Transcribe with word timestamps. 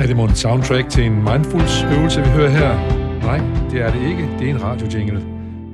Er 0.00 0.06
det 0.06 0.16
mon 0.16 0.34
soundtrack 0.34 0.90
til 0.90 1.04
en 1.04 1.12
mindfulness-øvelse, 1.12 2.20
vi 2.20 2.28
hører 2.28 2.50
her? 2.50 2.72
Nej, 3.20 3.38
det 3.70 3.80
er 3.80 3.92
det 3.92 4.10
ikke. 4.10 4.22
Det 4.38 4.50
er 4.50 4.54
en 4.54 4.62
radiojingle. 4.62 5.20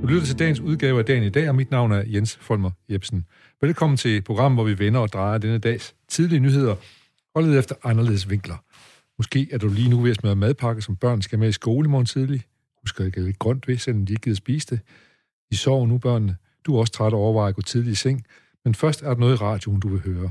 Du 0.02 0.06
lytter 0.06 0.26
til 0.26 0.38
dagens 0.38 0.60
udgave 0.60 0.98
af 0.98 1.04
Dagen 1.04 1.22
i 1.22 1.28
dag, 1.28 1.48
og 1.48 1.54
mit 1.54 1.70
navn 1.70 1.92
er 1.92 2.02
Jens 2.06 2.36
Folmer 2.36 2.70
Jebsen. 2.88 3.26
Velkommen 3.60 3.96
til 3.96 4.16
et 4.16 4.24
program, 4.24 4.54
hvor 4.54 4.64
vi 4.64 4.78
vender 4.78 5.00
og 5.00 5.08
drejer 5.12 5.38
denne 5.38 5.58
dags 5.58 5.94
tidlige 6.08 6.40
nyheder, 6.40 6.76
og 7.34 7.42
leder 7.42 7.58
efter 7.58 7.74
anderledes 7.84 8.30
vinkler. 8.30 8.56
Måske 9.18 9.48
er 9.52 9.58
du 9.58 9.68
lige 9.68 9.90
nu 9.90 10.00
ved 10.00 10.10
at 10.10 10.16
smøre 10.16 10.36
madpakke, 10.36 10.82
som 10.82 10.96
børn 10.96 11.22
skal 11.22 11.38
med 11.38 11.48
i 11.48 11.52
skole 11.52 11.86
i 11.86 11.90
morgen 11.90 12.06
tidlig. 12.06 12.42
Husk 12.80 13.00
at 13.00 13.16
lidt 13.16 13.38
grønt 13.38 13.68
ved, 13.68 13.78
selvom 13.78 14.06
de 14.06 14.12
ikke 14.12 14.22
gider 14.22 14.36
spise 14.36 14.66
det. 14.70 14.80
De 15.50 15.56
sover 15.56 15.86
nu, 15.86 15.98
børnene. 15.98 16.36
Du 16.66 16.76
er 16.76 16.80
også 16.80 16.92
træt 16.92 17.12
og 17.12 17.18
overvejer 17.18 17.48
at 17.48 17.54
gå 17.54 17.62
tidligt 17.62 17.92
i 17.92 17.96
seng, 17.96 18.24
men 18.64 18.74
først 18.74 19.02
er 19.02 19.08
der 19.08 19.20
noget 19.20 19.34
i 19.34 19.36
radioen, 19.36 19.80
du 19.80 19.88
vil 19.88 20.00
høre. 20.00 20.30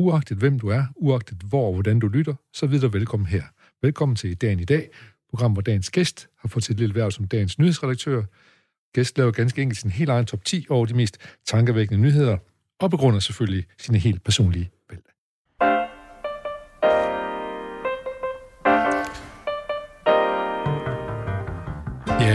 Uagtet 0.00 0.36
hvem 0.36 0.58
du 0.58 0.68
er, 0.68 0.84
uagtet 0.96 1.38
hvor 1.38 1.66
og 1.66 1.72
hvordan 1.72 1.98
du 1.98 2.08
lytter, 2.08 2.34
så 2.52 2.66
videre 2.66 2.92
velkommen 2.92 3.26
her. 3.26 3.42
Velkommen 3.82 4.16
til 4.16 4.36
Dagen 4.36 4.60
i 4.60 4.64
dag, 4.64 4.88
program, 5.30 5.52
hvor 5.52 5.62
dagens 5.62 5.90
gæst 5.90 6.28
har 6.38 6.48
fået 6.48 6.64
sit 6.64 6.76
lille 6.76 6.94
værv 6.94 7.10
som 7.10 7.24
dagens 7.24 7.58
nyhedsredaktør. 7.58 8.22
Gæst 8.94 9.18
laver 9.18 9.30
ganske 9.30 9.62
enkelt 9.62 9.80
sin 9.80 9.90
helt 9.90 10.10
egen 10.10 10.26
top 10.26 10.44
10 10.44 10.66
over 10.70 10.86
de 10.86 10.94
mest 10.94 11.18
tankevækkende 11.46 12.00
nyheder, 12.02 12.38
og 12.80 12.90
begrunder 12.90 13.20
selvfølgelig 13.20 13.66
sine 13.78 13.98
helt 13.98 14.24
personlige 14.24 14.70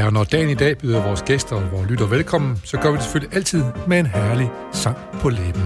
Ja, 0.06 0.10
og 0.10 0.14
når 0.14 0.24
dagen 0.24 0.50
i 0.50 0.54
dag 0.54 0.78
byder 0.78 1.08
vores 1.08 1.22
gæster 1.22 1.56
og 1.56 1.72
vores 1.72 1.90
lytter 1.90 2.06
velkommen, 2.06 2.62
så 2.64 2.78
gør 2.78 2.92
vi 2.92 2.96
det 2.96 3.04
selvfølgelig 3.04 3.36
altid 3.36 3.64
med 3.88 4.00
en 4.00 4.06
herlig 4.06 4.52
sang 4.72 4.98
på 5.22 5.30
læben. 5.30 5.64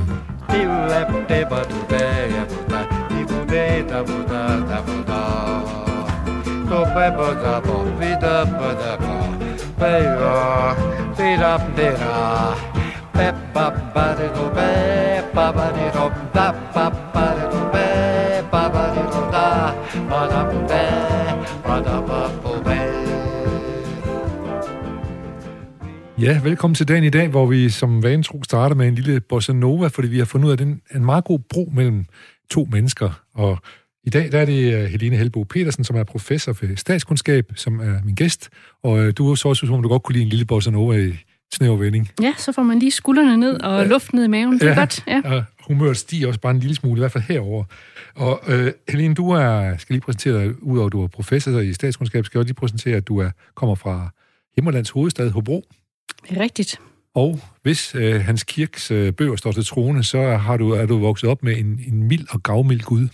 Ja, 26.21 26.39
velkommen 26.43 26.75
til 26.75 26.87
dagen 26.87 27.03
i 27.03 27.09
dag, 27.09 27.27
hvor 27.27 27.45
vi 27.45 27.69
som 27.69 28.03
vanetro 28.03 28.43
starter 28.43 28.75
med 28.75 28.87
en 28.87 28.95
lille 28.95 29.19
bossa 29.19 29.53
nova, 29.53 29.87
fordi 29.87 30.07
vi 30.07 30.17
har 30.17 30.25
fundet 30.25 30.45
ud 30.45 30.51
af, 30.51 30.57
den 30.57 30.81
en 30.95 31.05
meget 31.05 31.23
god 31.23 31.39
bro 31.39 31.71
mellem 31.73 32.05
to 32.51 32.67
mennesker. 32.71 33.23
Og 33.33 33.57
i 34.03 34.09
dag 34.09 34.31
der 34.31 34.39
er 34.39 34.45
det 34.45 34.73
øh, 34.73 34.83
Helene 34.83 35.15
Helbo 35.15 35.43
Petersen, 35.43 35.83
som 35.83 35.95
er 35.95 36.03
professor 36.03 36.53
for 36.53 36.65
statskundskab, 36.75 37.51
som 37.55 37.79
er 37.79 38.03
min 38.03 38.15
gæst. 38.15 38.49
Og 38.83 38.99
øh, 38.99 39.13
du 39.17 39.35
så 39.35 39.49
også, 39.49 39.67
som 39.67 39.81
du 39.81 39.89
godt 39.89 40.03
kunne 40.03 40.13
lide 40.13 40.23
en 40.23 40.29
lille 40.29 40.45
bossa 40.45 40.71
nova 40.71 40.97
i 40.97 41.13
snæver 41.53 41.77
vending. 41.77 42.09
Ja, 42.21 42.33
så 42.37 42.51
får 42.51 42.63
man 42.63 42.79
lige 42.79 42.91
skuldrene 42.91 43.37
ned 43.37 43.61
og 43.61 43.81
ja. 43.81 43.87
luft 43.87 44.13
ned 44.13 44.23
i 44.23 44.27
maven. 44.27 44.53
Det 44.53 44.63
er 44.63 44.69
ja, 44.69 44.79
godt. 44.79 45.03
Ja. 45.07 45.21
Og 45.23 45.43
humøret 45.67 45.97
stiger 45.97 46.27
også 46.27 46.39
bare 46.39 46.51
en 46.51 46.59
lille 46.59 46.75
smule, 46.75 46.99
i 46.99 47.01
hvert 47.01 47.11
fald 47.11 47.23
herover. 47.23 47.63
Og 48.15 48.41
øh, 48.47 48.71
Helene, 48.89 49.15
du 49.15 49.31
er, 49.31 49.77
skal 49.77 49.93
lige 49.93 50.01
præsentere 50.01 50.43
dig, 50.43 50.63
udover 50.63 50.87
at 50.87 50.91
du 50.91 51.03
er 51.03 51.07
professor 51.07 51.59
i 51.59 51.73
statskundskab, 51.73 52.25
skal 52.25 52.37
jeg 52.37 52.39
også 52.39 52.47
lige 52.47 52.55
præsentere, 52.55 52.97
at 52.97 53.07
du 53.07 53.17
er, 53.17 53.29
kommer 53.55 53.75
fra 53.75 54.09
Himmerlands 54.55 54.89
hovedstad, 54.89 55.29
Hobro. 55.29 55.65
Det 56.29 56.37
er 56.37 56.41
rigtigt. 56.41 56.79
Og 57.15 57.39
hvis 57.61 57.95
øh, 57.95 58.21
Hans 58.21 58.43
Kirks 58.43 58.91
øh, 58.91 59.13
bøger 59.13 59.35
står 59.35 59.51
til 59.51 59.65
trone, 59.65 60.03
så 60.03 60.21
har 60.37 60.57
du, 60.57 60.71
er 60.71 60.85
du 60.85 60.97
vokset 60.97 61.29
op 61.29 61.43
med 61.43 61.57
en, 61.57 61.79
en 61.87 62.03
mild 62.03 62.25
og 62.29 62.43
gavmild 62.43 62.81
Gud. 62.81 63.07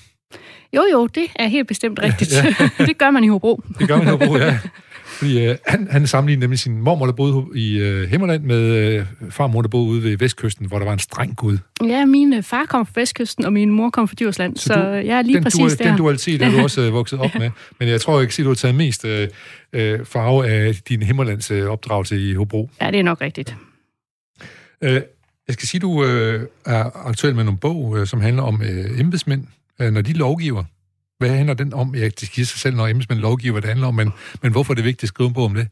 Jo, 0.76 0.84
jo, 0.92 1.08
det 1.08 1.28
er 1.36 1.48
helt 1.48 1.68
bestemt 1.68 2.00
rigtigt. 2.00 2.34
ja. 2.34 2.70
det 2.86 2.98
gør 2.98 3.12
man 3.12 3.24
i 3.24 3.28
Hobro. 3.28 3.62
det 3.80 3.88
gør 3.88 3.98
man 3.98 4.08
i 4.08 4.10
Hobro, 4.10 4.38
ja. 4.38 4.60
Fordi 5.18 5.46
øh, 5.46 5.56
han, 5.68 5.88
han 5.92 6.08
sammenlignede 6.08 6.44
nemlig 6.44 6.60
sin 6.60 6.82
mormor, 6.82 7.06
der 7.06 7.14
boede 7.14 7.46
i 7.56 7.78
øh, 7.78 8.10
Himmerland, 8.10 8.44
med 8.44 8.62
øh, 8.62 9.06
farmor, 9.30 9.62
der 9.62 9.70
boede 9.70 9.88
ude 9.88 10.04
ved 10.04 10.18
Vestkysten, 10.18 10.66
hvor 10.68 10.80
der 10.80 10.86
var 10.86 10.94
en 10.94 11.00
streng 11.00 11.36
gud. 11.36 11.58
Ja, 11.84 12.06
min 12.06 12.34
øh, 12.34 12.44
far 12.44 12.66
kom 12.66 12.86
fra 12.86 12.92
Vestkysten, 12.96 13.46
og 13.46 13.54
min 13.54 13.72
mor 13.72 13.90
kom 13.90 14.08
fra 14.08 14.16
Djursland, 14.20 14.58
så, 14.58 14.64
så 14.64 14.74
du, 14.74 14.80
jeg 14.82 15.18
er 15.18 15.22
lige 15.22 15.36
den 15.36 15.44
præcis 15.44 15.60
dual, 15.60 15.78
der. 15.78 15.88
Den 15.88 15.98
dualitet 15.98 16.42
er 16.42 16.52
du 16.52 16.60
også 16.60 16.82
øh, 16.82 16.94
vokset 16.94 17.20
op 17.20 17.36
med. 17.36 17.52
Men 17.80 17.90
jeg 17.90 18.02
tror 18.02 18.22
ikke, 18.22 18.32
at 18.32 18.44
du 18.44 18.48
har 18.48 18.56
taget 18.56 18.76
mest 18.76 19.06
øh, 19.06 19.28
øh, 19.74 20.06
farve 20.06 20.48
af 20.48 20.76
din 20.90 21.04
Himmerlands 21.04 21.52
øh, 21.52 21.68
opdragelse 21.68 22.30
i 22.30 22.34
Hobro. 22.34 22.70
Ja, 22.82 22.92
det 22.92 23.00
er 23.00 23.04
nok 23.04 23.22
rigtigt. 23.22 23.56
Øh, 24.82 25.02
jeg 25.48 25.54
skal 25.54 25.68
sige, 25.68 25.80
at 25.80 25.82
du 25.82 26.06
øh, 26.06 26.48
er 26.66 27.08
aktuel 27.08 27.36
med 27.36 27.44
nogle 27.44 27.60
bog, 27.60 27.98
øh, 27.98 28.08
som 28.08 28.22
handler 28.22 28.44
om 28.44 28.62
øh, 28.62 29.00
embedsmænd, 29.00 29.44
øh, 29.80 29.92
når 29.92 30.02
de 30.02 30.14
lovgiver. 30.14 30.64
Hvad 31.20 31.30
handler 31.30 31.54
den 31.54 31.74
om? 31.74 31.96
Ja, 31.96 32.06
det 32.06 32.20
siger 32.20 32.46
sig 32.46 32.60
selv, 32.60 32.76
når 32.76 32.88
embedsmænd 32.88 33.20
lovgiver, 33.20 33.52
hvad 33.52 33.62
det 33.62 33.70
handler 33.70 33.88
om, 33.88 33.96
men, 33.96 34.14
men 34.42 34.52
hvorfor 34.52 34.74
er 34.74 34.76
det 34.76 34.86
vigtigt 34.86 35.04
at 35.04 35.08
skrive 35.08 35.28
en 35.28 35.34
bog 35.34 35.44
om 35.44 35.54
det? 35.54 35.68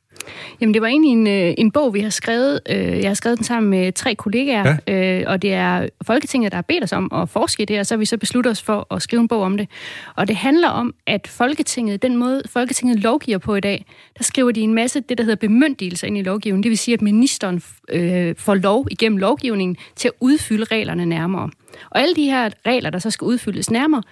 Jamen, 0.62 0.74
det 0.74 0.82
var 0.82 0.88
egentlig 0.88 1.12
en, 1.12 1.28
øh, 1.28 1.54
en 1.58 1.72
bog, 1.72 1.94
vi 1.94 2.00
har 2.00 2.10
skrevet. 2.10 2.60
Øh, 2.70 2.78
jeg 2.78 3.10
har 3.10 3.14
skrevet 3.14 3.38
den 3.38 3.46
sammen 3.46 3.70
med 3.70 3.92
tre 3.92 4.16
kollegaer, 4.16 4.78
ja. 4.88 5.20
øh, 5.20 5.24
og 5.28 5.42
det 5.42 5.54
er 5.54 5.90
Folketinget, 6.06 6.52
der 6.52 6.58
har 6.58 6.62
bedt 6.62 6.84
os 6.84 6.94
om 6.94 7.12
at 7.14 7.30
forske 7.30 7.64
i 7.64 7.66
det, 7.66 7.80
og 7.80 7.86
så 7.86 7.96
har 7.96 8.00
vi 8.00 8.06
så 8.06 8.18
besluttet 8.18 8.52
os 8.52 8.62
for 8.62 8.94
at 8.94 9.02
skrive 9.02 9.22
en 9.22 9.28
bog 9.28 9.42
om 9.42 9.58
det. 9.58 9.70
Og 10.16 10.28
det 10.28 10.36
handler 10.36 10.70
om, 10.70 10.94
at 11.08 11.28
Folketinget, 11.28 12.02
den 12.02 12.18
måde 12.18 12.42
Folketinget 12.50 13.00
lovgiver 13.00 13.38
på 13.38 13.56
i 13.56 13.60
dag, 13.60 13.86
der 14.18 14.24
skriver 14.24 14.52
de 14.52 14.62
en 14.62 14.74
masse 14.74 15.00
det, 15.10 15.18
der 15.18 15.24
hedder 15.24 15.48
bemyndigelser 15.48 16.08
ind 16.08 16.18
i 16.18 16.22
lovgivningen. 16.22 16.64
Det 16.64 16.70
vil 16.70 16.78
sige, 16.78 16.94
at 16.94 17.02
ministeren 17.02 17.64
øh, 17.90 18.36
får 18.38 18.56
lov 18.56 18.88
igennem 18.92 19.18
lovgivningen 19.18 19.78
til 19.96 20.08
at 20.08 20.14
udfylde 20.20 20.64
reglerne 20.64 21.06
nærmere. 21.06 21.50
Og 21.90 22.02
alle 22.02 22.16
de 22.16 22.26
her 22.26 22.50
regler, 22.66 22.90
der 22.90 23.00
så 23.00 23.10
skal 23.10 23.26
udfyldes 23.26 23.72
nærmere, 23.72 24.04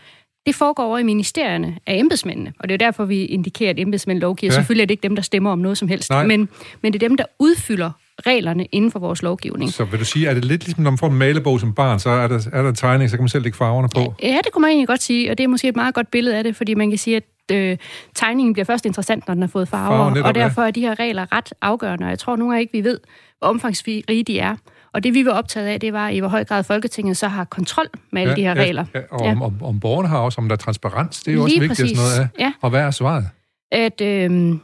det 0.45 0.55
foregår 0.55 0.83
over 0.83 0.97
i 0.97 1.03
ministerierne 1.03 1.77
af 1.87 1.95
embedsmændene, 1.95 2.53
og 2.59 2.69
det 2.69 2.73
er 2.73 2.77
derfor, 2.77 3.05
vi 3.05 3.25
indikerer, 3.25 3.69
at 3.69 3.79
embedsmænd 3.79 4.19
lovgiver. 4.19 4.53
Ja. 4.53 4.55
Selvfølgelig 4.55 4.81
er 4.81 4.85
det 4.85 4.91
ikke 4.91 5.03
dem, 5.03 5.15
der 5.15 5.23
stemmer 5.23 5.51
om 5.51 5.59
noget 5.59 5.77
som 5.77 5.87
helst, 5.87 6.11
men, 6.27 6.49
men 6.81 6.93
det 6.93 7.03
er 7.03 7.07
dem, 7.07 7.17
der 7.17 7.25
udfylder 7.39 7.91
reglerne 8.25 8.65
inden 8.65 8.91
for 8.91 8.99
vores 8.99 9.21
lovgivning. 9.21 9.71
Så 9.71 9.83
vil 9.83 9.99
du 9.99 10.05
sige, 10.05 10.27
er 10.27 10.33
det 10.33 10.45
lidt 10.45 10.65
ligesom, 10.65 10.83
når 10.83 10.91
man 10.91 10.97
får 10.97 11.07
en 11.07 11.17
malebog 11.17 11.59
som 11.59 11.73
barn, 11.73 11.99
så 11.99 12.09
er 12.09 12.27
der, 12.27 12.47
er 12.53 12.61
der 12.61 12.69
en 12.69 12.75
tegning, 12.75 13.09
så 13.09 13.17
kan 13.17 13.23
man 13.23 13.29
selv 13.29 13.43
lægge 13.43 13.57
farverne 13.57 13.89
på? 13.95 14.13
Ja, 14.23 14.37
det 14.43 14.51
kunne 14.53 14.61
man 14.61 14.69
egentlig 14.69 14.87
godt 14.87 15.01
sige, 15.01 15.31
og 15.31 15.37
det 15.37 15.43
er 15.43 15.47
måske 15.47 15.67
et 15.67 15.75
meget 15.75 15.95
godt 15.95 16.11
billede 16.11 16.37
af 16.37 16.43
det, 16.43 16.55
fordi 16.55 16.73
man 16.73 16.89
kan 16.89 16.97
sige, 16.97 17.15
at 17.15 17.23
øh, 17.51 17.77
tegningen 18.15 18.53
bliver 18.53 18.65
først 18.65 18.85
interessant, 18.85 19.27
når 19.27 19.33
den 19.33 19.43
har 19.43 19.47
fået 19.47 19.67
farver, 19.67 19.97
farver 19.97 20.09
netop, 20.09 20.25
og 20.25 20.35
derfor 20.35 20.61
er 20.61 20.71
de 20.71 20.81
her 20.81 20.99
regler 20.99 21.25
ret 21.31 21.53
afgørende, 21.61 22.05
og 22.05 22.09
jeg 22.09 22.19
tror 22.19 22.35
nogle 22.35 22.53
gange 22.53 22.61
ikke, 22.61 22.73
vi 22.73 22.83
ved, 22.83 22.99
hvor 23.41 23.49
omfangsrige 23.49 24.23
de 24.23 24.39
er. 24.39 24.55
Og 24.93 25.03
det, 25.03 25.13
vi 25.13 25.25
var 25.25 25.31
optaget 25.31 25.67
af, 25.67 25.79
det 25.79 25.93
var, 25.93 26.09
i 26.09 26.19
hvor 26.19 26.27
høj 26.27 26.43
grad 26.43 26.63
Folketinget 26.63 27.17
så 27.17 27.27
har 27.27 27.43
kontrol 27.43 27.87
med 28.11 28.21
alle 28.21 28.31
ja, 28.31 28.35
de 28.35 28.41
her 28.41 28.55
ja, 28.55 28.61
regler. 28.61 28.85
Ja, 28.95 28.99
og 29.11 29.25
ja. 29.25 29.31
Om, 29.31 29.41
om, 29.41 29.63
om 29.63 29.79
borgerne 29.79 30.07
har 30.07 30.17
også, 30.17 30.41
om 30.41 30.47
der 30.49 30.55
er 30.55 30.57
transparens, 30.57 31.23
det 31.23 31.31
er 31.31 31.35
jo 31.35 31.45
Lige 31.45 31.59
også 31.59 31.59
vigtigt 31.59 31.79
præcis. 31.79 31.97
noget 31.97 32.19
af. 32.19 32.39
Ja. 32.39 32.53
Og 32.61 32.69
hvad 32.69 32.81
er 32.81 32.91
svaret? 32.91 33.29
At, 33.71 34.01
øh, 34.01 34.55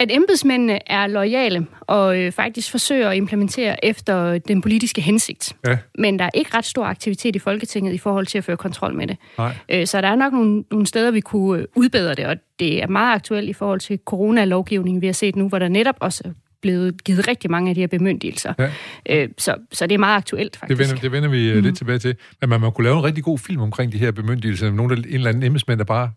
at 0.00 0.10
embedsmændene 0.10 0.90
er 0.90 1.06
lojale 1.06 1.66
og 1.80 2.18
øh, 2.18 2.32
faktisk 2.32 2.70
forsøger 2.70 3.10
at 3.10 3.16
implementere 3.16 3.84
efter 3.84 4.38
den 4.38 4.62
politiske 4.62 5.00
hensigt. 5.00 5.56
Ja. 5.66 5.78
Men 5.98 6.18
der 6.18 6.24
er 6.24 6.30
ikke 6.34 6.56
ret 6.56 6.64
stor 6.64 6.84
aktivitet 6.84 7.36
i 7.36 7.38
Folketinget 7.38 7.92
i 7.92 7.98
forhold 7.98 8.26
til 8.26 8.38
at 8.38 8.44
føre 8.44 8.56
kontrol 8.56 8.94
med 8.94 9.06
det. 9.06 9.16
Nej. 9.38 9.54
Øh, 9.68 9.86
så 9.86 10.00
der 10.00 10.08
er 10.08 10.16
nok 10.16 10.32
nogle, 10.32 10.64
nogle 10.70 10.86
steder, 10.86 11.10
vi 11.10 11.20
kunne 11.20 11.60
øh, 11.60 11.66
udbedre 11.74 12.14
det, 12.14 12.26
og 12.26 12.36
det 12.58 12.82
er 12.82 12.86
meget 12.86 13.14
aktuelt 13.14 13.48
i 13.48 13.52
forhold 13.52 13.80
til 13.80 13.98
coronalovgivningen, 14.04 15.02
vi 15.02 15.06
har 15.06 15.12
set 15.12 15.36
nu, 15.36 15.48
hvor 15.48 15.58
der 15.58 15.68
netop 15.68 15.96
også 16.00 16.22
blevet 16.62 17.04
givet 17.04 17.28
rigtig 17.28 17.50
mange 17.50 17.68
af 17.68 17.74
de 17.74 17.80
her 17.80 17.88
bemyndigelser. 17.88 18.54
Ja. 18.58 18.70
Øh, 19.08 19.28
så, 19.38 19.54
så 19.72 19.86
det 19.86 19.94
er 19.94 19.98
meget 19.98 20.16
aktuelt, 20.16 20.56
faktisk. 20.56 20.78
Det 20.78 20.88
vender, 20.88 21.00
det 21.00 21.12
vender 21.12 21.28
vi 21.28 21.54
mm. 21.54 21.60
lidt 21.60 21.76
tilbage 21.76 21.98
til. 21.98 22.16
Men 22.40 22.50
man, 22.50 22.60
man 22.60 22.72
kunne 22.72 22.84
lave 22.84 22.98
en 22.98 23.04
rigtig 23.04 23.24
god 23.24 23.38
film 23.38 23.60
omkring 23.60 23.92
de 23.92 23.98
her 23.98 24.10
bemyndigelser. 24.10 24.70
Nogle 24.70 24.94
af 24.94 24.98
en 24.98 25.04
eller 25.04 25.28
anden 25.28 25.42
embedsmænd, 25.42 25.78
der 25.78 25.84
bare 25.84 26.10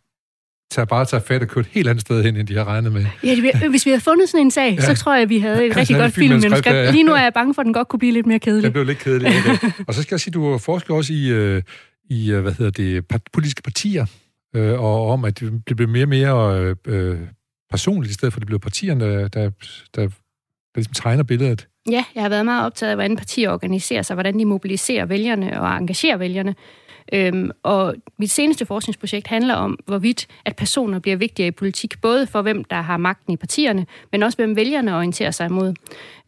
tager 0.71 0.85
bare 0.85 1.05
tager 1.05 1.23
fat 1.23 1.41
og 1.41 1.47
kørt 1.47 1.65
et 1.65 1.71
helt 1.71 1.87
andet 1.87 2.01
sted 2.01 2.23
hen, 2.23 2.35
end 2.35 2.47
de 2.47 2.55
har 2.55 2.65
regnet 2.65 2.91
med. 2.91 3.05
Ja, 3.23 3.35
det, 3.35 3.69
hvis 3.69 3.85
vi 3.85 3.91
havde 3.91 4.01
fundet 4.01 4.29
sådan 4.29 4.45
en 4.45 4.51
sag, 4.51 4.75
ja. 4.75 4.81
så 4.81 5.03
tror 5.03 5.13
jeg, 5.13 5.21
at 5.21 5.29
vi 5.29 5.39
havde 5.39 5.67
et 5.67 5.77
rigtig 5.77 5.95
godt 5.95 6.13
filmmanuskript. 6.13 6.65
Ja, 6.67 6.83
ja. 6.83 6.91
Lige 6.91 7.03
nu 7.03 7.11
er 7.11 7.21
jeg 7.21 7.33
bange 7.33 7.53
for, 7.53 7.61
at 7.61 7.65
den 7.65 7.73
godt 7.73 7.87
kunne 7.87 7.99
blive 7.99 8.13
lidt 8.13 8.25
mere 8.25 8.39
kedelig. 8.39 8.63
Det 8.63 8.73
blev 8.73 8.85
lidt 8.85 8.99
kedelig, 8.99 9.27
okay. 9.27 9.71
og 9.87 9.93
så 9.93 10.01
skal 10.01 10.15
jeg 10.15 10.19
sige, 10.19 10.31
at 10.31 10.33
du 10.33 10.57
forsker 10.57 10.93
også 10.93 11.13
i, 11.13 11.29
øh, 11.29 11.61
i 12.09 12.31
hvad 12.31 12.53
hedder 12.53 12.71
det, 12.71 13.05
politiske 13.33 13.61
partier, 13.61 14.05
øh, 14.55 14.81
og 14.81 15.09
om, 15.09 15.25
at 15.25 15.39
det 15.39 15.75
bliver 15.75 15.87
mere 15.87 16.03
og 16.03 16.09
mere 16.09 16.75
øh, 16.87 17.19
personligt, 17.71 18.11
i 18.11 18.13
stedet 18.13 18.33
for 18.33 18.37
at 18.37 18.41
det 18.41 18.47
bliver 18.47 18.59
partierne, 18.59 19.05
der, 19.05 19.27
der, 19.27 19.49
der 19.95 20.09
der 20.75 20.79
ligesom 20.79 20.93
tegner 20.93 21.23
billedet? 21.23 21.67
Ja, 21.89 22.05
jeg 22.15 22.23
har 22.23 22.29
været 22.29 22.45
meget 22.45 22.65
optaget 22.65 22.89
af, 22.89 22.95
hvordan 22.97 23.15
partier 23.17 23.51
organiserer 23.51 24.01
sig, 24.01 24.13
hvordan 24.13 24.39
de 24.39 24.45
mobiliserer 24.45 25.05
vælgerne 25.05 25.61
og 25.61 25.77
engagerer 25.77 26.17
vælgerne. 26.17 26.55
Øhm, 27.13 27.51
og 27.63 27.95
mit 28.19 28.31
seneste 28.31 28.65
forskningsprojekt 28.65 29.27
handler 29.27 29.53
om, 29.53 29.79
hvorvidt 29.85 30.27
at 30.45 30.55
personer 30.55 30.99
bliver 30.99 31.17
vigtigere 31.17 31.47
i 31.47 31.51
politik, 31.51 32.01
både 32.01 32.27
for 32.27 32.41
hvem, 32.41 32.63
der 32.63 32.81
har 32.81 32.97
magten 32.97 33.33
i 33.33 33.37
partierne, 33.37 33.85
men 34.11 34.23
også 34.23 34.37
hvem 34.37 34.55
vælgerne 34.55 34.95
orienterer 34.95 35.31
sig 35.31 35.45
imod. 35.45 35.73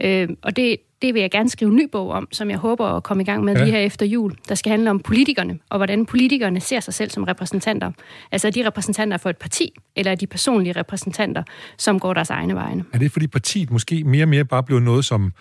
Øhm, 0.01 0.37
og 0.41 0.55
det, 0.55 0.77
det 1.03 1.13
vil 1.13 1.19
jeg 1.21 1.31
gerne 1.31 1.49
skrive 1.49 1.71
en 1.71 1.77
ny 1.77 1.89
bog 1.91 2.09
om, 2.09 2.27
som 2.31 2.49
jeg 2.49 2.57
håber 2.57 2.85
at 2.85 3.03
komme 3.03 3.23
i 3.23 3.25
gang 3.25 3.43
med 3.43 3.55
ja. 3.55 3.63
lige 3.63 3.71
her 3.71 3.79
efter 3.79 4.05
jul. 4.05 4.35
Der 4.49 4.55
skal 4.55 4.69
handle 4.69 4.89
om 4.89 4.99
politikerne, 4.99 5.59
og 5.69 5.77
hvordan 5.79 6.05
politikerne 6.05 6.59
ser 6.59 6.79
sig 6.79 6.93
selv 6.93 7.09
som 7.09 7.23
repræsentanter. 7.23 7.91
Altså 8.31 8.47
er 8.47 8.51
de 8.51 8.67
repræsentanter 8.67 9.17
for 9.17 9.29
et 9.29 9.37
parti, 9.37 9.73
eller 9.95 10.11
er 10.11 10.15
de 10.15 10.27
personlige 10.27 10.73
repræsentanter, 10.73 11.43
som 11.77 11.99
går 11.99 12.13
deres 12.13 12.29
egne 12.29 12.55
vegne? 12.55 12.83
Er 12.93 12.97
det 12.97 13.11
fordi 13.11 13.27
partiet 13.27 13.71
måske 13.71 14.03
mere 14.03 14.23
og 14.23 14.29
mere 14.29 14.45
bare 14.45 14.63
bliver 14.63 14.79
noget, 14.79 15.05
som 15.05 15.33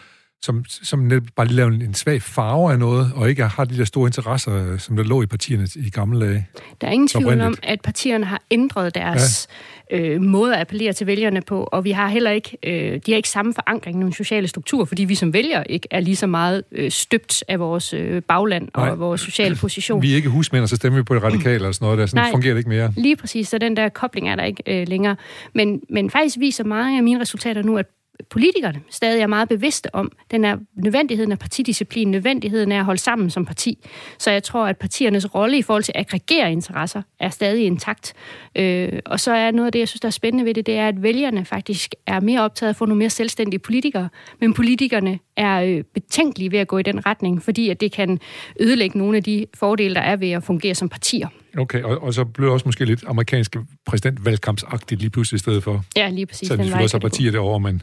som, 0.43 0.65
som 0.69 1.11
bare 1.37 1.47
lige 1.47 1.57
laver 1.57 1.71
en 1.71 1.95
svag 1.95 2.23
farve 2.23 2.73
af 2.73 2.79
noget, 2.79 3.13
og 3.15 3.31
ikke 3.31 3.45
har 3.45 3.65
de 3.65 3.79
der 3.79 3.85
store 3.85 4.09
interesser, 4.09 4.79
som 4.79 4.97
der 4.97 5.05
lå 5.05 5.23
i 5.23 5.27
partierne 5.27 5.69
i 5.77 5.91
gamle 5.91 6.27
dage. 6.27 6.47
Der 6.81 6.87
er 6.87 6.91
ingen 6.91 7.09
tvivl 7.09 7.41
om, 7.41 7.55
at 7.63 7.81
partierne 7.81 8.25
har 8.25 8.43
ændret 8.51 8.95
deres 8.95 9.49
ja. 9.91 9.99
øh, 9.99 10.21
måde 10.21 10.55
at 10.55 10.61
appellere 10.61 10.93
til 10.93 11.07
vælgerne 11.07 11.43
på, 11.43 11.69
og 11.73 11.85
vi 11.85 11.91
har 11.91 12.09
heller 12.09 12.31
ikke, 12.31 12.59
øh, 12.63 13.01
de 13.07 13.13
har 13.13 13.17
ikke 13.17 13.29
samme 13.29 13.55
forankring 13.55 13.97
i 13.97 13.99
nogle 13.99 14.15
sociale 14.15 14.49
strukturer, 14.49 14.85
fordi 14.85 15.05
vi 15.05 15.15
som 15.15 15.33
vælger 15.33 15.63
ikke 15.63 15.89
er 15.91 16.01
lige 16.01 16.17
så 16.17 16.27
meget 16.27 16.65
øh, 16.73 16.91
støbt 16.91 17.45
af 17.49 17.61
vores 17.61 17.95
øh, 17.95 18.23
bagland 18.23 18.69
Nej. 18.77 18.91
og 18.91 18.99
vores 18.99 19.21
sociale 19.21 19.57
position. 19.57 20.03
Vi 20.03 20.13
er 20.13 20.17
ikke 20.17 20.29
husmænd, 20.29 20.63
og 20.63 20.69
så 20.69 20.77
stemmer 20.77 20.99
vi 20.99 21.03
på 21.03 21.15
det 21.15 21.23
radikale 21.33 21.69
og 21.69 21.75
sådan 21.75 21.87
noget 21.87 21.99
der. 21.99 22.07
Sådan 22.07 22.25
Nej, 22.25 22.31
fungerer 22.31 22.55
det 22.55 22.59
ikke 22.59 22.71
mere. 22.71 22.93
Lige 22.97 23.17
præcis, 23.17 23.49
så 23.49 23.59
den 23.59 23.77
der 23.77 23.89
kobling 23.89 24.29
er 24.29 24.37
der 24.37 24.45
ikke 24.45 24.63
øh, 24.67 24.89
længere. 24.89 25.17
Men, 25.55 25.81
men 25.91 26.11
faktisk 26.11 26.39
viser 26.39 26.65
mange 26.65 26.97
af 26.97 27.03
mine 27.03 27.21
resultater 27.21 27.63
nu, 27.63 27.79
at 27.79 27.87
politikerne 28.31 28.81
stadig 28.91 29.23
er 29.23 29.27
meget 29.27 29.49
bevidste 29.49 29.95
om 29.95 30.13
den 30.31 30.45
er 30.45 30.57
nødvendigheden 30.75 31.33
af 31.33 31.39
partidisciplin, 31.39 32.11
nødvendigheden 32.11 32.73
af 32.73 32.79
at 32.79 32.85
holde 32.85 33.01
sammen 33.01 33.31
som 33.31 33.47
parti. 33.47 33.79
Så 34.19 34.31
jeg 34.31 34.43
tror, 34.43 34.67
at 34.67 34.77
partiernes 34.77 35.35
rolle 35.35 35.59
i 35.59 35.63
forhold 35.63 35.83
til 35.83 35.93
at 35.95 36.01
aggregere 36.01 36.53
interesser 36.53 37.03
er 37.21 37.31
stadig 37.31 37.67
intakt. 37.67 38.15
Øh, 38.57 38.99
og 39.05 39.21
så 39.21 39.33
er 39.33 39.51
noget 39.51 39.67
af 39.67 39.73
det, 39.73 39.79
jeg 39.79 39.89
synes, 39.89 40.01
der 40.01 40.09
er 40.09 40.11
spændende 40.11 40.45
ved 40.45 40.55
det, 40.55 40.67
det 40.67 40.77
er, 40.77 40.89
at 40.89 41.03
vælgerne 41.03 41.45
faktisk 41.45 41.95
er 42.07 42.21
mere 42.21 42.41
optaget 42.41 42.69
af 42.69 42.73
at 42.73 42.77
få 42.77 42.87
nogle 42.87 42.99
mere 42.99 43.11
selvstændige 43.11 43.61
politikere, 43.61 44.09
men 44.41 44.55
politikerne 44.55 45.19
er 45.37 45.63
øh, 45.63 45.85
betænkelige 45.95 46.53
ved 46.53 46.59
at 46.59 46.69
gå 46.69 46.79
i 46.79 46.83
den 46.83 47.07
retning, 47.07 47.43
fordi 47.43 47.71
at 47.71 47.81
det 47.81 47.93
kan 47.93 48.19
ødelægge 48.61 48.99
nogle 48.99 49.17
af 49.17 49.23
de 49.23 49.47
fordele, 49.55 49.95
der 49.95 50.01
er 50.01 50.17
ved 50.17 50.31
at 50.31 50.43
fungere 50.43 50.75
som 50.75 50.89
partier. 50.89 51.29
Okay, 51.59 51.83
og, 51.83 52.03
og 52.03 52.15
så 52.15 52.25
blev 52.25 52.47
det 52.47 52.53
også 52.53 52.69
måske 52.69 52.85
lidt 52.85 53.05
amerikansk 53.07 53.57
præsidentvalgkampsagtigt 53.87 55.01
lige 55.01 55.11
pludselig 55.11 55.37
i 55.37 55.39
stedet 55.39 55.63
for. 55.63 55.85
Ja, 55.97 56.09
lige 56.09 56.27
præcis. 56.27 56.49
Så 56.49 56.55
de 56.55 56.59
selvfølgelig 56.59 56.85
også 56.85 56.99
partier 56.99 57.31
derovre, 57.31 57.61
men... 57.61 57.83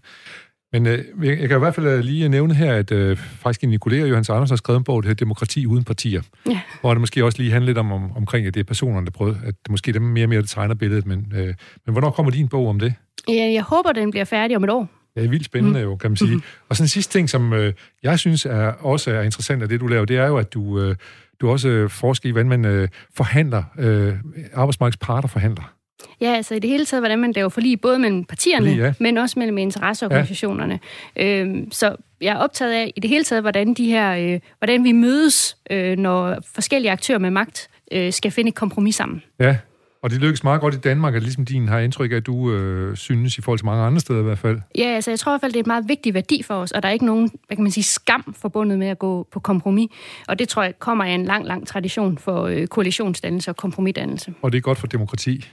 Men 0.74 0.88
øh, 0.88 1.00
jeg 1.24 1.50
kan 1.50 1.58
i 1.58 1.60
hvert 1.60 1.76
fald 1.76 1.88
øh, 1.88 2.00
lige 2.00 2.30
nævne 2.30 2.54
her, 2.54 2.74
at 2.74 2.92
øh, 2.92 3.18
faktisk 3.18 3.64
en 3.64 3.80
kollega, 3.80 4.06
Johannes 4.06 4.30
Andersen, 4.30 4.52
har 4.52 4.58
skrevet 4.58 4.78
en 4.78 4.84
bog, 4.84 5.04
der 5.04 5.10
hedder 5.10 5.26
Demokrati 5.26 5.66
uden 5.66 5.84
partier. 5.84 6.22
Ja. 6.50 6.60
Hvor 6.82 6.94
det 6.94 7.02
måske 7.02 7.26
også 7.26 7.38
lige 7.38 7.52
handler 7.52 7.66
lidt 7.66 7.78
om, 7.78 7.92
om, 7.92 8.12
omkring, 8.16 8.48
at 8.48 8.54
det 8.54 8.60
er 8.60 8.64
personerne, 8.64 9.06
der 9.06 9.12
prøver, 9.12 9.36
at 9.46 9.54
det 9.64 9.70
måske 9.70 9.94
dem 9.94 10.02
mere 10.02 10.26
og 10.26 10.30
mere, 10.30 10.42
der 10.42 10.48
tegner 10.48 10.76
billedet. 10.76 11.06
Men, 11.06 11.34
øh, 11.36 11.54
men 11.86 11.92
hvornår 11.92 12.10
kommer 12.10 12.32
din 12.32 12.48
bog 12.48 12.68
om 12.68 12.80
det? 12.80 12.94
Ja, 13.28 13.52
jeg 13.54 13.64
håber, 13.64 13.92
den 13.92 14.12
bliver 14.12 14.26
færdig 14.26 14.58
om 14.58 14.64
et 14.64 14.70
år. 14.70 14.88
Ja, 15.16 15.28
vildt 15.28 15.46
spændende 15.46 15.80
mm. 15.80 15.86
jo, 15.86 15.96
kan 15.96 16.12
man 16.12 16.18
sige. 16.18 16.36
Mm. 16.36 16.42
Og 16.70 16.76
sådan 16.76 16.84
en 16.84 16.90
sidste 16.90 17.14
ting, 17.14 17.30
som 17.30 17.54
øh, 17.54 17.74
jeg 18.04 18.20
synes 18.20 18.46
er 18.46 18.68
også 18.68 19.12
er 19.12 19.22
interessant 19.22 19.64
af 19.64 19.70
det, 19.70 19.80
du 19.80 19.88
laver, 19.88 20.06
det 20.06 20.18
er 20.18 20.28
jo, 20.28 20.38
at 20.38 20.54
du, 20.54 20.80
øh, 20.80 20.96
du 21.42 21.50
også 21.50 21.70
øh, 21.70 21.90
forsker 21.90 22.30
i, 22.30 22.32
hvordan 22.32 22.50
man 22.50 22.66
øh, 22.66 22.88
forhandler, 23.16 23.64
øh, 23.80 24.14
arbejdsmarkedets 24.54 24.98
parter 24.98 25.28
forhandler. 25.28 25.74
Ja, 26.22 26.36
altså 26.36 26.56
i 26.56 26.60
det 26.60 26.70
hele 26.70 26.86
taget, 26.86 27.02
hvordan 27.02 27.20
man 27.20 27.32
laver 27.32 27.50
forlig, 27.50 27.82
både 27.82 28.00
mellem 28.00 28.24
partierne, 28.24 28.66
forlig, 28.66 28.78
ja. 28.78 28.94
men 29.00 29.18
også 29.18 29.40
mellem 29.40 29.58
interesseorganisationerne. 29.58 30.80
Ja. 31.16 31.40
Øhm, 31.40 31.72
så 31.72 31.96
jeg 32.22 32.34
er 32.34 32.38
optaget 32.38 32.74
af 32.74 32.94
i 32.96 33.00
det 33.00 33.10
hele 33.10 33.24
taget, 33.24 33.44
hvordan, 33.44 33.74
de 33.74 33.86
her, 33.86 34.34
øh, 34.34 34.40
hvordan 34.58 34.84
vi 34.84 34.92
mødes, 34.92 35.58
øh, 35.72 35.98
når 35.98 36.38
forskellige 36.54 36.92
aktører 36.92 37.20
med 37.20 37.32
magt 37.32 37.70
øh, 37.92 38.14
skal 38.14 38.32
finde 38.32 38.50
et 38.50 38.56
kompromis 38.56 38.96
sammen. 38.96 39.24
Ja, 39.40 39.58
og 40.04 40.10
det 40.10 40.20
lykkes 40.22 40.44
meget 40.44 40.62
godt 40.62 40.76
i 40.76 40.78
Danmark, 40.78 41.16
at 41.16 41.22
ligesom 41.22 41.46
din 41.46 41.68
har 41.68 41.80
indtryk 41.80 42.12
af, 42.12 42.16
at 42.16 42.26
du 42.26 42.52
øh, 42.52 42.98
synes 42.98 43.38
i 43.38 43.42
forhold 43.42 43.60
til 43.60 43.66
mange 43.66 43.84
andre 43.84 44.00
steder 44.00 44.20
i 44.20 44.24
hvert 44.24 44.38
fald. 44.38 44.60
Ja, 44.78 44.84
altså 44.84 45.12
jeg 45.12 45.20
tror 45.20 45.32
i 45.32 45.34
hvert 45.34 45.42
fald, 45.42 45.52
det 45.52 45.60
er 45.60 45.64
et 45.64 45.68
meget 45.68 45.86
vigtig 45.88 46.14
værdi 46.14 46.44
for 46.44 46.54
os, 46.54 46.72
og 46.72 46.84
der 46.84 46.90
er 46.90 46.94
ikke 46.94 47.06
nogen, 47.06 47.32
hvad 47.48 47.58
kan 47.58 47.64
man 47.64 47.72
sige, 47.72 47.84
skam 47.84 48.36
forbundet 48.38 48.80
med 48.80 48.88
at 48.88 49.00
gå 49.00 49.28
på 49.32 49.40
kompromis. 49.40 49.90
Og 50.28 50.40
det 50.40 50.50
tror 50.50 50.64
jeg 50.64 50.80
kommer 50.80 51.06
af 51.06 51.10
en 51.10 51.26
lang, 51.26 51.46
lang 51.46 51.68
tradition 51.68 52.18
for 52.18 52.44
øh, 52.44 52.68
koalitionsdannelse 52.68 53.52
og 53.52 53.58
kompromisdannelse. 53.58 54.34
Og 54.42 54.52
det 54.52 54.58
er 54.58 54.62
godt 54.62 54.78
for 54.78 54.88
demokrati? 54.88 55.50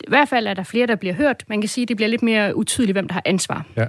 I 0.00 0.08
hvert 0.08 0.28
fald 0.28 0.46
er 0.46 0.54
der 0.54 0.62
flere, 0.62 0.86
der 0.86 0.96
bliver 0.96 1.14
hørt. 1.14 1.44
Man 1.48 1.60
kan 1.60 1.68
sige, 1.68 1.82
at 1.82 1.88
det 1.88 1.96
bliver 1.96 2.08
lidt 2.08 2.22
mere 2.22 2.56
utydeligt, 2.56 2.94
hvem 2.94 3.08
der 3.08 3.14
har 3.14 3.22
ansvar. 3.24 3.66
Ja. 3.76 3.86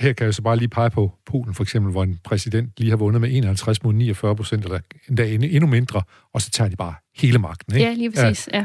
Her 0.00 0.12
kan 0.12 0.26
jeg 0.26 0.34
så 0.34 0.42
bare 0.42 0.56
lige 0.56 0.68
pege 0.68 0.90
på 0.90 1.12
Polen, 1.26 1.54
for 1.54 1.62
eksempel, 1.62 1.92
hvor 1.92 2.02
en 2.02 2.20
præsident 2.24 2.70
lige 2.76 2.90
har 2.90 2.96
vundet 2.96 3.20
med 3.20 3.28
51 3.32 3.82
mod 3.82 3.92
49 3.92 4.36
procent, 4.36 4.64
eller 4.64 4.78
endda 5.08 5.26
endnu 5.26 5.66
mindre, 5.66 6.02
og 6.32 6.42
så 6.42 6.50
tager 6.50 6.70
de 6.70 6.76
bare 6.76 6.94
hele 7.16 7.38
magten. 7.38 7.74
Ikke? 7.74 7.88
Ja, 7.88 7.94
lige 7.94 8.10
præcis. 8.10 8.48
Ja. 8.52 8.58
ja. 8.58 8.64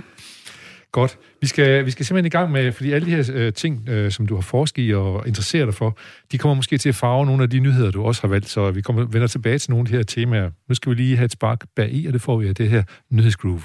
Godt. 0.92 1.18
Vi 1.42 1.48
skal, 1.48 1.86
vi 1.86 1.92
skal 1.92 2.06
simpelthen 2.06 2.26
i 2.26 2.30
gang 2.30 2.52
med, 2.52 2.72
fordi 2.72 2.92
alle 2.92 3.06
de 3.06 3.16
her 3.16 3.32
øh, 3.34 3.54
ting, 3.54 3.90
øh, 3.90 4.12
som 4.12 4.28
du 4.28 4.36
har 4.36 4.42
forsket 4.42 4.84
i 4.84 4.94
og 4.94 5.28
interesseret 5.28 5.66
dig 5.66 5.74
for, 5.74 5.98
de 6.32 6.38
kommer 6.38 6.56
måske 6.56 6.78
til 6.78 6.90
at 6.90 6.96
farve 6.96 7.26
nogle 7.26 7.44
af 7.44 7.50
de 7.50 7.60
nyheder, 7.60 7.92
du 7.92 8.04
også 8.04 8.22
har 8.22 8.28
valgt, 8.28 8.50
så 8.50 8.72
vi 8.72 8.82
kommer, 8.82 9.06
vender 9.06 9.28
tilbage 9.28 9.58
til 9.58 9.72
nogle 9.72 9.82
af 9.82 9.88
de 9.88 9.96
her 9.96 10.04
temaer. 10.04 10.52
Nu 10.70 10.76
skal 10.76 10.90
vi 10.90 10.96
lige 10.96 11.16
have 11.16 11.26
et 11.26 11.32
spark 11.32 11.66
bag 11.76 11.94
i, 11.94 12.08
og 12.08 12.14
det 12.14 12.22
får 12.22 12.38
vi 12.38 12.48
af 12.48 12.56
det 12.56 12.70
her 12.70 12.84
nyhedsgroove. 13.10 13.62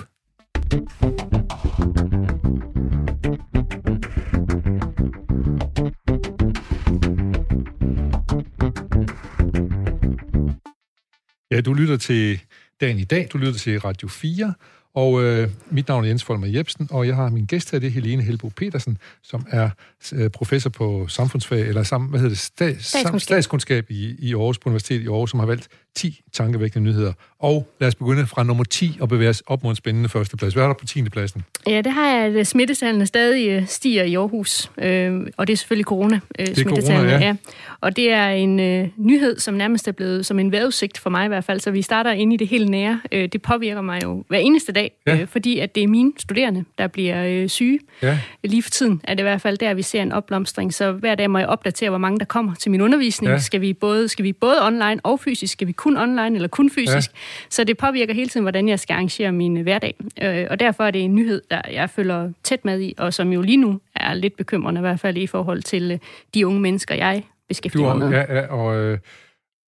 Ja, 11.50 11.60
du 11.60 11.74
lytter 11.74 11.96
til 11.96 12.40
dagen 12.80 12.98
i 12.98 13.04
dag. 13.04 13.28
Du 13.32 13.38
lytter 13.38 13.52
til 13.52 13.80
Radio 13.80 14.08
4, 14.08 14.54
og 14.94 15.22
øh, 15.22 15.50
mit 15.70 15.88
navn 15.88 16.04
er 16.04 16.08
Jens 16.08 16.24
Folmer 16.24 16.46
Jebsen, 16.46 16.88
og 16.90 17.06
jeg 17.06 17.16
har 17.16 17.28
min 17.28 17.46
gæst 17.46 17.70
her, 17.70 17.78
det 17.78 17.86
er 17.86 17.90
Helene 17.90 18.22
Helbo 18.22 18.48
Petersen, 18.48 18.98
som 19.22 19.46
er 19.50 19.70
øh, 20.12 20.30
professor 20.30 20.70
på 20.70 21.08
samfundsfag, 21.08 21.60
eller 21.60 21.82
sam, 21.82 22.02
hvad 22.02 22.20
hedder 22.20 22.30
det, 22.30 22.38
Stats, 22.38 22.86
statskundskab, 22.86 23.20
statskundskab 23.20 23.90
i, 23.90 24.16
i 24.18 24.34
Aarhus 24.34 24.58
på 24.58 24.68
Universitet 24.68 25.02
i 25.02 25.06
Aarhus, 25.06 25.30
som 25.30 25.40
har 25.40 25.46
valgt 25.46 25.68
10 25.96 26.20
tankevækkende 26.32 26.90
nyheder. 26.90 27.12
Og 27.38 27.68
lad 27.80 27.88
os 27.88 27.94
begynde 27.94 28.26
fra 28.26 28.42
nummer 28.42 28.64
10 28.64 28.98
og 29.00 29.08
bevæge 29.08 29.30
os 29.30 29.42
op 29.46 29.62
mod 29.62 29.72
en 29.72 29.76
spændende 29.76 30.08
førsteplads. 30.08 30.54
Hvad 30.54 30.64
er 30.64 30.66
der 30.66 30.74
på 30.74 30.86
10. 30.86 31.08
pladsen? 31.08 31.42
Ja, 31.66 31.80
det 31.80 31.92
har 31.92 32.08
jeg, 32.08 32.36
at 32.36 32.46
smittetallene 32.46 33.06
stadig 33.06 33.48
øh, 33.48 33.66
stiger 33.66 34.04
i 34.04 34.14
Aarhus, 34.14 34.70
øh, 34.78 35.26
og 35.36 35.46
det 35.46 35.52
er 35.52 35.56
selvfølgelig 35.56 35.86
corona, 35.86 36.20
øh, 36.38 36.46
det 36.46 36.58
er 36.58 36.64
corona, 36.64 37.02
ja. 37.02 37.18
ja. 37.18 37.36
Og 37.80 37.96
det 37.96 38.12
er 38.12 38.28
en 38.28 38.60
øh, 38.60 38.88
nyhed, 38.96 39.38
som 39.38 39.54
nærmest 39.54 39.88
er 39.88 39.92
blevet 39.92 40.26
som 40.26 40.38
en 40.38 40.52
vejrudsigt 40.52 40.98
for 40.98 41.10
mig 41.10 41.24
i 41.24 41.28
hvert 41.28 41.44
fald, 41.44 41.60
så 41.60 41.70
vi 41.70 41.82
starter 41.82 42.12
ind 42.12 42.32
i 42.32 42.36
det 42.36 42.48
helt 42.48 42.68
nære. 42.68 43.00
Øh, 43.12 43.28
det 43.32 43.42
påvirker 43.42 43.80
mig 43.80 44.02
jo 44.02 44.24
hver 44.28 44.38
eneste 44.38 44.72
dag, 44.72 44.92
ja. 45.06 45.20
øh, 45.20 45.28
fordi 45.28 45.58
at 45.58 45.74
det 45.74 45.82
er 45.82 45.88
mine 45.88 46.12
studerende, 46.18 46.64
der 46.78 46.86
bliver 46.86 47.24
øh, 47.26 47.48
syge. 47.48 47.78
Ja. 48.02 48.18
Lige 48.44 48.62
for 48.62 48.70
tiden 48.70 49.00
er 49.04 49.14
det 49.14 49.20
i 49.20 49.22
hvert 49.22 49.40
fald 49.40 49.58
der, 49.58 49.74
vi 49.74 49.82
ser 49.82 50.02
en 50.02 50.12
opblomstring, 50.12 50.74
så 50.74 50.92
hver 50.92 51.14
dag 51.14 51.30
må 51.30 51.38
jeg 51.38 51.48
opdatere, 51.48 51.90
hvor 51.90 51.98
mange 51.98 52.18
der 52.18 52.24
kommer 52.24 52.54
til 52.54 52.70
min 52.70 52.80
undervisning. 52.80 53.32
Ja. 53.32 53.38
Skal, 53.38 53.60
vi 53.60 53.72
både, 53.72 54.08
skal 54.08 54.24
vi 54.24 54.32
både 54.32 54.66
online 54.66 55.00
og 55.02 55.20
fysisk? 55.20 55.52
Skal 55.52 55.66
vi 55.66 55.72
kun 55.84 55.96
online 55.96 56.34
eller 56.36 56.48
kun 56.48 56.70
fysisk? 56.70 57.10
Ja. 57.12 57.18
Så 57.50 57.64
det 57.64 57.76
påvirker 57.76 58.14
hele 58.14 58.28
tiden, 58.28 58.44
hvordan 58.44 58.68
jeg 58.68 58.80
skal 58.80 58.94
arrangere 58.94 59.32
min 59.32 59.56
hverdag. 59.56 59.94
Øh, 60.22 60.46
og 60.50 60.60
derfor 60.60 60.84
er 60.84 60.90
det 60.90 61.02
en 61.04 61.14
nyhed, 61.14 61.42
der 61.50 61.60
jeg 61.72 61.90
følger 61.90 62.32
tæt 62.42 62.64
med 62.64 62.80
i, 62.80 62.94
og 62.98 63.14
som 63.14 63.32
jo 63.32 63.42
lige 63.42 63.56
nu 63.56 63.80
er 63.96 64.14
lidt 64.14 64.36
bekymrende, 64.36 64.78
i 64.78 64.80
hvert 64.80 65.00
fald 65.00 65.16
i 65.16 65.26
forhold 65.26 65.62
til 65.62 65.90
øh, 65.92 65.98
de 66.34 66.46
unge 66.46 66.60
mennesker, 66.60 66.94
jeg 66.94 67.22
beskæftiger 67.48 67.94
mig 67.94 68.10
med. 68.10 68.18
Ja, 68.18 68.34
ja, 68.34 68.46
og, 68.46 68.76
øh, 68.76 68.98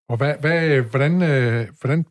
og 0.08 0.16
hvad, 0.16 0.34
hvad, 0.40 0.80
hvordan, 0.80 1.22
øh, 1.22 1.66
hvordan 1.80 2.04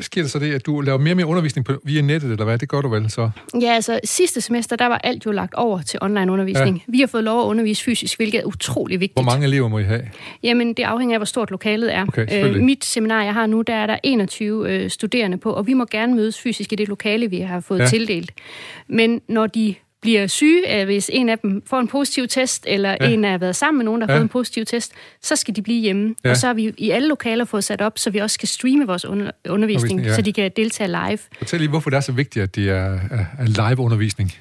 sker 0.00 0.22
der 0.22 0.28
så 0.28 0.38
det, 0.38 0.54
at 0.54 0.66
du 0.66 0.80
laver 0.80 0.98
mere 0.98 1.12
og 1.12 1.16
mere 1.16 1.26
undervisning 1.26 1.64
på, 1.64 1.72
via 1.84 2.02
nettet, 2.02 2.30
eller 2.30 2.44
hvad? 2.44 2.58
Det 2.58 2.68
gør 2.68 2.80
du 2.80 2.88
vel 2.88 3.10
så? 3.10 3.30
Ja, 3.60 3.74
altså 3.74 4.00
sidste 4.04 4.40
semester, 4.40 4.76
der 4.76 4.86
var 4.86 4.98
alt 5.04 5.26
jo 5.26 5.30
lagt 5.30 5.54
over 5.54 5.82
til 5.82 5.98
online 6.02 6.32
undervisning. 6.32 6.76
Ja. 6.76 6.92
Vi 6.92 7.00
har 7.00 7.06
fået 7.06 7.24
lov 7.24 7.40
at 7.40 7.46
undervise 7.46 7.84
fysisk, 7.84 8.18
hvilket 8.18 8.40
er 8.40 8.44
utrolig 8.44 9.00
vigtigt. 9.00 9.16
Hvor 9.16 9.32
mange 9.32 9.46
elever 9.46 9.68
må 9.68 9.78
I 9.78 9.82
have? 9.82 10.02
Jamen, 10.42 10.74
det 10.74 10.82
afhænger 10.82 11.14
af, 11.14 11.18
hvor 11.18 11.24
stort 11.24 11.50
lokalet 11.50 11.94
er. 11.94 12.06
Okay, 12.08 12.44
øh, 12.44 12.56
mit 12.62 12.84
seminar, 12.84 13.22
jeg 13.22 13.34
har 13.34 13.46
nu, 13.46 13.62
der 13.62 13.74
er 13.74 13.86
der 13.86 13.96
21 14.02 14.70
øh, 14.70 14.90
studerende 14.90 15.38
på, 15.38 15.50
og 15.52 15.66
vi 15.66 15.74
må 15.74 15.84
gerne 15.90 16.14
mødes 16.14 16.40
fysisk 16.40 16.72
i 16.72 16.76
det 16.76 16.88
lokale, 16.88 17.30
vi 17.30 17.38
har 17.38 17.60
fået 17.60 17.78
ja. 17.78 17.86
tildelt. 17.86 18.32
Men 18.88 19.20
når 19.28 19.46
de 19.46 19.74
bliver 20.04 20.26
syge, 20.26 20.80
øh, 20.80 20.84
hvis 20.84 21.10
en 21.12 21.28
af 21.28 21.38
dem 21.38 21.62
får 21.66 21.80
en 21.80 21.88
positiv 21.88 22.28
test, 22.28 22.64
eller 22.68 22.96
ja. 23.00 23.08
en 23.08 23.24
har 23.24 23.38
været 23.38 23.56
sammen 23.56 23.78
med 23.78 23.84
nogen, 23.84 24.00
der 24.00 24.06
har 24.06 24.12
ja. 24.12 24.18
fået 24.18 24.22
en 24.22 24.28
positiv 24.28 24.64
test, 24.64 24.92
så 25.22 25.36
skal 25.36 25.56
de 25.56 25.62
blive 25.62 25.80
hjemme. 25.80 26.14
Ja. 26.24 26.30
Og 26.30 26.36
så 26.36 26.46
har 26.46 26.54
vi 26.54 26.74
i 26.78 26.90
alle 26.90 27.08
lokaler 27.08 27.44
fået 27.44 27.64
sat 27.64 27.80
op, 27.80 27.98
så 27.98 28.10
vi 28.10 28.18
også 28.18 28.38
kan 28.38 28.48
streame 28.48 28.86
vores 28.86 29.04
under- 29.04 29.30
undervisning, 29.48 30.00
ja. 30.00 30.14
så 30.14 30.22
de 30.22 30.32
kan 30.32 30.50
deltage 30.56 30.88
live. 30.88 31.18
Fortæl 31.38 31.60
lige, 31.60 31.68
hvorfor 31.68 31.90
det 31.90 31.96
er 31.96 32.00
så 32.00 32.12
vigtigt, 32.12 32.42
at 32.42 32.54
det 32.56 32.68
er, 32.70 32.98
er 33.38 33.68
live-undervisning. 33.68 34.32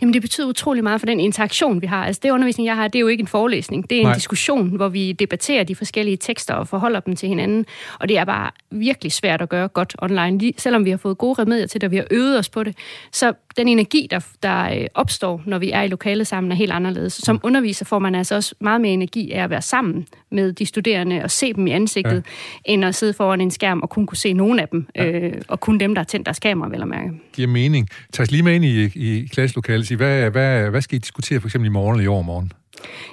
Jamen, 0.00 0.14
det 0.14 0.22
betyder 0.22 0.46
utrolig 0.46 0.82
meget 0.82 1.00
for 1.00 1.06
den 1.06 1.20
interaktion, 1.20 1.82
vi 1.82 1.86
har. 1.86 2.04
Altså, 2.04 2.20
det 2.22 2.30
undervisning, 2.30 2.66
jeg 2.66 2.76
har, 2.76 2.88
det 2.88 2.98
er 2.98 3.00
jo 3.00 3.08
ikke 3.08 3.20
en 3.20 3.26
forelæsning. 3.26 3.90
Det 3.90 3.96
er 3.96 4.00
en 4.00 4.06
Nej. 4.06 4.14
diskussion, 4.14 4.76
hvor 4.76 4.88
vi 4.88 5.12
debatterer 5.12 5.64
de 5.64 5.74
forskellige 5.74 6.16
tekster 6.16 6.54
og 6.54 6.68
forholder 6.68 7.00
dem 7.00 7.16
til 7.16 7.28
hinanden. 7.28 7.66
Og 7.98 8.08
det 8.08 8.18
er 8.18 8.24
bare 8.24 8.50
virkelig 8.70 9.12
svært 9.12 9.42
at 9.42 9.48
gøre 9.48 9.68
godt 9.68 9.94
online. 9.98 10.52
Selvom 10.56 10.84
vi 10.84 10.90
har 10.90 10.96
fået 10.96 11.18
gode 11.18 11.42
remedier 11.42 11.66
til 11.66 11.80
det, 11.80 11.86
og 11.86 11.90
vi 11.90 11.96
har 11.96 12.06
øvet 12.10 12.38
os 12.38 12.48
på 12.48 12.64
det, 12.64 12.76
så 13.12 13.32
den 13.56 13.68
energi, 13.68 14.06
der, 14.10 14.20
der 14.42 14.74
øh, 14.74 14.86
opstår, 14.94 15.42
når 15.46 15.58
vi 15.58 15.70
er 15.70 15.82
i 15.82 15.88
lokalet 15.88 16.26
sammen, 16.26 16.52
er 16.52 16.56
helt 16.56 16.72
anderledes. 16.72 17.12
Som 17.12 17.40
underviser 17.42 17.84
får 17.84 17.98
man 17.98 18.14
altså 18.14 18.34
også 18.34 18.54
meget 18.60 18.80
mere 18.80 18.92
energi 18.92 19.32
af 19.32 19.44
at 19.44 19.50
være 19.50 19.62
sammen 19.62 20.06
med 20.30 20.52
de 20.52 20.66
studerende 20.66 21.22
og 21.22 21.30
se 21.30 21.52
dem 21.52 21.66
i 21.66 21.70
ansigtet, 21.70 22.24
ja. 22.66 22.72
end 22.72 22.84
at 22.84 22.94
sidde 22.94 23.12
foran 23.12 23.40
en 23.40 23.50
skærm 23.50 23.80
og 23.80 23.90
kun 23.90 24.06
kunne 24.06 24.16
se 24.16 24.32
nogen 24.32 24.58
af 24.58 24.68
dem, 24.68 24.86
ja. 24.96 25.10
øh, 25.10 25.32
og 25.48 25.60
kun 25.60 25.80
dem, 25.80 25.94
der 25.94 26.00
har 26.00 26.06
tændt 26.06 26.26
deres 26.26 26.38
kamera, 26.38 26.68
vel 26.68 26.82
at 26.82 26.88
mærke. 26.88 27.10
Giver 27.32 27.48
mening. 27.48 27.88
Tag 28.12 28.22
os 28.22 28.30
lige 28.30 28.42
med 28.42 28.54
ind 28.54 28.64
i, 28.64 28.84
i 28.94 29.26
klasselokalet. 29.26 29.86
Sig, 29.86 29.96
hvad, 29.96 30.30
hvad, 30.30 30.70
hvad 30.70 30.82
skal 30.82 30.96
I 30.96 30.98
diskutere 30.98 31.40
for 31.40 31.48
eksempel 31.48 31.66
i 31.66 31.72
morgen 31.72 31.94
eller 31.94 32.04
i 32.04 32.08
overmorgen? 32.08 32.52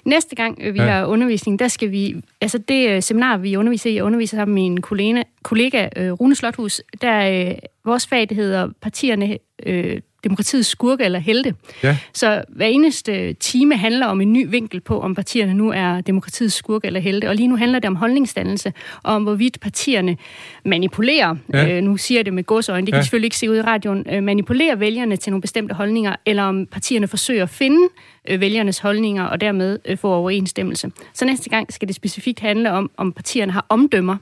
Næste 0.06 0.36
gang 0.36 0.58
øh, 0.62 0.74
vi 0.74 0.82
ja. 0.82 0.86
har 0.86 1.06
undervisning, 1.06 1.60
der 1.60 1.68
skal 1.68 1.92
vi, 1.92 2.16
altså 2.42 2.58
det 2.58 2.90
øh, 2.90 3.04
seminar, 3.04 3.38
vi 3.38 3.56
underviser 3.56 3.90
i, 3.90 3.96
jeg 3.96 4.04
underviser 4.04 4.38
sammen 4.38 4.56
med 4.56 4.64
min 4.64 4.82
kollega, 4.82 5.24
kollega 5.44 5.90
Rune 6.12 6.36
Slothus, 6.36 6.82
der 7.02 7.56
vores 7.86 8.08
fag, 8.08 8.30
det 8.30 8.38
hedder 8.38 8.70
partierne, 8.82 9.38
øh, 9.66 10.02
demokratiets 10.28 10.70
skurke 10.70 11.04
eller 11.04 11.20
helte. 11.20 11.54
Ja. 11.84 11.98
Så 12.14 12.44
hver 12.50 12.66
eneste 12.66 13.34
time 13.34 13.78
handler 13.78 14.06
om 14.06 14.22
en 14.22 14.34
ny 14.34 14.50
vinkel 14.50 14.82
på, 14.82 15.02
om 15.02 15.16
partierne 15.16 15.54
nu 15.54 15.72
er 15.72 16.02
demokratiets 16.02 16.56
skurke 16.56 16.88
eller 16.88 17.00
helte. 17.00 17.30
Og 17.30 17.36
lige 17.36 17.48
nu 17.48 17.56
handler 17.56 17.80
det 17.80 17.88
om 17.88 17.96
holdningsdannelse, 17.96 18.74
og 19.04 19.14
om 19.14 19.24
hvorvidt 19.24 19.60
partierne 19.60 20.18
manipulerer, 20.66 21.36
ja. 21.54 21.78
øh, 21.78 21.84
nu 21.84 21.98
siger 21.98 22.20
jeg 22.20 22.26
det 22.26 22.34
med 22.34 22.44
godsøjne, 22.44 22.86
det 22.86 22.94
kan 22.94 23.00
ja. 23.00 23.04
selvfølgelig 23.04 23.28
ikke 23.28 23.38
se 23.38 23.52
ud 23.52 23.56
i 23.56 23.62
radioen, 23.62 24.06
øh, 24.12 24.24
manipulerer 24.24 24.76
vælgerne 24.76 25.16
til 25.16 25.32
nogle 25.32 25.42
bestemte 25.42 25.76
holdninger, 25.76 26.16
eller 26.26 26.44
om 26.44 26.66
partierne 26.66 27.08
forsøger 27.08 27.44
at 27.44 27.50
finde 27.50 27.88
øh, 28.30 28.42
vælgernes 28.42 28.80
holdninger 28.80 29.24
og 29.24 29.42
dermed 29.42 29.80
øh, 29.86 29.98
få 29.98 30.14
overensstemmelse. 30.14 30.92
Så 31.14 31.26
næste 31.26 31.50
gang 31.50 31.74
skal 31.74 31.88
det 31.88 31.96
specifikt 31.96 32.40
handle 32.40 32.72
om, 32.72 32.92
om 32.98 33.12
partierne 33.12 33.52
har 33.52 33.66
omdømmer, 33.70 34.18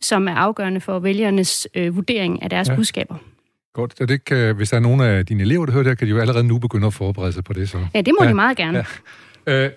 som 0.00 0.28
er 0.28 0.34
afgørende 0.34 0.80
for 0.80 0.98
vælgernes 0.98 1.68
øh, 1.74 1.96
vurdering 1.96 2.42
af 2.42 2.50
deres 2.50 2.68
ja. 2.68 2.74
budskaber. 2.74 3.14
Godt, 3.74 4.00
og 4.00 4.08
det 4.08 4.24
kan, 4.24 4.56
hvis 4.56 4.70
der 4.70 4.76
er 4.76 4.80
nogle 4.80 5.06
af 5.06 5.26
dine 5.26 5.42
elever, 5.42 5.66
der 5.66 5.72
hører 5.72 5.82
det 5.82 5.90
her, 5.90 5.94
kan 5.94 6.06
de 6.06 6.10
jo 6.10 6.18
allerede 6.18 6.44
nu 6.44 6.58
begynde 6.58 6.86
at 6.86 6.94
forberede 6.94 7.32
sig 7.32 7.44
på 7.44 7.52
det. 7.52 7.68
Så. 7.68 7.86
Ja, 7.94 8.00
det 8.00 8.14
må 8.18 8.24
ja. 8.24 8.28
de 8.30 8.34
meget 8.34 8.56
gerne. 8.56 8.84
Ja. 9.46 9.64
Øh, 9.64 9.70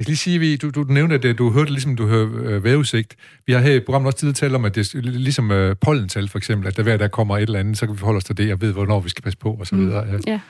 jeg 0.00 0.04
skal 0.04 0.10
lige 0.10 0.16
sige, 0.16 0.56
du, 0.56 0.70
du, 0.70 0.82
du 0.82 0.92
nævnte, 0.92 1.28
at 1.28 1.38
du 1.38 1.50
hørte 1.50 1.70
ligesom 1.70 1.96
du 1.96 2.06
hører 2.06 2.28
øh, 2.44 2.64
vævesigt. 2.64 3.16
Vi 3.46 3.52
har 3.52 3.60
her 3.60 3.74
i 3.74 3.80
programmet 3.80 4.06
også 4.06 4.18
tidligere 4.18 4.34
talt 4.34 4.54
om, 4.54 4.64
at 4.64 4.74
det 4.74 4.94
er 4.94 5.00
ligesom 5.00 5.50
øh, 5.50 5.76
pollental 5.80 6.28
for 6.28 6.38
eksempel, 6.38 6.68
at 6.68 6.76
der 6.76 6.82
hver 6.82 6.96
der 6.96 7.08
kommer 7.08 7.36
et 7.36 7.42
eller 7.42 7.58
andet, 7.58 7.78
så 7.78 7.86
kan 7.86 7.94
vi 7.94 7.98
forholde 7.98 8.16
os 8.16 8.24
til 8.24 8.36
det 8.36 8.52
og 8.52 8.60
ved, 8.60 8.72
hvornår 8.72 9.00
vi 9.00 9.08
skal 9.08 9.22
passe 9.22 9.38
på 9.38 9.52
og 9.52 9.66
så 9.66 9.74
mm. 9.74 9.80
videre. 9.80 10.06
Ja. 10.06 10.18
ja. 10.26 10.40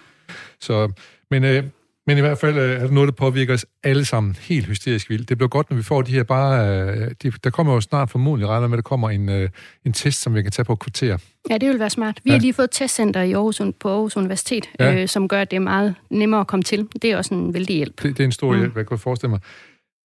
Så, 0.60 0.92
men 1.30 1.44
øh, 1.44 1.64
men 2.06 2.18
i 2.18 2.20
hvert 2.20 2.38
fald 2.38 2.58
øh, 2.58 2.70
er 2.70 2.82
det 2.82 2.92
noget, 2.92 3.06
der 3.06 3.12
påvirker 3.12 3.54
os 3.54 3.66
alle 3.84 4.04
sammen 4.04 4.36
helt 4.40 4.66
hysterisk 4.66 5.10
vildt. 5.10 5.28
Det 5.28 5.38
bliver 5.38 5.48
godt, 5.48 5.70
når 5.70 5.76
vi 5.76 5.82
får 5.82 6.02
de 6.02 6.12
her 6.12 6.22
bare... 6.22 6.68
Øh, 6.68 7.10
de, 7.22 7.32
der 7.44 7.50
kommer 7.50 7.74
jo 7.74 7.80
snart 7.80 8.10
formodentlig 8.10 8.48
regner 8.48 8.68
med, 8.68 8.78
at 8.78 8.84
der 8.84 8.88
kommer 8.88 9.10
en, 9.10 9.28
øh, 9.28 9.48
en 9.86 9.92
test, 9.92 10.22
som 10.22 10.34
vi 10.34 10.42
kan 10.42 10.52
tage 10.52 10.64
på 10.64 10.72
et 10.72 10.78
kvarter. 10.78 11.18
Ja, 11.50 11.58
det 11.58 11.68
vil 11.68 11.78
være 11.78 11.90
smart. 11.90 12.20
Vi 12.24 12.30
ja. 12.30 12.36
har 12.36 12.40
lige 12.40 12.52
fået 12.52 12.64
et 12.64 12.70
testcenter 12.70 13.22
i 13.22 13.32
Aarhus, 13.32 13.60
på 13.80 13.88
Aarhus 13.88 14.16
Universitet, 14.16 14.70
ja. 14.78 14.94
øh, 14.94 15.08
som 15.08 15.28
gør, 15.28 15.40
at 15.40 15.50
det 15.50 15.56
er 15.56 15.60
meget 15.60 15.94
nemmere 16.10 16.40
at 16.40 16.46
komme 16.46 16.62
til. 16.62 16.88
Det 17.02 17.12
er 17.12 17.16
også 17.16 17.34
en 17.34 17.54
vældig 17.54 17.76
hjælp. 17.76 18.02
Det, 18.02 18.16
det 18.16 18.20
er 18.20 18.24
en 18.24 18.32
stor 18.32 18.52
mm. 18.52 18.58
hjælp, 18.58 18.76
jeg 18.76 18.86
kan 18.86 18.98
forestille 18.98 19.30
mig. 19.30 19.40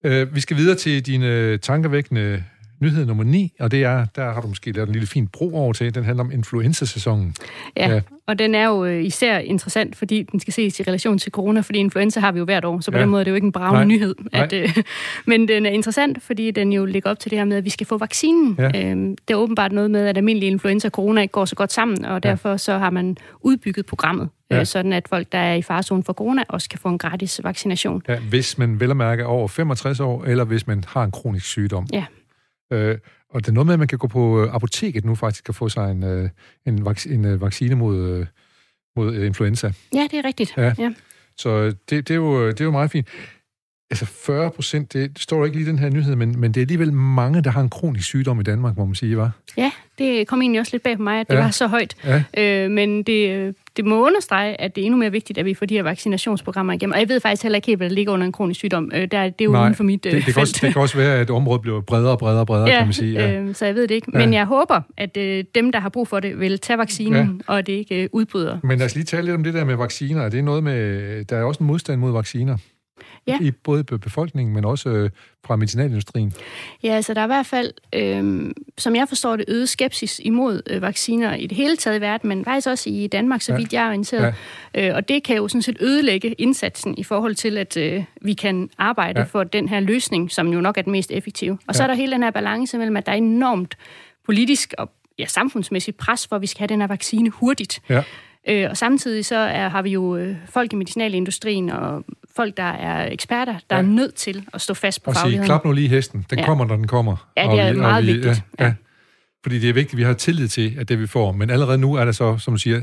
Øh, 0.05 0.35
vi 0.35 0.39
skal 0.39 0.57
videre 0.57 0.75
til 0.75 1.05
dine 1.05 1.57
tankevækkende 1.57 2.43
nyhed 2.79 3.05
nummer 3.05 3.23
9, 3.23 3.53
og 3.59 3.71
det 3.71 3.83
er, 3.83 4.05
der 4.05 4.33
har 4.33 4.41
du 4.41 4.47
måske 4.47 4.71
lavet 4.71 4.87
en 4.87 4.93
lille 4.93 5.07
fin 5.07 5.27
bro 5.27 5.55
over 5.55 5.73
til, 5.73 5.95
den 5.95 6.03
handler 6.03 6.23
om 6.23 6.31
influenza-sæsonen. 6.31 7.35
Ja, 7.77 7.93
ja, 7.93 8.01
og 8.27 8.39
den 8.39 8.55
er 8.55 8.67
jo 8.67 8.85
øh, 8.85 9.03
især 9.03 9.37
interessant, 9.37 9.95
fordi 9.95 10.23
den 10.23 10.39
skal 10.39 10.53
ses 10.53 10.79
i 10.79 10.83
relation 10.83 11.17
til 11.17 11.31
corona, 11.31 11.59
fordi 11.59 11.79
influenza 11.79 12.19
har 12.19 12.31
vi 12.31 12.39
jo 12.39 12.45
hvert 12.45 12.65
år, 12.65 12.79
så 12.79 12.91
på 12.91 12.97
ja. 12.97 13.01
den 13.01 13.09
måde 13.09 13.19
er 13.19 13.23
det 13.23 13.31
jo 13.31 13.35
ikke 13.35 13.45
en 13.45 13.51
bravende 13.51 13.79
Nej. 13.79 13.95
nyhed. 13.95 14.15
At, 14.33 14.51
Nej. 14.51 14.61
øh, 14.61 14.83
men 15.27 15.47
den 15.47 15.65
er 15.65 15.69
interessant, 15.69 16.23
fordi 16.23 16.51
den 16.51 16.73
jo 16.73 16.85
ligger 16.85 17.09
op 17.09 17.19
til 17.19 17.31
det 17.31 17.37
her 17.37 17.45
med, 17.45 17.57
at 17.57 17.65
vi 17.65 17.69
skal 17.69 17.87
få 17.87 17.97
vaccinen. 17.97 18.55
Ja. 18.59 18.91
Øhm, 18.91 19.17
det 19.27 19.33
er 19.33 19.37
åbenbart 19.37 19.71
noget 19.71 19.91
med, 19.91 20.07
at 20.07 20.17
almindelig 20.17 20.47
influenza 20.47 20.87
og 20.87 20.91
corona 20.91 21.21
ikke 21.21 21.31
går 21.31 21.45
så 21.45 21.55
godt 21.55 21.73
sammen, 21.73 22.05
og 22.05 22.23
derfor 22.23 22.49
ja. 22.49 22.57
så 22.57 22.77
har 22.77 22.89
man 22.89 23.17
udbygget 23.41 23.85
programmet. 23.85 24.29
Ja. 24.51 24.59
Øh, 24.59 24.65
sådan 24.65 24.93
at 24.93 25.07
folk, 25.07 25.31
der 25.31 25.37
er 25.37 25.55
i 25.55 25.61
farzonen 25.61 26.03
for 26.03 26.13
corona, 26.13 26.43
også 26.49 26.69
kan 26.69 26.79
få 26.79 26.89
en 26.89 26.97
gratis 26.97 27.41
vaccination. 27.43 28.01
Ja, 28.07 28.19
hvis 28.19 28.57
man 28.57 28.79
vel 28.79 28.91
at 28.91 28.97
mærke 28.97 29.25
over 29.25 29.47
65 29.47 29.99
år, 29.99 30.23
eller 30.23 30.43
hvis 30.43 30.67
man 30.67 30.83
har 30.87 31.03
en 31.03 31.11
kronisk 31.11 31.45
sygdom. 31.45 31.87
Ja. 31.93 32.05
Øh, 32.71 32.97
og 33.29 33.41
det 33.41 33.47
er 33.47 33.53
noget 33.53 33.65
med, 33.65 33.73
at 33.73 33.79
man 33.79 33.87
kan 33.87 33.97
gå 33.97 34.07
på 34.07 34.43
øh, 34.43 34.55
apoteket 34.55 35.05
nu 35.05 35.15
faktisk 35.15 35.49
og 35.49 35.55
få 35.55 35.69
sig 35.69 35.91
en, 35.91 36.03
øh, 36.03 36.29
en, 36.65 36.87
vac- 36.87 37.13
en 37.13 37.25
øh, 37.25 37.41
vaccine 37.41 37.75
mod, 37.75 38.25
mod 38.95 39.15
influenza. 39.15 39.71
Ja, 39.93 40.07
det 40.11 40.19
er 40.19 40.25
rigtigt. 40.25 40.53
Ja. 40.57 40.73
ja. 40.77 40.93
Så 41.37 41.65
det, 41.65 41.75
det, 41.89 42.11
er 42.11 42.15
jo, 42.15 42.47
det 42.47 42.61
er 42.61 42.65
jo 42.65 42.71
meget 42.71 42.91
fint. 42.91 43.07
Altså 43.91 44.05
40 44.05 44.51
procent, 44.51 44.93
det, 44.93 45.11
står 45.19 45.45
ikke 45.45 45.57
lige 45.57 45.67
i 45.67 45.69
den 45.69 45.79
her 45.79 45.89
nyhed, 45.89 46.15
men, 46.15 46.39
men 46.39 46.51
det 46.51 46.57
er 46.57 46.63
alligevel 46.63 46.93
mange, 46.93 47.41
der 47.41 47.49
har 47.49 47.61
en 47.61 47.69
kronisk 47.69 48.07
sygdom 48.07 48.39
i 48.39 48.43
Danmark, 48.43 48.77
må 48.77 48.85
man 48.85 48.95
sige, 48.95 49.17
var? 49.17 49.31
Ja, 49.57 49.71
det 49.97 50.27
kom 50.27 50.41
egentlig 50.41 50.59
også 50.59 50.69
lidt 50.73 50.83
bag 50.83 50.97
på 50.97 51.03
mig, 51.03 51.19
at 51.19 51.27
det 51.29 51.35
ja. 51.35 51.43
var 51.43 51.51
så 51.51 51.67
højt. 51.67 51.95
Ja. 52.05 52.23
Øh, 52.37 52.71
men 52.71 53.03
det, 53.03 53.55
det 53.77 53.85
må 53.85 54.05
understrege, 54.05 54.61
at 54.61 54.75
det 54.75 54.81
er 54.81 54.85
endnu 54.85 54.97
mere 54.97 55.11
vigtigt, 55.11 55.39
at 55.39 55.45
vi 55.45 55.53
får 55.53 55.65
de 55.65 55.75
her 55.75 55.83
vaccinationsprogrammer 55.83 56.73
igennem. 56.73 56.93
Og 56.93 56.99
jeg 56.99 57.09
ved 57.09 57.19
faktisk 57.19 57.43
heller 57.43 57.55
ikke 57.55 57.65
helt, 57.65 57.79
hvad 57.79 57.89
der 57.89 57.95
ligger 57.95 58.13
under 58.13 58.25
en 58.25 58.31
kronisk 58.31 58.57
sygdom. 58.57 58.91
Øh, 58.93 59.01
der, 59.01 59.07
det 59.07 59.17
er 59.17 59.31
jo 59.41 59.51
Nej, 59.51 59.63
uden 59.63 59.75
for 59.75 59.83
mit 59.83 60.03
det, 60.03 60.11
det, 60.11 60.23
kan 60.23 60.33
felt. 60.33 60.37
Også, 60.37 60.59
det 60.61 60.73
kan 60.73 60.81
også 60.81 60.97
være, 60.97 61.19
at 61.19 61.29
området 61.29 61.61
bliver 61.61 61.81
bredere 61.81 62.11
og 62.11 62.19
bredere 62.19 62.39
og 62.39 62.47
bredere, 62.47 62.69
ja, 62.69 62.77
kan 62.77 62.87
man 62.87 62.93
sige. 62.93 63.13
Ja. 63.13 63.41
Øh, 63.41 63.55
så 63.55 63.65
jeg 63.65 63.75
ved 63.75 63.87
det 63.87 63.95
ikke. 63.95 64.11
Men 64.13 64.33
ja. 64.33 64.37
jeg 64.37 64.45
håber, 64.45 64.81
at 64.97 65.17
øh, 65.17 65.43
dem, 65.55 65.71
der 65.71 65.79
har 65.79 65.89
brug 65.89 66.07
for 66.07 66.19
det, 66.19 66.39
vil 66.39 66.59
tage 66.59 66.77
vaccinen, 66.77 67.41
ja. 67.47 67.53
og 67.53 67.67
det 67.67 67.73
ikke 67.73 68.03
øh, 68.03 68.09
udbryder. 68.11 68.57
Men 68.63 68.77
lad 68.77 68.85
os 68.85 68.95
lige 68.95 69.05
tale 69.05 69.25
lidt 69.25 69.35
om 69.35 69.43
det 69.43 69.53
der 69.53 69.65
med 69.65 69.75
vacciner. 69.75 70.29
Det 70.29 70.39
er 70.39 70.43
noget 70.43 70.63
med, 70.63 71.25
der 71.25 71.37
er 71.37 71.43
også 71.43 71.59
en 71.59 71.67
modstand 71.67 71.99
mod 71.99 72.11
vacciner 72.11 72.57
ja. 73.27 73.39
i 73.41 73.51
både 73.51 73.83
befolkningen, 73.83 74.55
men 74.55 74.65
også 74.65 74.89
øh, 74.89 75.09
fra 75.45 75.55
medicinalindustrien? 75.55 76.33
Ja, 76.83 76.89
altså 76.89 77.13
der 77.13 77.21
er 77.21 77.25
i 77.25 77.27
hvert 77.27 77.45
fald, 77.45 77.73
øh, 77.93 78.51
som 78.77 78.95
jeg 78.95 79.07
forstår 79.07 79.35
det, 79.35 79.45
øget 79.47 79.69
skepsis 79.69 80.21
imod 80.23 80.61
øh, 80.69 80.81
vacciner 80.81 81.35
i 81.35 81.47
det 81.47 81.57
hele 81.57 81.77
taget 81.77 81.97
i 81.97 82.01
verden, 82.01 82.29
men 82.29 82.45
faktisk 82.45 82.67
også 82.67 82.89
i 82.89 83.07
Danmark, 83.07 83.41
så 83.41 83.51
ja. 83.51 83.57
vidt 83.57 83.73
jeg 83.73 83.83
er 83.83 83.87
orienteret. 83.87 84.35
Ja. 84.75 84.89
Øh, 84.89 84.95
og 84.95 85.07
det 85.09 85.23
kan 85.23 85.35
jo 85.35 85.47
sådan 85.47 85.61
set 85.61 85.77
ødelægge 85.79 86.33
indsatsen 86.33 86.97
i 86.97 87.03
forhold 87.03 87.35
til, 87.35 87.57
at 87.57 87.77
øh, 87.77 88.03
vi 88.21 88.33
kan 88.33 88.69
arbejde 88.77 89.19
ja. 89.19 89.25
for 89.25 89.43
den 89.43 89.69
her 89.69 89.79
løsning, 89.79 90.31
som 90.31 90.47
jo 90.47 90.61
nok 90.61 90.77
er 90.77 90.81
den 90.81 90.91
mest 90.91 91.11
effektive. 91.11 91.53
Og 91.53 91.59
ja. 91.67 91.73
så 91.73 91.83
er 91.83 91.87
der 91.87 91.95
hele 91.95 92.11
den 92.11 92.23
her 92.23 92.31
balance 92.31 92.77
mellem, 92.77 92.97
at 92.97 93.05
der 93.05 93.11
er 93.11 93.17
enormt 93.17 93.77
politisk 94.25 94.73
og 94.77 94.91
ja, 95.19 95.25
samfundsmæssigt 95.25 95.97
pres 95.97 96.27
for, 96.27 96.35
at 96.35 96.41
vi 96.41 96.47
skal 96.47 96.59
have 96.59 96.67
den 96.67 96.81
her 96.81 96.87
vaccine 96.87 97.29
hurtigt. 97.29 97.81
Ja. 97.89 98.03
Øh, 98.49 98.69
og 98.69 98.77
samtidig 98.77 99.25
så 99.25 99.35
er, 99.35 99.69
har 99.69 99.81
vi 99.81 99.89
jo 99.89 100.17
øh, 100.17 100.35
folk 100.49 100.73
i 100.73 100.75
medicinalindustrien 100.75 101.69
og 101.69 102.05
folk, 102.35 102.57
der 102.57 102.63
er 102.63 103.11
eksperter, 103.11 103.55
der 103.69 103.75
ja. 103.75 103.81
er 103.81 103.85
nødt 103.85 104.15
til 104.15 104.45
at 104.53 104.61
stå 104.61 104.73
fast 104.73 105.03
på 105.03 105.11
og 105.11 105.15
fagligheden. 105.15 105.39
Og 105.39 105.45
sige, 105.45 105.47
klap 105.47 105.65
nu 105.65 105.71
lige 105.71 105.87
hesten. 105.87 106.25
Den 106.29 106.39
ja. 106.39 106.45
kommer, 106.45 106.65
når 106.65 106.75
den 106.75 106.87
kommer. 106.87 107.29
Ja, 107.37 107.51
det 107.51 107.59
er 107.59 107.73
vi, 107.73 107.79
meget 107.79 108.07
vi, 108.07 108.13
vigtigt. 108.13 108.43
Ja, 108.59 108.65
ja. 108.65 108.73
Fordi 109.43 109.59
det 109.59 109.69
er 109.69 109.73
vigtigt, 109.73 109.93
at 109.93 109.97
vi 109.97 110.03
har 110.03 110.13
tillid 110.13 110.47
til, 110.47 110.75
at 110.77 110.89
det 110.89 110.99
vi 110.99 111.07
får. 111.07 111.31
Men 111.31 111.49
allerede 111.49 111.77
nu 111.77 111.93
er 111.93 112.05
der 112.05 112.11
så, 112.11 112.37
som 112.37 112.53
du 112.53 112.59
siger, 112.59 112.81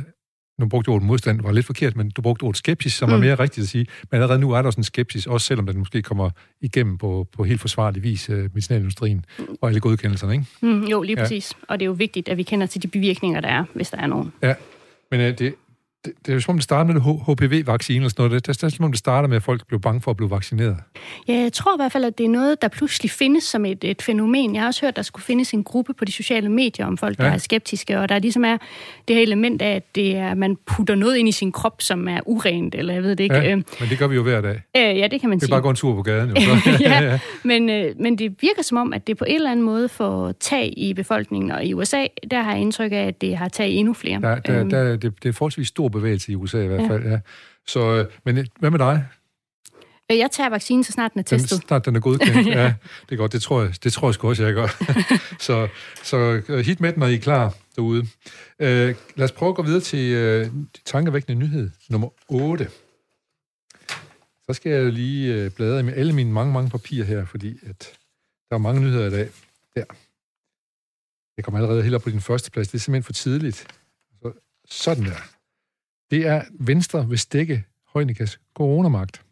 nu 0.59 0.69
brugte 0.69 0.87
du 0.87 0.95
ordet 0.95 1.07
modstand, 1.07 1.43
var 1.43 1.53
lidt 1.53 1.67
forkert, 1.67 1.97
men 1.97 2.11
du 2.11 2.23
brugte 2.23 2.43
ordet 2.43 2.57
skepsis, 2.57 2.93
som 2.93 3.09
mm. 3.09 3.15
er 3.15 3.19
mere 3.19 3.35
rigtigt 3.35 3.65
at 3.65 3.69
sige. 3.69 3.87
Men 4.11 4.21
allerede 4.21 4.41
nu 4.41 4.51
er 4.51 4.63
der 4.63 4.71
sådan 4.71 4.81
en 4.81 4.85
skepsis, 4.85 5.27
også 5.27 5.47
selvom 5.47 5.67
den 5.67 5.79
måske 5.79 6.03
kommer 6.03 6.31
igennem 6.61 6.99
på, 6.99 7.27
på 7.37 7.45
helt 7.45 7.61
forsvarlig 7.61 8.03
vis, 8.03 8.31
uh, 8.31 8.37
medicinalindustrien 8.37 9.25
og 9.61 9.69
alle 9.69 9.81
godkendelserne, 9.81 10.33
ikke? 10.33 10.47
Mm, 10.61 10.85
jo, 10.85 11.03
lige 11.03 11.17
ja. 11.17 11.23
præcis. 11.23 11.53
Og 11.69 11.81
det 11.81 11.85
er 11.85 11.87
jo 11.87 11.93
vigtigt, 11.93 12.29
at 12.29 12.37
vi 12.37 12.43
kender 12.43 12.67
til 12.67 12.83
de 12.83 12.89
bevirkninger, 12.89 13.41
der 13.41 13.49
er, 13.49 13.65
hvis 13.75 13.91
der 13.91 13.99
er 13.99 14.07
nogen. 14.07 14.33
Ja, 14.43 14.55
men 15.13 15.21
uh, 15.21 15.39
det, 15.39 15.55
det, 16.05 16.13
det 16.27 16.33
er 16.33 16.35
jo 16.35 16.41
som 16.41 16.53
om, 16.53 16.57
det 16.57 16.65
starter 16.65 16.93
med 16.93 17.01
HPV-vaccine 17.01 17.97
eller 17.97 18.09
sådan 18.09 18.23
noget. 18.23 18.47
Det, 18.47 18.57
det 18.57 18.65
er 18.65 18.69
som 18.69 18.85
om, 18.85 18.93
det 18.93 18.99
starter 18.99 19.29
med, 19.29 19.37
at 19.37 19.43
folk 19.43 19.67
bliver 19.67 19.81
bange 19.81 20.01
for 20.01 20.11
at 20.11 20.17
blive 20.17 20.31
vaccineret. 20.31 20.77
Ja, 21.29 21.35
jeg 21.35 21.53
tror 21.53 21.75
i 21.75 21.79
hvert 21.79 21.93
fald, 21.93 22.05
at 22.05 22.19
det 22.19 22.25
er 22.25 22.29
noget, 22.29 22.63
der 22.63 22.69
pludselig 22.69 23.11
findes 23.11 23.45
som 23.45 23.65
et, 23.65 23.85
et 23.85 24.03
fænomen. 24.03 24.55
Jeg 24.55 24.63
har 24.63 24.67
også 24.67 24.81
hørt, 24.81 24.89
at 24.89 24.97
der 24.97 25.03
skulle 25.03 25.25
findes 25.25 25.53
en 25.53 25.65
gruppe 25.65 25.95
på 25.95 26.05
de 26.05 26.13
sociale 26.13 26.49
medier 26.49 26.87
om 26.87 26.99
folk, 26.99 27.19
ja. 27.19 27.25
der 27.25 27.31
er 27.31 27.39
skeptiske, 27.39 27.99
og 27.99 28.09
der 28.09 28.19
ligesom 28.19 28.45
er 28.45 28.57
det 29.09 29.17
her 29.17 29.23
element 29.23 29.63
af, 29.63 29.75
at 29.77 29.95
det 29.95 30.17
er, 30.17 30.35
man 30.35 30.57
putter 30.67 30.95
noget 30.95 31.17
ind 31.17 31.29
i 31.29 31.33
sin 31.33 31.53
krop, 31.53 31.83
som 31.83 32.09
er 32.09 32.21
urent, 32.27 32.75
eller 32.75 32.95
jeg 32.95 33.03
ved 33.03 33.17
det 33.17 33.25
ikke. 33.25 33.37
Ja, 33.37 33.53
øhm. 33.53 33.65
men 33.81 33.89
det 33.89 33.99
gør 33.99 34.07
vi 34.07 34.15
jo 34.15 34.23
hver 34.23 34.41
dag. 34.41 34.63
Øh, 34.77 34.99
ja, 34.99 35.07
det 35.07 35.21
kan 35.21 35.29
man 35.31 35.41
sige. 35.41 35.47
Det 35.47 35.53
er 35.53 35.57
bare 35.57 35.63
gå 35.63 35.71
en 35.71 35.77
tur 35.77 35.95
på 35.95 36.03
gaden. 36.03 36.29
Jo. 36.29 36.35
ja, 36.81 37.03
ja, 37.11 37.19
men, 37.43 37.71
øh, 37.71 37.95
men 38.01 38.19
det 38.19 38.37
virker 38.41 38.63
som 38.63 38.79
om, 38.79 38.93
at 38.93 39.07
det 39.07 39.17
på 39.17 39.25
en 39.25 39.35
eller 39.35 39.51
anden 39.51 39.67
måde 39.67 39.89
får 39.89 40.33
tag 40.41 40.75
i 40.77 40.95
befolkningen, 40.95 41.51
og 41.51 41.65
i 41.65 41.75
USA, 41.75 42.07
der 42.31 42.43
har 42.43 42.53
jeg 42.53 42.61
indtryk 42.61 42.93
af, 42.93 43.07
at 43.07 43.21
det 43.21 43.37
har 43.37 43.49
tag 43.49 43.71
endnu 43.71 43.93
flere. 43.95 44.21
Der, 44.21 44.39
der, 44.39 44.61
øhm. 44.61 44.71
der, 44.71 44.97
det, 44.97 45.23
det 45.23 45.29
er 45.29 45.33
forholdsvis 45.33 45.69
stor 45.69 45.89
bevægelse 45.93 46.33
i 46.33 46.35
USA 46.35 46.65
i 46.65 46.67
hvert 46.67 46.83
ja. 46.83 46.89
fald, 46.89 47.05
ja. 47.05 47.19
Så, 47.67 47.81
øh, 47.81 48.07
men 48.25 48.39
øh, 48.39 48.47
hvad 48.59 48.71
med 48.71 48.79
dig? 48.79 49.05
Øh, 50.11 50.19
jeg 50.19 50.31
tager 50.31 50.51
vaccinen, 50.51 50.85
så 50.85 50.93
snart 50.93 51.13
den 51.13 51.19
er 51.19 51.23
testet. 51.23 51.51
Den, 51.51 51.69
snart 51.69 51.87
den 51.87 51.97
er 51.97 52.01
godkendt, 52.01 52.49
ja. 52.57 52.75
Det 53.09 53.13
er 53.13 53.17
godt, 53.17 53.33
det 53.33 53.43
tror 53.43 53.63
jeg, 53.63 53.85
det 53.85 53.93
tror 53.93 54.09
jeg 54.09 54.15
sgu 54.15 54.29
også, 54.29 54.45
jeg 54.45 54.55
gør. 54.55 54.67
så, 55.47 55.69
så 56.03 56.43
hit 56.65 56.81
med 56.81 56.93
den, 56.93 57.01
når 57.01 57.07
I 57.07 57.15
er 57.15 57.19
klar 57.19 57.55
derude. 57.77 58.01
Uh, 58.59 58.67
lad 59.17 59.23
os 59.23 59.33
prøve 59.33 59.49
at 59.49 59.57
gå 59.57 59.63
videre 59.63 59.81
til 59.81 60.43
uh, 60.43 60.53
tankevækkende 60.85 61.39
nyhed 61.39 61.71
nummer 61.89 62.09
8. 62.29 62.69
Så 64.47 64.53
skal 64.53 64.73
jeg 64.73 64.93
lige 64.93 65.47
uh, 65.47 65.53
bladre 65.53 65.83
med 65.83 65.95
alle 65.95 66.13
mine 66.13 66.33
mange, 66.33 66.53
mange 66.53 66.71
papirer 66.71 67.05
her, 67.05 67.25
fordi 67.25 67.59
at 67.67 67.93
der 68.51 68.57
er 68.57 68.61
mange 68.61 68.81
nyheder 68.81 69.07
i 69.07 69.11
dag. 69.11 69.29
Der. 69.77 69.85
Jeg 71.37 71.45
kommer 71.45 71.59
allerede 71.59 71.83
helt 71.83 71.95
op 71.95 72.03
på 72.03 72.11
din 72.11 72.21
første 72.21 72.51
plads. 72.51 72.69
Det 72.69 72.75
er 72.75 72.79
simpelthen 72.79 73.03
for 73.03 73.13
tidligt. 73.13 73.67
Så, 74.23 74.33
sådan 74.69 75.05
der 75.05 75.17
det 76.13 76.27
er 76.27 76.43
Venstre 76.61 77.09
vil 77.09 77.19
stikke 77.19 77.65
Højnikas 77.95 78.41
coronamagt. 78.55 79.23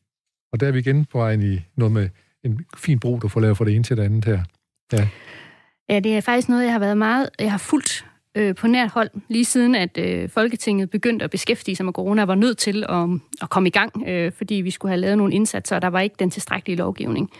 Og 0.52 0.60
der 0.60 0.66
er 0.66 0.72
vi 0.72 0.78
igen 0.78 1.04
på 1.04 1.18
vejen 1.18 1.42
i 1.42 1.60
noget 1.76 1.92
med 1.92 2.08
en 2.44 2.66
fin 2.76 2.98
brug, 2.98 3.22
du 3.22 3.28
får 3.28 3.40
lavet 3.40 3.56
fra 3.56 3.64
det 3.64 3.74
ene 3.74 3.84
til 3.84 3.96
det 3.96 4.02
andet 4.02 4.24
her. 4.24 4.42
Ja. 4.92 5.08
Ja, 5.88 6.00
det 6.00 6.16
er 6.16 6.20
faktisk 6.20 6.48
noget, 6.48 6.64
jeg 6.64 6.72
har 6.72 6.78
været 6.78 6.98
meget... 6.98 7.30
Jeg 7.38 7.50
har 7.50 7.58
fulgt 7.58 8.06
øh, 8.34 8.54
på 8.54 8.66
nært 8.66 8.90
hold, 8.90 9.10
lige 9.28 9.44
siden 9.44 9.74
at 9.74 9.98
øh, 9.98 10.28
Folketinget 10.28 10.90
begyndte 10.90 11.24
at 11.24 11.30
beskæftige 11.30 11.76
sig 11.76 11.84
med 11.84 11.92
corona, 11.92 12.24
var 12.24 12.34
nødt 12.34 12.58
til 12.58 12.84
at, 12.88 13.08
at 13.42 13.50
komme 13.50 13.68
i 13.68 13.72
gang, 13.72 14.08
øh, 14.08 14.32
fordi 14.32 14.54
vi 14.54 14.70
skulle 14.70 14.90
have 14.90 15.00
lavet 15.00 15.18
nogle 15.18 15.34
indsatser, 15.34 15.76
og 15.76 15.82
der 15.82 15.88
var 15.88 16.00
ikke 16.00 16.16
den 16.18 16.30
tilstrækkelige 16.30 16.76
lovgivning. 16.76 17.30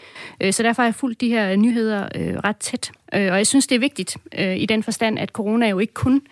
Øh, 0.41 0.53
så 0.53 0.63
derfor 0.63 0.83
har 0.83 0.87
jeg 0.87 0.95
fulgt 0.95 1.21
de 1.21 1.29
her 1.29 1.57
nyheder 1.57 2.09
øh, 2.15 2.35
ret 2.37 2.57
tæt. 2.57 2.93
Øh, 3.15 3.33
og 3.33 3.37
jeg 3.37 3.47
synes, 3.47 3.67
det 3.67 3.75
er 3.75 3.81
vigtigt 3.81 4.17
øh, 4.39 4.57
i 4.57 4.67
den 4.67 4.83
forstand, 4.83 5.19
at 5.19 5.29
corona 5.29 5.69
jo 5.69 5.79
ikke 5.79 5.95
kun 5.95 6.23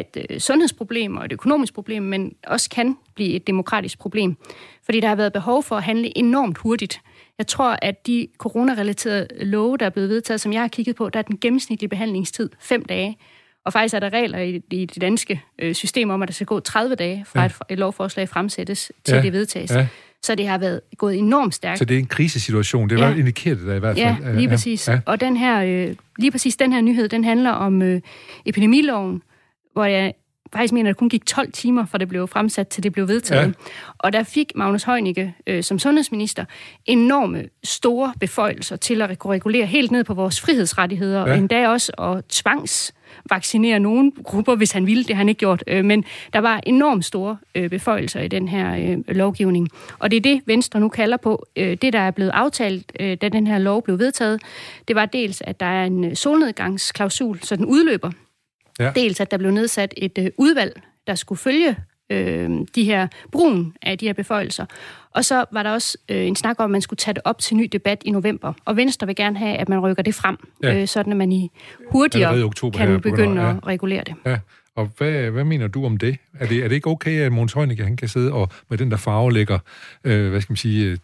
et 0.00 0.26
øh, 0.30 0.40
sundhedsproblem 0.40 1.16
og 1.16 1.24
et 1.24 1.32
økonomisk 1.32 1.74
problem, 1.74 2.02
men 2.02 2.34
også 2.46 2.70
kan 2.70 2.96
blive 3.14 3.32
et 3.32 3.46
demokratisk 3.46 3.98
problem. 3.98 4.36
Fordi 4.84 5.00
der 5.00 5.08
har 5.08 5.14
været 5.14 5.32
behov 5.32 5.62
for 5.62 5.76
at 5.76 5.82
handle 5.82 6.18
enormt 6.18 6.58
hurtigt. 6.58 7.00
Jeg 7.38 7.46
tror, 7.46 7.78
at 7.82 8.06
de 8.06 8.28
coronarelaterede 8.38 9.26
love, 9.40 9.76
der 9.76 9.86
er 9.86 9.90
blevet 9.90 10.10
vedtaget, 10.10 10.40
som 10.40 10.52
jeg 10.52 10.60
har 10.60 10.68
kigget 10.68 10.96
på, 10.96 11.08
der 11.08 11.18
er 11.18 11.22
den 11.22 11.38
gennemsnitlige 11.40 11.88
behandlingstid 11.88 12.50
fem 12.60 12.84
dage. 12.84 13.18
Og 13.64 13.72
faktisk 13.72 13.94
er 13.94 13.98
der 13.98 14.12
regler 14.12 14.38
i, 14.38 14.62
i 14.70 14.84
det 14.84 15.00
danske 15.00 15.42
øh, 15.58 15.74
system 15.74 16.10
om, 16.10 16.22
at 16.22 16.28
der 16.28 16.32
skal 16.32 16.46
gå 16.46 16.60
30 16.60 16.94
dage 16.94 17.24
fra 17.28 17.40
ja. 17.40 17.46
et, 17.46 17.54
et 17.68 17.78
lovforslag 17.78 18.28
fremsættes 18.28 18.92
til 19.04 19.14
ja. 19.14 19.22
det 19.22 19.32
vedtages. 19.32 19.70
Ja. 19.70 19.86
Så 20.22 20.34
det 20.34 20.48
har 20.48 20.58
været 20.58 20.80
gået 20.96 21.18
enormt 21.18 21.54
stærkt. 21.54 21.78
Så 21.78 21.84
det 21.84 21.94
er 21.94 21.98
en 21.98 22.06
krisesituation. 22.06 22.88
Det 22.88 23.00
er 23.00 23.08
ja. 23.08 23.14
indikeret 23.14 23.58
det 23.58 23.76
i 23.76 23.78
hvert 23.78 23.96
fald. 23.96 24.24
Ja, 24.24 24.32
lige 24.32 24.48
præcis. 24.48 24.88
Ja. 24.88 25.00
Og 25.06 25.20
den 25.20 25.36
her, 25.36 25.62
øh, 25.62 25.94
lige 26.18 26.30
præcis 26.30 26.56
den 26.56 26.72
her 26.72 26.80
nyhed, 26.80 27.08
den 27.08 27.24
handler 27.24 27.50
om 27.50 27.82
øh, 27.82 28.00
epidemiloven, 28.46 29.22
hvor 29.72 29.84
jeg 29.84 30.14
faktisk 30.52 30.72
mener, 30.72 30.90
at 30.90 30.94
det 30.94 30.98
kun 30.98 31.08
gik 31.08 31.26
12 31.26 31.52
timer, 31.52 31.86
fra 31.86 31.98
det 31.98 32.08
blev 32.08 32.28
fremsat, 32.28 32.68
til 32.68 32.82
det 32.82 32.92
blev 32.92 33.08
vedtaget. 33.08 33.46
Ja. 33.46 33.52
Og 33.98 34.12
der 34.12 34.22
fik 34.22 34.52
Magnus 34.54 34.82
Heunicke 34.82 35.34
øh, 35.46 35.62
som 35.62 35.78
sundhedsminister 35.78 36.44
enorme 36.86 37.44
store 37.64 38.12
beføjelser 38.20 38.76
til 38.76 39.02
at 39.02 39.26
regulere 39.26 39.66
helt 39.66 39.90
ned 39.90 40.04
på 40.04 40.14
vores 40.14 40.40
frihedsrettigheder, 40.40 41.20
ja. 41.20 41.32
og 41.32 41.38
endda 41.38 41.68
også 41.68 41.92
at 41.92 42.24
tvangs 42.24 42.94
vaccinere 43.30 43.80
nogle 43.80 44.12
grupper, 44.24 44.54
hvis 44.54 44.72
han 44.72 44.86
ville. 44.86 45.04
Det 45.04 45.10
har 45.10 45.18
han 45.18 45.28
ikke 45.28 45.38
gjort. 45.38 45.64
Øh, 45.66 45.84
men 45.84 46.04
der 46.32 46.38
var 46.38 46.60
enormt 46.66 47.04
store 47.04 47.36
øh, 47.54 47.70
beføjelser 47.70 48.20
i 48.20 48.28
den 48.28 48.48
her 48.48 48.76
øh, 48.76 49.16
lovgivning. 49.16 49.68
Og 49.98 50.10
det 50.10 50.16
er 50.16 50.20
det, 50.20 50.40
Venstre 50.46 50.80
nu 50.80 50.88
kalder 50.88 51.16
på. 51.16 51.46
Det, 51.56 51.92
der 51.92 51.98
er 51.98 52.10
blevet 52.10 52.30
aftalt, 52.30 52.92
da 53.00 53.28
den 53.28 53.46
her 53.46 53.58
lov 53.58 53.82
blev 53.82 53.98
vedtaget, 53.98 54.42
det 54.88 54.96
var 54.96 55.06
dels, 55.06 55.42
at 55.46 55.60
der 55.60 55.66
er 55.66 55.84
en 55.84 56.16
solnedgangsklausul, 56.16 57.40
så 57.42 57.56
den 57.56 57.64
udløber 57.64 58.10
Ja. 58.78 58.92
Dels 58.94 59.20
at 59.20 59.30
der 59.30 59.36
blev 59.36 59.50
nedsat 59.50 59.94
et 59.96 60.18
øh, 60.18 60.30
udvalg, 60.38 60.82
der 61.06 61.14
skulle 61.14 61.38
følge 61.38 61.76
øh, 62.10 62.50
de 62.74 62.84
her 62.84 63.08
brugen 63.32 63.74
af 63.82 63.98
de 63.98 64.06
her 64.06 64.12
beføjelser. 64.12 64.66
Og 65.10 65.24
så 65.24 65.44
var 65.52 65.62
der 65.62 65.70
også 65.70 65.98
øh, 66.08 66.26
en 66.26 66.36
snak 66.36 66.56
om, 66.58 66.64
at 66.64 66.70
man 66.70 66.80
skulle 66.80 66.98
tage 66.98 67.14
det 67.14 67.22
op 67.24 67.38
til 67.38 67.56
ny 67.56 67.68
debat 67.72 68.02
i 68.04 68.10
november. 68.10 68.52
Og 68.64 68.76
Venstre 68.76 69.06
vil 69.06 69.16
gerne 69.16 69.38
have, 69.38 69.56
at 69.56 69.68
man 69.68 69.80
rykker 69.80 70.02
det 70.02 70.14
frem, 70.14 70.36
ja. 70.62 70.80
øh, 70.80 70.88
sådan 70.88 71.12
at 71.12 71.16
man 71.16 71.32
i 71.32 71.50
hurtigere 71.90 72.38
i 72.38 72.70
kan 72.74 72.88
her, 72.88 72.98
begynde 72.98 73.42
ja. 73.42 73.50
at 73.50 73.66
regulere 73.66 74.04
det. 74.06 74.14
Ja. 74.26 74.38
Og 74.76 74.90
hvad, 74.98 75.30
hvad 75.30 75.44
mener 75.44 75.66
du 75.66 75.86
om 75.86 75.96
det? 75.96 76.16
Er 76.40 76.46
det, 76.46 76.64
er 76.64 76.68
det 76.68 76.74
ikke 76.74 76.90
okay, 76.90 77.20
at 77.20 77.32
Måns 77.32 77.52
Heunicke, 77.52 77.84
han 77.84 77.96
kan 77.96 78.08
sidde 78.08 78.32
og 78.32 78.48
med 78.68 78.78
den 78.78 78.90
der 78.90 78.96
farve 78.96 79.32
lægger, 79.32 79.58
øh, 80.04 80.30
hvad 80.30 80.40
skal 80.40 80.52
man 80.52 80.56
sige, 80.56 80.98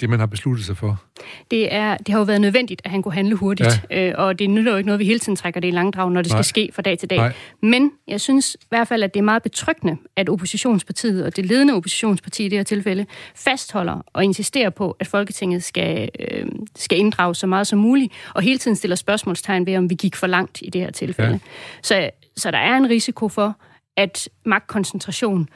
det, 0.00 0.10
man 0.10 0.18
har 0.18 0.26
besluttet 0.26 0.66
sig 0.66 0.76
for? 0.76 1.02
Det, 1.50 1.74
er, 1.74 1.96
det 1.96 2.08
har 2.08 2.18
jo 2.18 2.24
været 2.24 2.40
nødvendigt, 2.40 2.82
at 2.84 2.90
han 2.90 3.02
kunne 3.02 3.14
handle 3.14 3.34
hurtigt, 3.34 3.80
ja. 3.90 4.08
øh, 4.08 4.14
og 4.16 4.38
det 4.38 4.50
nytter 4.50 4.72
jo 4.72 4.76
ikke 4.76 4.86
noget, 4.86 4.98
vi 4.98 5.04
hele 5.04 5.18
tiden 5.18 5.36
trækker 5.36 5.60
det 5.60 5.68
i 5.68 5.70
langdrag, 5.70 6.10
når 6.10 6.22
det 6.22 6.32
Nej. 6.32 6.42
skal 6.42 6.44
ske 6.44 6.70
fra 6.72 6.82
dag 6.82 6.98
til 6.98 7.10
dag. 7.10 7.18
Nej. 7.18 7.32
Men 7.62 7.90
jeg 8.08 8.20
synes 8.20 8.56
i 8.60 8.66
hvert 8.68 8.88
fald, 8.88 9.02
at 9.02 9.14
det 9.14 9.20
er 9.20 9.24
meget 9.24 9.42
betryggende, 9.42 9.96
at 10.16 10.28
oppositionspartiet, 10.28 11.24
og 11.24 11.36
det 11.36 11.46
ledende 11.46 11.74
oppositionsparti 11.74 12.44
i 12.44 12.48
det 12.48 12.58
her 12.58 12.64
tilfælde, 12.64 13.06
fastholder 13.34 14.00
og 14.12 14.24
insisterer 14.24 14.70
på, 14.70 14.96
at 15.00 15.06
Folketinget 15.06 15.64
skal, 15.64 16.08
øh, 16.20 16.46
skal 16.76 16.98
inddrage 16.98 17.34
så 17.34 17.46
meget 17.46 17.66
som 17.66 17.78
muligt, 17.78 18.12
og 18.34 18.42
hele 18.42 18.58
tiden 18.58 18.76
stiller 18.76 18.96
spørgsmålstegn 18.96 19.66
ved, 19.66 19.76
om 19.76 19.90
vi 19.90 19.94
gik 19.94 20.16
for 20.16 20.26
langt 20.26 20.58
i 20.62 20.70
det 20.70 20.80
her 20.80 20.90
tilfælde. 20.90 21.30
Ja. 21.30 21.38
Så, 21.82 22.10
så 22.36 22.50
der 22.50 22.58
er 22.58 22.76
en 22.76 22.90
risiko 22.90 23.28
for, 23.28 23.56
at 23.96 24.28
magtkoncentration 24.44 25.40
øh, 25.40 25.46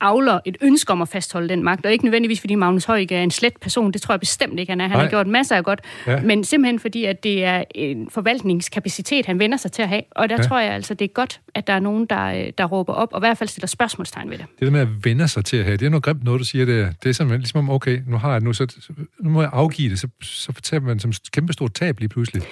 avler 0.00 0.40
et 0.44 0.56
ønske 0.60 0.92
om 0.92 1.02
at 1.02 1.08
fastholde 1.08 1.48
den 1.48 1.62
magt, 1.62 1.86
og 1.86 1.92
ikke 1.92 2.04
nødvendigvis 2.04 2.40
fordi 2.40 2.54
Magnus 2.54 2.84
Højge 2.84 3.14
er 3.14 3.22
en 3.22 3.30
slet 3.30 3.56
person, 3.60 3.92
det 3.92 4.02
tror 4.02 4.12
jeg 4.12 4.20
bestemt 4.20 4.60
ikke, 4.60 4.72
han 4.72 4.80
er. 4.80 4.88
Han 4.88 4.96
Nej. 4.96 5.02
har 5.02 5.10
gjort 5.10 5.26
masser 5.26 5.56
af 5.56 5.64
godt, 5.64 5.80
ja. 6.06 6.20
men 6.20 6.44
simpelthen 6.44 6.78
fordi, 6.78 7.04
at 7.04 7.22
det 7.22 7.44
er 7.44 7.64
en 7.74 8.10
forvaltningskapacitet, 8.10 9.26
han 9.26 9.38
vender 9.38 9.56
sig 9.56 9.72
til 9.72 9.82
at 9.82 9.88
have, 9.88 10.02
og 10.10 10.28
der 10.28 10.36
ja. 10.36 10.42
tror 10.42 10.58
jeg 10.58 10.72
altså, 10.72 10.94
det 10.94 11.04
er 11.04 11.08
godt, 11.08 11.40
at 11.54 11.66
der 11.66 11.72
er 11.72 11.80
nogen, 11.80 12.06
der, 12.06 12.24
øh, 12.24 12.52
der 12.58 12.64
råber 12.64 12.92
op, 12.92 13.08
og 13.12 13.18
i 13.18 13.22
hvert 13.22 13.38
fald 13.38 13.48
stiller 13.48 13.66
spørgsmålstegn 13.66 14.30
ved 14.30 14.38
det. 14.38 14.46
Det 14.58 14.66
der 14.66 14.70
med 14.70 14.80
at 14.80 14.88
vende 15.04 15.28
sig 15.28 15.44
til 15.44 15.56
at 15.56 15.64
have, 15.64 15.76
det 15.76 15.86
er 15.86 15.90
noget 15.90 16.04
grimt 16.04 16.24
noget, 16.24 16.40
du 16.40 16.44
siger 16.44 16.64
det. 16.64 16.94
Det 17.02 17.08
er 17.08 17.12
simpelthen 17.12 17.40
ligesom, 17.40 17.70
okay, 17.70 18.00
nu 18.06 18.16
har 18.16 18.32
jeg 18.32 18.40
nu, 18.40 18.52
så 18.52 18.76
nu 19.20 19.30
må 19.30 19.42
jeg 19.42 19.50
afgive 19.52 19.90
det, 19.90 19.98
så, 20.00 20.08
så 20.22 20.52
fortæller 20.52 20.86
man 20.86 20.98
som 20.98 21.12
kæmpe 21.32 21.52
stort 21.52 21.74
tab 21.74 21.98
lige 21.98 22.08
pludselig. 22.08 22.42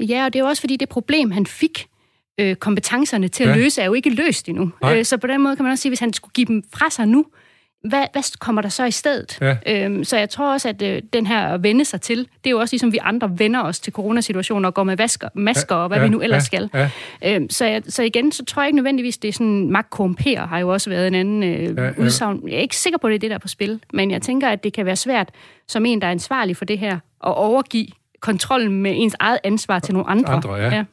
Ja, 0.00 0.24
og 0.24 0.32
det 0.32 0.38
er 0.38 0.44
også 0.44 0.60
fordi, 0.60 0.76
det 0.76 0.88
problem, 0.88 1.30
han 1.30 1.46
fik, 1.46 1.86
øh, 2.38 2.56
kompetencerne 2.56 3.28
til 3.28 3.44
at 3.44 3.50
ja. 3.50 3.56
løse, 3.56 3.82
er 3.82 3.86
jo 3.86 3.94
ikke 3.94 4.10
løst 4.10 4.48
endnu. 4.48 4.72
Øh, 4.84 5.04
så 5.04 5.16
på 5.16 5.26
den 5.26 5.42
måde 5.42 5.56
kan 5.56 5.62
man 5.62 5.72
også 5.72 5.82
sige, 5.82 5.90
hvis 5.90 6.00
han 6.00 6.12
skulle 6.12 6.32
give 6.32 6.46
dem 6.46 6.62
fra 6.72 6.90
sig 6.90 7.06
nu, 7.06 7.26
hvad, 7.88 8.04
hvad 8.12 8.38
kommer 8.38 8.62
der 8.62 8.68
så 8.68 8.84
i 8.84 8.90
stedet? 8.90 9.38
Ja. 9.40 9.56
Øhm, 9.66 10.04
så 10.04 10.16
jeg 10.16 10.30
tror 10.30 10.52
også, 10.52 10.68
at 10.68 10.82
øh, 10.82 11.02
den 11.12 11.26
her 11.26 11.46
at 11.46 11.62
vende 11.62 11.84
sig 11.84 12.00
til, 12.00 12.18
det 12.18 12.46
er 12.46 12.50
jo 12.50 12.58
også 12.58 12.72
ligesom 12.72 12.92
vi 12.92 12.98
andre 13.02 13.38
vender 13.38 13.62
os 13.62 13.80
til 13.80 13.92
coronasituationer 13.92 14.68
og 14.68 14.74
går 14.74 14.84
med 14.84 14.96
vasker, 14.96 15.28
masker 15.34 15.76
ja. 15.76 15.82
og 15.82 15.88
hvad 15.88 15.98
ja. 15.98 16.04
vi 16.04 16.08
nu 16.08 16.20
ellers 16.20 16.52
ja. 16.52 16.58
skal. 16.68 16.70
Ja. 16.74 16.90
Øhm, 17.24 17.50
så, 17.50 17.66
jeg, 17.66 17.82
så 17.88 18.02
igen, 18.02 18.32
så 18.32 18.44
tror 18.44 18.62
jeg 18.62 18.68
ikke 18.68 18.76
nødvendigvis, 18.76 19.18
det 19.18 19.28
er 19.28 19.32
sådan, 19.32 19.70
magt 19.70 19.90
korrumperer 19.90 20.46
har 20.46 20.58
jo 20.58 20.68
også 20.68 20.90
været 20.90 21.06
en 21.06 21.14
anden 21.14 21.42
øh, 21.42 21.76
ja, 21.76 21.84
ja. 21.84 21.92
udsagn. 21.98 22.48
Jeg 22.48 22.56
er 22.56 22.60
ikke 22.60 22.76
sikker 22.76 22.98
på, 22.98 23.08
det 23.08 23.14
er 23.14 23.18
det, 23.18 23.30
der 23.30 23.36
er 23.36 23.40
på 23.40 23.48
spil, 23.48 23.80
men 23.92 24.10
jeg 24.10 24.22
tænker, 24.22 24.48
at 24.48 24.64
det 24.64 24.72
kan 24.72 24.86
være 24.86 24.96
svært, 24.96 25.30
som 25.68 25.86
en, 25.86 26.00
der 26.00 26.06
er 26.06 26.10
ansvarlig 26.10 26.56
for 26.56 26.64
det 26.64 26.78
her, 26.78 26.94
at 26.94 27.00
overgive 27.20 27.86
kontrollen 28.20 28.82
med 28.82 28.92
ens 28.94 29.16
eget 29.20 29.38
ansvar 29.44 29.78
til 29.78 29.94
nogle 29.94 30.10
andre. 30.10 30.32
andre 30.32 30.54
ja. 30.54 30.74
Ja. 30.74 30.84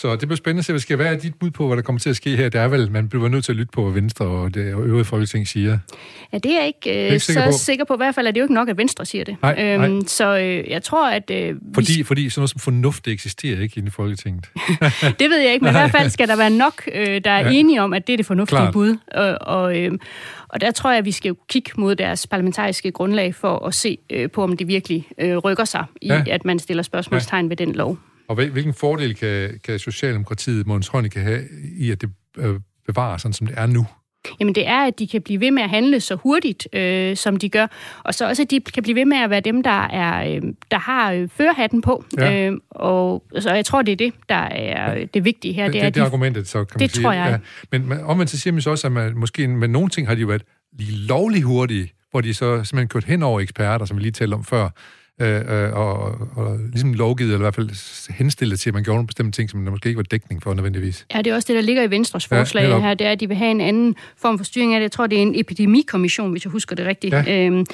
Så 0.00 0.16
det 0.16 0.28
bliver 0.28 0.36
spændende 0.36 0.58
at 0.58 0.64
se, 0.64 0.72
hvad 0.72 0.80
skal 0.80 0.98
være 0.98 1.16
dit 1.16 1.34
bud 1.34 1.50
på, 1.50 1.66
hvad 1.66 1.76
der 1.76 1.82
kommer 1.82 2.00
til 2.00 2.10
at 2.10 2.16
ske 2.16 2.36
her. 2.36 2.48
Det 2.48 2.60
er 2.60 2.68
vel, 2.68 2.90
man 2.90 3.08
bliver 3.08 3.28
nødt 3.28 3.44
til 3.44 3.52
at 3.52 3.56
lytte 3.56 3.70
på, 3.72 3.84
hvad 3.84 4.00
Venstre 4.00 4.26
og 4.26 4.54
det 4.54 4.60
øvrige 4.60 5.04
folketing 5.04 5.48
siger. 5.48 5.78
Ja, 6.32 6.38
det 6.38 6.52
er 6.52 6.58
jeg 6.58 6.66
ikke, 6.66 7.06
øh, 7.06 7.12
ikke 7.12 7.20
sikker 7.20 7.42
så 7.42 7.48
på. 7.48 7.52
sikker 7.58 7.84
på. 7.84 7.94
I 7.94 7.96
hvert 7.96 8.14
fald 8.14 8.26
er 8.26 8.30
det 8.30 8.40
jo 8.40 8.44
ikke 8.44 8.54
nok, 8.54 8.68
at 8.68 8.76
Venstre 8.76 9.06
siger 9.06 9.24
det. 9.24 9.36
Nej, 9.42 9.56
øhm, 9.58 9.92
nej. 9.92 10.00
Så 10.06 10.38
øh, 10.38 10.70
jeg 10.70 10.82
tror, 10.82 11.10
at... 11.10 11.30
Øh, 11.30 11.54
fordi, 11.74 11.92
vi... 11.96 12.02
fordi 12.02 12.30
sådan 12.30 12.40
noget 12.40 12.50
som 12.50 12.60
fornuft, 12.60 13.04
det 13.04 13.12
eksisterer 13.12 13.60
ikke 13.60 13.78
inde 13.78 13.88
i 13.88 13.90
Folketinget. 13.90 14.48
det 15.20 15.30
ved 15.30 15.38
jeg 15.38 15.52
ikke, 15.52 15.64
men 15.64 15.70
i 15.70 15.78
hvert 15.78 15.90
fald 15.90 16.10
skal 16.10 16.28
der 16.28 16.36
være 16.36 16.50
nok, 16.50 16.82
øh, 16.94 17.20
der 17.24 17.30
er 17.30 17.40
ja. 17.40 17.50
enige 17.50 17.82
om, 17.82 17.92
at 17.92 18.06
det 18.06 18.12
er 18.12 18.16
det 18.16 18.26
fornuftige 18.26 18.58
Klart. 18.58 18.72
bud. 18.72 18.96
Og, 19.14 19.38
og, 19.40 19.78
øh, 19.78 19.92
og 20.48 20.60
der 20.60 20.70
tror 20.70 20.90
jeg, 20.90 20.98
at 20.98 21.04
vi 21.04 21.12
skal 21.12 21.34
kigge 21.48 21.70
mod 21.76 21.94
deres 21.94 22.26
parlamentariske 22.26 22.92
grundlag 22.92 23.34
for 23.34 23.66
at 23.66 23.74
se 23.74 23.98
øh, 24.10 24.30
på, 24.30 24.42
om 24.42 24.56
det 24.56 24.68
virkelig 24.68 25.06
øh, 25.18 25.36
rykker 25.36 25.64
sig 25.64 25.84
i, 26.02 26.08
ja. 26.08 26.22
at 26.30 26.44
man 26.44 26.58
stiller 26.58 26.82
spørgsmålstegn 26.82 27.44
ja. 27.44 27.48
ved 27.48 27.56
den 27.56 27.72
lov. 27.72 27.98
Og 28.28 28.34
hvilken 28.34 28.74
fordel 28.74 29.14
kan, 29.14 29.60
kan 29.64 29.78
Socialdemokratiet, 29.78 30.66
Måns 30.66 30.88
kan 30.88 31.22
have 31.22 31.42
i, 31.78 31.90
at 31.90 32.00
det 32.00 32.10
øh, 32.38 32.60
bevarer 32.86 33.16
sådan, 33.16 33.32
som 33.32 33.46
det 33.46 33.58
er 33.58 33.66
nu? 33.66 33.86
Jamen 34.40 34.54
det 34.54 34.66
er, 34.66 34.86
at 34.86 34.98
de 34.98 35.06
kan 35.06 35.22
blive 35.22 35.40
ved 35.40 35.50
med 35.50 35.62
at 35.62 35.70
handle 35.70 36.00
så 36.00 36.14
hurtigt, 36.14 36.68
øh, 36.72 37.16
som 37.16 37.36
de 37.36 37.48
gør, 37.48 37.66
og 38.04 38.14
så 38.14 38.28
også, 38.28 38.42
at 38.42 38.50
de 38.50 38.60
kan 38.60 38.82
blive 38.82 38.96
ved 38.96 39.04
med 39.04 39.16
at 39.16 39.30
være 39.30 39.40
dem, 39.40 39.62
der 39.62 39.86
er 39.86 40.34
øh, 40.34 40.42
der 40.70 40.78
har 40.78 41.12
øh, 41.12 41.28
førerhatten 41.28 41.80
på. 41.80 42.04
Ja. 42.18 42.46
Øh, 42.46 42.58
og 42.70 43.24
så 43.38 43.50
jeg 43.50 43.64
tror, 43.64 43.82
det 43.82 43.92
er 43.92 43.96
det, 43.96 44.12
der 44.28 44.34
er 44.34 45.06
det 45.14 45.24
vigtige 45.24 45.54
her. 45.54 45.64
Det, 45.64 45.72
det, 45.72 45.80
det 45.80 45.86
er 45.86 45.90
det 45.90 46.00
de, 46.00 46.02
argumentet, 46.02 46.48
så 46.48 46.64
kan 46.64 46.76
man 46.78 46.80
det 46.80 46.94
sige. 46.94 47.04
tror 47.04 47.12
jeg. 47.12 47.30
Ja. 47.30 47.38
Men, 47.78 47.88
men 47.88 48.00
omvendt 48.00 48.30
så 48.30 48.38
siger 48.38 48.52
man 48.52 48.62
så 48.62 48.70
også, 48.70 48.86
at 48.86 48.92
man, 48.92 49.18
måske 49.18 49.48
med 49.48 49.68
nogle 49.68 49.88
ting 49.88 50.08
har 50.08 50.14
de 50.14 50.28
været 50.28 50.42
lige 50.78 50.92
lovlig 50.92 51.42
hurtige, 51.42 51.92
hvor 52.10 52.20
de 52.20 52.34
så 52.34 52.64
simpelthen 52.64 52.88
kørt 52.88 53.04
hen 53.04 53.22
over 53.22 53.40
eksperter, 53.40 53.86
som 53.86 53.96
vi 53.96 54.02
lige 54.02 54.12
talte 54.12 54.34
om 54.34 54.44
før, 54.44 54.68
øh, 55.20 55.40
øh, 55.48 55.72
og, 55.72 55.98
og 56.36 56.58
ligesom 56.72 56.94
lovgivet, 56.94 57.28
eller 57.28 57.38
i 57.38 57.42
hvert 57.42 57.54
fald 57.54 58.12
henstillet 58.12 58.60
til, 58.60 58.70
at 58.70 58.74
man 58.74 58.82
gjorde 58.82 58.96
nogle 58.96 59.06
bestemte 59.06 59.38
ting, 59.38 59.50
som 59.50 59.64
der 59.64 59.70
måske 59.70 59.88
ikke 59.88 59.96
var 59.96 60.02
dækning 60.02 60.42
for 60.42 60.54
nødvendigvis. 60.54 61.06
Ja, 61.14 61.18
det 61.18 61.26
er 61.26 61.34
også 61.34 61.46
det, 61.48 61.56
der 61.56 61.62
ligger 61.62 61.82
i 61.82 61.90
Venstres 61.90 62.26
forslag 62.26 62.68
ja, 62.68 62.78
her, 62.78 62.94
det 62.94 63.06
er, 63.06 63.12
at 63.12 63.20
de 63.20 63.28
vil 63.28 63.36
have 63.36 63.50
en 63.50 63.60
anden 63.60 63.94
form 64.16 64.38
for 64.38 64.44
styring 64.44 64.74
af 64.74 64.80
det. 64.80 64.82
Jeg 64.82 64.92
tror, 64.92 65.06
det 65.06 65.18
er 65.18 65.22
en 65.22 65.40
epidemikommission, 65.40 66.30
hvis 66.30 66.44
jeg 66.44 66.50
husker 66.50 66.76
det 66.76 66.86
rigtigt. 66.86 67.14
Ja. 67.14 67.46
Øhm, 67.46 67.66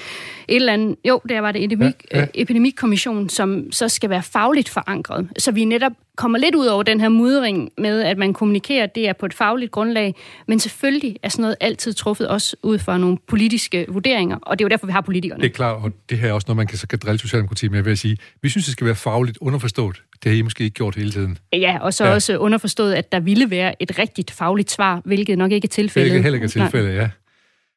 et 0.48 0.56
eller 0.56 0.72
andet, 0.72 0.96
jo, 1.08 1.20
der 1.28 1.40
var 1.40 1.52
det 1.52 1.64
epidemi, 1.64 1.90
ja, 2.12 2.20
ja. 2.20 2.26
epidemikommission, 2.34 3.28
som 3.28 3.72
så 3.72 3.88
skal 3.88 4.10
være 4.10 4.22
fagligt 4.22 4.68
forankret, 4.68 5.28
så 5.38 5.52
vi 5.52 5.64
netop 5.64 5.92
kommer 6.16 6.38
lidt 6.38 6.54
ud 6.54 6.66
over 6.66 6.82
den 6.82 7.00
her 7.00 7.08
mudring 7.08 7.70
med, 7.78 8.02
at 8.02 8.18
man 8.18 8.32
kommunikerer, 8.32 8.86
det 8.86 9.08
er 9.08 9.12
på 9.12 9.26
et 9.26 9.34
fagligt 9.34 9.72
grundlag, 9.72 10.14
men 10.48 10.60
selvfølgelig 10.60 11.16
er 11.22 11.28
sådan 11.28 11.42
noget 11.42 11.56
altid 11.60 11.92
truffet 11.92 12.28
også 12.28 12.56
ud 12.62 12.78
fra 12.78 12.98
nogle 12.98 13.18
politiske 13.28 13.86
vurderinger, 13.88 14.36
og 14.42 14.58
det 14.58 14.64
er 14.64 14.66
jo 14.66 14.68
derfor, 14.68 14.86
vi 14.86 14.92
har 14.92 15.00
politikerne. 15.00 15.42
Det 15.42 15.48
er 15.48 15.54
klart, 15.54 15.84
og 15.84 15.92
det 16.10 16.18
her 16.18 16.28
er 16.28 16.32
også 16.32 16.44
noget, 16.48 16.56
man 16.56 16.66
kan, 16.66 16.78
så 16.78 16.86
kan 16.86 16.98
drille 16.98 17.18
Socialdemokratiet 17.18 17.72
med, 17.72 17.82
ved 17.82 17.92
at 17.92 17.98
sige, 17.98 18.16
vi 18.42 18.48
synes, 18.48 18.64
det 18.64 18.72
skal 18.72 18.84
være 18.84 18.94
fagligt 18.94 19.38
underforstået. 19.40 20.02
Det 20.22 20.32
har 20.32 20.38
I 20.38 20.42
måske 20.42 20.64
ikke 20.64 20.74
gjort 20.74 20.94
hele 20.94 21.10
tiden. 21.10 21.38
Ja, 21.52 21.78
og 21.80 21.94
så 21.94 22.04
ja. 22.04 22.14
også 22.14 22.38
underforstået, 22.38 22.94
at 22.94 23.12
der 23.12 23.20
ville 23.20 23.50
være 23.50 23.82
et 23.82 23.98
rigtigt 23.98 24.30
fagligt 24.30 24.70
svar, 24.70 25.02
hvilket 25.04 25.38
nok 25.38 25.52
ikke 25.52 25.66
er 25.66 25.68
tilfældet. 25.68 26.12
Det 26.12 26.18
er 26.18 26.22
heller 26.22 26.36
ikke 26.36 26.48
tilfældet, 26.48 26.94
ja. 26.94 27.08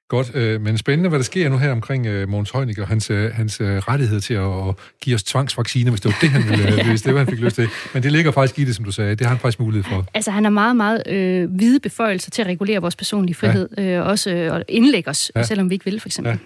Godt, 0.10 0.36
øh, 0.36 0.62
men 0.62 0.78
spændende, 0.78 1.10
hvad 1.10 1.20
der 1.20 1.26
sker 1.26 1.50
nu 1.50 1.58
her 1.58 1.72
omkring 1.72 2.06
øh, 2.06 2.30
Mogens 2.30 2.52
Heunicke 2.52 2.82
og 2.82 2.88
hans, 2.88 3.10
øh, 3.10 3.32
hans 3.34 3.62
øh, 3.62 3.78
rettighed 3.78 4.22
til 4.22 4.34
at, 4.34 4.68
at 4.70 4.76
give 5.02 5.16
os 5.16 5.24
tvangsvacciner, 5.24 5.92
hvis 5.92 6.02
det 6.02 6.12
var 6.12 6.18
det, 6.22 6.30
han 6.30 6.50
ville, 6.50 6.74
øh, 6.80 6.88
hvis 6.90 7.02
det 7.02 7.14
var, 7.14 7.20
han 7.20 7.28
fik 7.28 7.40
lyst 7.40 7.56
til. 7.56 7.70
Men 7.94 8.04
det 8.04 8.12
ligger 8.12 8.32
faktisk 8.32 8.60
i 8.60 8.64
det, 8.64 8.76
som 8.76 8.86
du 8.86 8.92
sagde. 8.92 9.16
Det 9.16 9.22
har 9.22 9.34
han 9.34 9.40
faktisk 9.40 9.60
mulighed 9.60 9.84
for. 9.84 10.06
Altså, 10.14 10.32
han 10.32 10.44
har 10.44 10.52
meget, 10.52 10.76
meget 10.76 11.04
øh, 11.08 11.50
hvide 11.52 11.80
beføjelser 11.80 12.32
til 12.32 12.42
at 12.42 12.48
regulere 12.48 12.82
vores 12.82 12.96
personlige 12.96 13.36
frihed, 13.36 13.70
ja. 13.78 13.84
øh, 13.84 14.08
også 14.08 14.32
øh, 14.32 14.54
og 14.54 14.64
indlægge 14.70 15.10
os, 15.10 15.32
ja. 15.36 15.44
selvom 15.44 15.70
vi 15.70 15.76
ikke 15.76 15.86
vil, 15.86 16.00
for 16.00 16.08
eksempel. 16.08 16.32
Ja. 16.32 16.38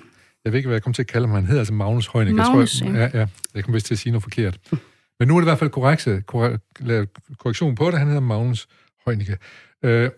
Jeg 0.46 0.54
ved 0.54 0.60
ikke, 0.60 0.68
hvad 0.68 0.76
jeg 0.76 0.84
kommer 0.84 0.94
til 0.94 1.02
at 1.02 1.08
kalde 1.08 1.28
ham. 1.28 1.36
Han 1.36 1.46
hedder 1.46 1.62
altså 1.62 1.74
Magnus 1.74 2.08
Heunicke. 2.14 2.36
Magnus, 2.36 2.82
jeg 2.82 2.88
tror, 2.88 2.98
jeg, 2.98 3.12
ja. 3.14 3.20
ja. 3.20 3.26
Jeg 3.56 3.64
kommer 3.64 3.76
vist 3.76 3.86
til 3.86 3.94
at 3.94 4.00
sige 4.00 4.12
noget 4.12 4.24
forkert. 4.24 4.58
Men 5.20 5.28
nu 5.28 5.36
er 5.36 5.40
det 5.40 5.46
i 5.46 5.50
hvert 5.50 5.60
fald 5.60 5.70
korrekt, 5.70 6.08
korrektion 7.40 7.76
på 7.76 7.92
det. 7.92 8.00
Han 8.00 8.08
hedder 8.08 8.22
Magnus 8.22 8.68
Heunicke. 9.06 9.38
Øh, 9.84 10.10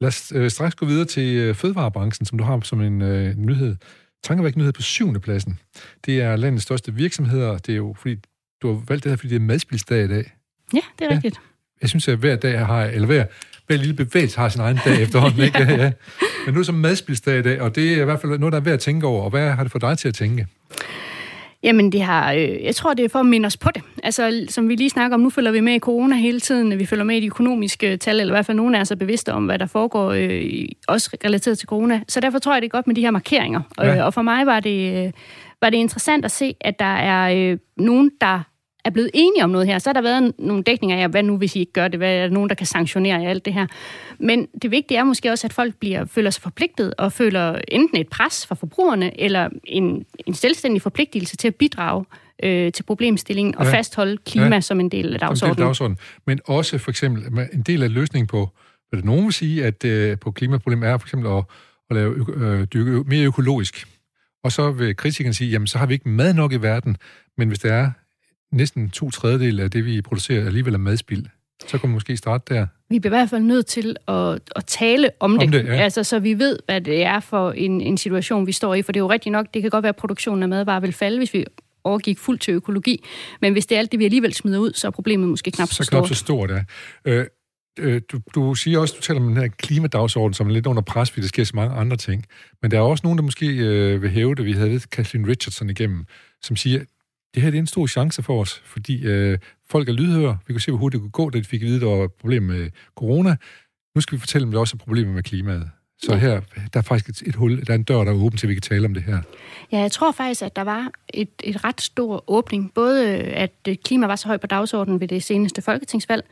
Lad 0.00 0.08
os 0.08 0.32
øh, 0.34 0.50
straks 0.50 0.74
gå 0.74 0.86
videre 0.86 1.04
til 1.04 1.36
øh, 1.36 1.54
fødevarebranchen, 1.54 2.26
som 2.26 2.38
du 2.38 2.44
har 2.44 2.60
som 2.60 2.80
en 2.80 3.02
øh, 3.02 3.36
nyhed. 3.36 3.76
Tankevæk 4.24 4.56
nyhed 4.56 4.72
på 4.72 4.82
syvende 4.82 5.20
pladsen. 5.20 5.58
Det 6.06 6.20
er 6.20 6.36
landets 6.36 6.62
største 6.62 6.94
virksomheder. 6.94 7.58
Det 7.58 7.72
er 7.72 7.76
jo 7.76 7.94
fordi, 7.98 8.16
du 8.62 8.72
har 8.72 8.82
valgt 8.88 9.04
det 9.04 9.12
her, 9.12 9.16
fordi 9.16 9.28
det 9.28 9.36
er 9.36 9.40
madspilsdag 9.40 10.04
i 10.04 10.08
dag. 10.08 10.32
Ja, 10.74 10.80
det 10.98 11.04
er 11.04 11.08
ja. 11.10 11.14
rigtigt. 11.14 11.40
Jeg 11.80 11.88
synes, 11.88 12.08
at 12.08 12.18
hver 12.18 12.36
dag 12.36 12.66
har, 12.66 12.84
eller 12.84 13.06
hver, 13.06 13.24
hver 13.66 13.76
lille 13.76 13.94
bevægelse 13.94 14.38
har 14.38 14.48
sin 14.48 14.60
egen 14.60 14.78
dag 14.84 15.02
efterhånden. 15.02 15.38
ja. 15.40 15.44
Ikke? 15.44 15.58
Ja. 15.58 15.92
Men 16.46 16.46
nu 16.46 16.52
er 16.52 16.56
det 16.56 16.66
som 16.66 16.74
madspilsdag 16.74 17.38
i 17.38 17.42
dag, 17.42 17.60
og 17.60 17.74
det 17.74 17.92
er 17.92 18.02
i 18.02 18.04
hvert 18.04 18.20
fald 18.20 18.38
noget, 18.38 18.52
der 18.52 18.58
er 18.58 18.62
værd 18.62 18.74
at 18.74 18.80
tænke 18.80 19.06
over. 19.06 19.22
Og 19.22 19.30
hvad 19.30 19.50
har 19.50 19.62
det 19.62 19.72
for 19.72 19.78
dig 19.78 19.98
til 19.98 20.08
at 20.08 20.14
tænke? 20.14 20.46
Jamen, 21.62 21.92
det 21.92 22.02
har, 22.02 22.32
øh, 22.32 22.64
jeg 22.64 22.74
tror, 22.74 22.94
det 22.94 23.04
er 23.04 23.08
for 23.08 23.18
at 23.18 23.26
minde 23.26 23.46
os 23.46 23.56
på 23.56 23.70
det. 23.74 23.82
Altså, 24.02 24.46
som 24.48 24.68
vi 24.68 24.74
lige 24.74 24.90
snakker 24.90 25.14
om, 25.14 25.20
nu 25.20 25.30
følger 25.30 25.50
vi 25.50 25.60
med 25.60 25.74
i 25.74 25.78
corona 25.78 26.16
hele 26.16 26.40
tiden. 26.40 26.78
Vi 26.78 26.86
følger 26.86 27.04
med 27.04 27.16
i 27.16 27.20
de 27.20 27.26
økonomiske 27.26 27.96
tal, 27.96 28.20
eller 28.20 28.34
i 28.34 28.36
hvert 28.36 28.46
fald 28.46 28.56
nogen 28.56 28.74
af 28.74 28.80
os 28.80 28.90
er 28.90 28.94
bevidste 28.96 29.32
om, 29.32 29.46
hvad 29.46 29.58
der 29.58 29.66
foregår, 29.66 30.10
øh, 30.10 30.64
også 30.88 31.16
relateret 31.24 31.58
til 31.58 31.68
corona. 31.68 32.00
Så 32.08 32.20
derfor 32.20 32.38
tror 32.38 32.52
jeg, 32.52 32.62
det 32.62 32.68
er 32.68 32.70
godt 32.70 32.86
med 32.86 32.94
de 32.94 33.00
her 33.00 33.10
markeringer. 33.10 33.60
Ja. 33.78 33.96
Øh, 33.96 34.06
og 34.06 34.14
for 34.14 34.22
mig 34.22 34.46
var 34.46 34.60
det, 34.60 35.06
øh, 35.06 35.12
var 35.62 35.70
det 35.70 35.76
interessant 35.76 36.24
at 36.24 36.30
se, 36.30 36.54
at 36.60 36.78
der 36.78 36.84
er 36.84 37.50
øh, 37.52 37.58
nogen, 37.76 38.10
der 38.20 38.40
er 38.86 38.90
blevet 38.90 39.10
enige 39.14 39.44
om 39.44 39.50
noget 39.50 39.66
her. 39.66 39.78
Så 39.78 39.88
har 39.88 39.94
der 39.94 40.00
været 40.00 40.32
nogle 40.38 40.62
dækninger 40.62 40.96
af, 40.96 41.08
hvad 41.08 41.22
nu 41.22 41.36
hvis 41.36 41.56
I 41.56 41.60
ikke 41.60 41.72
gør 41.72 41.88
det? 41.88 41.98
Hvad 41.98 42.14
er 42.14 42.22
der 42.22 42.34
nogen, 42.34 42.48
der 42.48 42.54
kan 42.54 42.66
sanktionere 42.66 43.26
alt 43.26 43.44
det 43.44 43.54
her? 43.54 43.66
Men 44.18 44.46
det 44.62 44.70
vigtige 44.70 44.98
er 44.98 45.04
måske 45.04 45.30
også, 45.30 45.46
at 45.46 45.52
folk 45.52 45.74
bliver, 45.74 46.04
føler 46.04 46.30
sig 46.30 46.42
forpligtet 46.42 46.94
og 46.98 47.12
føler 47.12 47.60
enten 47.68 47.98
et 47.98 48.08
pres 48.08 48.46
fra 48.46 48.54
forbrugerne, 48.54 49.20
eller 49.20 49.48
en, 49.64 50.06
en 50.26 50.34
selvstændig 50.34 50.82
forpligtelse 50.82 51.36
til 51.36 51.48
at 51.48 51.54
bidrage 51.54 52.04
øh, 52.42 52.72
til 52.72 52.82
problemstillingen 52.82 53.56
og 53.56 53.64
ja. 53.64 53.72
fastholde 53.72 54.16
klima 54.16 54.54
ja. 54.54 54.60
som 54.60 54.80
en 54.80 54.88
del 54.88 55.14
af 55.14 55.20
dagsordenen. 55.20 55.56
Del 55.56 55.62
af 55.62 55.66
dagsordenen. 55.66 55.98
Men 56.26 56.40
også 56.46 56.78
for 56.78 56.90
eksempel 56.90 57.48
en 57.52 57.62
del 57.62 57.82
af 57.82 57.92
løsningen 57.92 58.26
på, 58.26 58.50
hvad 58.90 59.02
nogen 59.02 59.24
vil 59.24 59.32
sige, 59.32 59.64
at 59.64 59.84
øh, 59.84 60.18
på 60.18 60.30
klimaproblemet 60.30 60.88
er 60.88 60.98
for 60.98 61.06
eksempel 61.06 61.30
at, 61.30 61.44
at 61.90 61.96
lave 61.96 62.26
øh, 62.36 62.64
dyrke 62.64 63.08
mere 63.08 63.26
økologisk. 63.26 63.86
Og 64.44 64.52
så 64.52 64.70
vil 64.70 64.96
kritikeren 64.96 65.34
sige, 65.34 65.50
jamen 65.50 65.66
så 65.66 65.78
har 65.78 65.86
vi 65.86 65.94
ikke 65.94 66.08
mad 66.08 66.34
nok 66.34 66.52
i 66.52 66.56
verden, 66.56 66.96
men 67.38 67.48
hvis 67.48 67.58
der 67.58 67.72
er 67.72 67.90
næsten 68.56 68.90
to 68.90 69.10
tredjedel 69.10 69.60
af 69.60 69.70
det, 69.70 69.84
vi 69.84 70.02
producerer, 70.02 70.46
alligevel 70.46 70.74
er 70.74 70.78
madspild. 70.78 71.26
Så 71.66 71.78
kan 71.78 71.88
man 71.88 71.94
måske 71.94 72.16
starte 72.16 72.54
der. 72.54 72.66
Vi 72.90 72.98
bliver 72.98 73.14
i 73.14 73.18
hvert 73.18 73.30
fald 73.30 73.42
nødt 73.42 73.66
til 73.66 73.96
at, 74.08 74.40
at 74.56 74.64
tale 74.66 75.10
om, 75.20 75.32
om 75.32 75.38
det, 75.38 75.52
det 75.52 75.64
ja. 75.64 75.74
altså, 75.74 76.04
så 76.04 76.18
vi 76.18 76.38
ved, 76.38 76.58
hvad 76.66 76.80
det 76.80 77.04
er 77.04 77.20
for 77.20 77.52
en, 77.52 77.80
en 77.80 77.98
situation, 77.98 78.46
vi 78.46 78.52
står 78.52 78.74
i. 78.74 78.82
For 78.82 78.92
det 78.92 79.00
er 79.00 79.04
jo 79.04 79.10
rigtigt 79.10 79.32
nok, 79.32 79.46
det 79.54 79.62
kan 79.62 79.70
godt 79.70 79.82
være, 79.82 79.88
at 79.88 79.96
produktionen 79.96 80.42
af 80.42 80.48
madvarer 80.48 80.80
vil 80.80 80.92
falde, 80.92 81.18
hvis 81.18 81.34
vi 81.34 81.44
overgik 81.84 82.18
fuldt 82.18 82.40
til 82.40 82.54
økologi. 82.54 83.04
Men 83.40 83.52
hvis 83.52 83.66
det 83.66 83.74
er 83.74 83.78
alt 83.78 83.92
det, 83.92 83.98
vi 83.98 84.04
alligevel 84.04 84.34
smider 84.34 84.58
ud, 84.58 84.72
så 84.72 84.86
er 84.86 84.90
problemet 84.90 85.28
måske 85.28 85.50
knap 85.50 85.68
så, 85.68 85.74
så 85.74 85.82
stort. 85.82 85.86
Så 85.86 85.90
knap 85.90 86.08
så 86.08 86.14
stort, 86.14 86.50
ja. 86.50 86.64
Øh, 87.04 87.26
øh, 87.78 88.00
du, 88.12 88.20
du 88.34 88.54
siger 88.54 88.78
også, 88.78 88.94
du 88.96 89.02
taler 89.02 89.20
om 89.20 89.26
den 89.26 89.36
her 89.36 89.48
klimadagsorden, 89.48 90.34
som 90.34 90.48
er 90.48 90.52
lidt 90.52 90.66
under 90.66 90.82
pres, 90.82 91.10
fordi 91.10 91.22
der 91.22 91.28
sker 91.28 91.44
så 91.44 91.52
mange 91.54 91.76
andre 91.76 91.96
ting. 91.96 92.24
Men 92.62 92.70
der 92.70 92.76
er 92.76 92.82
også 92.82 93.00
nogen, 93.04 93.18
der 93.18 93.24
måske 93.24 93.46
øh, 93.46 94.02
vil 94.02 94.10
hæve 94.10 94.34
det. 94.34 94.44
Vi 94.44 94.52
havde 94.52 94.80
Kathleen 94.80 95.28
Richardson 95.28 95.70
igennem, 95.70 96.04
som 96.42 96.56
siger, 96.56 96.84
det 97.36 97.42
her 97.42 97.50
det 97.50 97.58
er 97.58 97.62
en 97.62 97.66
stor 97.66 97.86
chance 97.86 98.22
for 98.22 98.40
os, 98.40 98.62
fordi 98.64 99.04
øh, 99.04 99.38
folk 99.70 99.88
er 99.88 99.92
lydhøre. 99.92 100.38
Vi 100.46 100.52
kunne 100.52 100.60
se, 100.60 100.70
hvor 100.70 100.78
hurtigt 100.78 101.02
det 101.02 101.12
kunne 101.12 101.24
gå, 101.24 101.30
da 101.30 101.38
de 101.38 101.44
fik 101.44 101.62
at 101.62 101.66
vide, 101.66 101.76
at 101.76 101.82
der 101.82 101.88
var 101.88 102.08
problemer 102.08 102.54
med 102.54 102.70
corona. 102.94 103.36
Nu 103.94 104.00
skal 104.00 104.16
vi 104.16 104.20
fortælle 104.20 104.42
dem, 104.42 104.50
at 104.50 104.54
der 104.54 104.60
også 104.60 104.76
er 104.76 104.84
problemer 104.84 105.12
med 105.12 105.22
klimaet. 105.22 105.70
Så 105.98 106.12
ja. 106.12 106.18
her, 106.18 106.40
der 106.72 106.78
er 106.78 106.82
faktisk 106.82 107.22
et, 107.22 107.28
et 107.28 107.34
hul, 107.34 107.60
der 107.66 107.70
er 107.70 107.74
en 107.74 107.82
dør, 107.82 108.04
der 108.04 108.12
er 108.12 108.16
åben 108.16 108.38
til, 108.38 108.46
at 108.46 108.48
vi 108.48 108.54
kan 108.54 108.62
tale 108.62 108.86
om 108.86 108.94
det 108.94 109.02
her. 109.02 109.20
Ja, 109.72 109.78
jeg 109.78 109.92
tror 109.92 110.12
faktisk, 110.12 110.42
at 110.42 110.56
der 110.56 110.62
var 110.62 110.90
et, 111.08 111.28
et 111.44 111.64
ret 111.64 111.80
stor 111.80 112.24
åbning. 112.26 112.74
Både 112.74 113.06
at 113.16 113.50
klima 113.84 114.06
var 114.06 114.16
så 114.16 114.26
højt 114.26 114.40
på 114.40 114.46
dagsordenen 114.46 115.00
ved 115.00 115.08
det 115.08 115.22
seneste 115.22 115.62
folketingsvalg, 115.62 116.24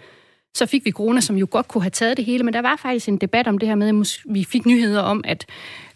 så 0.55 0.67
fik 0.67 0.85
vi 0.85 0.91
corona, 0.91 1.21
som 1.21 1.37
jo 1.37 1.47
godt 1.51 1.69
kunne 1.69 1.83
have 1.83 1.91
taget 1.91 2.17
det 2.17 2.25
hele, 2.25 2.45
men 2.45 2.55
der 2.55 2.63
var 2.63 2.77
faktisk 2.83 3.09
en 3.09 3.17
debat 3.17 3.49
om 3.49 3.59
det 3.59 3.69
her 3.69 3.75
med, 3.75 3.89
at 3.89 4.33
vi 4.35 4.45
fik 4.45 4.67
nyheder 4.67 5.01
om, 5.01 5.25
at 5.25 5.47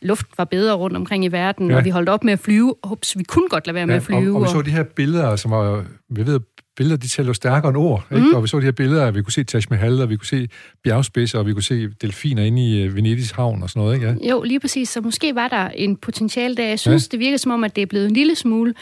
luft 0.03 0.27
var 0.39 0.45
bedre 0.45 0.75
rundt 0.75 0.97
omkring 0.97 1.25
i 1.25 1.29
verden, 1.29 1.71
ja. 1.71 1.77
og 1.77 1.85
vi 1.85 1.91
holdt 1.91 2.09
op 2.09 2.25
med 2.25 2.33
at 2.33 2.39
flyve. 2.39 2.75
Ups, 2.91 3.19
vi 3.19 3.25
kunne 3.25 3.49
godt 3.49 3.67
lade 3.67 3.75
være 3.75 3.87
med 3.87 3.95
ja, 3.95 3.99
at 3.99 4.03
flyve. 4.03 4.31
Og, 4.31 4.37
og 4.37 4.43
vi 4.43 4.49
så 4.49 4.63
de 4.63 4.71
her 4.71 4.83
billeder, 4.83 5.37
som 5.37 5.51
var, 5.51 5.85
vi 6.09 6.27
ved, 6.27 6.41
billeder, 6.79 6.97
de 6.97 7.09
tæller 7.09 7.33
stærkere 7.33 7.69
end 7.69 7.77
ord. 7.77 8.07
Mm. 8.11 8.17
Ikke? 8.17 8.37
Og 8.37 8.43
vi 8.43 8.49
så 8.49 8.59
de 8.59 8.63
her 8.63 8.73
billeder, 8.73 9.07
at 9.07 9.15
vi 9.15 9.23
kunne 9.23 9.33
se 9.33 9.45
Taj 9.45 9.61
Mahal, 9.71 10.03
og 10.03 10.11
vi 10.11 10.17
kunne 10.17 10.27
se 10.27 10.49
bjergspidser, 10.85 11.39
og 11.39 11.47
vi 11.47 11.53
kunne 11.53 11.63
se 11.63 11.89
delfiner 12.03 12.43
inde 12.45 12.69
i 12.69 12.83
øh, 12.83 12.97
Venedigs 12.97 13.31
havn 13.31 13.63
og 13.63 13.71
sådan 13.71 13.83
noget. 13.83 13.95
Ikke? 13.95 14.07
Ja? 14.07 14.31
Jo, 14.31 14.43
lige 14.43 14.61
præcis. 14.61 14.89
Så 14.89 15.01
måske 15.01 15.35
var 15.35 15.49
der 15.49 15.69
en 15.69 15.97
potentiale 15.97 16.57
der. 16.57 16.69
Jeg 16.69 16.79
synes, 16.79 17.09
ja. 17.09 17.09
det 17.13 17.21
virker 17.21 17.37
som 17.37 17.53
om, 17.53 17.65
at 17.65 17.77
det 17.77 17.83
er 17.83 17.87
blevet 17.87 18.07
en 18.07 18.13
lille 18.13 18.35
smule 18.35 18.75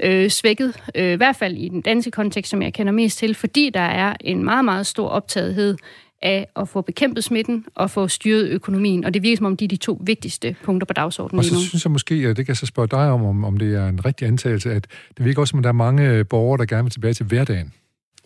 øh, 0.00 0.30
svækket. 0.30 0.80
Øh, 0.94 1.12
I 1.12 1.16
hvert 1.16 1.36
fald 1.36 1.56
i 1.56 1.68
den 1.68 1.80
danske 1.80 2.10
kontekst, 2.10 2.50
som 2.50 2.62
jeg 2.62 2.72
kender 2.72 2.92
mest 2.92 3.18
til, 3.18 3.34
fordi 3.34 3.70
der 3.74 3.80
er 3.80 4.16
en 4.20 4.44
meget, 4.44 4.64
meget 4.64 4.86
stor 4.86 5.08
optagethed 5.08 5.76
af 6.24 6.48
at 6.56 6.68
få 6.68 6.80
bekæmpet 6.80 7.24
smitten 7.24 7.64
og 7.74 7.90
få 7.90 8.08
styret 8.08 8.48
økonomien. 8.48 9.04
Og 9.04 9.14
det 9.14 9.22
virker 9.22 9.36
som 9.36 9.46
om, 9.46 9.56
de 9.56 9.64
er 9.64 9.68
de 9.68 9.76
to 9.76 10.00
vigtigste 10.04 10.56
punkter 10.62 10.86
på 10.86 10.92
dagsordenen 10.92 11.38
Og 11.38 11.44
så 11.44 11.60
synes 11.60 11.84
jeg 11.84 11.90
måske, 11.90 12.30
og 12.30 12.36
det 12.36 12.46
kan 12.46 12.50
jeg 12.50 12.56
så 12.56 12.66
spørge 12.66 12.88
dig 12.88 13.10
om, 13.10 13.24
om, 13.24 13.44
om 13.44 13.56
det 13.56 13.74
er 13.74 13.88
en 13.88 14.04
rigtig 14.04 14.28
antagelse, 14.28 14.72
at 14.72 14.86
det 15.16 15.24
virker 15.24 15.40
også 15.40 15.50
som, 15.50 15.58
at 15.58 15.64
der 15.64 15.68
er 15.68 15.72
mange 15.72 16.24
borgere, 16.24 16.58
der 16.58 16.64
gerne 16.64 16.82
vil 16.82 16.90
tilbage 16.90 17.14
til 17.14 17.26
hverdagen. 17.26 17.72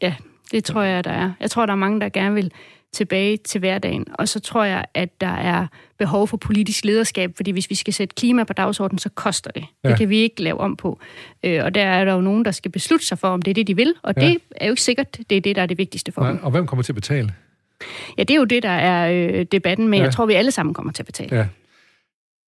Ja, 0.02 0.14
det 0.52 0.64
tror 0.64 0.82
jeg, 0.82 1.04
der 1.04 1.10
er. 1.10 1.32
Jeg 1.40 1.50
tror, 1.50 1.66
der 1.66 1.72
er 1.72 1.76
mange, 1.76 2.00
der 2.00 2.08
gerne 2.08 2.34
vil 2.34 2.52
tilbage 2.92 3.36
til 3.36 3.58
hverdagen. 3.58 4.06
Og 4.14 4.28
så 4.28 4.40
tror 4.40 4.64
jeg, 4.64 4.84
at 4.94 5.20
der 5.20 5.26
er 5.26 5.66
behov 5.98 6.28
for 6.28 6.36
politisk 6.36 6.84
lederskab, 6.84 7.32
fordi 7.36 7.50
hvis 7.50 7.70
vi 7.70 7.74
skal 7.74 7.94
sætte 7.94 8.14
klima 8.14 8.44
på 8.44 8.52
dagsordenen, 8.52 8.98
så 8.98 9.08
koster 9.08 9.50
det. 9.50 9.64
Ja. 9.84 9.88
Det 9.88 9.98
kan 9.98 10.08
vi 10.08 10.18
ikke 10.18 10.42
lave 10.42 10.60
om 10.60 10.76
på. 10.76 10.98
Øh, 11.44 11.64
og 11.64 11.74
der 11.74 11.82
er 11.82 12.04
der 12.04 12.12
jo 12.12 12.20
nogen, 12.20 12.44
der 12.44 12.50
skal 12.50 12.70
beslutte 12.70 13.06
sig 13.06 13.18
for, 13.18 13.28
om 13.28 13.42
det 13.42 13.50
er 13.50 13.54
det, 13.54 13.66
de 13.66 13.76
vil, 13.76 13.94
og 14.02 14.14
ja. 14.16 14.26
det 14.26 14.38
er 14.56 14.66
jo 14.66 14.72
ikke 14.72 14.82
sikkert, 14.82 15.18
det 15.30 15.36
er 15.36 15.40
det, 15.40 15.56
der 15.56 15.62
er 15.62 15.66
det 15.66 15.78
vigtigste 15.78 16.12
for 16.12 16.22
Nej, 16.22 16.30
dem. 16.30 16.44
Og 16.44 16.50
hvem 16.50 16.66
kommer 16.66 16.82
til 16.82 16.92
at 16.92 16.96
betale? 16.96 17.32
Ja, 18.18 18.22
det 18.22 18.30
er 18.30 18.38
jo 18.38 18.44
det, 18.44 18.62
der 18.62 18.68
er 18.68 19.10
øh, 19.12 19.46
debatten, 19.52 19.88
men 19.88 19.98
ja. 19.98 20.04
jeg 20.04 20.12
tror, 20.12 20.26
vi 20.26 20.34
alle 20.34 20.50
sammen 20.50 20.74
kommer 20.74 20.92
til 20.92 21.02
at 21.02 21.06
betale. 21.06 21.36
Ja. 21.36 21.46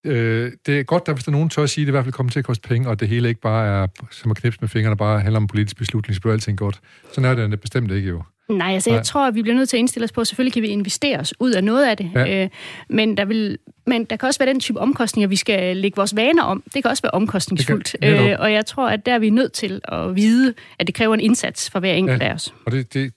Øh, 0.06 0.52
det 0.66 0.78
er 0.78 0.82
godt, 0.82 1.02
at 1.08 1.14
hvis 1.14 1.24
der 1.24 1.30
er 1.30 1.32
nogen 1.32 1.48
tør 1.48 1.62
at 1.62 1.70
sige, 1.70 1.82
at 1.82 1.86
det 1.86 1.90
i 1.90 1.94
hvert 1.94 2.04
fald 2.04 2.12
kommer 2.12 2.30
til 2.32 2.38
at 2.38 2.44
koste 2.44 2.68
penge, 2.68 2.88
og 2.88 3.00
det 3.00 3.08
hele 3.08 3.28
ikke 3.28 3.40
bare 3.40 3.82
er, 3.82 3.86
som 4.10 4.30
at 4.30 4.36
knipse 4.36 4.58
med 4.60 4.68
fingrene, 4.68 4.96
bare 4.96 5.20
handler 5.20 5.40
om 5.40 5.46
politisk 5.46 5.76
beslutning, 5.76 6.14
så 6.14 6.20
bliver 6.20 6.32
alting 6.32 6.58
godt. 6.58 6.80
Sådan 7.12 7.38
er 7.38 7.46
det 7.48 7.60
bestemt 7.60 7.92
ikke 7.92 8.08
jo. 8.08 8.22
Nej, 8.48 8.74
altså 8.74 8.90
Nej. 8.90 8.96
jeg 8.96 9.04
tror, 9.04 9.26
at 9.26 9.34
vi 9.34 9.42
bliver 9.42 9.54
nødt 9.54 9.68
til 9.68 9.76
at 9.76 9.78
indstille 9.78 10.04
os 10.04 10.12
på, 10.12 10.20
at 10.20 10.26
selvfølgelig 10.26 10.52
kan 10.52 10.62
vi 10.62 10.68
investere 10.68 11.18
os 11.18 11.34
ud 11.40 11.52
af 11.52 11.64
noget 11.64 11.86
af 11.86 11.96
det, 11.96 12.10
ja. 12.14 12.42
øh, 12.42 12.48
men, 12.88 13.16
der 13.16 13.24
vil, 13.24 13.58
men 13.86 14.04
der 14.04 14.16
kan 14.16 14.26
også 14.26 14.40
være 14.40 14.48
den 14.48 14.60
type 14.60 14.78
omkostninger, 14.78 15.28
vi 15.28 15.36
skal 15.36 15.76
lægge 15.76 15.96
vores 15.96 16.16
vaner 16.16 16.42
om. 16.42 16.62
Det 16.74 16.82
kan 16.82 16.90
også 16.90 17.02
være 17.02 17.10
omkostningsfuldt, 17.10 17.96
kan, 18.02 18.30
øh, 18.30 18.36
og 18.38 18.52
jeg 18.52 18.66
tror, 18.66 18.88
at 18.88 19.06
der 19.06 19.14
er 19.14 19.18
vi 19.18 19.30
nødt 19.30 19.52
til 19.52 19.80
at 19.84 20.16
vide, 20.16 20.54
at 20.78 20.86
det 20.86 20.94
kræver 20.94 21.14
en 21.14 21.20
indsats 21.20 21.70
for 21.70 21.80
hver 21.80 21.92
enkelt 21.92 22.22
ja. 22.22 22.28
af 22.28 22.34
os. 22.34 22.54
Og 22.66 22.72
det, 22.72 22.94
det, 22.94 23.12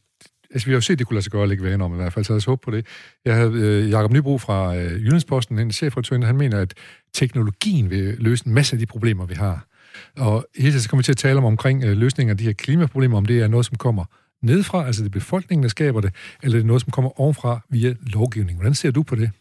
altså, 0.54 0.66
vi 0.66 0.72
har 0.72 0.78
jo 0.78 0.82
set, 0.82 0.94
at 0.94 1.00
det 1.00 1.08
kunne 1.08 1.16
lade 1.16 1.24
sig 1.24 1.32
gøre 1.32 1.44
at 1.44 1.50
lægge 1.50 1.64
vaner 1.64 1.86
om 1.86 1.94
i 1.94 1.96
hvert 1.96 2.14
fald, 2.14 2.26
så 2.26 2.34
jeg 2.34 2.42
håber 2.46 2.62
på 2.62 2.72
det. 2.72 2.86
Jeg 3.26 3.36
havde 3.36 3.52
øh, 3.54 3.90
Jacob 3.90 4.12
Nybro 4.12 4.38
fra 4.38 4.76
øh, 4.76 5.04
Jyllandsposten, 5.06 5.60
en 5.60 5.72
chefredaktør, 5.72 6.26
han 6.26 6.38
mener, 6.38 6.60
at 6.60 6.74
teknologien 7.14 7.90
vil 7.90 8.16
løse 8.20 8.48
en 8.48 8.54
masse 8.54 8.76
af 8.76 8.80
de 8.80 8.86
problemer, 8.86 9.26
vi 9.26 9.34
har. 9.34 9.66
Og 10.18 10.48
hele 10.58 10.72
tiden 10.72 10.82
så 10.82 10.90
kommer 10.90 11.02
vi 11.02 11.04
til 11.04 11.12
at 11.12 11.18
tale 11.18 11.38
om 11.38 11.46
omkring 11.46 11.84
øh, 11.84 11.98
løsninger 11.98 12.34
af 12.34 12.38
de 12.38 12.44
her 12.44 12.54
klimaproblemer, 12.54 13.18
om 13.18 13.26
det 13.26 13.42
er 13.42 13.48
noget, 13.48 13.66
som 13.66 13.78
kommer 13.78 14.06
nedefra, 14.42 14.86
altså 14.86 15.04
det 15.04 15.10
er 15.10 15.12
befolkningen, 15.12 15.64
der 15.64 15.70
skaber 15.70 16.02
det, 16.02 16.14
eller 16.44 16.58
det 16.58 16.64
er 16.64 16.68
noget, 16.68 16.82
som 16.82 16.92
kommer 16.92 17.22
ovenfra 17.22 17.60
via 17.70 17.94
lovgivning. 18.14 18.58
Hvordan 18.58 18.74
ser 18.74 18.92
du 18.92 19.04
på 19.04 19.16
det? 19.16 19.32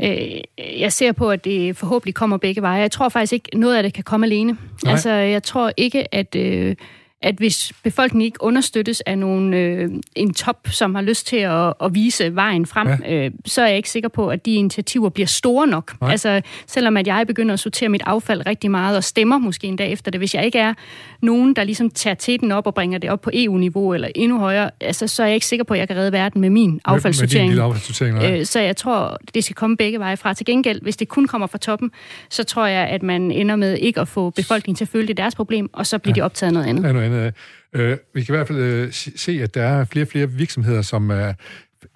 Øh, 0.00 0.40
jeg 0.80 0.92
ser 0.92 1.12
på, 1.12 1.30
at 1.30 1.44
det 1.44 1.76
forhåbentlig 1.76 2.14
kommer 2.14 2.36
begge 2.36 2.62
veje. 2.62 2.80
Jeg 2.80 2.90
tror 2.90 3.08
faktisk 3.08 3.32
ikke, 3.32 3.58
noget 3.58 3.76
af 3.76 3.82
det 3.82 3.94
kan 3.94 4.04
komme 4.04 4.26
alene. 4.26 4.56
Nej. 4.84 4.92
Altså, 4.92 5.10
jeg 5.10 5.42
tror 5.42 5.72
ikke, 5.76 6.14
at... 6.14 6.34
Øh, 6.34 6.76
at 7.22 7.34
hvis 7.34 7.72
befolkningen 7.82 8.24
ikke 8.24 8.42
understøttes 8.42 9.00
af 9.00 9.18
nogen, 9.18 9.54
øh, 9.54 9.90
en 10.16 10.34
top, 10.34 10.68
som 10.70 10.94
har 10.94 11.02
lyst 11.02 11.26
til 11.26 11.36
at, 11.36 11.74
at 11.82 11.94
vise 11.94 12.34
vejen 12.34 12.66
frem, 12.66 12.88
ja. 12.88 13.14
øh, 13.14 13.30
så 13.44 13.62
er 13.62 13.66
jeg 13.66 13.76
ikke 13.76 13.90
sikker 13.90 14.08
på, 14.08 14.28
at 14.28 14.46
de 14.46 14.54
initiativer 14.54 15.08
bliver 15.08 15.26
store 15.26 15.66
nok. 15.66 16.00
Nej. 16.00 16.10
Altså, 16.10 16.42
selvom 16.66 16.96
at 16.96 17.06
jeg 17.06 17.26
begynder 17.26 17.52
at 17.52 17.60
sortere 17.60 17.88
mit 17.88 18.02
affald 18.06 18.46
rigtig 18.46 18.70
meget 18.70 18.96
og 18.96 19.04
stemmer 19.04 19.38
måske 19.38 19.66
en 19.66 19.76
dag 19.76 19.92
efter 19.92 20.10
det, 20.10 20.20
hvis 20.20 20.34
jeg 20.34 20.44
ikke 20.44 20.58
er 20.58 20.74
nogen, 21.22 21.56
der 21.56 21.64
ligesom 21.64 21.90
tager 21.90 22.14
teten 22.14 22.52
op 22.52 22.66
og 22.66 22.74
bringer 22.74 22.98
det 22.98 23.10
op 23.10 23.20
på 23.20 23.30
EU-niveau 23.32 23.94
eller 23.94 24.08
endnu 24.14 24.38
højere, 24.38 24.70
altså, 24.80 25.06
så 25.06 25.22
er 25.22 25.26
jeg 25.26 25.34
ikke 25.34 25.46
sikker 25.46 25.64
på, 25.64 25.74
at 25.74 25.80
jeg 25.80 25.88
kan 25.88 25.96
redde 25.96 26.12
verden 26.12 26.40
med 26.40 26.50
min 26.50 26.80
affaldssortering. 26.84 27.48
Med, 27.48 27.56
med 27.56 27.64
affaldssortering 27.64 28.22
øh, 28.22 28.46
så 28.46 28.60
jeg 28.60 28.76
tror, 28.76 29.18
det 29.34 29.44
skal 29.44 29.56
komme 29.56 29.76
begge 29.76 29.98
veje 29.98 30.16
fra. 30.16 30.34
Til 30.34 30.46
gengæld, 30.46 30.82
hvis 30.82 30.96
det 30.96 31.08
kun 31.08 31.26
kommer 31.26 31.46
fra 31.46 31.58
toppen, 31.58 31.90
så 32.30 32.44
tror 32.44 32.66
jeg, 32.66 32.86
at 32.88 33.02
man 33.02 33.30
ender 33.30 33.56
med 33.56 33.78
ikke 33.78 34.00
at 34.00 34.08
få 34.08 34.30
befolkningen 34.30 34.76
til 34.76 34.84
at 34.84 34.88
føle, 34.88 35.06
det 35.06 35.10
er 35.10 35.22
deres 35.22 35.34
problem, 35.34 35.70
og 35.72 35.86
så 35.86 35.98
bliver 35.98 36.14
ja. 36.16 36.20
de 36.20 36.24
optaget 36.24 36.52
noget 36.52 36.66
andet. 36.66 36.84
Ja, 36.84 36.92
noget 36.92 37.06
andet. 37.06 37.11
Øh, 37.12 37.32
øh, 37.72 37.96
vi 38.14 38.24
kan 38.24 38.34
i 38.34 38.36
hvert 38.36 38.48
fald 38.48 38.58
øh, 38.58 38.92
se, 38.92 39.42
at 39.42 39.54
der 39.54 39.62
er 39.62 39.84
flere 39.84 40.04
og 40.04 40.08
flere 40.08 40.30
virksomheder, 40.30 40.82
som 40.82 41.10
er 41.10 41.32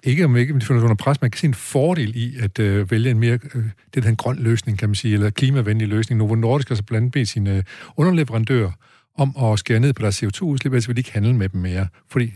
ikke 0.03 0.25
om 0.25 0.37
ikke 0.37 0.53
de 0.53 0.65
finder 0.65 0.83
under 0.83 0.95
pres, 0.95 1.21
man 1.21 1.31
kan 1.31 1.39
se 1.39 1.47
en 1.47 1.53
fordel 1.53 2.15
i 2.15 2.37
at 2.39 2.59
øh, 2.59 2.91
vælge 2.91 3.11
en 3.11 3.19
mere, 3.19 3.39
øh, 3.55 3.63
det 3.93 4.05
er 4.05 4.09
en 4.09 4.15
grøn 4.15 4.37
løsning, 4.39 4.79
kan 4.79 4.89
man 4.89 4.95
sige, 4.95 5.13
eller 5.13 5.29
klimavenlig 5.29 5.87
løsning. 5.87 6.19
Novo 6.19 6.35
Nordisk 6.35 6.69
har 6.69 6.75
så 6.75 6.83
blandt 6.83 7.15
andet 7.15 7.27
sine 7.27 7.57
øh, 7.57 7.63
underleverandører 7.97 8.71
om 9.17 9.35
at 9.43 9.59
skære 9.59 9.79
ned 9.79 9.93
på 9.93 10.01
deres 10.01 10.23
CO2-udslip, 10.23 10.73
altså 10.73 10.87
vil 10.89 10.95
de 10.95 10.99
ikke 10.99 11.13
handle 11.13 11.33
med 11.33 11.49
dem 11.49 11.61
mere, 11.61 11.87
fordi 12.09 12.31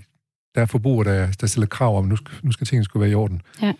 der 0.55 0.61
er 0.61 0.65
forbrugere, 0.65 1.17
der, 1.17 1.31
der 1.31 1.47
stiller 1.47 1.67
krav 1.67 1.97
om, 1.97 2.05
at 2.05 2.09
nu, 2.09 2.17
nu 2.43 2.51
skal 2.51 2.67
tingene 2.67 2.85
skulle 2.85 3.01
være 3.01 3.11
i 3.11 3.15
orden. 3.15 3.41
Ja. 3.61 3.73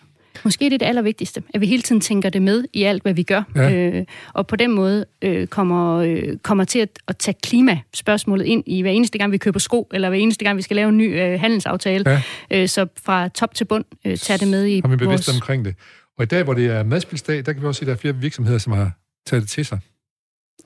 Måske 0.44 0.64
det 0.64 0.72
er 0.72 0.78
det 0.78 0.86
allervigtigste, 0.86 1.42
at 1.54 1.60
vi 1.60 1.66
hele 1.66 1.82
tiden 1.82 2.00
tænker 2.00 2.30
det 2.30 2.42
med 2.42 2.64
i 2.72 2.82
alt, 2.82 3.02
hvad 3.02 3.14
vi 3.14 3.22
gør. 3.22 3.42
Ja. 3.56 3.74
Øh, 3.74 4.04
og 4.32 4.46
på 4.46 4.56
den 4.56 4.72
måde 4.72 5.04
øh, 5.22 5.46
kommer, 5.46 5.96
øh, 5.96 6.36
kommer 6.42 6.64
til 6.64 6.78
at, 6.78 6.88
at 7.08 7.16
tage 7.16 7.34
klimaspørgsmålet 7.42 8.44
ind 8.44 8.62
i 8.66 8.82
hver 8.82 8.90
eneste 8.90 9.18
gang, 9.18 9.32
vi 9.32 9.38
køber 9.38 9.58
sko, 9.58 9.88
eller 9.92 10.08
hver 10.08 10.18
eneste 10.18 10.44
gang, 10.44 10.56
vi 10.56 10.62
skal 10.62 10.76
lave 10.76 10.88
en 10.88 10.96
ny 10.96 11.20
øh, 11.20 11.40
handelsaftale. 11.40 12.10
Ja. 12.10 12.22
Øh, 12.50 12.68
så 12.68 12.86
fra 13.04 13.28
top 13.28 13.54
til 13.54 13.64
bund 13.64 13.84
øh, 14.06 14.16
tager 14.16 14.38
det 14.38 14.48
med 14.48 14.64
i 14.64 14.80
Har 14.80 14.88
vi 14.88 14.96
bevidst 14.96 15.28
vores... 15.28 15.36
omkring 15.36 15.64
det. 15.64 15.74
Og 16.18 16.22
i 16.22 16.26
dag, 16.26 16.44
hvor 16.44 16.54
det 16.54 16.66
er 16.66 16.82
madspilsdag, 16.82 17.46
der 17.46 17.52
kan 17.52 17.62
vi 17.62 17.66
også 17.66 17.78
se, 17.78 17.82
at 17.82 17.86
der 17.86 17.92
er 17.92 17.98
flere 17.98 18.16
virksomheder, 18.16 18.58
som 18.58 18.72
har 18.72 18.90
taget 19.26 19.42
det 19.42 19.50
til 19.50 19.64
sig. 19.64 19.78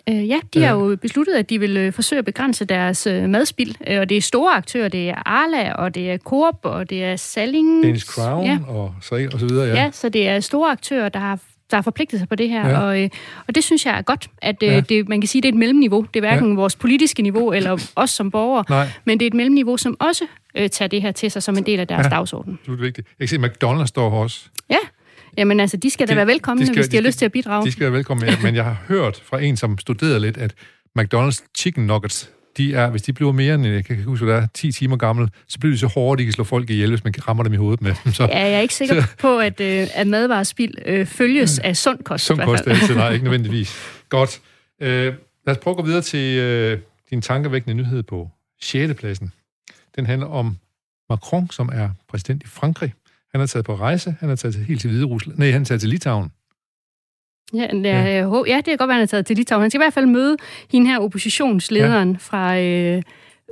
Øh, 0.09 0.29
ja, 0.29 0.39
de 0.55 0.63
har 0.63 0.75
jo 0.75 0.97
besluttet, 1.03 1.35
at 1.35 1.51
de 1.51 1.61
vil 1.61 1.77
øh, 1.77 1.93
forsøge 1.93 2.19
at 2.19 2.25
begrænse 2.25 2.65
deres 2.65 3.07
øh, 3.07 3.29
madspild. 3.29 3.75
Øh, 3.87 4.01
og 4.01 4.09
det 4.09 4.17
er 4.17 4.21
store 4.21 4.55
aktører. 4.55 4.89
Det 4.89 5.09
er 5.09 5.29
Arla, 5.29 5.73
og 5.73 5.95
det 5.95 6.11
er 6.11 6.19
Coop, 6.19 6.59
og 6.63 6.91
det 6.91 7.05
er 7.05 7.17
Salling. 7.17 7.83
Danish 7.83 8.07
Crown, 8.07 8.47
ja. 8.47 8.59
og, 8.69 8.95
så, 9.03 9.29
og 9.33 9.41
så 9.41 9.47
videre, 9.47 9.67
ja. 9.67 9.75
Ja, 9.75 9.91
så 9.93 10.09
det 10.09 10.29
er 10.29 10.41
store 10.41 10.71
aktører, 10.71 11.09
der 11.09 11.21
har 11.21 11.39
der 11.71 11.77
har 11.77 11.83
forpligtet 11.83 12.21
sig 12.21 12.29
på 12.29 12.35
det 12.35 12.49
her, 12.49 12.69
ja. 12.69 12.79
og, 12.79 13.03
øh, 13.03 13.11
og 13.49 13.55
det 13.55 13.65
synes 13.65 13.87
jeg 13.87 13.99
er 13.99 14.03
godt, 14.03 14.29
at 14.43 14.63
øh, 14.63 14.69
ja. 14.69 14.81
det, 14.81 15.09
man 15.09 15.21
kan 15.21 15.29
sige, 15.29 15.43
det 15.43 15.49
er 15.49 15.53
et 15.53 15.59
mellemniveau. 15.59 16.07
Det 16.15 16.17
er 16.17 16.21
hverken 16.21 16.49
ja. 16.49 16.55
vores 16.55 16.77
politiske 16.77 17.23
niveau 17.23 17.53
eller 17.53 17.91
os 17.97 18.11
som 18.11 18.31
borgere, 18.31 18.65
Nej. 18.69 18.89
men 19.05 19.21
det 19.21 19.27
er 19.27 19.31
et 19.31 19.35
mellemniveau, 19.35 19.77
som 19.77 19.97
også 20.01 20.25
øh, 20.57 20.71
tager 20.71 20.89
det 20.89 21.03
her 21.03 21.13
til 21.13 21.31
sig 21.31 21.43
som 21.43 21.57
en 21.57 21.67
del 21.67 21.81
af 21.81 21.87
deres 21.87 22.05
ja. 22.05 22.09
dagsorden. 22.09 22.59
Det 22.67 22.73
er 22.73 22.77
vigtigt. 22.77 23.09
Jeg 23.19 23.29
kan 23.29 23.41
se, 23.41 23.47
McDonald's 23.47 23.87
står 23.87 24.11
hos. 24.11 24.51
Ja. 24.71 24.77
Jamen 25.37 25.61
altså, 25.61 25.77
de 25.77 25.91
skal 25.91 26.09
da 26.09 26.15
være 26.15 26.27
velkomne, 26.27 26.61
de 26.61 26.67
skal, 26.67 26.77
hvis 26.77 26.87
de, 26.87 26.93
de 26.93 26.97
har 26.97 27.03
lyst 27.03 27.19
til 27.19 27.25
at 27.25 27.33
bidrage. 27.33 27.67
De 27.67 27.73
skal 27.73 27.83
være 27.83 27.93
velkomne, 27.93 28.27
men 28.43 28.55
jeg 28.55 28.65
har 28.65 28.85
hørt 28.89 29.23
fra 29.25 29.43
en, 29.43 29.57
som 29.57 29.79
studerede 29.79 30.21
lidt, 30.21 30.37
at 30.37 30.55
McDonald's 30.99 31.47
chicken 31.57 31.87
nuggets, 31.87 32.31
de 32.57 32.75
er, 32.75 32.91
hvis 32.91 33.03
de 33.03 33.13
bliver 33.13 33.33
mere 33.33 33.55
end, 33.55 33.67
jeg 33.67 33.85
kan 33.85 34.03
huske, 34.03 34.25
hvad 34.25 34.37
det 34.37 34.43
er, 34.43 34.47
10 34.55 34.73
timer 34.73 34.97
gammel, 34.97 35.29
så 35.49 35.59
bliver 35.59 35.75
de 35.75 35.79
så 35.79 35.87
hårde, 35.87 36.19
de 36.19 36.25
kan 36.25 36.33
slå 36.33 36.45
folk 36.45 36.71
ihjel, 36.71 36.91
hvis 36.91 37.05
man 37.05 37.15
rammer 37.29 37.45
dem 37.45 37.53
i 37.53 37.57
hovedet 37.57 37.83
med 37.83 37.95
dem. 38.05 38.13
Så, 38.13 38.23
ja, 38.23 38.39
jeg 38.39 38.53
er 38.53 38.61
ikke 38.61 38.75
sikker 38.75 39.03
så, 39.03 39.09
på, 39.19 39.39
at, 39.39 39.61
øh, 39.61 39.87
at 39.95 40.07
madvarespil 40.07 40.79
øh, 40.87 41.07
følges 41.07 41.59
af 41.59 41.77
sund 41.77 42.03
kost. 42.03 42.25
Sund 42.25 42.41
kost, 42.41 42.67
altid, 42.67 42.95
nej, 42.95 43.13
ikke 43.13 43.25
nødvendigvis. 43.31 43.75
Godt. 44.09 44.41
Øh, 44.83 45.15
lad 45.47 45.57
os 45.57 45.59
prøve 45.59 45.73
at 45.73 45.77
gå 45.77 45.83
videre 45.83 46.03
til 46.03 46.39
øh, 46.39 46.79
din 47.11 47.23
tankevækkende 47.23 47.75
nyhed 47.75 48.03
på 48.03 48.31
6. 48.63 48.95
pladsen. 48.95 49.33
Den 49.97 50.07
handler 50.07 50.27
om 50.27 50.57
Macron, 51.11 51.51
som 51.51 51.71
er 51.73 51.89
præsident 52.09 52.43
i 52.43 52.47
Frankrig. 52.47 52.93
Han 53.37 53.43
er 53.43 53.47
taget 53.47 53.65
på 53.67 53.75
rejse, 53.75 54.15
han 54.21 54.31
er 54.31 54.37
taget 54.37 54.55
til, 54.55 54.65
helt 54.65 54.81
til 54.81 54.91
Hvide 54.91 55.05
Rusland. 55.05 55.39
Nej, 55.39 55.51
han 55.51 55.61
er 55.61 55.65
taget 55.65 55.81
til 55.81 55.91
Litauen. 55.91 56.31
Ja, 57.55 57.67
ja. 57.75 58.43
ja, 58.47 58.57
det 58.57 58.65
kan 58.65 58.77
godt 58.77 58.89
være, 58.89 58.95
han 58.95 59.03
er 59.03 59.07
taget 59.07 59.27
til 59.27 59.37
Litauen. 59.37 59.61
Han 59.61 59.71
skal 59.71 59.79
i 59.79 59.83
hvert 59.83 59.93
fald 59.93 60.07
møde 60.07 60.37
hende 60.73 60.87
her 60.87 60.99
oppositionslederen 60.99 62.11
ja. 62.11 62.17
fra, 62.21 62.59
øh, 62.59 63.03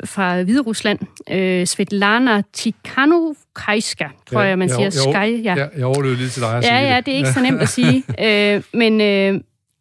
fra 0.05 0.43
Hvide 0.43 0.61
Rusland, 0.61 0.99
øh, 1.31 1.67
Svetlana 1.67 2.43
Tikhanovskaja, 2.53 4.09
tror 4.27 4.41
ja, 4.41 4.49
jeg, 4.49 4.59
man 4.59 4.69
siger. 4.69 5.13
Jeg, 5.13 5.33
jeg, 5.33 5.41
ja. 5.45 5.55
ja, 5.55 5.67
jeg 5.77 5.85
overlevede 5.87 6.19
lige 6.19 6.29
til 6.29 6.43
dig 6.43 6.51
at 6.51 6.65
ja, 6.65 6.69
sige 6.69 6.95
Ja, 6.95 7.01
det 7.01 7.13
er 7.13 7.17
ikke 7.17 7.29
ja. 7.29 7.33
så 7.33 7.43
nemt 7.43 7.63
at 7.63 7.69
sige. 7.79 8.03
øh, 8.21 8.63
men, 8.75 9.01
øh, 9.01 9.41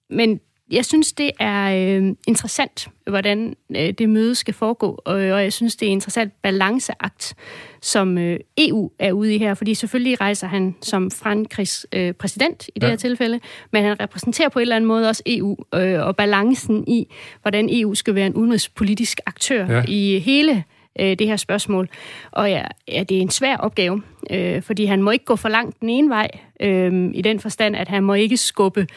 men 0.09 0.39
jeg 0.73 0.85
synes, 0.85 1.13
det 1.13 1.31
er 1.39 1.97
øh, 1.97 2.15
interessant, 2.27 2.87
hvordan 3.07 3.55
øh, 3.75 3.91
det 3.91 4.09
møde 4.09 4.35
skal 4.35 4.53
foregå, 4.53 5.01
og, 5.05 5.13
og 5.13 5.43
jeg 5.43 5.53
synes, 5.53 5.75
det 5.75 5.85
er 5.85 5.89
en 5.89 5.97
interessant 5.97 6.33
balanceakt, 6.41 7.35
som 7.81 8.17
øh, 8.17 8.39
EU 8.57 8.91
er 8.99 9.11
ude 9.11 9.35
i 9.35 9.37
her, 9.37 9.53
fordi 9.53 9.73
selvfølgelig 9.73 10.21
rejser 10.21 10.47
han 10.47 10.75
som 10.81 11.11
Frankrigs 11.11 11.85
øh, 11.93 12.13
præsident 12.13 12.67
i 12.75 12.79
det 12.79 12.83
ja. 12.83 12.89
her 12.89 12.97
tilfælde, 12.97 13.39
men 13.71 13.83
han 13.83 13.99
repræsenterer 13.99 14.49
på 14.49 14.59
en 14.59 14.61
eller 14.61 14.75
anden 14.75 14.87
måde 14.87 15.09
også 15.09 15.23
EU, 15.25 15.57
øh, 15.75 16.07
og 16.07 16.15
balancen 16.15 16.87
i, 16.87 17.07
hvordan 17.41 17.69
EU 17.71 17.95
skal 17.95 18.15
være 18.15 18.27
en 18.27 18.33
udenrigspolitisk 18.33 19.19
aktør 19.25 19.67
ja. 19.67 19.83
i 19.87 20.19
hele 20.19 20.63
øh, 20.99 21.19
det 21.19 21.27
her 21.27 21.37
spørgsmål. 21.37 21.89
Og 22.31 22.49
ja, 22.49 22.63
ja, 22.87 23.03
det 23.03 23.17
er 23.17 23.21
en 23.21 23.29
svær 23.29 23.57
opgave, 23.57 24.01
øh, 24.31 24.61
fordi 24.61 24.85
han 24.85 25.03
må 25.03 25.11
ikke 25.11 25.25
gå 25.25 25.35
for 25.35 25.49
langt 25.49 25.81
den 25.81 25.89
ene 25.89 26.09
vej, 26.09 26.27
øh, 26.59 27.09
i 27.13 27.21
den 27.21 27.39
forstand, 27.39 27.75
at 27.75 27.87
han 27.87 28.03
må 28.03 28.13
ikke 28.13 28.37
skubbe 28.37 28.87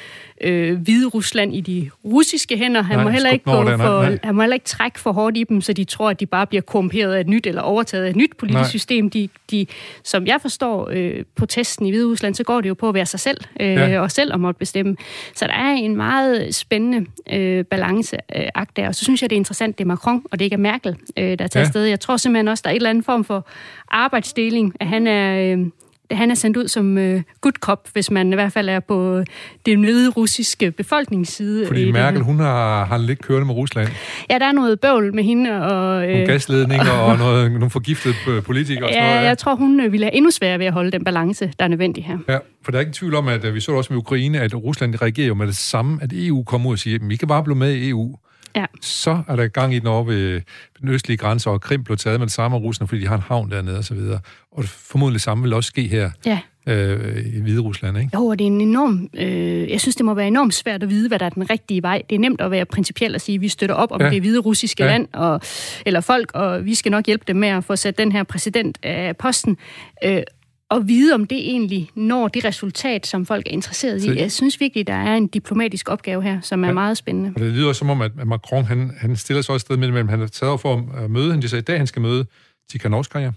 øh, 0.41 0.79
Hvide 0.79 1.07
Rusland 1.07 1.55
i 1.55 1.61
de 1.61 1.91
russiske 2.05 2.57
hænder. 2.57 2.83
Han, 2.83 2.97
nej, 2.97 3.05
må 3.05 3.11
heller 3.11 3.31
ikke 3.31 3.45
gå 3.45 3.65
for, 3.77 4.03
nej. 4.03 4.19
han 4.25 4.35
må 4.35 4.43
heller 4.43 4.55
ikke 4.55 4.67
trække 4.67 5.01
for 5.01 5.13
hårdt 5.13 5.37
i 5.37 5.45
dem, 5.45 5.61
så 5.61 5.73
de 5.73 5.85
tror, 5.85 6.11
at 6.11 6.21
de 6.21 6.27
bare 6.27 6.47
bliver 6.47 6.63
korrumperet 6.63 7.15
af 7.15 7.21
et 7.21 7.29
nyt 7.29 7.47
eller 7.47 7.63
overtaget 7.63 8.05
af 8.05 8.11
et 8.11 8.17
nyt 8.17 8.37
politisk 8.39 8.61
nej. 8.61 8.69
system. 8.69 9.11
De, 9.11 9.29
de, 9.51 9.67
som 10.03 10.27
jeg 10.27 10.39
forstår 10.41 10.89
øh, 10.93 11.25
protesten 11.37 11.87
i 11.87 11.91
Hvide 11.91 12.07
Rusland, 12.07 12.35
så 12.35 12.45
går 12.45 12.61
det 12.61 12.69
jo 12.69 12.75
på 12.75 12.89
at 12.89 12.95
være 12.95 13.07
sig 13.07 13.21
selv, 13.21 13.41
øh, 13.61 13.73
ja. 13.73 14.01
og 14.01 14.11
selv 14.11 14.35
at 14.35 14.41
måtte 14.41 14.59
bestemme. 14.59 14.97
Så 15.35 15.47
der 15.47 15.53
er 15.53 15.73
en 15.73 15.97
meget 15.97 16.55
spændende 16.55 17.07
øh, 17.33 17.65
balanceakt 17.65 18.77
der. 18.77 18.89
Og 18.89 18.95
så 18.95 19.05
synes 19.05 19.23
jeg, 19.23 19.31
det 19.31 19.37
er 19.37 19.41
interessant, 19.41 19.79
det 19.79 19.85
er 19.85 19.89
Macron, 19.89 20.23
og 20.31 20.39
det 20.39 20.45
ikke 20.45 20.55
er 20.55 20.59
Merkel, 20.59 20.97
øh, 21.17 21.25
der 21.25 21.31
er 21.31 21.37
taget 21.37 21.55
ja. 21.57 21.61
afsted. 21.61 21.85
Jeg 21.85 22.01
tror 22.01 22.17
simpelthen 22.17 22.49
også, 22.49 22.63
der 22.65 22.71
er 22.71 22.75
et 22.75 22.77
eller 22.77 22.91
andet 22.91 23.05
form 23.05 23.25
for 23.25 23.47
arbejdsdeling, 23.89 24.75
at 24.81 24.87
han 24.87 25.07
er... 25.07 25.16
Øh, 25.17 25.67
han 26.11 26.31
er 26.31 26.35
sendt 26.35 26.57
ud 26.57 26.69
som 26.69 26.97
uh, 26.97 27.23
good 27.41 27.53
cop, 27.61 27.89
hvis 27.93 28.11
man 28.11 28.33
i 28.33 28.35
hvert 28.35 28.53
fald 28.53 28.69
er 28.69 28.81
på 28.81 29.23
den 29.67 29.85
hvide 29.85 30.11
russiske 30.11 30.71
befolkningsside. 30.71 31.67
Fordi 31.67 31.91
Merkel, 31.91 32.23
hun 32.23 32.39
har, 32.39 32.85
har 32.85 32.99
lidt 32.99 33.23
kørende 33.23 33.47
med 33.47 33.55
Rusland. 33.55 33.89
Ja, 34.31 34.39
der 34.39 34.47
er 34.47 34.53
noget 34.53 34.81
bøvl 34.81 35.15
med 35.15 35.25
hende. 35.25 35.51
Og, 35.53 35.97
uh, 35.97 36.03
nogle 36.03 36.27
gasledninger 36.27 36.91
og, 36.93 37.07
og 37.13 37.19
noget, 37.19 37.53
nogle 37.53 37.71
forgiftede 37.71 38.15
politikere. 38.43 38.85
Og 38.85 38.91
ja, 38.91 38.95
sådan 38.95 39.09
noget, 39.09 39.23
ja, 39.23 39.27
jeg 39.29 39.39
tror, 39.39 39.55
hun 39.55 39.93
ville 39.93 40.07
have 40.07 40.15
endnu 40.15 40.31
sværere 40.31 40.59
ved 40.59 40.67
at 40.67 40.73
holde 40.73 40.91
den 40.91 41.05
balance, 41.05 41.53
der 41.59 41.65
er 41.65 41.69
nødvendig 41.69 42.05
her. 42.05 42.19
Ja, 42.29 42.39
for 42.65 42.71
der 42.71 42.79
er 42.79 42.81
ikke 42.81 42.93
tvivl 42.93 43.15
om, 43.15 43.29
at 43.29 43.55
vi 43.55 43.61
så 43.61 43.73
også 43.73 43.93
med 43.93 43.99
Ukraine, 43.99 44.41
at 44.41 44.55
Rusland 44.55 45.03
reagerer 45.03 45.27
jo 45.27 45.35
med 45.35 45.47
det 45.47 45.57
samme, 45.57 45.99
at 46.03 46.11
EU 46.13 46.45
kommer 46.45 46.69
ud 46.69 46.73
og 46.73 46.79
siger, 46.79 46.99
at 46.99 47.09
vi 47.09 47.17
kan 47.17 47.29
bare 47.29 47.45
blive 47.45 47.57
med 47.57 47.75
i 47.75 47.89
EU 47.89 48.17
ja. 48.57 48.67
så 48.81 49.23
er 49.29 49.37
der 49.37 49.49
gang 49.49 49.75
i 49.75 49.79
den 49.79 49.87
over 49.87 50.05
ved 50.05 50.41
den 50.81 50.89
østlige 50.89 51.17
grænse, 51.17 51.51
og 51.51 51.61
Krim 51.61 51.85
blev 51.85 51.97
taget 51.97 52.21
med 52.21 52.27
det 52.27 52.35
samme 52.35 52.57
af 52.57 52.75
fordi 52.89 53.01
de 53.01 53.07
har 53.07 53.15
en 53.17 53.23
havn 53.23 53.51
dernede 53.51 53.79
osv. 53.79 53.99
Og, 53.99 54.21
og 54.53 54.65
formodentlig 54.65 55.15
det 55.15 55.23
samme 55.23 55.43
vil 55.43 55.53
også 55.53 55.69
ske 55.69 55.83
her. 55.83 56.11
Ja 56.27 56.41
øh, 56.67 57.27
i 57.27 57.41
Hvide 57.41 57.61
Rusland, 57.61 57.99
ikke? 57.99 58.11
Jo, 58.15 58.27
og 58.27 58.39
det 58.39 58.45
er 58.45 58.49
en 58.49 58.61
enorm... 58.61 59.09
Øh, 59.15 59.71
jeg 59.71 59.81
synes, 59.81 59.97
det 59.97 60.05
må 60.05 60.15
være 60.15 60.27
enormt 60.27 60.55
svært 60.55 60.83
at 60.83 60.91
vide, 60.91 61.09
hvad 61.09 61.19
der 61.19 61.27
er 61.27 61.31
den 61.31 61.51
rigtige 61.51 61.83
vej. 61.83 62.03
Det 62.11 62.17
er 62.17 62.21
nemt 62.21 62.41
at 62.41 62.51
være 62.51 62.65
principiel 62.65 63.15
og 63.15 63.21
sige, 63.21 63.35
at 63.35 63.41
vi 63.41 63.49
støtter 63.49 63.75
op 63.75 63.93
om 63.93 64.01
ja. 64.01 64.11
det 64.11 64.21
hvide 64.21 64.41
russiske 64.41 64.85
ja. 64.85 64.91
land, 64.91 65.09
og, 65.13 65.41
eller 65.87 66.01
folk, 66.01 66.31
og 66.35 66.65
vi 66.65 66.75
skal 66.75 66.93
nok 66.93 67.07
hjælpe 67.07 67.25
dem 67.29 67.37
med 67.37 67.49
at 67.49 67.65
få 67.65 67.77
sat 67.77 67.99
den 67.99 68.13
her 68.13 68.23
præsident 68.23 68.79
af 68.83 69.17
posten. 69.17 69.57
Øh, 70.05 70.23
at 70.71 70.89
vide, 70.89 71.15
om 71.15 71.25
det 71.25 71.39
egentlig 71.39 71.91
når 71.95 72.29
det 72.29 72.45
resultat, 72.45 73.07
som 73.07 73.27
folk 73.27 73.47
er 73.47 73.51
interesseret 73.51 74.05
i. 74.05 74.19
Jeg 74.19 74.33
synes 74.33 74.61
virkelig, 74.61 74.87
der 74.87 74.95
er 74.95 75.17
en 75.17 75.27
diplomatisk 75.27 75.89
opgave 75.89 76.23
her, 76.23 76.41
som 76.41 76.65
er 76.65 76.69
ja. 76.69 76.75
meget 76.75 76.97
spændende. 76.97 77.33
Og 77.35 77.41
det 77.41 77.53
lyder 77.53 77.73
som 77.73 77.91
om, 77.91 78.01
at 78.01 78.27
Macron 78.27 78.65
han, 78.65 78.91
han 78.99 79.17
stiller 79.17 79.43
sig 79.43 79.53
også 79.53 79.65
et 79.65 79.67
sted 79.67 79.77
mellem, 79.77 80.09
han 80.09 80.21
er 80.21 80.27
taget 80.27 80.61
for 80.61 80.93
at 80.97 81.11
møde, 81.11 81.33
han 81.33 81.43
sagde, 81.43 81.61
i 81.61 81.63
dag 81.63 81.79
han 81.79 81.87
skal 81.87 82.03
møde 82.03 82.27
Tikhanovskaya, 82.71 83.33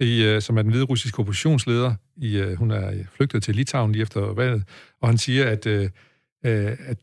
i, 0.00 0.34
uh, 0.34 0.42
som 0.42 0.58
er 0.58 0.62
den 0.62 0.70
hvide 0.70 0.84
russiske 0.84 1.18
oppositionsleder. 1.18 1.94
I, 2.16 2.40
uh, 2.40 2.54
hun 2.54 2.70
er 2.70 2.92
flygtet 3.16 3.42
til 3.42 3.54
Litauen 3.54 3.92
lige 3.92 4.02
efter 4.02 4.20
valget, 4.20 4.62
og 5.00 5.08
han 5.08 5.18
siger, 5.18 5.46
at, 5.46 5.66
uh, 5.66 5.86
at 6.42 6.98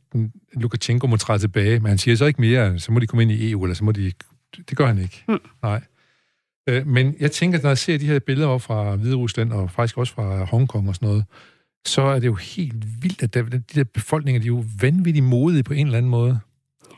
Lukashenko 0.54 1.08
må 1.08 1.18
træde 1.18 1.40
tilbage, 1.40 1.80
men 1.80 1.88
han 1.88 1.98
siger 1.98 2.16
så 2.16 2.26
ikke 2.26 2.42
mere, 2.42 2.80
så 2.80 2.92
må 2.92 3.00
de 3.00 3.08
komme 3.08 3.22
ind 3.22 3.32
i 3.32 3.52
EU, 3.52 3.63
eller 3.63 3.76
så 3.76 3.84
må 3.84 3.92
de... 3.92 4.12
Det 4.70 4.78
gør 4.78 4.86
han 4.86 4.98
ikke. 4.98 5.24
Mm. 5.28 5.40
Nej. 5.63 5.82
Øh, 6.67 6.88
men 6.88 7.15
jeg 7.19 7.32
tænker, 7.32 7.60
når 7.62 7.69
jeg 7.69 7.77
ser 7.77 7.97
de 7.97 8.06
her 8.06 8.19
billeder 8.19 8.58
fra 8.58 8.95
Hvide 8.95 9.15
Rusland, 9.15 9.51
og 9.53 9.71
faktisk 9.71 9.97
også 9.97 10.13
fra 10.13 10.43
Hongkong 10.43 10.89
og 10.89 10.95
sådan 10.95 11.08
noget, 11.08 11.25
så 11.86 12.01
er 12.01 12.19
det 12.19 12.27
jo 12.27 12.34
helt 12.34 13.03
vildt, 13.03 13.23
at 13.23 13.34
der, 13.34 13.43
de 13.43 13.62
der 13.75 13.84
befolkninger, 13.84 14.41
de 14.41 14.45
er 14.45 14.47
jo 14.47 14.63
vanvittigt 14.82 15.25
modige 15.25 15.63
på 15.63 15.73
en 15.73 15.86
eller 15.86 15.97
anden 15.97 16.12
måde. 16.12 16.39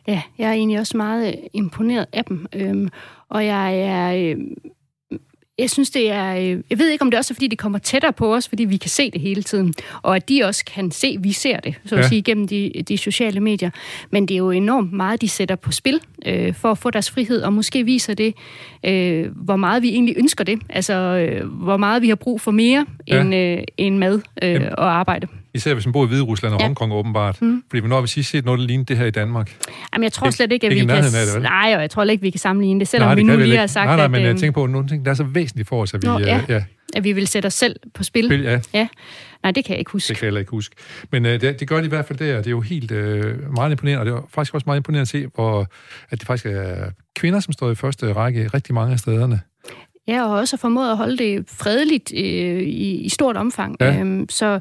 Ja, 0.07 0.21
jeg 0.37 0.49
er 0.49 0.53
egentlig 0.53 0.79
også 0.79 0.97
meget 0.97 1.35
imponeret 1.53 2.05
af 2.13 2.25
dem. 2.25 2.45
Øhm, 2.55 2.89
og 3.29 3.45
jeg 3.45 3.79
er 3.79 4.31
øhm, 4.31 4.57
jeg 5.59 5.69
synes, 5.69 5.89
det 5.89 6.11
er... 6.11 6.35
Øh, 6.35 6.63
jeg 6.69 6.79
ved 6.79 6.89
ikke, 6.89 7.01
om 7.01 7.11
det 7.11 7.17
også 7.17 7.33
er, 7.33 7.35
fordi 7.35 7.47
det 7.47 7.57
kommer 7.57 7.79
tættere 7.79 8.13
på 8.13 8.35
os, 8.35 8.47
fordi 8.47 8.65
vi 8.65 8.77
kan 8.77 8.89
se 8.89 9.11
det 9.11 9.21
hele 9.21 9.43
tiden. 9.43 9.73
Og 10.01 10.15
at 10.15 10.29
de 10.29 10.43
også 10.43 10.65
kan 10.65 10.91
se, 10.91 11.07
at 11.17 11.23
vi 11.23 11.31
ser 11.31 11.59
det, 11.59 11.75
så 11.85 11.95
at 11.95 12.01
ja. 12.01 12.07
sige, 12.07 12.21
gennem 12.21 12.47
de, 12.47 12.71
de 12.87 12.97
sociale 12.97 13.39
medier. 13.39 13.69
Men 14.11 14.27
det 14.27 14.33
er 14.33 14.37
jo 14.37 14.51
enormt 14.51 14.93
meget, 14.93 15.21
de 15.21 15.29
sætter 15.29 15.55
på 15.55 15.71
spil 15.71 15.99
øh, 16.25 16.53
for 16.53 16.71
at 16.71 16.77
få 16.77 16.89
deres 16.89 17.11
frihed, 17.11 17.41
og 17.41 17.53
måske 17.53 17.83
viser 17.83 18.13
det, 18.13 18.35
øh, 18.83 19.27
hvor 19.35 19.55
meget 19.55 19.83
vi 19.83 19.89
egentlig 19.89 20.15
ønsker 20.17 20.43
det. 20.43 20.59
Altså, 20.69 20.93
øh, 20.93 21.47
hvor 21.47 21.77
meget 21.77 22.01
vi 22.01 22.07
har 22.09 22.15
brug 22.15 22.41
for 22.41 22.51
mere 22.51 22.85
ja. 23.07 23.21
end, 23.21 23.35
øh, 23.35 23.63
end 23.77 23.97
mad 23.97 24.21
øh, 24.41 24.61
og 24.77 24.91
arbejde. 24.91 25.27
Især 25.53 25.73
hvis 25.73 25.85
man 25.85 25.93
bor 25.93 26.05
i 26.05 26.07
Hvide 26.07 26.21
Rusland 26.21 26.53
og 26.53 26.59
ja. 26.59 26.65
Hongkong 26.65 26.93
åbenbart. 26.93 27.41
Mm. 27.41 27.63
Fordi 27.69 27.79
hvornår 27.79 27.95
har 27.95 28.01
vi 28.01 28.07
sidst 28.07 28.29
set 28.29 28.45
noget, 28.45 28.59
der 28.59 28.65
ligner 28.65 28.85
det 28.85 28.97
her 28.97 29.05
i 29.05 29.11
Danmark? 29.11 29.57
Jamen, 29.93 30.03
jeg 30.03 30.11
tror 30.11 30.29
slet 30.29 30.51
ikke, 30.51 30.67
at 30.67 30.73
vi 30.73 30.79
kan... 30.79 30.89
Af 30.89 31.03
det, 31.03 31.41
Nej, 31.41 31.71
og 31.75 31.81
jeg 31.81 31.89
tror 31.89 32.03
ikke, 32.03 32.21
vi 32.21 32.29
kan 32.29 32.39
sammenligne 32.39 32.79
det, 32.79 32.87
selvom 32.87 33.07
nej, 33.07 33.15
det 33.15 33.25
vi 33.25 33.31
nu 33.31 33.37
lige 33.37 33.57
har 33.57 33.67
sagt, 33.67 33.85
Nej, 33.85 33.95
nej, 33.95 34.07
men 34.07 34.15
at, 34.15 34.21
jeg 34.21 34.29
øhm, 34.29 34.39
tænker 34.39 34.53
på 34.53 34.67
nogle 34.67 34.87
ting, 34.87 35.05
der 35.05 35.11
er 35.11 35.15
så 35.15 35.23
væsentligt 35.23 35.69
for 35.69 35.81
os, 35.81 35.93
at 35.93 36.01
vi... 36.01 36.07
Nå, 36.07 36.19
ja. 36.19 36.41
ja. 36.49 36.63
At 36.95 37.03
vi 37.03 37.11
vil 37.11 37.27
sætte 37.27 37.47
os 37.47 37.53
selv 37.53 37.75
på 37.93 38.03
spil. 38.03 38.25
spil 38.25 38.41
ja. 38.41 38.59
ja. 38.73 38.87
Nej, 39.43 39.51
det 39.51 39.65
kan 39.65 39.71
jeg 39.71 39.79
ikke 39.79 39.91
huske. 39.91 40.09
Det 40.09 40.17
kan 40.17 40.33
jeg 40.33 40.39
ikke 40.39 40.51
huske. 40.51 40.75
Men 41.11 41.25
uh, 41.25 41.31
det, 41.31 41.59
det 41.59 41.67
gør 41.67 41.79
de 41.79 41.85
i 41.85 41.89
hvert 41.89 42.05
fald 42.05 42.19
der. 42.19 42.37
Det 42.37 42.47
er 42.47 42.51
jo 42.51 42.61
helt 42.61 42.91
uh, 42.91 43.53
meget 43.53 43.71
imponerende, 43.71 43.99
og 43.99 44.05
det 44.05 44.13
er 44.13 44.27
faktisk 44.29 44.53
også 44.53 44.63
meget 44.67 44.77
imponerende 44.77 45.01
at 45.01 45.07
se, 45.07 45.27
hvor, 45.35 45.67
at 46.09 46.19
det 46.19 46.27
faktisk 46.27 46.45
er 46.45 46.89
kvinder, 47.15 47.39
som 47.39 47.53
står 47.53 47.71
i 47.71 47.75
første 47.75 48.13
række 48.13 48.47
rigtig 48.47 48.73
mange 48.73 48.93
af 48.93 48.99
stederne. 48.99 49.41
Ja, 50.07 50.23
og 50.23 50.37
også 50.37 50.55
har 50.55 50.59
formået 50.59 50.91
at 50.91 50.97
holde 50.97 51.17
det 51.17 51.45
fredeligt 51.47 52.13
øh, 52.15 52.21
i, 52.61 52.95
i 52.95 53.09
stort 53.09 53.37
omfang. 53.37 53.75
Ja. 53.79 53.99
Øhm, 53.99 54.29
så 54.29 54.59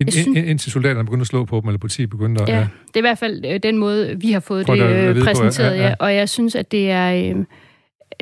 ind, 0.00 0.10
synes, 0.10 0.38
indtil 0.38 0.72
soldaterne 0.72 1.04
begyndte 1.04 1.22
at 1.22 1.26
slå 1.26 1.44
på 1.44 1.60
dem, 1.60 1.68
eller 1.68 1.78
politiet 1.78 2.10
begyndte 2.10 2.42
at... 2.42 2.48
Ja, 2.48 2.56
ja. 2.56 2.66
det 2.86 2.94
er 2.94 2.98
i 2.98 3.00
hvert 3.00 3.18
fald 3.18 3.44
øh, 3.46 3.60
den 3.62 3.78
måde, 3.78 4.16
vi 4.20 4.32
har 4.32 4.40
fået 4.40 4.66
Prøv 4.66 4.76
det 4.76 5.16
øh, 5.16 5.22
præsenteret, 5.22 5.72
på, 5.72 5.76
ja, 5.76 5.88
ja. 5.88 5.94
Og 5.98 6.14
jeg 6.14 6.28
synes, 6.28 6.54
at 6.54 6.72
det 6.72 6.90
er... 6.90 7.34
Øh, 7.34 7.44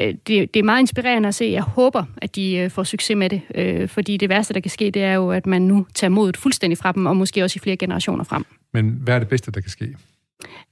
øh, 0.01 0.15
det, 0.27 0.55
det 0.55 0.57
er 0.57 0.63
meget 0.63 0.81
inspirerende 0.81 1.29
at 1.29 1.35
se. 1.35 1.45
Jeg 1.45 1.63
håber, 1.63 2.05
at 2.17 2.37
de 2.37 2.71
får 2.71 2.85
succes 2.85 3.17
med 3.17 3.31
det, 3.31 3.41
øh, 3.55 3.89
fordi 3.89 4.17
det 4.17 4.29
værste, 4.29 4.55
der 4.55 4.61
kan 4.61 4.71
ske, 4.71 4.91
det 4.91 5.03
er 5.03 5.13
jo, 5.13 5.31
at 5.31 5.47
man 5.47 5.63
nu 5.63 5.87
tager 5.95 6.09
modet 6.09 6.37
fuldstændig 6.37 6.79
fra 6.79 6.93
dem, 6.93 7.07
og 7.07 7.17
måske 7.17 7.45
også 7.45 7.57
i 7.57 7.61
flere 7.61 7.77
generationer 7.77 8.25
frem. 8.25 8.45
Men 8.73 8.91
hvad 8.91 9.15
er 9.15 9.19
det 9.19 9.29
bedste, 9.29 9.51
der 9.51 9.61
kan 9.61 9.71
ske? 9.71 9.95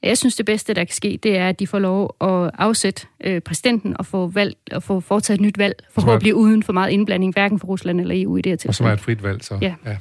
Jeg 0.02 0.18
synes, 0.18 0.36
det 0.36 0.46
bedste, 0.46 0.74
der 0.74 0.84
kan 0.84 0.94
ske, 0.94 1.18
det 1.22 1.38
er, 1.38 1.48
at 1.48 1.60
de 1.60 1.66
får 1.66 1.78
lov 1.78 2.16
at 2.20 2.50
afsætte 2.58 3.06
øh, 3.24 3.40
præsidenten 3.40 3.96
og 3.98 4.06
få, 4.06 4.26
valg, 4.26 4.56
og 4.72 4.82
få 4.82 5.00
foretaget 5.00 5.38
et 5.38 5.40
nyt 5.40 5.58
valg, 5.58 5.74
forhåbentlig 5.94 6.34
uden 6.34 6.62
for 6.62 6.72
meget 6.72 6.90
indblanding, 6.90 7.32
hverken 7.32 7.58
for 7.58 7.66
Rusland 7.66 8.00
eller 8.00 8.14
EU 8.22 8.36
i 8.36 8.42
det 8.42 8.50
her 8.50 8.56
tilfælde. 8.56 8.70
Og 8.70 8.74
som 8.74 8.86
er 8.86 8.92
et 8.92 9.00
frit 9.00 9.22
valg, 9.22 9.44
så. 9.44 9.58
Ja. 9.62 9.74
ja. 9.86 9.96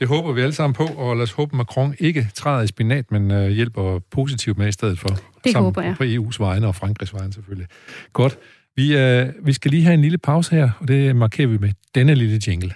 Det 0.00 0.08
håber 0.08 0.32
vi 0.32 0.40
alle 0.40 0.52
sammen 0.52 0.74
på, 0.74 0.84
og 0.84 1.16
lad 1.16 1.22
os 1.22 1.32
håbe, 1.32 1.54
at 1.54 1.56
Macron 1.56 1.94
ikke 1.98 2.28
træder 2.34 2.62
i 2.62 2.66
spinat, 2.66 3.10
men 3.10 3.30
øh, 3.30 3.48
hjælper 3.48 3.98
positivt 4.10 4.58
med 4.58 4.68
i 4.68 4.72
stedet 4.72 4.98
for. 4.98 5.08
Det 5.44 5.56
håber 5.56 5.82
jeg. 5.82 5.94
På 5.96 6.04
EU's 6.04 6.36
vegne 6.38 6.66
og 6.66 6.74
Frankrigs 6.74 7.14
vegne 7.14 7.32
selvfølgelig. 7.32 7.66
Godt. 8.12 8.38
Vi, 8.76 8.96
øh, 8.96 9.28
vi 9.44 9.52
skal 9.52 9.70
lige 9.70 9.84
have 9.84 9.94
en 9.94 10.00
lille 10.00 10.18
pause 10.18 10.54
her, 10.54 10.70
og 10.80 10.88
det 10.88 11.16
markerer 11.16 11.48
vi 11.48 11.58
med 11.58 11.72
denne 11.94 12.14
lille 12.14 12.40
jingle. 12.46 12.72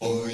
Oh, 0.00 0.30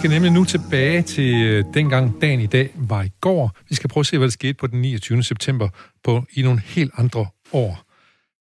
skal 0.00 0.10
nemlig 0.10 0.32
nu 0.32 0.44
tilbage 0.44 1.02
til 1.02 1.34
øh, 1.42 1.64
dengang 1.74 2.20
dagen 2.20 2.40
i 2.40 2.46
dag 2.46 2.70
var 2.74 3.02
i 3.02 3.08
går. 3.20 3.56
Vi 3.68 3.74
skal 3.74 3.90
prøve 3.90 4.02
at 4.02 4.06
se, 4.06 4.18
hvad 4.18 4.28
der 4.28 4.32
skete 4.32 4.54
på 4.54 4.66
den 4.66 4.80
29. 4.80 5.22
september 5.22 5.68
på, 6.04 6.24
i 6.32 6.42
nogle 6.42 6.60
helt 6.60 6.92
andre 6.96 7.26
år. 7.52 7.82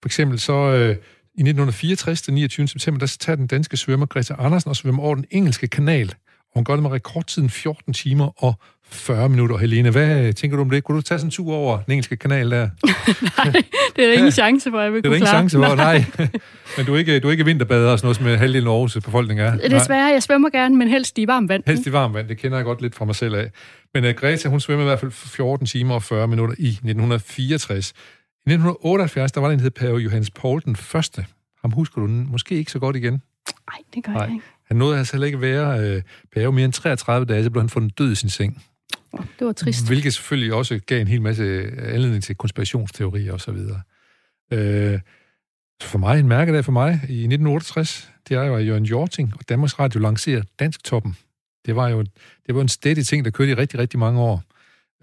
For 0.02 0.06
eksempel 0.06 0.40
så 0.40 0.54
øh, 0.54 0.90
i 0.90 1.42
1964, 1.42 2.22
den 2.22 2.34
29. 2.34 2.68
september, 2.68 3.00
der 3.00 3.18
tager 3.20 3.36
den 3.36 3.48
danske 3.48 3.78
svømmer 3.78 4.06
Greta 4.06 4.36
Andersen 4.40 4.70
og 4.70 4.76
svømmer 4.76 5.04
over 5.04 5.16
den 5.16 5.26
engelske 5.32 5.68
kanal. 5.68 6.10
Og 6.40 6.52
hun 6.56 6.66
gør 6.66 6.74
det 6.74 6.84
med 6.84 6.92
rekordtiden 6.92 7.50
14 7.50 7.94
timer 7.94 8.44
og 8.44 8.54
40 8.92 9.30
minutter. 9.30 9.58
Helene, 9.58 9.92
hvad 9.92 10.34
tænker 10.34 10.58
du 10.58 10.64
om 10.64 10.70
det? 10.70 10.84
Kunne 10.84 10.98
du 10.98 11.02
tage 11.02 11.20
sådan 11.20 11.28
en 11.28 11.32
tur 11.32 11.54
over 11.54 11.80
den 11.80 11.92
engelske 11.92 12.18
kanal 12.18 12.52
der? 12.52 12.60
nej, 13.38 13.54
det 13.96 14.04
er 14.04 14.08
der 14.08 14.14
ingen 14.14 14.32
chance 14.32 14.72
for, 14.72 14.82
jeg 14.82 14.94
vil 14.94 15.04
Det 15.04 15.06
er 15.06 15.10
der 15.10 15.16
ingen 15.16 15.28
chance 15.28 15.58
for, 15.58 15.76
nej. 15.76 16.06
men 16.78 16.86
du 16.86 16.94
er 16.94 16.98
ikke, 16.98 17.20
du 17.20 17.28
er 17.28 17.32
ikke 17.32 17.46
vinterbader 17.46 17.92
og 17.92 18.00
sådan 18.00 18.06
noget, 18.06 18.18
som 18.18 18.26
halvdelen 18.26 18.68
af 18.68 18.72
Aarhus 18.72 18.94
befolkning 18.94 19.40
er? 19.40 19.58
Desværre, 19.58 20.14
jeg 20.14 20.24
svømmer 20.24 20.50
gerne, 20.50 20.76
men 20.76 20.88
helst 20.88 21.18
i 21.18 21.28
varmt 21.28 21.50
vand. 21.50 21.64
Helst 21.68 21.88
i 21.88 21.92
varmt 21.92 22.14
vand, 22.14 22.28
det 22.28 22.38
kender 22.38 22.58
jeg 22.58 22.66
godt 22.66 22.82
lidt 22.82 22.96
fra 22.96 23.06
mig 23.06 23.16
selv 23.16 23.36
af. 23.36 23.52
Men 23.94 24.06
uh, 24.06 24.12
Greta, 24.12 24.50
hun 24.50 24.60
svømmer 24.60 24.86
i 24.86 24.88
hvert 24.88 25.00
fald 25.00 25.12
14 25.12 25.68
timer 25.68 25.96
og 25.96 26.04
40 26.04 26.28
minutter 26.28 26.56
i 26.60 26.68
1964. 26.68 27.90
I 27.90 28.52
1978, 28.52 29.32
der 29.32 29.42
var 29.42 29.48
der 29.48 29.54
en, 29.54 29.60
der 29.60 29.64
hed 29.64 29.72
Pave 29.72 29.98
Johannes 29.98 30.32
Paul 30.32 30.62
den 30.66 30.76
første. 30.76 31.26
Ham 31.62 31.72
husker 31.72 32.02
du 32.02 32.08
måske 32.08 32.56
ikke 32.56 32.72
så 32.72 32.80
godt 32.80 32.96
igen. 32.96 33.14
Nej, 33.14 33.80
det 33.96 34.04
gør 34.04 34.12
Nej. 34.12 34.22
jeg 34.22 34.34
ikke. 34.34 34.46
Han 34.68 34.78
nåede 34.78 34.98
altså 34.98 35.14
heller 35.14 35.26
ikke 35.26 35.36
at 35.36 35.42
være 35.42 35.80
øh, 35.80 36.02
pave 36.36 36.52
mere 36.52 36.66
end 36.66 36.74
33 36.74 37.26
dage, 37.26 37.44
så 37.44 37.50
blev 37.50 37.62
han 37.62 37.70
fundet 37.70 37.98
død 37.98 38.12
i 38.12 38.16
sin 38.16 38.30
seng. 38.30 38.64
Det 39.12 39.48
var 39.48 39.52
trist. 39.52 39.88
Hvilket 39.88 40.14
selvfølgelig 40.14 40.54
også 40.54 40.80
gav 40.86 41.02
en 41.02 41.08
hel 41.08 41.22
masse 41.22 41.44
anledning 41.82 42.24
til 42.24 42.36
konspirationsteorier 42.36 43.34
osv. 43.34 43.58
Øh, 44.54 45.00
for 45.82 45.98
mig, 45.98 46.20
en 46.20 46.28
mærkedag 46.28 46.66
for 46.66 46.72
mig 46.72 46.90
i 46.92 47.28
1968, 47.28 48.12
det 48.30 48.38
er 48.38 48.44
jo, 48.44 48.56
at 48.56 48.68
Jørgen 48.68 48.86
Jorting 48.86 49.34
og 49.40 49.50
Danmarks 49.50 49.80
Radio 49.80 50.00
lancerer 50.00 50.42
Dansk 50.60 50.84
Toppen. 50.84 51.18
Det 51.66 51.76
var 51.76 51.90
jo 51.90 52.06
det 52.48 52.56
var 52.56 52.62
en 52.62 52.68
steady 52.68 53.02
ting, 53.02 53.26
der 53.26 53.32
kørte 53.32 53.52
i 53.52 53.54
rigtig, 53.54 53.80
rigtig 53.80 54.00
mange 54.00 54.20
år. 54.20 54.44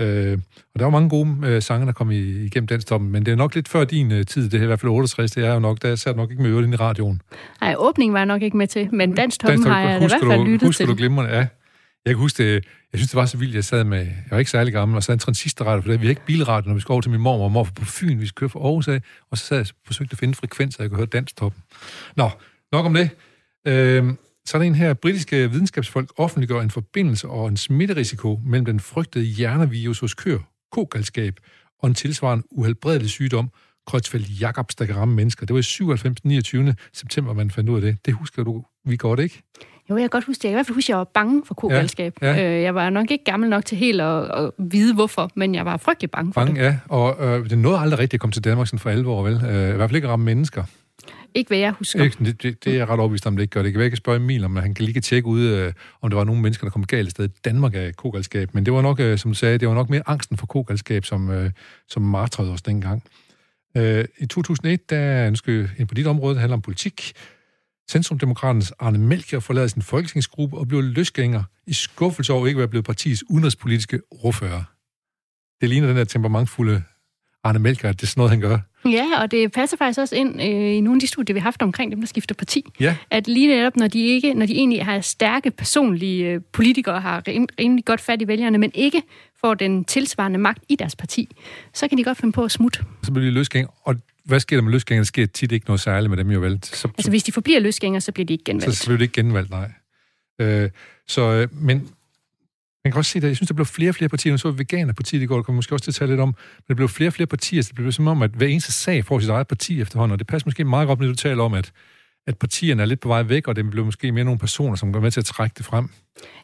Øh, 0.00 0.38
og 0.74 0.78
der 0.78 0.84
var 0.84 0.90
mange 0.90 1.08
gode 1.08 1.36
øh, 1.44 1.62
sange, 1.62 1.86
der 1.86 1.92
kom 1.92 2.10
i, 2.10 2.18
igennem 2.18 2.66
den 2.66 2.80
stoppen, 2.80 3.10
men 3.10 3.26
det 3.26 3.32
er 3.32 3.36
nok 3.36 3.54
lidt 3.54 3.68
før 3.68 3.84
din 3.84 4.12
øh, 4.12 4.26
tid, 4.26 4.50
det 4.50 4.58
er 4.58 4.62
i 4.62 4.66
hvert 4.66 4.80
fald 4.80 4.92
68, 4.92 5.30
det 5.30 5.44
er 5.44 5.54
jo 5.54 5.58
nok, 5.60 5.82
der 5.82 5.96
satte 5.96 6.18
nok 6.18 6.30
ikke 6.30 6.42
med 6.42 6.50
øvrigt 6.50 6.72
i 6.72 6.76
radioen. 6.76 7.22
Nej, 7.60 7.74
åbningen 7.78 8.12
var 8.12 8.18
jeg 8.18 8.26
nok 8.26 8.42
ikke 8.42 8.56
med 8.56 8.66
til, 8.66 8.88
men 8.94 9.14
Dansk 9.14 9.40
Toppen 9.40 9.64
har 9.64 9.80
jeg 9.80 9.96
i 9.96 9.98
hvert 9.98 10.10
fald 10.10 10.44
lyttet 10.44 10.48
husker 10.50 10.58
til. 10.58 10.66
Husker 10.66 10.86
du 10.86 10.94
glimrende, 10.94 11.36
ja. 11.36 11.46
Jeg 12.06 12.14
kan 12.14 12.20
huske 12.20 12.42
det, 12.42 12.64
jeg 12.92 12.98
synes, 12.98 13.10
det 13.10 13.16
var 13.16 13.26
så 13.26 13.36
vildt, 13.36 13.54
jeg 13.54 13.64
sad 13.64 13.84
med, 13.84 13.98
jeg 13.98 14.30
var 14.30 14.38
ikke 14.38 14.50
særlig 14.50 14.72
gammel, 14.72 14.96
og 14.96 15.02
sad 15.02 15.14
en 15.14 15.18
transistorradio, 15.18 15.82
for 15.82 15.90
det, 15.90 16.00
vi 16.00 16.06
har 16.06 16.10
ikke 16.10 16.24
bilradio, 16.26 16.68
når 16.68 16.74
vi 16.74 16.80
skal 16.80 16.92
over 16.92 17.00
til 17.00 17.10
min 17.10 17.20
mor 17.20 17.44
og 17.44 17.52
mor 17.52 17.68
på 17.74 17.84
Fyn, 17.84 18.20
vi 18.20 18.26
skal 18.26 18.34
køre 18.34 18.48
fra 18.48 18.60
Aarhus 18.60 18.88
af, 18.88 19.00
og 19.30 19.38
så 19.38 19.44
sad 19.44 19.56
jeg 19.56 19.66
og 19.70 19.76
forsøgte 19.86 20.12
at 20.12 20.18
finde 20.18 20.34
frekvenser, 20.34 20.82
jeg 20.82 20.90
kunne 20.90 20.96
høre 20.96 21.06
danstoppen. 21.06 21.62
Nå, 22.16 22.30
nok 22.72 22.86
om 22.86 22.94
det. 22.94 23.10
Øhm, 23.66 24.18
så 24.46 24.56
er 24.56 24.58
der 24.58 24.66
en 24.66 24.74
her, 24.74 24.94
britiske 24.94 25.50
videnskabsfolk 25.50 26.10
offentliggør 26.16 26.60
en 26.60 26.70
forbindelse 26.70 27.28
og 27.28 27.48
en 27.48 27.56
smitterisiko 27.56 28.40
mellem 28.44 28.64
den 28.64 28.80
frygtede 28.80 29.24
hjernevirus 29.24 30.00
hos 30.00 30.14
køer, 30.14 30.38
kogalskab, 30.72 31.40
og 31.82 31.88
en 31.88 31.94
tilsvarende 31.94 32.44
uhelbredelig 32.50 33.10
sygdom, 33.10 33.50
Creutzfeldt 33.88 34.40
Jacobs, 34.40 34.74
der 34.74 34.86
kan 34.86 34.96
ramme 34.96 35.14
mennesker. 35.14 35.46
Det 35.46 35.54
var 35.54 35.60
i 35.60 35.62
97. 35.62 36.24
29. 36.24 36.74
september, 36.92 37.32
man 37.32 37.50
fandt 37.50 37.70
ud 37.70 37.76
af 37.76 37.82
det. 37.82 38.06
Det 38.06 38.14
husker 38.14 38.44
du 38.44 38.64
vi 38.84 38.96
godt, 38.96 39.20
ikke? 39.20 39.42
Jo, 39.90 39.96
jeg 39.96 40.02
kan 40.02 40.08
godt 40.08 40.24
huske 40.24 40.38
det. 40.38 40.44
Jeg 40.44 40.50
kan 40.50 40.54
i 40.54 40.58
hvert 40.58 40.66
fald 40.66 40.74
huske, 40.74 40.86
at 40.86 40.88
jeg 40.88 40.98
var 40.98 41.10
bange 41.14 41.42
for 41.46 41.54
kogalskab. 41.54 42.14
Ja, 42.22 42.32
ja. 42.32 42.56
Øh, 42.56 42.62
jeg 42.62 42.74
var 42.74 42.90
nok 42.90 43.10
ikke 43.10 43.24
gammel 43.24 43.50
nok 43.50 43.64
til 43.64 43.78
helt 43.78 44.00
at, 44.00 44.44
at 44.44 44.50
vide, 44.58 44.94
hvorfor, 44.94 45.30
men 45.34 45.54
jeg 45.54 45.64
var 45.64 45.76
frygtelig 45.76 46.10
bange 46.10 46.32
for 46.32 46.40
bange, 46.40 46.60
det. 46.60 46.66
ja. 46.66 46.78
Og 46.88 47.16
øh, 47.20 47.50
det 47.50 47.58
nåede 47.58 47.78
aldrig 47.78 47.98
rigtigt 47.98 48.14
at 48.14 48.20
komme 48.20 48.32
til 48.32 48.44
Danmark 48.44 48.66
sådan 48.66 48.78
for 48.78 48.90
alvor, 48.90 49.22
vel? 49.22 49.34
Øh, 49.34 49.68
I 49.68 49.76
hvert 49.76 49.90
fald 49.90 49.96
ikke 49.96 50.06
at 50.06 50.10
ramme 50.10 50.24
mennesker. 50.24 50.64
Ikke 51.34 51.48
hvad 51.48 51.58
jeg 51.58 51.72
husker. 51.72 52.04
Ikke, 52.04 52.24
det, 52.24 52.42
det, 52.42 52.64
det 52.64 52.72
er 52.72 52.76
jeg 52.76 52.88
ret 52.88 52.98
overbevist 52.98 53.26
om, 53.26 53.36
det 53.36 53.42
ikke 53.42 53.52
gør. 53.52 53.62
Det 53.62 53.72
kan 53.72 53.78
være, 53.78 53.86
ikke 53.86 53.96
spørge 53.96 54.16
Emil, 54.16 54.44
om 54.44 54.56
han 54.56 54.74
kan 54.74 54.84
lige 54.84 55.00
tjekke 55.00 55.28
ud, 55.28 55.42
øh, 55.42 55.72
om 56.02 56.10
der 56.10 56.16
var 56.16 56.24
nogle 56.24 56.42
mennesker, 56.42 56.66
der 56.66 56.70
kom 56.70 56.86
galt 56.86 57.08
i 57.08 57.10
stedet 57.10 57.44
Danmark 57.44 57.74
af 57.74 57.96
kogalskab. 57.96 58.54
Men 58.54 58.66
det 58.66 58.72
var 58.72 58.82
nok, 58.82 59.00
øh, 59.00 59.18
som 59.18 59.30
du 59.30 59.34
sagde, 59.34 59.58
det 59.58 59.68
var 59.68 59.74
nok 59.74 59.90
mere 59.90 60.02
angsten 60.06 60.36
for 60.36 60.46
kogalskab, 60.46 61.04
som, 61.04 61.30
øh, 61.30 61.50
som 61.88 62.02
martrede 62.02 62.52
os 62.52 62.62
dengang. 62.62 63.02
Øh, 63.76 64.04
I 64.18 64.26
2001, 64.26 64.90
der 64.90 65.26
ønskede 65.26 65.70
en 65.78 65.86
på 65.86 65.94
dit 65.94 66.06
område, 66.06 66.34
det 66.34 66.40
handler 66.40 66.56
om 66.56 66.62
politik, 66.62 67.12
Centrumdemokraternes 67.90 68.72
Arne 68.78 68.98
Melchior 68.98 69.40
forlader 69.40 69.66
sin 69.66 69.82
folketingsgruppe 69.82 70.58
og 70.58 70.68
blev 70.68 70.82
løsgænger 70.82 71.42
i 71.66 71.72
skuffelse 71.72 72.32
over 72.32 72.46
ikke 72.46 72.58
at 72.58 72.60
være 72.60 72.68
blevet 72.68 72.84
partiets 72.84 73.24
udenrigspolitiske 73.30 74.00
ordfører. 74.10 74.62
Det 75.60 75.68
ligner 75.68 75.88
den 75.88 75.96
der 75.96 76.04
temperamentfulde 76.04 76.82
Arne 77.46 77.58
Melchior, 77.58 77.92
det 77.92 78.02
er 78.02 78.06
sådan 78.06 78.20
noget, 78.20 78.30
han 78.30 78.40
gør. 78.40 78.58
Ja, 78.90 79.22
og 79.22 79.30
det 79.30 79.52
passer 79.52 79.76
faktisk 79.76 80.00
også 80.00 80.16
ind 80.16 80.42
øh, 80.42 80.48
i 80.48 80.80
nogle 80.80 80.96
af 80.96 81.00
de 81.00 81.06
studier, 81.06 81.34
vi 81.34 81.40
har 81.40 81.44
haft 81.44 81.62
omkring 81.62 81.90
dem, 81.90 82.00
der 82.00 82.06
skifter 82.06 82.34
parti. 82.34 82.64
Ja. 82.80 82.96
At 83.10 83.28
lige 83.28 83.48
netop, 83.48 83.76
når 83.76 83.88
de, 83.88 84.06
ikke, 84.06 84.34
når 84.34 84.46
de 84.46 84.52
egentlig 84.52 84.84
har 84.84 85.00
stærke 85.00 85.50
personlige 85.50 86.26
øh, 86.26 86.40
politikere, 86.52 87.00
har 87.00 87.22
rimelig 87.28 87.84
godt 87.84 88.00
fat 88.00 88.22
i 88.22 88.28
vælgerne, 88.28 88.58
men 88.58 88.70
ikke 88.74 89.02
får 89.40 89.54
den 89.54 89.84
tilsvarende 89.84 90.38
magt 90.38 90.64
i 90.68 90.76
deres 90.76 90.96
parti, 90.96 91.28
så 91.74 91.88
kan 91.88 91.98
de 91.98 92.04
godt 92.04 92.18
finde 92.18 92.32
på 92.32 92.44
at 92.44 92.50
smutte. 92.50 92.80
Så 93.02 93.12
bliver 93.12 93.24
de 93.24 93.30
løsgænger, 93.30 93.68
og 93.82 93.96
hvad 94.24 94.40
sker 94.40 94.56
der 94.56 94.62
med 94.62 94.72
løsgængere? 94.72 95.02
Der 95.02 95.06
sker 95.06 95.26
tit 95.26 95.52
ikke 95.52 95.66
noget 95.66 95.80
særligt 95.80 96.10
med 96.10 96.18
dem 96.18 96.30
jo 96.30 96.40
vel. 96.40 96.58
Så, 96.62 96.88
altså 96.98 97.10
hvis 97.10 97.22
de 97.22 97.32
forbliver 97.32 97.60
løsgængere, 97.60 98.00
så 98.00 98.12
bliver 98.12 98.26
de 98.26 98.32
ikke 98.32 98.44
genvalgt. 98.44 98.74
Så, 98.74 98.82
så 98.82 98.86
bliver 98.86 98.98
de 98.98 99.04
ikke 99.04 99.14
genvalgt, 99.14 99.50
nej. 99.50 99.70
Øh, 100.40 100.70
så, 101.08 101.22
øh, 101.22 101.48
men 101.52 101.88
man 102.86 102.92
kan 102.92 102.98
også 102.98 103.10
se, 103.10 103.18
at 103.18 103.24
jeg 103.24 103.36
synes, 103.36 103.48
der 103.48 103.54
blev 103.54 103.66
flere 103.66 103.90
og 103.90 103.94
flere 103.94 104.08
partier. 104.08 104.32
Nu 104.32 104.38
så 104.38 104.50
vi 104.50 104.58
Veganerpartiet 104.58 105.22
i 105.22 105.26
går, 105.26 105.42
kommer 105.42 105.56
måske 105.56 105.74
også 105.74 105.84
til 105.84 105.90
at 105.90 105.94
tale 105.94 106.10
lidt 106.10 106.20
om, 106.20 106.28
men 106.28 106.64
der 106.68 106.74
blev 106.74 106.88
flere 106.88 107.08
og 107.08 107.12
flere 107.12 107.26
partier, 107.26 107.62
så 107.62 107.68
det 107.68 107.74
blev 107.74 107.92
som 107.92 108.06
om, 108.08 108.22
at 108.22 108.30
hver 108.30 108.46
eneste 108.46 108.72
sag 108.72 109.04
får 109.04 109.18
sit 109.18 109.30
eget 109.30 109.48
parti 109.48 109.80
efterhånden, 109.80 110.12
og 110.12 110.18
det 110.18 110.26
passer 110.26 110.46
måske 110.46 110.64
meget 110.64 110.88
godt, 110.88 111.00
når 111.00 111.06
du 111.06 111.14
taler 111.14 111.42
om, 111.42 111.54
at, 111.54 111.72
at 112.26 112.38
partierne 112.38 112.82
er 112.82 112.86
lidt 112.86 113.00
på 113.00 113.08
vej 113.08 113.22
væk, 113.22 113.48
og 113.48 113.56
det 113.56 113.70
blev 113.70 113.84
måske 113.84 114.12
mere 114.12 114.24
nogle 114.24 114.38
personer, 114.38 114.76
som 114.76 114.92
går 114.92 115.00
med 115.00 115.10
til 115.10 115.20
at 115.20 115.24
trække 115.24 115.54
det 115.58 115.66
frem. 115.66 115.88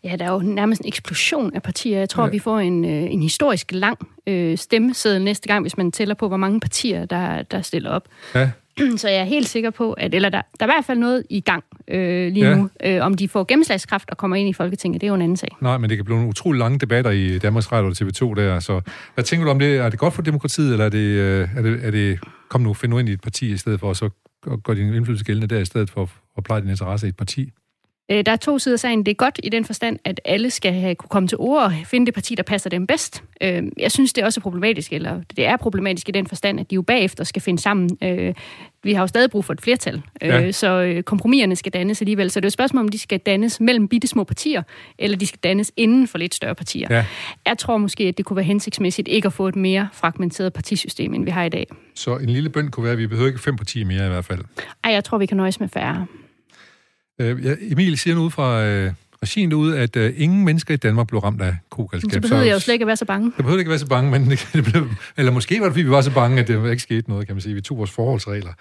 Ja, 0.05 0.17
der 0.17 0.25
er 0.25 0.33
jo 0.33 0.39
nærmest 0.39 0.81
en 0.81 0.89
eksplosion 0.89 1.55
af 1.55 1.63
partier. 1.63 1.99
Jeg 1.99 2.09
tror, 2.09 2.25
ja. 2.25 2.31
vi 2.31 2.39
får 2.39 2.59
en, 2.59 2.85
øh, 2.85 2.91
en 2.91 3.23
historisk 3.23 3.73
lang 3.73 3.99
øh, 4.27 4.59
stemmeseddel 4.59 5.23
næste 5.23 5.49
gang, 5.49 5.63
hvis 5.63 5.77
man 5.77 5.93
tæller 5.93 6.15
på, 6.15 6.29
hvor 6.29 6.37
mange 6.37 6.61
partier, 6.61 7.05
der, 7.05 7.43
der 7.43 7.63
stiller 7.63 7.91
op. 7.91 8.09
Ja. 8.35 8.51
Så 8.97 9.09
jeg 9.09 9.21
er 9.21 9.25
helt 9.25 9.49
sikker 9.49 9.71
på, 9.71 9.93
at 9.93 10.15
eller 10.15 10.29
der, 10.29 10.43
der 10.61 10.67
er 10.67 10.71
i 10.71 10.75
hvert 10.75 10.85
fald 10.85 10.99
noget 10.99 11.25
i 11.31 11.41
gang 11.41 11.65
øh, 11.89 12.33
lige 12.33 12.49
ja. 12.49 12.57
nu. 12.57 12.69
Øh, 12.85 13.05
om 13.05 13.15
de 13.15 13.29
får 13.29 13.45
gennemslagskraft 13.45 14.11
og 14.11 14.17
kommer 14.17 14.37
ind 14.37 14.49
i 14.49 14.53
Folketinget, 14.53 15.01
det 15.01 15.07
er 15.07 15.09
jo 15.09 15.15
en 15.15 15.23
anden 15.23 15.37
sag. 15.37 15.57
Nej, 15.61 15.79
men 15.79 15.91
det 15.91 15.99
kan 15.99 16.05
blive 16.05 16.17
nogle 16.17 16.29
utrolig 16.29 16.59
lange 16.59 16.79
debatter 16.79 17.11
i 17.11 17.39
Danmarks 17.39 17.73
Radio 17.73 17.89
og 17.89 17.97
TV2 17.97 18.41
der. 18.41 18.61
Så 18.61 18.81
hvad 19.15 19.25
tænker 19.25 19.45
du 19.45 19.51
om 19.51 19.59
det? 19.59 19.77
Er 19.77 19.89
det 19.89 19.99
godt 19.99 20.15
for 20.15 20.23
demokratiet, 20.23 20.73
eller 20.73 20.85
er 20.85 20.89
det, 20.89 20.99
øh, 20.99 21.49
er 21.57 21.63
det, 21.63 21.85
er 21.85 21.91
det 21.91 22.19
kom 22.49 22.61
nu, 22.61 22.75
find 22.75 22.91
nu 22.91 22.99
ind 22.99 23.09
i 23.09 23.13
et 23.13 23.21
parti 23.21 23.53
i 23.53 23.57
stedet 23.57 23.81
for, 23.81 23.89
og 23.89 23.97
så 23.97 24.11
gør 24.65 24.75
din 24.75 24.95
indflydelse 24.95 25.25
gældende 25.25 25.55
der, 25.55 25.61
i 25.61 25.65
stedet 25.65 25.91
for 25.91 26.11
at 26.37 26.45
pleje 26.45 26.61
din 26.61 26.71
interesse 26.71 27.07
i 27.07 27.09
et 27.09 27.17
parti? 27.17 27.51
Øh, 28.11 28.27
der 28.27 28.33
er 28.33 28.37
to 28.37 28.59
sider 28.59 28.75
af 28.75 28.81
sagen. 28.81 29.07
Det 29.07 29.11
er 29.11 29.15
godt 29.15 29.41
i 29.43 29.49
den 29.49 29.65
forstand, 29.65 29.99
at 30.05 30.21
alle 30.25 30.51
skal 30.51 30.73
have, 30.73 30.95
kunne 30.95 31.09
komme 31.09 31.29
til 31.29 31.38
ord 31.38 31.62
og 31.62 31.73
finde 31.85 32.07
det 32.07 32.15
parti, 32.15 32.35
der 32.35 32.43
passer 32.43 32.71
dem 32.71 32.87
bedst. 32.87 33.23
Øh, 33.41 33.62
jeg 33.79 33.93
synes, 33.93 34.12
det 34.12 34.23
er 34.23 34.27
også 34.27 34.41
problematisk, 34.41 34.93
eller 34.93 35.21
det 35.37 35.47
er 35.47 35.57
problematisk 35.57 36.09
i 36.09 36.12
den 36.12 36.27
forstand, 36.27 36.61
at 36.61 36.71
de 36.71 36.75
jo 36.75 36.83
bagefter 36.83 37.25
skal 37.25 37.43
finde 37.43 37.62
sammen. 37.62 37.99
Øh, 38.03 38.35
vi 38.85 38.93
har 38.93 39.03
jo 39.03 39.07
stadig 39.07 39.31
brug 39.31 39.45
for 39.45 39.53
et 39.53 39.61
flertal, 39.61 40.03
ja. 40.23 40.53
så 40.53 41.03
kompromiserne 41.07 41.57
skal 41.57 41.73
dannes 41.73 42.03
alligevel. 42.03 42.31
Så 42.31 42.41
det 42.41 42.45
er 42.45 42.49
et 42.49 42.53
spørgsmål, 42.53 42.81
om 42.81 42.88
de 42.88 42.99
skal 42.99 43.19
dannes 43.19 43.61
mellem 43.61 43.88
bitte 43.88 44.09
små 44.09 44.25
partier, 44.25 44.62
eller 44.99 45.17
de 45.17 45.27
skal 45.27 45.38
dannes 45.43 45.73
inden 45.77 46.09
for 46.09 46.19
lidt 46.19 46.35
større 46.35 46.55
partier. 46.55 46.88
Ja. 46.91 47.05
Jeg 47.47 47.59
tror 47.59 47.79
måske, 47.79 48.05
at 48.05 48.19
det 48.19 48.25
kunne 48.25 48.37
være 48.37 48.45
hensigtsmæssigt 48.45 49.09
ikke 49.09 49.27
at 49.27 49.33
få 49.33 49.49
et 49.49 49.57
mere 49.57 49.88
fragmenteret 49.93 50.53
partisystem, 50.53 51.15
end 51.15 51.25
vi 51.25 51.31
har 51.31 51.45
i 51.45 51.49
dag. 51.49 51.67
Så 51.95 52.17
en 52.17 52.31
lille 52.31 52.51
bønd 52.51 52.71
kunne 52.71 52.85
være, 52.85 52.93
at 52.93 52.99
vi 52.99 53.07
behøver 53.07 53.29
ikke 53.29 53.41
fem 53.41 53.57
partier 53.57 53.87
mere 53.87 54.07
i 54.07 54.09
hvert 54.09 54.25
fald? 54.25 54.41
Ej, 54.85 54.93
jeg 54.93 55.05
tror, 55.05 55.19
vi 55.19 55.27
kan 55.27 55.37
nøjes 55.37 55.61
med 55.61 55.69
færre. 55.69 56.07
Øh, 57.23 57.45
ja, 57.45 57.55
Emil 57.61 57.99
siger 57.99 58.15
nu 58.15 58.29
fra 58.29 58.65
øh, 58.65 58.93
regien 59.23 59.51
derude, 59.51 59.79
at 59.79 59.97
øh, 59.97 60.15
ingen 60.17 60.45
mennesker 60.45 60.75
i 60.75 60.77
Danmark 60.77 61.09
blev 61.09 61.21
ramt 61.21 61.43
af 61.43 61.57
kogalskab. 61.71 62.13
Så 62.13 62.21
behøver 62.21 62.43
jeg 62.43 62.53
jo 62.53 62.59
slet 62.59 62.73
ikke 62.73 62.83
at 62.83 62.87
være 62.87 62.97
så 62.97 63.05
bange. 63.05 63.33
Jeg 63.39 63.45
behøver 63.45 63.59
ikke 63.59 63.69
at 63.69 63.71
være 63.71 63.79
så 63.79 63.87
bange, 63.87 64.11
men 64.11 64.31
det, 64.53 64.65
blev, 64.65 64.89
eller 65.17 65.33
måske 65.33 65.61
var 65.61 65.67
det, 65.67 65.73
fordi 65.73 65.83
vi 65.83 65.91
var 65.91 66.01
så 66.01 66.15
bange, 66.15 66.41
at 66.41 66.49
det 66.49 66.71
ikke 66.71 66.83
skete 66.83 67.11
noget, 67.11 67.27
kan 67.27 67.37
man 67.37 67.41
sige. 67.41 67.55
Vi 67.55 67.61
tog 67.61 67.79
vores 67.79 67.91
forholdsregler. 67.91 68.53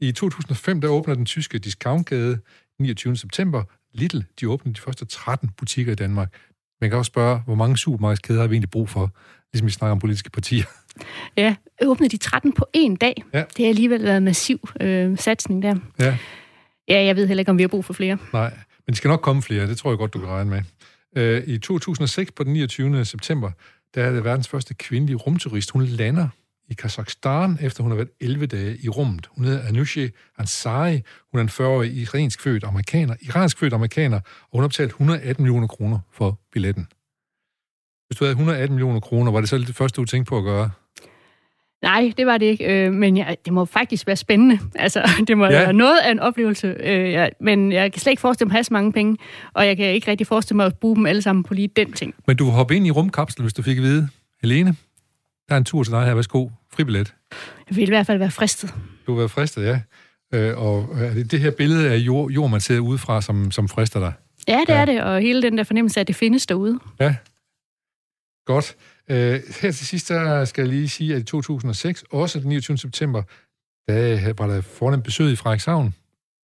I 0.00 0.12
2005, 0.12 0.80
der 0.80 0.88
åbner 0.88 1.14
den 1.14 1.26
tyske 1.26 1.58
discountkæde 1.58 2.38
29. 2.78 3.16
september. 3.16 3.62
Little, 3.94 4.24
de 4.40 4.48
åbner 4.48 4.72
de 4.72 4.80
første 4.80 5.04
13 5.04 5.50
butikker 5.58 5.92
i 5.92 5.94
Danmark. 5.94 6.32
Man 6.80 6.90
kan 6.90 6.98
også 6.98 7.10
spørge, 7.10 7.40
hvor 7.44 7.54
mange 7.54 7.78
supermarkedskæder 7.78 8.40
har 8.40 8.48
vi 8.48 8.54
egentlig 8.54 8.70
brug 8.70 8.88
for, 8.88 9.10
ligesom 9.52 9.66
vi 9.66 9.72
snakker 9.72 9.92
om 9.92 9.98
politiske 9.98 10.30
partier. 10.30 10.64
Ja, 11.36 11.54
åbnede 11.82 12.10
de 12.10 12.16
13 12.16 12.52
på 12.52 12.66
en 12.72 12.96
dag. 12.96 13.24
Ja. 13.34 13.44
Det 13.56 13.64
er 13.64 13.68
alligevel 13.68 14.08
en 14.08 14.24
massiv 14.24 14.68
øh, 14.80 15.18
satsning 15.18 15.62
der. 15.62 15.74
Ja. 15.98 16.16
Ja, 16.90 17.04
jeg 17.04 17.16
ved 17.16 17.26
heller 17.26 17.40
ikke, 17.40 17.50
om 17.50 17.58
vi 17.58 17.62
har 17.62 17.68
brug 17.68 17.84
for 17.84 17.92
flere. 17.92 18.18
Nej, 18.32 18.50
men 18.50 18.86
det 18.86 18.96
skal 18.96 19.08
nok 19.08 19.20
komme 19.20 19.42
flere, 19.42 19.66
det 19.66 19.78
tror 19.78 19.90
jeg 19.90 19.98
godt, 19.98 20.14
du 20.14 20.18
kan 20.18 20.28
regne 20.28 20.50
med. 20.50 20.62
Øh, 21.16 21.42
I 21.46 21.58
2006, 21.58 22.32
på 22.32 22.44
den 22.44 22.52
29. 22.52 23.04
september, 23.04 23.50
der 23.94 24.04
er 24.04 24.12
det 24.12 24.24
verdens 24.24 24.48
første 24.48 24.74
kvindelige 24.74 25.16
rumturist. 25.16 25.70
Hun 25.70 25.84
lander 25.84 26.28
i 26.68 26.74
Kazakhstan, 26.74 27.58
efter 27.60 27.82
hun 27.82 27.92
har 27.92 27.96
været 27.96 28.10
11 28.20 28.46
dage 28.46 28.78
i 28.82 28.88
rummet. 28.88 29.28
Hun 29.30 29.44
hedder 29.44 29.68
Anushe 29.68 30.12
Ansari. 30.38 31.02
Hun 31.32 31.38
er 31.38 31.42
en 31.42 31.48
40-årig 31.48 31.92
iransk 31.92 32.40
født 32.40 32.64
amerikaner, 32.64 33.16
iransk 33.22 33.58
født 33.58 33.72
amerikaner, 33.72 34.16
og 34.16 34.52
hun 34.52 34.60
har 34.60 34.68
betalt 34.68 34.88
118 34.88 35.42
millioner 35.42 35.66
kroner 35.66 35.98
for 36.12 36.40
billetten. 36.52 36.86
Hvis 38.06 38.18
du 38.18 38.24
havde 38.24 38.32
118 38.32 38.74
millioner 38.74 39.00
kroner, 39.00 39.32
var 39.32 39.40
det 39.40 39.48
så 39.48 39.58
det 39.58 39.76
første, 39.76 39.96
du 39.96 40.04
tænkte 40.04 40.28
på 40.28 40.38
at 40.38 40.44
gøre? 40.44 40.70
Nej, 41.82 42.12
det 42.16 42.26
var 42.26 42.38
det 42.38 42.46
ikke, 42.46 42.86
øh, 42.86 42.92
men 42.92 43.16
ja, 43.16 43.34
det 43.44 43.52
må 43.52 43.64
faktisk 43.64 44.06
være 44.06 44.16
spændende. 44.16 44.58
Altså, 44.74 45.10
det 45.28 45.38
må 45.38 45.44
ja. 45.44 45.50
være 45.50 45.72
noget 45.72 45.98
af 45.98 46.10
en 46.10 46.20
oplevelse, 46.20 46.76
øh, 46.80 47.10
ja, 47.10 47.28
men 47.40 47.72
jeg 47.72 47.92
kan 47.92 48.00
slet 48.00 48.10
ikke 48.10 48.20
forestille 48.20 48.46
mig 48.46 48.52
at 48.52 48.56
have 48.56 48.64
så 48.64 48.72
mange 48.72 48.92
penge, 48.92 49.16
og 49.54 49.66
jeg 49.66 49.76
kan 49.76 49.86
ikke 49.86 50.10
rigtig 50.10 50.26
forestille 50.26 50.56
mig 50.56 50.66
at 50.66 50.78
bruge 50.78 50.96
dem 50.96 51.06
alle 51.06 51.22
sammen 51.22 51.42
på 51.42 51.54
lige 51.54 51.68
den 51.68 51.92
ting. 51.92 52.14
Men 52.26 52.36
du 52.36 52.44
hopper 52.44 52.74
ind 52.74 52.86
i 52.86 52.90
rumkapslen, 52.90 53.44
hvis 53.44 53.54
du 53.54 53.62
fik 53.62 53.76
at 53.76 53.82
vide, 53.82 54.08
Helene, 54.40 54.76
der 55.48 55.54
er 55.54 55.58
en 55.58 55.64
tur 55.64 55.82
til 55.82 55.92
dig 55.92 56.04
her, 56.04 56.14
værsgo, 56.14 56.48
fribillet. 56.72 57.14
Jeg 57.68 57.76
vil 57.76 57.84
i 57.84 57.90
hvert 57.90 58.06
fald 58.06 58.18
være 58.18 58.30
fristet. 58.30 58.74
Du 59.06 59.12
vil 59.12 59.18
være 59.18 59.28
fristet, 59.28 59.64
ja. 59.64 59.80
Øh, 60.34 60.58
og 60.58 60.88
er 60.98 61.14
det 61.14 61.30
det 61.30 61.40
her 61.40 61.50
billede 61.50 61.90
af 61.90 61.96
jord, 61.96 62.30
jord 62.30 62.50
man 62.50 62.60
ser 62.60 62.78
udefra, 62.78 63.22
som, 63.22 63.50
som 63.50 63.68
frister 63.68 64.00
dig? 64.00 64.12
Ja, 64.48 64.60
det 64.66 64.68
ja. 64.68 64.80
er 64.80 64.84
det, 64.84 65.02
og 65.02 65.20
hele 65.20 65.42
den 65.42 65.58
der 65.58 65.64
fornemmelse 65.64 66.00
af, 66.00 66.02
at 66.02 66.08
det 66.08 66.16
findes 66.16 66.46
derude. 66.46 66.78
Ja, 67.00 67.16
godt. 68.46 68.76
Øh, 69.10 69.40
her 69.62 69.72
til 69.72 69.86
sidst, 69.86 70.08
der 70.08 70.44
skal 70.44 70.62
jeg 70.62 70.68
lige 70.68 70.88
sige, 70.88 71.14
at 71.14 71.20
i 71.20 71.24
2006, 71.24 72.04
også 72.10 72.40
den 72.40 72.48
29. 72.48 72.78
september, 72.78 73.22
der 73.88 74.32
var 74.32 74.46
der 74.46 74.60
fornemt 74.60 75.04
besøg 75.04 75.32
i 75.32 75.36
Frederikshavn. 75.36 75.94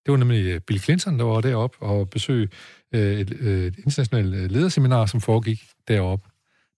Det 0.07 0.13
var 0.13 0.17
nemlig 0.17 0.47
øh, 0.47 0.61
Bill 0.61 0.81
Clinton, 0.81 1.19
der 1.19 1.25
var 1.25 1.41
deroppe 1.41 1.77
og 1.81 2.11
besøg 2.11 2.51
øh, 2.95 3.21
et, 3.21 3.37
øh, 3.41 3.65
et 3.65 3.79
internationalt 3.79 4.35
øh, 4.35 4.51
lederseminar, 4.51 5.07
som 5.07 5.21
foregik 5.21 5.65
deroppe. 5.89 6.29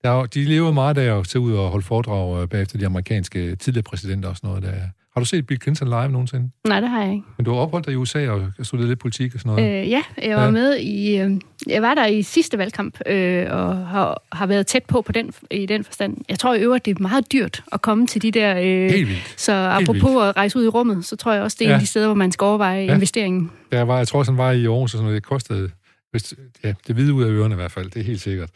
Der, 0.04 0.26
de 0.26 0.44
lever 0.44 0.72
meget 0.72 0.96
der 0.96 1.12
og 1.12 1.28
til 1.28 1.40
ud 1.40 1.52
og 1.52 1.70
holde 1.70 1.86
foredrag 1.86 2.48
bagefter 2.48 2.78
de 2.78 2.86
amerikanske 2.86 3.56
tidligere 3.56 3.82
præsidenter 3.82 4.28
og 4.28 4.36
sådan 4.36 4.48
noget. 4.48 4.62
Der, 4.62 4.88
har 5.18 5.20
du 5.20 5.26
set 5.26 5.46
Bill 5.46 5.60
Clinton 5.62 5.88
live 5.88 6.08
nogensinde? 6.08 6.50
Nej, 6.68 6.80
det 6.80 6.88
har 6.88 7.02
jeg 7.02 7.12
ikke. 7.12 7.24
Men 7.36 7.44
du 7.44 7.52
har 7.52 7.60
opholdt 7.60 7.86
dig 7.86 7.92
i 7.92 7.96
USA 7.96 8.30
og 8.30 8.52
studeret 8.62 8.88
lidt 8.88 8.98
politik 8.98 9.34
og 9.34 9.40
sådan 9.40 9.52
noget? 9.52 9.82
Øh, 9.82 9.90
ja, 9.90 10.02
jeg 10.22 10.36
var 10.36 10.44
ja. 10.44 10.50
med 10.50 10.76
i... 10.76 11.18
Øh, 11.18 11.30
jeg 11.66 11.82
var 11.82 11.94
der 11.94 12.06
i 12.06 12.22
sidste 12.22 12.58
valgkamp, 12.58 12.98
øh, 13.06 13.46
og 13.50 13.76
har, 13.76 14.22
har 14.32 14.46
været 14.46 14.66
tæt 14.66 14.82
på, 14.84 15.02
på 15.02 15.12
den, 15.12 15.32
i 15.50 15.66
den 15.66 15.84
forstand. 15.84 16.16
Jeg 16.28 16.38
tror 16.38 16.54
i 16.54 16.60
øvrigt, 16.60 16.84
det 16.84 16.98
er 16.98 17.02
meget 17.02 17.32
dyrt 17.32 17.62
at 17.72 17.82
komme 17.82 18.06
til 18.06 18.22
de 18.22 18.30
der... 18.30 18.56
Øh, 18.58 18.90
Helt 18.90 19.08
vildt. 19.08 19.34
Så 19.36 19.52
apropos 19.52 20.02
Helt 20.02 20.22
at 20.22 20.36
rejse 20.36 20.58
ud 20.58 20.64
i 20.64 20.68
rummet, 20.68 21.04
så 21.04 21.16
tror 21.16 21.32
jeg 21.32 21.42
også, 21.42 21.56
det 21.60 21.64
er 21.64 21.68
ja. 21.68 21.74
en 21.74 21.80
af 21.80 21.80
de 21.80 21.86
steder, 21.86 22.06
hvor 22.06 22.14
man 22.14 22.32
skal 22.32 22.44
overveje 22.44 22.84
ja. 22.84 22.94
investeringen. 22.94 23.50
Ja, 23.72 23.84
var, 23.84 23.98
jeg 23.98 24.08
tror, 24.08 24.22
sådan 24.22 24.38
var 24.38 24.52
i 24.52 24.66
Aarhus, 24.66 24.82
og 24.82 24.90
sådan 24.90 25.04
noget. 25.04 25.14
Det 25.14 25.28
kostede... 25.28 25.70
Hvis, 26.10 26.34
ja, 26.64 26.74
det 26.86 26.94
hvide 26.94 27.14
ud 27.14 27.24
af 27.24 27.28
ørerne 27.28 27.54
i 27.54 27.56
hvert 27.56 27.72
fald, 27.72 27.90
det 27.90 28.00
er 28.00 28.04
helt 28.04 28.20
sikkert. 28.20 28.50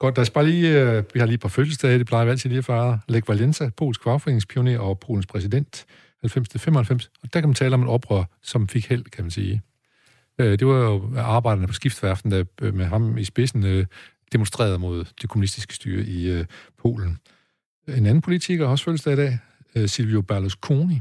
Godt, 0.00 0.16
der 0.16 0.22
er 0.22 0.30
bare 0.34 0.46
lige, 0.46 0.80
øh, 0.80 1.04
vi 1.14 1.20
har 1.20 1.26
lige 1.26 1.34
et 1.34 1.40
par 1.40 1.48
fødselsdage, 1.48 1.98
det 1.98 2.06
plejer 2.06 2.24
vi 2.24 2.30
altid 2.30 2.50
lige 2.50 2.58
at 2.58 2.64
fejre. 2.64 3.00
Lech 3.08 3.28
Valenza, 3.28 3.70
polsk 3.76 4.02
fagforeningspioner 4.02 4.78
og 4.78 4.98
Polens 4.98 5.26
præsident. 5.26 5.86
90-95, 6.26 7.08
og 7.22 7.32
der 7.32 7.40
kan 7.40 7.48
man 7.48 7.54
tale 7.54 7.74
om 7.74 7.82
et 7.82 7.88
oprør, 7.88 8.24
som 8.42 8.68
fik 8.68 8.86
held, 8.88 9.04
kan 9.04 9.24
man 9.24 9.30
sige. 9.30 9.62
Øh, 10.38 10.58
det 10.58 10.66
var 10.66 10.74
jo 10.74 11.10
arbejderne 11.16 11.66
på 11.66 11.72
skiftværften, 11.72 12.30
der 12.30 12.44
øh, 12.62 12.74
med 12.74 12.84
ham 12.84 13.18
i 13.18 13.24
spidsen 13.24 13.64
øh, 13.64 13.86
demonstrerede 14.32 14.78
mod 14.78 15.04
det 15.22 15.30
kommunistiske 15.30 15.74
styre 15.74 16.04
i 16.04 16.44
Polen. 16.78 17.18
En 17.88 18.06
anden 18.06 18.20
politiker 18.20 18.64
har 18.64 18.70
også 18.70 18.84
fødselsdag 18.84 19.12
i 19.12 19.16
dag, 19.16 19.38
Silvio 19.88 20.20
Berlusconi. 20.20 21.00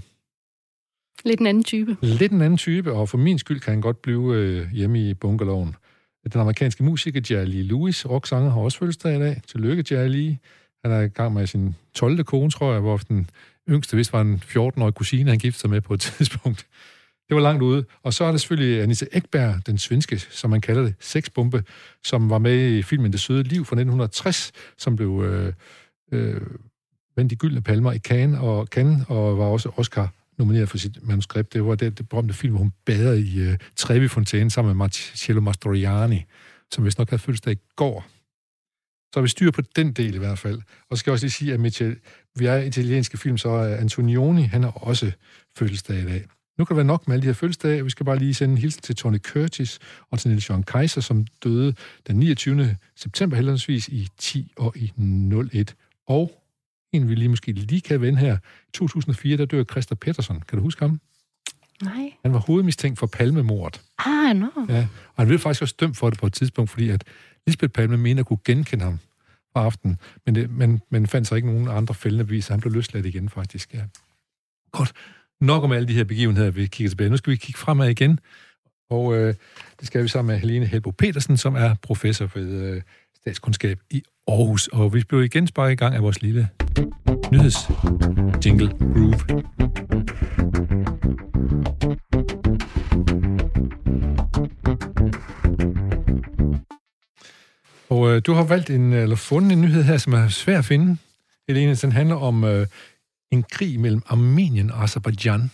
Lidt 1.25 1.39
en 1.39 1.47
anden 1.47 1.63
type. 1.63 1.97
Lidt 2.01 2.31
en 2.31 2.41
anden 2.41 2.57
type, 2.57 2.93
og 2.93 3.09
for 3.09 3.17
min 3.17 3.39
skyld 3.39 3.59
kan 3.59 3.71
han 3.71 3.81
godt 3.81 4.01
blive 4.01 4.69
hjemme 4.73 5.09
i 5.09 5.13
bunkerloven. 5.13 5.75
Den 6.33 6.41
amerikanske 6.41 6.83
musiker 6.83 7.21
Jerry 7.31 7.45
Lee 7.45 7.63
Lewis, 7.63 8.09
rocksanger, 8.09 8.51
har 8.51 8.61
også 8.61 8.77
fødselsdag 8.77 9.15
i 9.15 9.19
dag. 9.19 9.41
Tillykke, 9.47 9.95
Jerry 9.95 10.09
Lee. 10.09 10.39
Han 10.83 10.91
er 10.91 10.99
i 10.99 11.07
gang 11.07 11.33
med 11.33 11.47
sin 11.47 11.75
12. 11.93 12.23
kone, 12.23 12.51
tror 12.51 12.71
jeg, 12.71 12.81
hvor 12.81 12.97
den 12.97 13.29
yngste 13.69 13.97
vist 13.97 14.13
var 14.13 14.21
en 14.21 14.43
14-årig 14.45 14.93
kusine, 14.93 15.29
han 15.29 15.39
giftede 15.39 15.61
sig 15.61 15.69
med 15.69 15.81
på 15.81 15.93
et 15.93 15.99
tidspunkt. 16.17 16.67
Det 17.29 17.35
var 17.35 17.41
langt 17.41 17.61
ude. 17.63 17.85
Og 18.03 18.13
så 18.13 18.23
er 18.23 18.31
der 18.31 18.37
selvfølgelig 18.37 18.81
Anissa 18.81 19.05
Ekberg, 19.11 19.67
den 19.67 19.77
svenske, 19.77 20.19
som 20.19 20.49
man 20.49 20.61
kalder 20.61 20.83
det, 20.83 20.95
sexbombe, 20.99 21.63
som 22.03 22.29
var 22.29 22.37
med 22.37 22.71
i 22.71 22.83
filmen 22.83 23.11
Det 23.11 23.19
Søde 23.19 23.43
Liv 23.43 23.65
fra 23.65 23.75
1960, 23.75 24.51
som 24.77 24.95
blev 24.95 25.23
øh, 25.25 25.53
øh, 26.11 26.41
vendt 27.15 27.31
i 27.31 27.35
gyldne 27.35 27.61
palmer 27.61 27.91
i 27.91 27.99
Cannes 27.99 28.39
og, 28.39 28.67
Cannes, 28.67 29.05
og 29.07 29.37
var 29.37 29.45
også 29.45 29.69
Oscar 29.77 30.13
nomineret 30.39 30.69
for 30.69 30.77
sit 30.77 31.07
manuskript. 31.07 31.53
Det 31.53 31.65
var 31.65 31.75
det, 31.75 31.97
det 31.97 32.09
berømte 32.09 32.33
film, 32.33 32.53
hvor 32.53 32.59
hun 32.59 32.73
bader 32.85 33.13
i 33.13 33.37
øh, 33.37 33.49
uh, 33.49 33.55
Trevi 33.75 34.07
Fontæne 34.07 34.51
sammen 34.51 34.69
med 34.69 34.75
Marcello 34.75 35.41
Mastroianni, 35.41 36.25
som 36.71 36.85
vist 36.85 36.97
nok 36.97 37.09
havde 37.09 37.21
fødselsdag 37.21 37.53
i 37.53 37.57
går. 37.75 38.05
Så 39.13 39.19
har 39.19 39.21
vi 39.21 39.27
styr 39.27 39.51
på 39.51 39.61
den 39.75 39.91
del 39.91 40.15
i 40.15 40.17
hvert 40.17 40.39
fald. 40.39 40.61
Og 40.89 40.97
så 40.97 40.99
skal 40.99 41.11
jeg 41.11 41.13
også 41.13 41.25
lige 41.25 41.31
sige, 41.31 41.53
at 41.53 41.59
Michel, 41.59 41.97
vi 42.35 42.45
er 42.45 42.57
italienske 42.57 43.17
film, 43.17 43.37
så 43.37 43.49
er 43.49 43.75
Antonioni, 43.75 44.41
han 44.41 44.63
har 44.63 44.71
også 44.71 45.11
fødselsdag 45.57 45.99
i 45.99 46.05
dag. 46.05 46.25
Nu 46.57 46.65
kan 46.65 46.73
det 46.73 46.77
være 46.77 46.87
nok 46.87 47.07
med 47.07 47.15
alle 47.15 47.21
de 47.21 47.27
her 47.27 47.33
fødselsdage. 47.33 47.83
Vi 47.83 47.89
skal 47.89 48.05
bare 48.05 48.19
lige 48.19 48.33
sende 48.33 48.51
en 48.51 48.57
hilsen 48.57 48.81
til 48.81 48.95
Tony 48.95 49.17
Curtis 49.17 49.79
og 50.11 50.19
til 50.19 50.29
Niels 50.29 50.49
Jørgen 50.49 50.63
Kaiser, 50.63 51.01
som 51.01 51.25
døde 51.43 51.73
den 52.07 52.15
29. 52.15 52.77
september 52.95 53.37
heldigvis 53.37 53.87
i 53.87 54.07
10 54.17 54.51
og 54.57 54.77
i 54.77 54.91
01. 55.53 55.75
Og 56.07 56.31
en, 56.91 57.09
vi 57.09 57.15
lige 57.15 57.29
måske 57.29 57.51
lige 57.51 57.81
kan 57.81 58.01
vende 58.01 58.19
her. 58.19 58.37
I 58.67 58.71
2004, 58.73 59.37
der 59.37 59.45
dør 59.45 59.63
Christa 59.63 59.95
Pettersson. 59.95 60.43
Kan 60.47 60.57
du 60.57 60.63
huske 60.63 60.81
ham? 60.81 60.99
Nej. 61.83 62.13
Han 62.21 62.33
var 62.33 62.39
hovedmistænkt 62.39 62.99
for 62.99 63.07
palmemordet. 63.07 63.81
Ah, 63.97 64.35
no. 64.35 64.47
Ja, 64.69 64.87
og 65.15 65.21
han 65.21 65.27
blev 65.27 65.39
faktisk 65.39 65.61
også 65.61 65.75
dømt 65.79 65.97
for 65.97 66.09
det 66.09 66.19
på 66.19 66.25
et 66.25 66.33
tidspunkt, 66.33 66.71
fordi 66.71 66.89
at 66.89 67.03
Lisbeth 67.47 67.71
Palme 67.71 67.97
mener 67.97 68.19
at 68.19 68.25
kunne 68.25 68.39
genkende 68.45 68.83
ham 68.83 68.99
fra 69.53 69.63
aftenen, 69.63 69.97
men, 70.25 70.35
det, 70.35 70.49
men, 70.49 70.81
men 70.89 71.07
fandt 71.07 71.27
så 71.27 71.35
ikke 71.35 71.47
nogen 71.47 71.67
andre 71.67 71.93
fældende 71.93 72.25
beviser. 72.25 72.53
Han 72.53 72.61
blev 72.61 72.73
løsladt 72.73 73.05
igen, 73.05 73.29
faktisk. 73.29 73.73
Ja. 73.73 73.83
Godt. 74.71 74.93
Nok 75.41 75.63
om 75.63 75.71
alle 75.71 75.87
de 75.87 75.93
her 75.93 76.03
begivenheder, 76.03 76.51
vi 76.51 76.67
kigger 76.67 76.89
tilbage. 76.89 77.09
Nu 77.09 77.17
skal 77.17 77.31
vi 77.31 77.37
kigge 77.37 77.59
fremad 77.59 77.89
igen, 77.89 78.19
og 78.89 79.15
øh, 79.15 79.33
det 79.79 79.87
skal 79.87 80.03
vi 80.03 80.07
sammen 80.07 80.33
med 80.33 80.39
Helene 80.39 80.65
Helbo 80.65 80.91
Petersen, 80.91 81.37
som 81.37 81.55
er 81.55 81.75
professor 81.81 82.29
ved 82.35 82.63
øh, 82.63 82.81
statskundskab 83.15 83.79
i 83.89 84.03
Aarhus. 84.29 84.67
Og 84.67 84.93
vi 84.93 85.03
blev 85.09 85.23
igen 85.23 85.47
sparket 85.47 85.73
i 85.73 85.75
gang 85.75 85.95
af 85.95 86.03
vores 86.03 86.21
lille 86.21 86.49
nyheds 87.31 87.57
jingle 88.45 88.69
groove. 88.79 89.19
Og 97.89 98.09
øh, 98.15 98.21
du 98.25 98.33
har 98.33 98.43
valgt 98.43 98.69
en, 98.69 98.93
eller 98.93 99.15
fundet 99.15 99.51
en 99.51 99.61
nyhed 99.61 99.83
her, 99.83 99.97
som 99.97 100.13
er 100.13 100.27
svær 100.27 100.57
at 100.57 100.65
finde, 100.65 100.97
Helene. 101.47 101.75
Den 101.75 101.91
handler 101.91 102.15
om 102.15 102.43
øh, 102.43 102.67
en 103.31 103.43
krig 103.51 103.79
mellem 103.79 104.01
Armenien 104.07 104.71
og 104.71 104.83
Azerbaijan. 104.83 105.51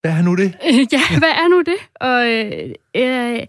Hvad 0.00 0.12
er 0.12 0.22
nu 0.22 0.34
det? 0.34 0.54
Ja, 0.92 1.18
hvad 1.18 1.28
er 1.28 1.48
nu 1.48 1.62
det? 1.62 1.80
Og 1.94 2.28
øh, 2.28 2.74
øh, 2.96 3.46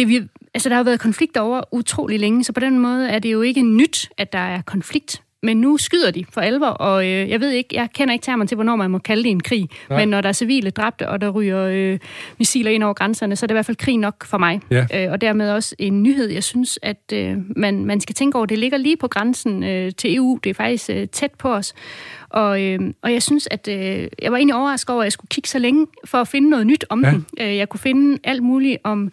det 0.00 0.08
vi, 0.08 0.28
altså, 0.54 0.68
der 0.68 0.74
har 0.74 0.80
jo 0.80 0.84
været 0.84 1.00
konflikt 1.00 1.36
over 1.36 1.62
utrolig 1.72 2.20
længe, 2.20 2.44
så 2.44 2.52
på 2.52 2.60
den 2.60 2.78
måde 2.78 3.08
er 3.08 3.18
det 3.18 3.32
jo 3.32 3.42
ikke 3.42 3.62
nyt, 3.62 4.08
at 4.18 4.32
der 4.32 4.38
er 4.38 4.62
konflikt 4.62 5.22
men 5.42 5.56
nu 5.56 5.76
skyder 5.76 6.10
de 6.10 6.24
for 6.32 6.40
alvor, 6.40 6.66
og 6.66 7.06
øh, 7.06 7.30
jeg 7.30 7.40
ved 7.40 7.50
ikke, 7.50 7.68
jeg 7.72 7.88
kender 7.94 8.12
ikke 8.12 8.22
termen 8.22 8.46
til, 8.46 8.54
hvornår 8.54 8.76
man 8.76 8.90
må 8.90 8.98
kalde 8.98 9.22
det 9.22 9.30
en 9.30 9.40
krig, 9.40 9.68
Nej. 9.90 9.98
men 9.98 10.08
når 10.08 10.20
der 10.20 10.28
er 10.28 10.32
civile 10.32 10.70
dræbte, 10.70 11.08
og 11.08 11.20
der 11.20 11.28
ryger 11.28 11.64
øh, 11.64 11.98
missiler 12.38 12.70
ind 12.70 12.82
over 12.82 12.94
grænserne, 12.94 13.36
så 13.36 13.44
er 13.44 13.46
det 13.46 13.52
i 13.52 13.56
hvert 13.56 13.66
fald 13.66 13.76
krig 13.76 13.98
nok 13.98 14.24
for 14.24 14.38
mig. 14.38 14.60
Ja. 14.70 14.86
Øh, 14.94 15.12
og 15.12 15.20
dermed 15.20 15.50
også 15.50 15.74
en 15.78 16.02
nyhed, 16.02 16.28
jeg 16.28 16.44
synes, 16.44 16.78
at 16.82 17.12
øh, 17.12 17.36
man, 17.56 17.84
man 17.84 18.00
skal 18.00 18.14
tænke 18.14 18.36
over, 18.36 18.46
det 18.46 18.58
ligger 18.58 18.78
lige 18.78 18.96
på 18.96 19.08
grænsen 19.08 19.62
øh, 19.62 19.92
til 19.98 20.16
EU, 20.16 20.38
det 20.44 20.50
er 20.50 20.54
faktisk 20.54 20.90
øh, 20.90 21.08
tæt 21.08 21.30
på 21.38 21.54
os, 21.54 21.74
og, 22.28 22.62
øh, 22.62 22.80
og 23.02 23.12
jeg 23.12 23.22
synes, 23.22 23.48
at 23.50 23.68
øh, 23.68 24.08
jeg 24.22 24.32
var 24.32 24.36
egentlig 24.36 24.54
overrasket 24.54 24.90
over, 24.90 25.02
at 25.02 25.04
jeg 25.04 25.12
skulle 25.12 25.28
kigge 25.28 25.48
så 25.48 25.58
længe 25.58 25.86
for 26.04 26.18
at 26.18 26.28
finde 26.28 26.50
noget 26.50 26.66
nyt 26.66 26.84
om 26.88 27.04
ja. 27.04 27.10
den. 27.10 27.26
Øh, 27.40 27.56
jeg 27.56 27.68
kunne 27.68 27.80
finde 27.80 28.18
alt 28.24 28.42
muligt 28.42 28.78
om 28.84 29.12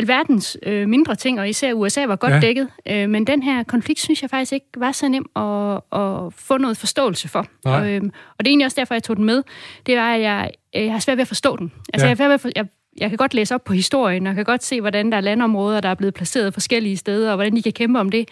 alverdens 0.00 0.56
øh, 0.62 0.88
mindre 0.88 1.14
ting, 1.14 1.40
og 1.40 1.48
især 1.48 1.72
USA 1.72 2.06
var 2.06 2.16
godt 2.16 2.32
ja. 2.32 2.40
dækket. 2.40 2.68
Øh, 2.88 3.08
men 3.08 3.26
den 3.26 3.42
her 3.42 3.62
konflikt, 3.62 4.00
synes 4.00 4.22
jeg 4.22 4.30
faktisk 4.30 4.52
ikke 4.52 4.66
var 4.76 4.92
så 4.92 5.08
nem 5.08 5.26
at, 5.36 6.00
at 6.00 6.32
få 6.34 6.58
noget 6.58 6.76
forståelse 6.76 7.28
for. 7.28 7.46
Og, 7.64 7.90
øh, 7.90 8.02
og 8.04 8.38
det 8.38 8.46
er 8.46 8.50
egentlig 8.50 8.64
også 8.64 8.80
derfor, 8.80 8.94
jeg 8.94 9.02
tog 9.02 9.16
den 9.16 9.24
med. 9.24 9.42
Det 9.86 9.96
var, 9.96 10.14
at 10.14 10.20
jeg, 10.20 10.50
jeg 10.74 10.92
har 10.92 10.98
svært 10.98 11.16
ved 11.16 11.22
at 11.22 11.28
forstå 11.28 11.56
den. 11.56 11.72
Altså, 11.92 12.06
ja. 12.06 12.14
jeg, 12.18 12.18
ved 12.18 12.34
at 12.34 12.52
jeg, 12.56 12.66
jeg 12.98 13.08
kan 13.08 13.16
godt 13.16 13.34
læse 13.34 13.54
op 13.54 13.64
på 13.64 13.72
historien, 13.72 14.26
og 14.26 14.34
kan 14.34 14.44
godt 14.44 14.64
se, 14.64 14.80
hvordan 14.80 15.10
der 15.10 15.16
er 15.16 15.20
landområder, 15.20 15.80
der 15.80 15.88
er 15.88 15.94
blevet 15.94 16.14
placeret 16.14 16.54
forskellige 16.54 16.96
steder, 16.96 17.30
og 17.30 17.36
hvordan 17.36 17.56
de 17.56 17.62
kan 17.62 17.72
kæmpe 17.72 18.00
om 18.00 18.10
det. 18.10 18.28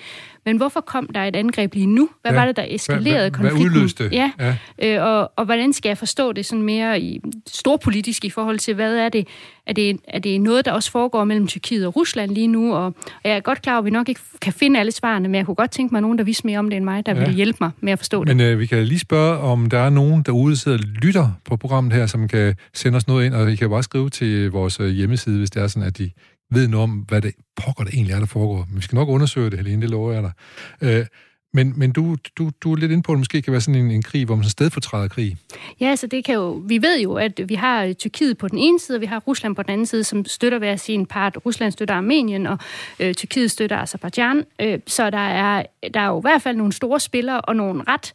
Men 0.49 0.57
hvorfor 0.57 0.81
kom 0.81 1.09
der 1.15 1.21
et 1.21 1.37
angreb 1.37 1.75
lige 1.75 1.87
nu? 1.87 2.09
Hvad 2.23 2.33
ja. 2.33 2.39
var 2.39 2.47
det, 2.47 2.57
der 2.57 2.65
eskalerede 2.69 3.21
hvad, 3.21 3.31
konflikten? 3.31 3.71
Hvad 3.71 3.77
udløste? 3.77 4.09
Ja, 4.13 4.31
ja. 4.39 4.57
Øh, 4.83 5.07
og, 5.07 5.33
og 5.37 5.45
hvordan 5.45 5.73
skal 5.73 5.89
jeg 5.89 5.99
forstå 5.99 6.33
det 6.33 6.47
sådan 6.47 6.63
mere 6.63 7.01
i 7.01 7.21
storpolitisk 7.47 8.25
i 8.25 8.31
forhold 8.31 8.59
til, 8.59 8.75
hvad 8.75 8.97
er 8.97 9.09
det? 9.09 9.29
Er 9.67 9.73
det, 9.73 10.01
er 10.09 10.19
det 10.19 10.41
noget, 10.41 10.65
der 10.65 10.73
også 10.73 10.91
foregår 10.91 11.25
mellem 11.25 11.47
Tyrkiet 11.47 11.87
og 11.87 11.97
Rusland 11.97 12.31
lige 12.31 12.47
nu? 12.47 12.75
Og, 12.75 12.85
og 12.85 12.95
jeg 13.25 13.33
er 13.33 13.41
godt 13.41 13.63
klar 13.63 13.73
over, 13.73 13.79
at 13.79 13.85
vi 13.85 13.91
nok 13.91 14.09
ikke 14.09 14.21
kan 14.43 14.53
finde 14.53 14.81
alle 14.81 14.93
svarene, 14.93 15.29
men 15.29 15.35
jeg 15.35 15.47
kunne 15.47 15.55
godt 15.55 15.71
tænke 15.71 15.95
mig 15.95 16.03
nogen, 16.03 16.19
der 16.19 16.25
vidste 16.25 16.47
mere 16.47 16.59
om 16.59 16.71
det 16.71 16.77
end 16.77 16.85
mig, 16.85 17.07
der 17.07 17.13
ja. 17.13 17.19
ville 17.19 17.35
hjælpe 17.35 17.57
mig 17.61 17.71
med 17.81 17.93
at 17.93 17.99
forstå 17.99 18.25
det. 18.25 18.37
Men 18.37 18.47
øh, 18.47 18.59
vi 18.59 18.67
kan 18.67 18.85
lige 18.85 18.99
spørge, 18.99 19.39
om 19.39 19.71
der 19.71 19.79
er 19.79 19.91
nogen 19.91 20.23
derude, 20.23 20.57
der 20.57 20.79
lytter 21.03 21.31
på 21.45 21.57
programmet 21.57 21.93
her, 21.93 22.07
som 22.07 22.29
kan 22.29 22.55
sende 22.75 22.97
os 22.97 23.09
noget 23.09 23.27
ind, 23.27 23.35
og 23.35 23.53
I 23.53 23.57
kan 23.57 23.71
bare 23.71 23.83
skrive 23.83 24.11
til 24.11 24.51
vores 24.51 24.81
øh, 24.81 24.89
hjemmeside, 24.89 25.39
hvis 25.39 25.51
det 25.51 25.63
er 25.63 25.67
sådan, 25.67 25.89
at 25.89 25.99
de 25.99 26.11
ved 26.51 26.69
noget 26.69 26.83
om, 26.83 26.91
hvad 26.91 27.23
det 27.23 27.35
pokker 27.57 27.85
det 27.85 27.95
egentlig 27.95 28.15
er, 28.15 28.19
der 28.19 28.27
foregår. 28.27 28.67
Men 28.69 28.77
vi 28.77 28.83
skal 28.83 28.97
nok 28.97 29.09
undersøge 29.09 29.51
det, 29.51 29.59
Helene, 29.59 29.83
det 29.83 29.91
lover 29.91 30.13
jeg 30.13 30.23
dig. 30.23 30.33
Øh, 30.81 31.07
men, 31.55 31.75
men 31.77 31.93
du, 31.93 32.17
du, 32.39 32.51
du 32.61 32.73
er 32.73 32.77
lidt 32.77 32.93
inde 32.93 33.03
på, 33.03 33.13
at 33.13 33.17
det 33.17 33.21
måske 33.21 33.43
kan 33.43 33.53
være 33.53 33.61
sådan 33.61 33.81
en, 33.81 33.91
en 33.91 34.03
krig, 34.03 34.25
hvor 34.25 34.35
man 34.35 34.45
så 34.45 34.51
stedfortræder 34.51 35.09
krig. 35.09 35.37
Ja, 35.81 35.87
så 35.87 35.91
altså 35.91 36.07
det 36.07 36.25
kan 36.25 36.35
jo... 36.35 36.63
Vi 36.67 36.83
ved 36.83 37.01
jo, 37.01 37.15
at 37.15 37.41
vi 37.47 37.55
har 37.55 37.93
Tyrkiet 37.93 38.39
på 38.39 38.49
den 38.49 38.59
ene 38.59 38.81
side, 38.81 38.97
og 38.97 39.01
vi 39.01 39.07
har 39.07 39.19
Rusland 39.19 39.57
på 39.57 39.63
den 39.63 39.73
anden 39.73 39.87
side, 39.87 40.05
som 40.05 40.25
støtter 40.25 40.59
hver 40.59 40.77
sin 40.77 41.07
part. 41.07 41.39
Rusland 41.47 41.73
støtter 41.73 41.95
Armenien, 41.95 42.47
og 42.47 42.59
øh, 43.01 43.15
Tyrkiet 43.15 43.51
støtter 43.51 43.79
Azerbaijan. 43.79 44.45
Øh, 44.61 44.79
så 44.87 45.11
der 45.11 45.19
er, 45.19 45.63
der 45.95 46.01
er 46.01 46.07
jo 46.07 46.19
i 46.19 46.21
hvert 46.21 46.43
fald 46.43 46.57
nogle 46.57 46.73
store 46.73 47.01
spillere, 47.01 47.41
og 47.41 47.57
nogle 47.57 47.83
ret 47.89 48.13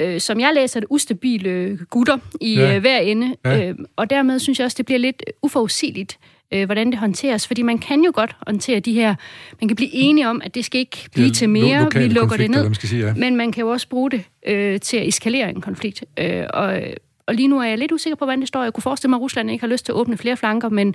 øh, 0.00 0.20
som 0.20 0.40
jeg 0.40 0.54
læser 0.54 0.80
det, 0.80 0.86
ustabile 0.90 1.78
gutter 1.90 2.18
i 2.40 2.54
ja. 2.54 2.74
øh, 2.74 2.80
hver 2.80 2.98
ende. 2.98 3.36
Ja. 3.44 3.68
Øh, 3.68 3.74
og 3.96 4.10
dermed 4.10 4.38
synes 4.38 4.58
jeg 4.58 4.64
også, 4.64 4.76
det 4.76 4.86
bliver 4.86 4.98
lidt 4.98 5.22
uforudsigeligt, 5.42 6.18
øh, 6.54 6.64
hvordan 6.64 6.90
det 6.90 6.98
håndteres. 6.98 7.46
Fordi 7.46 7.62
man 7.62 7.78
kan 7.78 8.04
jo 8.04 8.12
godt 8.14 8.36
håndtere 8.46 8.80
de 8.80 8.92
her... 8.92 9.14
Man 9.60 9.68
kan 9.68 9.76
blive 9.76 9.90
enige 9.92 10.28
om, 10.28 10.40
at 10.44 10.54
det 10.54 10.64
skal 10.64 10.80
ikke 10.80 11.08
blive 11.14 11.30
til 11.30 11.48
mere, 11.48 11.82
lo- 11.82 12.00
vi 12.00 12.08
lukker 12.08 12.36
det 12.36 12.50
ned. 12.50 12.74
Sige, 12.74 13.06
ja. 13.06 13.14
Men 13.14 13.36
man 13.36 13.52
kan 13.52 13.60
jo 13.60 13.68
også 13.68 13.88
bruge 13.88 14.10
det 14.10 14.22
øh, 14.46 14.80
til 14.80 14.96
at 14.96 15.08
eskalere 15.08 15.50
en 15.50 15.60
konflikt. 15.60 16.04
Øh, 16.18 16.44
og, 16.54 16.80
og 17.26 17.34
lige 17.34 17.48
nu 17.48 17.60
er 17.60 17.64
jeg 17.64 17.78
lidt 17.78 17.92
usikker 17.92 18.16
på, 18.16 18.24
hvordan 18.24 18.40
det 18.40 18.48
står. 18.48 18.62
Jeg 18.62 18.72
kunne 18.72 18.82
forestille 18.82 19.10
mig, 19.10 19.16
at 19.16 19.20
Rusland 19.20 19.50
ikke 19.50 19.62
har 19.62 19.68
lyst 19.68 19.84
til 19.84 19.92
at 19.92 19.96
åbne 19.96 20.16
flere 20.16 20.36
flanker, 20.36 20.68
men, 20.68 20.94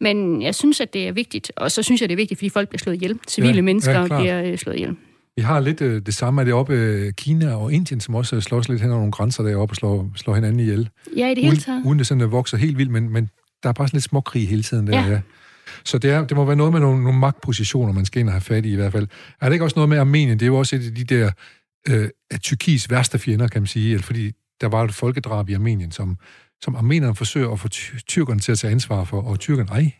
men 0.00 0.42
jeg 0.42 0.54
synes, 0.54 0.80
at 0.80 0.94
det 0.94 1.08
er 1.08 1.12
vigtigt. 1.12 1.52
Og 1.56 1.70
så 1.70 1.82
synes 1.82 2.00
jeg, 2.00 2.08
det 2.08 2.14
er 2.14 2.16
vigtigt, 2.16 2.38
fordi 2.38 2.48
folk 2.48 2.68
bliver 2.68 2.78
slået 2.78 2.96
ihjel. 2.96 3.18
Civile 3.28 3.54
ja, 3.54 3.62
mennesker 3.62 4.00
ja, 4.00 4.06
bliver 4.20 4.42
øh, 4.42 4.58
slået 4.58 4.76
ihjel. 4.76 4.96
Vi 5.36 5.42
har 5.42 5.60
lidt 5.60 5.80
øh, 5.80 6.02
det 6.06 6.14
samme, 6.14 6.40
er 6.40 6.44
det 6.44 6.54
oppe 6.54 6.74
øh, 6.74 7.12
Kina 7.12 7.54
og 7.54 7.72
Indien, 7.72 8.00
som 8.00 8.14
også 8.14 8.40
slås 8.40 8.68
lidt 8.68 8.80
hen 8.80 8.90
over 8.90 8.98
nogle 8.98 9.12
grænser 9.12 9.42
deroppe 9.42 9.72
og 9.72 9.76
slår, 9.76 10.10
slår 10.16 10.34
hinanden 10.34 10.60
ihjel. 10.60 10.88
Ja, 11.16 11.30
i 11.30 11.34
det 11.34 11.44
hele 11.44 11.56
taget. 11.56 11.82
Uden 11.84 11.98
det 11.98 12.06
sådan 12.06 12.20
at 12.20 12.32
vokser 12.32 12.56
helt 12.56 12.78
vildt, 12.78 12.90
men, 12.90 13.12
men 13.12 13.30
der 13.62 13.68
er 13.68 13.72
bare 13.72 13.88
sådan 13.88 13.96
lidt 13.96 14.04
småkrig 14.04 14.48
hele 14.48 14.62
tiden 14.62 14.86
der. 14.86 15.00
Ja. 15.00 15.10
ja. 15.12 15.20
Så 15.84 15.98
det, 15.98 16.10
er, 16.10 16.24
det 16.24 16.36
må 16.36 16.44
være 16.44 16.56
noget 16.56 16.72
med 16.72 16.80
nogle, 16.80 17.02
nogle 17.02 17.18
magtpositioner, 17.18 17.92
man 17.92 18.04
skal 18.04 18.20
ind 18.20 18.28
og 18.28 18.32
have 18.32 18.40
fat 18.40 18.66
i 18.66 18.72
i 18.72 18.76
hvert 18.76 18.92
fald. 18.92 19.08
Er 19.40 19.46
det 19.46 19.52
ikke 19.52 19.64
også 19.64 19.76
noget 19.76 19.88
med 19.88 19.98
Armenien? 19.98 20.38
Det 20.38 20.42
er 20.42 20.46
jo 20.46 20.58
også 20.58 20.76
et 20.76 20.86
af 20.86 20.94
de 20.94 21.04
der 21.04 21.30
øh, 21.88 22.08
af 22.30 22.40
Tyrkiets 22.40 22.90
værste 22.90 23.18
fjender, 23.18 23.48
kan 23.48 23.62
man 23.62 23.66
sige, 23.66 23.90
eller 23.90 24.02
fordi 24.02 24.32
der 24.60 24.68
var 24.68 24.84
et 24.84 24.94
folkedrab 24.94 25.48
i 25.48 25.54
Armenien, 25.54 25.92
som, 25.92 26.16
som 26.62 26.76
armenerne 26.76 27.14
forsøger 27.14 27.50
at 27.50 27.60
få 27.60 27.68
tyrkerne 28.08 28.40
til 28.40 28.52
at 28.52 28.58
tage 28.58 28.70
ansvar 28.70 29.04
for, 29.04 29.22
og 29.22 29.38
tyrkerne, 29.38 29.70
ej. 29.70 29.92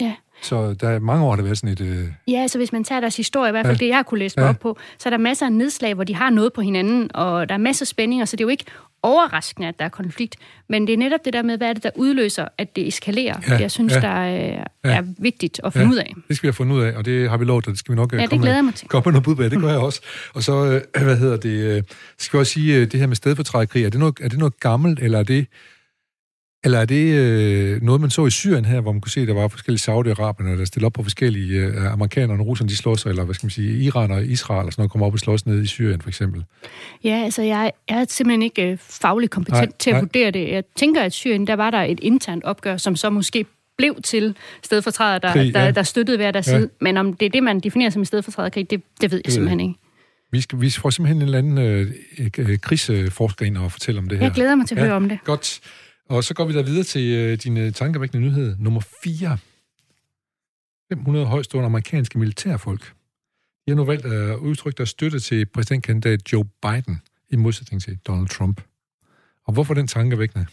Ja. 0.00 0.14
Så 0.42 0.74
der 0.74 0.88
er 0.88 0.98
mange 0.98 1.24
år, 1.24 1.30
der 1.30 1.36
har 1.36 1.42
været 1.42 1.58
sådan 1.58 1.72
et... 1.72 1.80
Øh... 1.80 2.04
Ja, 2.28 2.46
så 2.46 2.58
hvis 2.58 2.72
man 2.72 2.84
tager 2.84 3.00
deres 3.00 3.16
historie, 3.16 3.48
i 3.48 3.52
hvert 3.52 3.66
fald 3.66 3.80
ja. 3.80 3.84
det, 3.86 3.90
jeg 3.90 4.06
kunne 4.06 4.18
læse 4.18 4.40
ja. 4.40 4.48
op 4.48 4.58
på, 4.58 4.78
så 4.98 5.08
er 5.08 5.10
der 5.10 5.18
masser 5.18 5.46
af 5.46 5.52
nedslag, 5.52 5.94
hvor 5.94 6.04
de 6.04 6.14
har 6.14 6.30
noget 6.30 6.52
på 6.52 6.60
hinanden, 6.60 7.10
og 7.14 7.48
der 7.48 7.54
er 7.54 7.58
masser 7.58 7.82
af 7.82 7.86
spændinger, 7.86 8.24
så 8.24 8.36
det 8.36 8.40
er 8.40 8.44
jo 8.44 8.48
ikke 8.48 8.64
overraskende, 9.02 9.68
at 9.68 9.78
der 9.78 9.84
er 9.84 9.88
konflikt. 9.88 10.36
Men 10.68 10.86
det 10.86 10.92
er 10.92 10.96
netop 10.96 11.20
det 11.24 11.32
der 11.32 11.42
med, 11.42 11.56
hvad 11.56 11.68
er 11.68 11.72
det, 11.72 11.82
der 11.82 11.90
udløser, 11.96 12.48
at 12.58 12.76
det 12.76 12.88
eskalerer. 12.88 13.40
Ja, 13.48 13.56
jeg 13.60 13.70
synes, 13.70 13.94
ja, 13.94 14.00
der 14.00 14.08
er, 14.08 14.64
ja, 14.84 14.96
er 14.96 15.02
vigtigt 15.18 15.60
at 15.64 15.72
finde 15.72 15.86
ja, 15.86 15.92
ud 15.92 15.96
af. 15.96 16.14
Det 16.28 16.36
skal 16.36 16.46
vi 16.46 16.48
have 16.48 16.52
fundet 16.52 16.76
ud 16.76 16.82
af, 16.82 16.96
og 16.96 17.04
det 17.04 17.30
har 17.30 17.36
vi 17.36 17.44
lovet, 17.44 17.66
og 17.66 17.70
det 17.70 17.78
skal 17.78 17.92
vi 17.92 17.96
nok 17.96 18.12
ja, 18.12 18.18
komme, 18.18 18.30
det 18.30 18.40
glæder 18.40 18.62
mig 18.62 18.74
til. 18.74 18.88
komme 18.88 19.12
noget 19.12 19.24
bud 19.24 19.34
på. 19.34 19.42
Det 19.42 19.60
gør 19.60 19.68
jeg 19.68 19.78
også. 19.78 20.00
Og 20.34 20.42
så, 20.42 20.82
øh, 20.96 21.02
hvad 21.04 21.16
hedder 21.16 21.36
det, 21.36 21.76
øh, 21.76 21.82
skal 22.18 22.38
vi 22.38 22.40
også 22.40 22.52
sige, 22.52 22.76
øh, 22.76 22.92
det 22.92 23.00
her 23.00 23.06
med 23.06 23.16
stedfortrædekrig, 23.16 23.84
er 23.84 23.90
det 23.90 24.00
noget, 24.00 24.14
er 24.20 24.28
det 24.28 24.38
noget 24.38 24.60
gammelt, 24.60 25.00
eller 25.00 25.18
er 25.18 25.22
det 25.22 25.46
eller 26.64 26.78
er 26.78 26.84
det 26.84 27.14
øh, 27.14 27.82
noget, 27.82 28.00
man 28.00 28.10
så 28.10 28.26
i 28.26 28.30
Syrien 28.30 28.64
her, 28.64 28.80
hvor 28.80 28.92
man 28.92 29.00
kunne 29.00 29.10
se, 29.10 29.20
at 29.20 29.28
der 29.28 29.34
var 29.34 29.48
forskellige 29.48 29.80
Saudi-Araberne, 29.80 30.58
der 30.58 30.64
stillede 30.64 30.86
op 30.86 30.92
på 30.92 31.02
forskellige 31.02 31.60
øh, 31.60 31.92
amerikanere 31.92 32.38
og 32.38 32.46
russerne, 32.46 32.68
de 32.68 32.76
slås, 32.76 33.06
eller 33.06 33.24
hvad 33.24 33.34
skal 33.34 33.46
man 33.46 33.50
sige, 33.50 33.78
Iran 33.78 34.10
og 34.10 34.24
Israel, 34.24 34.66
og 34.66 34.72
sådan 34.72 34.82
noget, 34.82 34.90
kommer 34.90 35.06
op 35.06 35.12
og 35.12 35.18
slås 35.18 35.46
ned 35.46 35.62
i 35.62 35.66
Syrien 35.66 36.00
for 36.00 36.08
eksempel? 36.08 36.44
Ja, 37.04 37.22
altså 37.24 37.42
jeg 37.42 37.72
er 37.88 38.04
simpelthen 38.08 38.42
ikke 38.42 38.70
øh, 38.70 38.78
fagligt 38.80 39.32
kompetent 39.32 39.70
nej, 39.70 39.76
til 39.78 39.90
at 39.90 39.94
nej. 39.94 40.00
vurdere 40.00 40.30
det. 40.30 40.48
Jeg 40.48 40.64
tænker, 40.76 41.02
at 41.02 41.12
Syrien, 41.12 41.46
der 41.46 41.56
var 41.56 41.70
der 41.70 41.82
et 41.82 42.00
internt 42.02 42.44
opgør, 42.44 42.76
som 42.76 42.96
så 42.96 43.10
måske 43.10 43.46
blev 43.78 44.02
til 44.02 44.36
stedfortræder, 44.62 45.18
der, 45.18 45.32
Krig, 45.32 45.54
ja. 45.54 45.64
der, 45.64 45.70
der 45.70 45.82
støttede 45.82 46.16
hver 46.16 46.30
deres 46.30 46.48
ja. 46.48 46.58
side. 46.58 46.70
Men 46.80 46.96
om 46.96 47.12
det 47.12 47.26
er 47.26 47.30
det, 47.30 47.42
man 47.42 47.60
definerer 47.60 47.90
som 47.90 48.02
en 48.02 48.06
stedfortræderkrig, 48.06 48.70
det, 48.70 48.82
det 49.00 49.10
ved 49.10 49.18
jeg 49.18 49.24
det 49.24 49.32
simpelthen 49.32 49.60
ikke. 49.60 49.74
Vi, 50.32 50.40
skal, 50.40 50.60
vi 50.60 50.70
får 50.70 50.90
simpelthen 50.90 51.16
en 51.16 51.22
eller 51.22 51.38
anden 51.38 51.58
øh, 51.58 52.30
øh, 52.38 52.58
krigsforsker 52.58 53.46
ind 53.46 53.56
og 53.56 53.72
fortælle 53.72 53.98
om 53.98 54.08
det 54.08 54.18
her. 54.18 54.24
Jeg 54.26 54.34
glæder 54.34 54.54
mig 54.54 54.66
til 54.66 54.74
at 54.74 54.80
ja, 54.80 54.86
høre 54.86 54.96
om 54.96 55.08
det. 55.08 55.18
Godt. 55.24 55.60
Og 56.08 56.24
så 56.24 56.34
går 56.34 56.44
vi 56.44 56.52
da 56.52 56.62
videre 56.62 56.84
til 56.84 57.12
øh, 57.12 57.38
din 57.38 57.56
øh, 57.56 57.72
tankevækkende 57.72 58.26
nyhed 58.26 58.56
nummer 58.58 58.80
4. 59.02 59.38
500 60.92 61.26
højstående 61.26 61.66
amerikanske 61.66 62.18
militærfolk. 62.18 62.82
De 63.66 63.70
har 63.70 63.74
nu 63.74 63.84
valgt 63.84 64.06
at 64.06 64.36
udtrykke 64.36 64.76
deres 64.76 64.88
støtte 64.88 65.20
til 65.20 65.46
præsidentkandidat 65.46 66.32
Joe 66.32 66.44
Biden 66.62 67.02
i 67.30 67.36
modsætning 67.36 67.82
til 67.82 67.98
Donald 68.06 68.28
Trump. 68.28 68.60
Og 69.44 69.52
hvorfor 69.52 69.74
den 69.74 69.86
tankevækkende? 69.86 70.46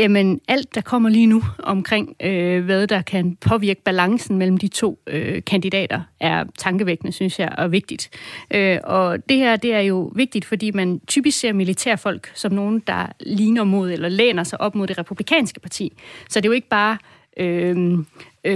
Jamen, 0.00 0.40
alt, 0.48 0.74
der 0.74 0.80
kommer 0.80 1.08
lige 1.08 1.26
nu 1.26 1.42
omkring, 1.58 2.16
øh, 2.22 2.64
hvad 2.64 2.86
der 2.86 3.02
kan 3.02 3.36
påvirke 3.36 3.82
balancen 3.82 4.38
mellem 4.38 4.58
de 4.58 4.68
to 4.68 4.98
øh, 5.06 5.42
kandidater, 5.46 6.00
er 6.20 6.44
tankevækkende, 6.58 7.12
synes 7.12 7.38
jeg, 7.38 7.54
og 7.58 7.72
vigtigt. 7.72 8.10
Øh, 8.50 8.78
og 8.84 9.28
det 9.28 9.36
her, 9.36 9.56
det 9.56 9.74
er 9.74 9.80
jo 9.80 10.12
vigtigt, 10.14 10.44
fordi 10.44 10.70
man 10.70 11.00
typisk 11.06 11.38
ser 11.38 11.52
militærfolk 11.52 12.30
som 12.34 12.52
nogen, 12.52 12.82
der 12.86 13.06
ligner 13.20 13.64
mod 13.64 13.90
eller 13.90 14.08
læner 14.08 14.44
sig 14.44 14.60
op 14.60 14.74
mod 14.74 14.86
det 14.86 14.98
republikanske 14.98 15.60
parti. 15.60 15.92
Så 16.28 16.40
det 16.40 16.46
er 16.46 16.48
jo 16.48 16.54
ikke 16.54 16.68
bare 16.68 16.98
øh, 17.40 17.98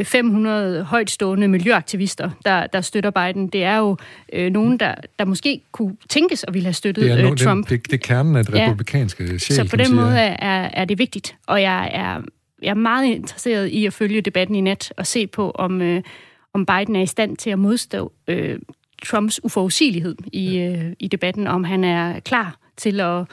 500 0.05 0.78
øh, 0.78 0.85
højtstående 0.85 1.49
miljøaktivister, 1.49 2.30
der, 2.45 2.66
der 2.66 2.80
støtter 2.80 3.11
Biden. 3.11 3.49
Det 3.49 3.64
er 3.64 3.76
jo 3.76 3.97
øh, 4.32 4.53
nogen, 4.53 4.80
der, 4.80 4.95
der 5.18 5.24
måske 5.24 5.61
kunne 5.72 5.97
tænkes 6.09 6.45
at 6.45 6.55
ville 6.55 6.66
have 6.66 6.72
støttet 6.72 7.05
det 7.05 7.12
er 7.12 7.22
nogen, 7.22 7.37
Trump. 7.37 7.68
Det, 7.68 7.82
det, 7.82 7.91
det 7.91 7.93
er 7.93 8.07
kernen 8.07 8.37
af 8.37 8.45
det 8.45 8.55
republikanske 8.55 9.24
ja. 9.24 9.39
sjæl, 9.39 9.57
Så 9.57 9.70
på 9.70 9.76
den 9.76 9.95
måde 9.95 10.18
er, 10.18 10.70
er 10.72 10.85
det 10.85 10.99
vigtigt, 10.99 11.37
og 11.47 11.62
jeg 11.62 11.91
er, 11.93 12.22
jeg 12.62 12.70
er 12.70 12.74
meget 12.74 13.07
interesseret 13.07 13.68
i 13.68 13.87
at 13.87 13.93
følge 13.93 14.20
debatten 14.20 14.57
i 14.57 14.61
nat 14.61 14.93
og 14.97 15.07
se 15.07 15.26
på, 15.26 15.51
om, 15.51 15.82
øh, 15.82 16.03
om 16.55 16.66
Biden 16.66 16.97
er 16.97 17.03
i 17.03 17.07
stand 17.07 17.37
til 17.37 17.51
at 17.51 17.59
modstå 17.59 18.12
øh, 18.28 18.59
Trumps 19.05 19.45
uforudsigelighed 19.45 20.16
i, 20.32 20.59
øh, 20.59 20.93
i 20.99 21.09
debatten, 21.09 21.47
om 21.47 21.64
han 21.64 21.85
er 21.85 22.20
klar 22.20 22.57
til 22.76 23.01
at, 23.01 23.24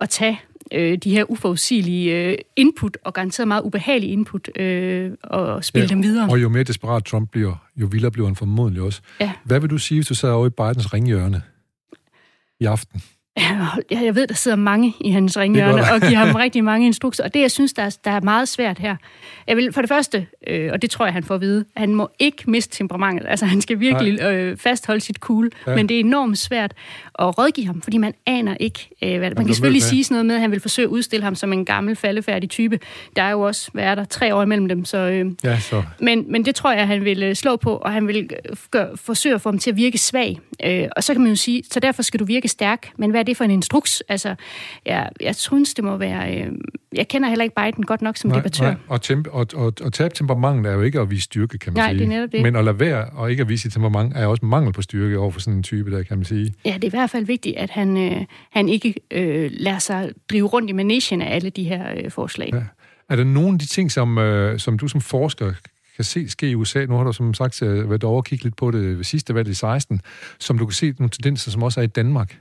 at 0.00 0.08
tage 0.08 0.40
øh, 0.74 0.98
de 0.98 1.10
her 1.10 1.30
uforudsigelige 1.30 2.16
øh, 2.16 2.38
input, 2.56 2.98
og 3.04 3.12
garanteret 3.14 3.48
meget 3.48 3.62
ubehagelige 3.62 4.12
input, 4.12 4.58
øh, 4.58 5.10
og 5.22 5.64
spille 5.64 5.84
ja, 5.84 5.88
dem 5.88 6.02
videre. 6.02 6.28
Og 6.30 6.42
jo 6.42 6.48
mere 6.48 6.62
desperat 6.62 7.04
Trump 7.04 7.30
bliver, 7.30 7.54
jo 7.76 7.86
vildere 7.86 8.10
bliver 8.10 8.26
han 8.26 8.36
formodentlig 8.36 8.82
også. 8.82 9.00
Ja. 9.20 9.32
Hvad 9.44 9.60
vil 9.60 9.70
du 9.70 9.78
sige, 9.78 9.98
hvis 9.98 10.06
du 10.06 10.14
sad 10.14 10.30
over 10.30 10.46
i 10.46 10.50
Bidens 10.50 10.94
ringhjørne 10.94 11.42
i 12.60 12.64
aften? 12.64 13.02
Jeg 13.90 14.14
ved, 14.14 14.26
der 14.26 14.34
sidder 14.34 14.56
mange 14.56 14.94
i 15.00 15.10
hans 15.10 15.36
ringhjørne 15.36 15.82
og 15.92 16.00
giver 16.00 16.18
ham 16.18 16.34
rigtig 16.44 16.64
mange 16.64 16.86
instrukser. 16.86 17.24
Og 17.24 17.34
det, 17.34 17.40
jeg 17.40 17.50
synes, 17.50 17.72
der 17.72 17.82
er, 17.82 17.96
der 18.04 18.10
er 18.10 18.20
meget 18.20 18.48
svært 18.48 18.78
her. 18.78 18.96
Jeg 19.46 19.56
vil 19.56 19.72
for 19.72 19.80
det 19.80 19.88
første, 19.88 20.26
øh, 20.46 20.70
og 20.72 20.82
det 20.82 20.90
tror 20.90 21.04
jeg, 21.04 21.12
han 21.12 21.24
får 21.24 21.34
at 21.34 21.40
vide, 21.40 21.64
han 21.76 21.94
må 21.94 22.08
ikke 22.18 22.50
miste 22.50 22.76
temperamentet. 22.76 23.26
Altså, 23.28 23.46
han 23.46 23.60
skal 23.60 23.80
virkelig 23.80 24.22
øh, 24.22 24.56
fastholde 24.56 25.00
sit 25.00 25.16
cool. 25.16 25.50
Ja. 25.66 25.74
Men 25.74 25.88
det 25.88 25.94
er 25.94 26.00
enormt 26.00 26.38
svært 26.38 26.74
at 27.18 27.38
rådgive 27.38 27.66
ham, 27.66 27.82
fordi 27.82 27.98
man 27.98 28.14
aner 28.26 28.56
ikke, 28.60 28.88
øh, 29.02 29.18
hvad 29.18 29.30
Man 29.30 29.44
kan 29.46 29.54
selvfølgelig 29.54 29.82
sige 29.82 30.04
sådan 30.04 30.14
noget 30.14 30.26
med, 30.26 30.34
at 30.34 30.40
han 30.40 30.50
vil 30.50 30.60
forsøge 30.60 30.86
at 30.86 30.90
udstille 30.90 31.24
ham 31.24 31.34
som 31.34 31.52
en 31.52 31.64
gammel, 31.64 31.96
faldefærdig 31.96 32.50
type. 32.50 32.78
Der 33.16 33.22
er 33.22 33.30
jo 33.30 33.40
også, 33.40 33.70
hvad 33.72 33.84
er 33.84 33.94
der, 33.94 34.04
tre 34.04 34.34
år 34.34 34.42
imellem 34.42 34.68
dem. 34.68 34.84
Så, 34.84 34.98
øh, 34.98 35.32
ja, 35.44 35.60
så. 35.60 35.82
Men, 36.00 36.32
men 36.32 36.44
det 36.44 36.54
tror 36.54 36.72
jeg, 36.72 36.86
han 36.86 37.04
vil 37.04 37.22
øh, 37.22 37.34
slå 37.34 37.56
på, 37.56 37.76
og 37.76 37.92
han 37.92 38.08
vil 38.08 38.30
øh, 38.48 38.56
gør, 38.70 38.86
forsøge 38.94 39.34
at 39.34 39.40
få 39.40 39.50
ham 39.50 39.58
til 39.58 39.70
at 39.70 39.76
virke 39.76 39.98
svag. 39.98 40.40
Øh, 40.64 40.88
og 40.96 41.04
så 41.04 41.12
kan 41.12 41.22
man 41.22 41.30
jo 41.30 41.36
sige, 41.36 41.62
så 41.70 41.80
derfor 41.80 42.02
skal 42.02 42.20
du 42.20 42.24
virke 42.24 42.48
stærk. 42.48 42.90
Men 42.96 43.10
hvad 43.10 43.20
er 43.20 43.24
det 43.24 43.36
for 43.36 43.44
en 43.44 43.50
instruks? 43.50 44.02
Altså, 44.08 44.34
jeg, 44.86 45.08
jeg 45.20 45.34
synes, 45.34 45.74
det 45.74 45.84
må 45.84 45.96
være... 45.96 46.40
Øh, 46.40 46.52
jeg 46.96 47.08
kender 47.08 47.28
heller 47.28 47.42
ikke 47.42 47.54
Biden 47.54 47.84
godt 47.84 48.02
nok 48.02 48.16
som 48.16 48.30
nej, 48.30 48.38
debattør. 48.38 48.64
Nej. 48.64 48.74
Og, 48.88 49.00
temp- 49.04 49.28
og, 49.30 49.46
og, 49.54 49.72
og 49.80 49.92
tabe 49.92 50.14
temperament 50.14 50.66
er 50.66 50.72
jo 50.72 50.82
ikke 50.82 51.00
at 51.00 51.10
vise 51.10 51.22
styrke, 51.22 51.58
kan 51.58 51.72
man 51.72 51.80
nej, 51.80 51.90
sige. 51.90 51.98
Det 51.98 52.04
er 52.04 52.08
netop 52.08 52.32
det. 52.32 52.42
Men 52.42 52.56
at 52.56 52.64
lade 52.64 52.80
være 52.80 53.04
og 53.04 53.30
ikke 53.30 53.40
at 53.40 53.48
vise 53.48 53.70
temperament 53.70 54.12
er 54.16 54.26
også 54.26 54.46
mangel 54.46 54.72
på 54.72 54.82
styrke 54.82 55.18
over 55.18 55.30
for 55.30 55.40
sådan 55.40 55.56
en 55.56 55.62
type 55.62 55.90
der, 55.90 56.02
kan 56.02 56.16
man 56.16 56.24
sige. 56.24 56.54
Ja, 56.64 56.74
det 56.74 56.84
er 56.84 56.88
i 56.88 56.90
hvert 57.04 57.10
fald 57.10 57.26
vigtigt, 57.26 57.56
at 57.56 57.70
han, 57.70 57.96
øh, 57.96 58.24
han 58.50 58.68
ikke 58.68 58.94
øh, 59.10 59.50
lader 59.52 59.78
sig 59.78 60.12
drive 60.30 60.46
rundt 60.46 60.70
i 60.70 60.72
managen 60.72 61.22
af 61.22 61.34
alle 61.34 61.50
de 61.50 61.64
her 61.64 61.94
øh, 61.96 62.10
forslag. 62.10 62.50
Ja. 62.52 62.62
Er 63.08 63.16
der 63.16 63.24
nogle 63.24 63.52
af 63.52 63.58
de 63.58 63.66
ting, 63.66 63.92
som, 63.92 64.18
øh, 64.18 64.58
som 64.58 64.78
du 64.78 64.88
som 64.88 65.00
forsker 65.00 65.52
kan 65.96 66.04
se 66.04 66.28
ske 66.28 66.50
i 66.50 66.54
USA, 66.54 66.86
nu 66.86 66.96
har 66.96 67.04
du 67.04 67.12
som 67.12 67.34
sagt 67.34 67.62
øh, 67.62 67.90
været 67.90 68.04
over 68.04 68.16
og 68.16 68.24
kigge 68.24 68.44
lidt 68.44 68.56
på 68.56 68.70
det 68.70 68.96
ved 68.96 69.04
sidste 69.04 69.34
valg 69.34 69.48
i 69.48 69.54
16, 69.54 70.00
som 70.38 70.58
du 70.58 70.66
kan 70.66 70.72
se 70.72 70.94
nogle 70.98 71.10
tendenser, 71.10 71.50
som 71.50 71.62
også 71.62 71.80
er 71.80 71.84
i 71.84 71.86
Danmark? 71.86 72.38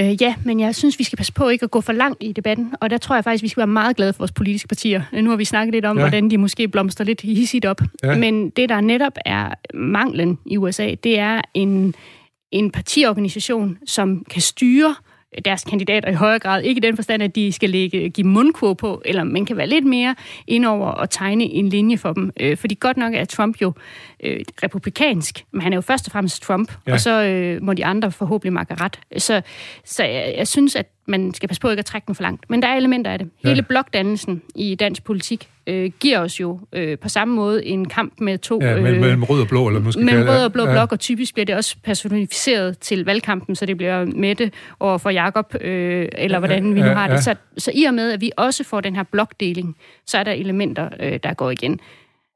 Øh, 0.00 0.22
ja, 0.22 0.34
men 0.44 0.60
jeg 0.60 0.74
synes, 0.74 0.98
vi 0.98 1.04
skal 1.04 1.16
passe 1.16 1.32
på 1.32 1.48
ikke 1.48 1.64
at 1.64 1.70
gå 1.70 1.80
for 1.80 1.92
langt 1.92 2.22
i 2.22 2.32
debatten, 2.32 2.74
og 2.80 2.90
der 2.90 2.98
tror 2.98 3.14
jeg 3.14 3.24
faktisk, 3.24 3.42
vi 3.42 3.48
skal 3.48 3.60
være 3.60 3.66
meget 3.66 3.96
glade 3.96 4.12
for 4.12 4.18
vores 4.18 4.32
politiske 4.32 4.68
partier. 4.68 5.02
Nu 5.12 5.30
har 5.30 5.36
vi 5.36 5.44
snakket 5.44 5.74
lidt 5.74 5.84
om, 5.84 5.96
ja. 5.96 6.02
hvordan 6.02 6.30
de 6.30 6.38
måske 6.38 6.68
blomster 6.68 7.04
lidt 7.04 7.20
hissigt 7.20 7.64
op. 7.64 7.80
Ja. 8.02 8.16
Men 8.16 8.50
det, 8.50 8.68
der 8.68 8.80
netop 8.80 9.12
er 9.24 9.54
manglen 9.74 10.38
i 10.46 10.56
USA, 10.56 10.94
det 11.04 11.18
er 11.18 11.40
en, 11.54 11.94
en 12.52 12.70
partiorganisation, 12.70 13.78
som 13.86 14.24
kan 14.30 14.42
styre 14.42 14.94
deres 15.44 15.64
kandidater 15.64 16.10
i 16.10 16.14
højere 16.14 16.38
grad. 16.38 16.62
Ikke 16.62 16.78
i 16.78 16.80
den 16.80 16.96
forstand, 16.96 17.22
at 17.22 17.34
de 17.34 17.52
skal 17.52 17.70
lægge, 17.70 18.08
give 18.08 18.26
mundkur 18.26 18.74
på, 18.74 19.02
eller 19.04 19.24
man 19.24 19.44
kan 19.44 19.56
være 19.56 19.66
lidt 19.66 19.84
mere 19.84 20.14
indover 20.46 20.86
og 20.86 21.10
tegne 21.10 21.44
en 21.44 21.68
linje 21.68 21.98
for 21.98 22.12
dem. 22.12 22.32
Øh, 22.40 22.56
fordi 22.56 22.74
godt 22.74 22.96
nok 22.96 23.14
er 23.14 23.24
Trump 23.24 23.60
jo 23.62 23.72
øh, 24.24 24.40
republikansk, 24.62 25.44
men 25.52 25.62
han 25.62 25.72
er 25.72 25.76
jo 25.76 25.80
først 25.80 26.06
og 26.08 26.12
fremmest 26.12 26.42
Trump, 26.42 26.72
ja. 26.86 26.92
og 26.92 27.00
så 27.00 27.24
øh, 27.24 27.62
må 27.62 27.74
de 27.74 27.84
andre 27.84 28.12
forhåbentlig 28.12 28.52
makke 28.52 28.74
ret. 28.74 29.00
Så, 29.18 29.42
så 29.84 30.04
jeg, 30.04 30.34
jeg 30.36 30.48
synes, 30.48 30.76
at 30.76 30.86
man 31.08 31.34
skal 31.34 31.48
passe 31.48 31.60
på 31.60 31.70
ikke 31.70 31.78
at 31.78 31.84
trække 31.84 32.06
den 32.06 32.14
for 32.14 32.22
langt. 32.22 32.50
Men 32.50 32.62
der 32.62 32.68
er 32.68 32.76
elementer 32.76 33.10
af 33.10 33.18
det. 33.18 33.30
Ja. 33.44 33.48
Hele 33.48 33.62
blokdannelsen 33.62 34.42
i 34.54 34.74
dansk 34.74 35.04
politik 35.04 35.48
øh, 35.66 35.90
giver 36.00 36.20
os 36.20 36.40
jo 36.40 36.60
øh, 36.72 36.98
på 36.98 37.08
samme 37.08 37.34
måde 37.34 37.66
en 37.66 37.88
kamp 37.88 38.20
med 38.20 38.38
to... 38.38 38.58
Ja, 38.62 38.74
mellem, 38.74 38.94
øh, 38.94 39.00
mellem 39.00 39.22
rød 39.22 39.40
og 39.40 39.48
blå, 39.48 39.68
eller 39.68 39.80
måske 39.80 40.02
Mellem 40.02 40.28
rød 40.28 40.44
og 40.44 40.52
blå 40.52 40.66
ja. 40.66 40.72
blok, 40.72 40.92
og 40.92 41.00
typisk 41.00 41.34
bliver 41.34 41.46
det 41.46 41.54
også 41.54 41.76
personificeret 41.84 42.78
til 42.78 43.04
valgkampen, 43.04 43.56
så 43.56 43.66
det 43.66 43.76
bliver 43.76 44.04
Mette 44.04 44.50
over 44.80 44.98
for 44.98 45.10
Jakob, 45.10 45.54
øh, 45.60 46.08
eller 46.12 46.38
hvordan 46.38 46.74
vi 46.74 46.80
nu 46.80 46.86
har 46.86 47.08
det. 47.08 47.24
Så, 47.24 47.34
så 47.58 47.70
i 47.74 47.84
og 47.84 47.94
med, 47.94 48.12
at 48.12 48.20
vi 48.20 48.30
også 48.36 48.64
får 48.64 48.80
den 48.80 48.96
her 48.96 49.02
blokdeling, 49.02 49.76
så 50.06 50.18
er 50.18 50.24
der 50.24 50.32
elementer, 50.32 50.88
øh, 51.00 51.20
der 51.22 51.34
går 51.34 51.50
igen. 51.50 51.80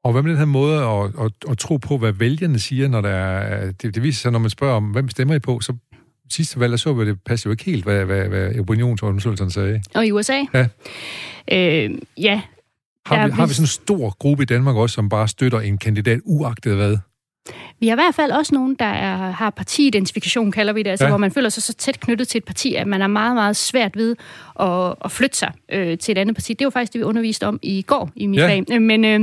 Og 0.03 0.11
hvad 0.11 0.21
med 0.21 0.31
den 0.31 0.37
her 0.37 0.45
måde 0.45 0.83
at, 0.83 1.25
at, 1.25 1.31
at 1.51 1.57
tro 1.57 1.77
på, 1.77 1.97
hvad 1.97 2.11
vælgerne 2.11 2.59
siger, 2.59 2.87
når 2.87 3.01
der 3.01 3.09
er, 3.09 3.71
det, 3.71 3.95
det 3.95 4.03
viser 4.03 4.21
sig, 4.21 4.31
når 4.31 4.39
man 4.39 4.49
spørger 4.49 4.75
om, 4.75 4.83
hvem 4.83 5.09
stemmer 5.09 5.35
I 5.35 5.39
på, 5.39 5.59
så 5.59 5.73
sidste 6.31 6.59
valg, 6.59 6.71
der 6.71 6.77
så 6.77 6.93
vi, 6.93 7.05
det 7.05 7.19
passer 7.25 7.49
jo 7.49 7.51
ikke 7.51 7.63
helt, 7.63 7.83
hvad, 7.83 8.05
hvad, 8.05 8.25
hvad 8.25 8.59
opinionsundersøgelserne 8.59 9.51
sagde. 9.51 9.81
Og 9.95 10.07
i 10.07 10.11
USA? 10.11 10.39
Ja. 10.53 10.67
Øh, 11.51 11.97
ja. 12.17 12.41
Har 13.05 13.27
vi, 13.27 13.31
har 13.31 13.45
vi 13.45 13.53
sådan 13.53 13.63
en 13.63 13.67
stor 13.67 14.15
gruppe 14.19 14.43
i 14.43 14.45
Danmark 14.45 14.75
også, 14.75 14.93
som 14.93 15.09
bare 15.09 15.27
støtter 15.27 15.59
en 15.59 15.77
kandidat 15.77 16.19
uagtet 16.25 16.75
hvad? 16.75 16.97
Vi 17.79 17.87
har 17.87 17.95
i 17.95 18.01
hvert 18.01 18.15
fald 18.15 18.31
også 18.31 18.55
nogen, 18.55 18.75
der 18.79 18.85
er, 18.85 19.31
har 19.31 19.49
partiidentifikation, 19.49 20.51
kalder 20.51 20.73
vi 20.73 20.83
det, 20.83 20.89
altså 20.89 21.05
ja. 21.05 21.09
hvor 21.09 21.17
man 21.17 21.31
føler 21.31 21.49
sig 21.49 21.63
så 21.63 21.73
tæt 21.73 21.99
knyttet 21.99 22.27
til 22.27 22.37
et 22.37 22.43
parti, 22.43 22.75
at 22.75 22.87
man 22.87 23.01
er 23.01 23.07
meget, 23.07 23.35
meget 23.35 23.55
svært 23.55 23.97
ved 23.97 24.15
at, 24.59 24.95
at 25.05 25.11
flytte 25.11 25.37
sig 25.37 25.51
øh, 25.71 25.97
til 25.97 26.11
et 26.11 26.17
andet 26.17 26.35
parti. 26.35 26.53
Det 26.53 26.65
var 26.65 26.71
faktisk 26.71 26.93
det, 26.93 26.99
vi 26.99 27.03
underviste 27.03 27.47
om 27.47 27.59
i 27.61 27.81
går 27.81 28.09
i 28.15 28.27
mit 28.27 28.39
ja. 28.39 28.47
fag. 28.47 28.63
Øh, 28.71 28.81
men, 28.81 29.05
øh, 29.05 29.19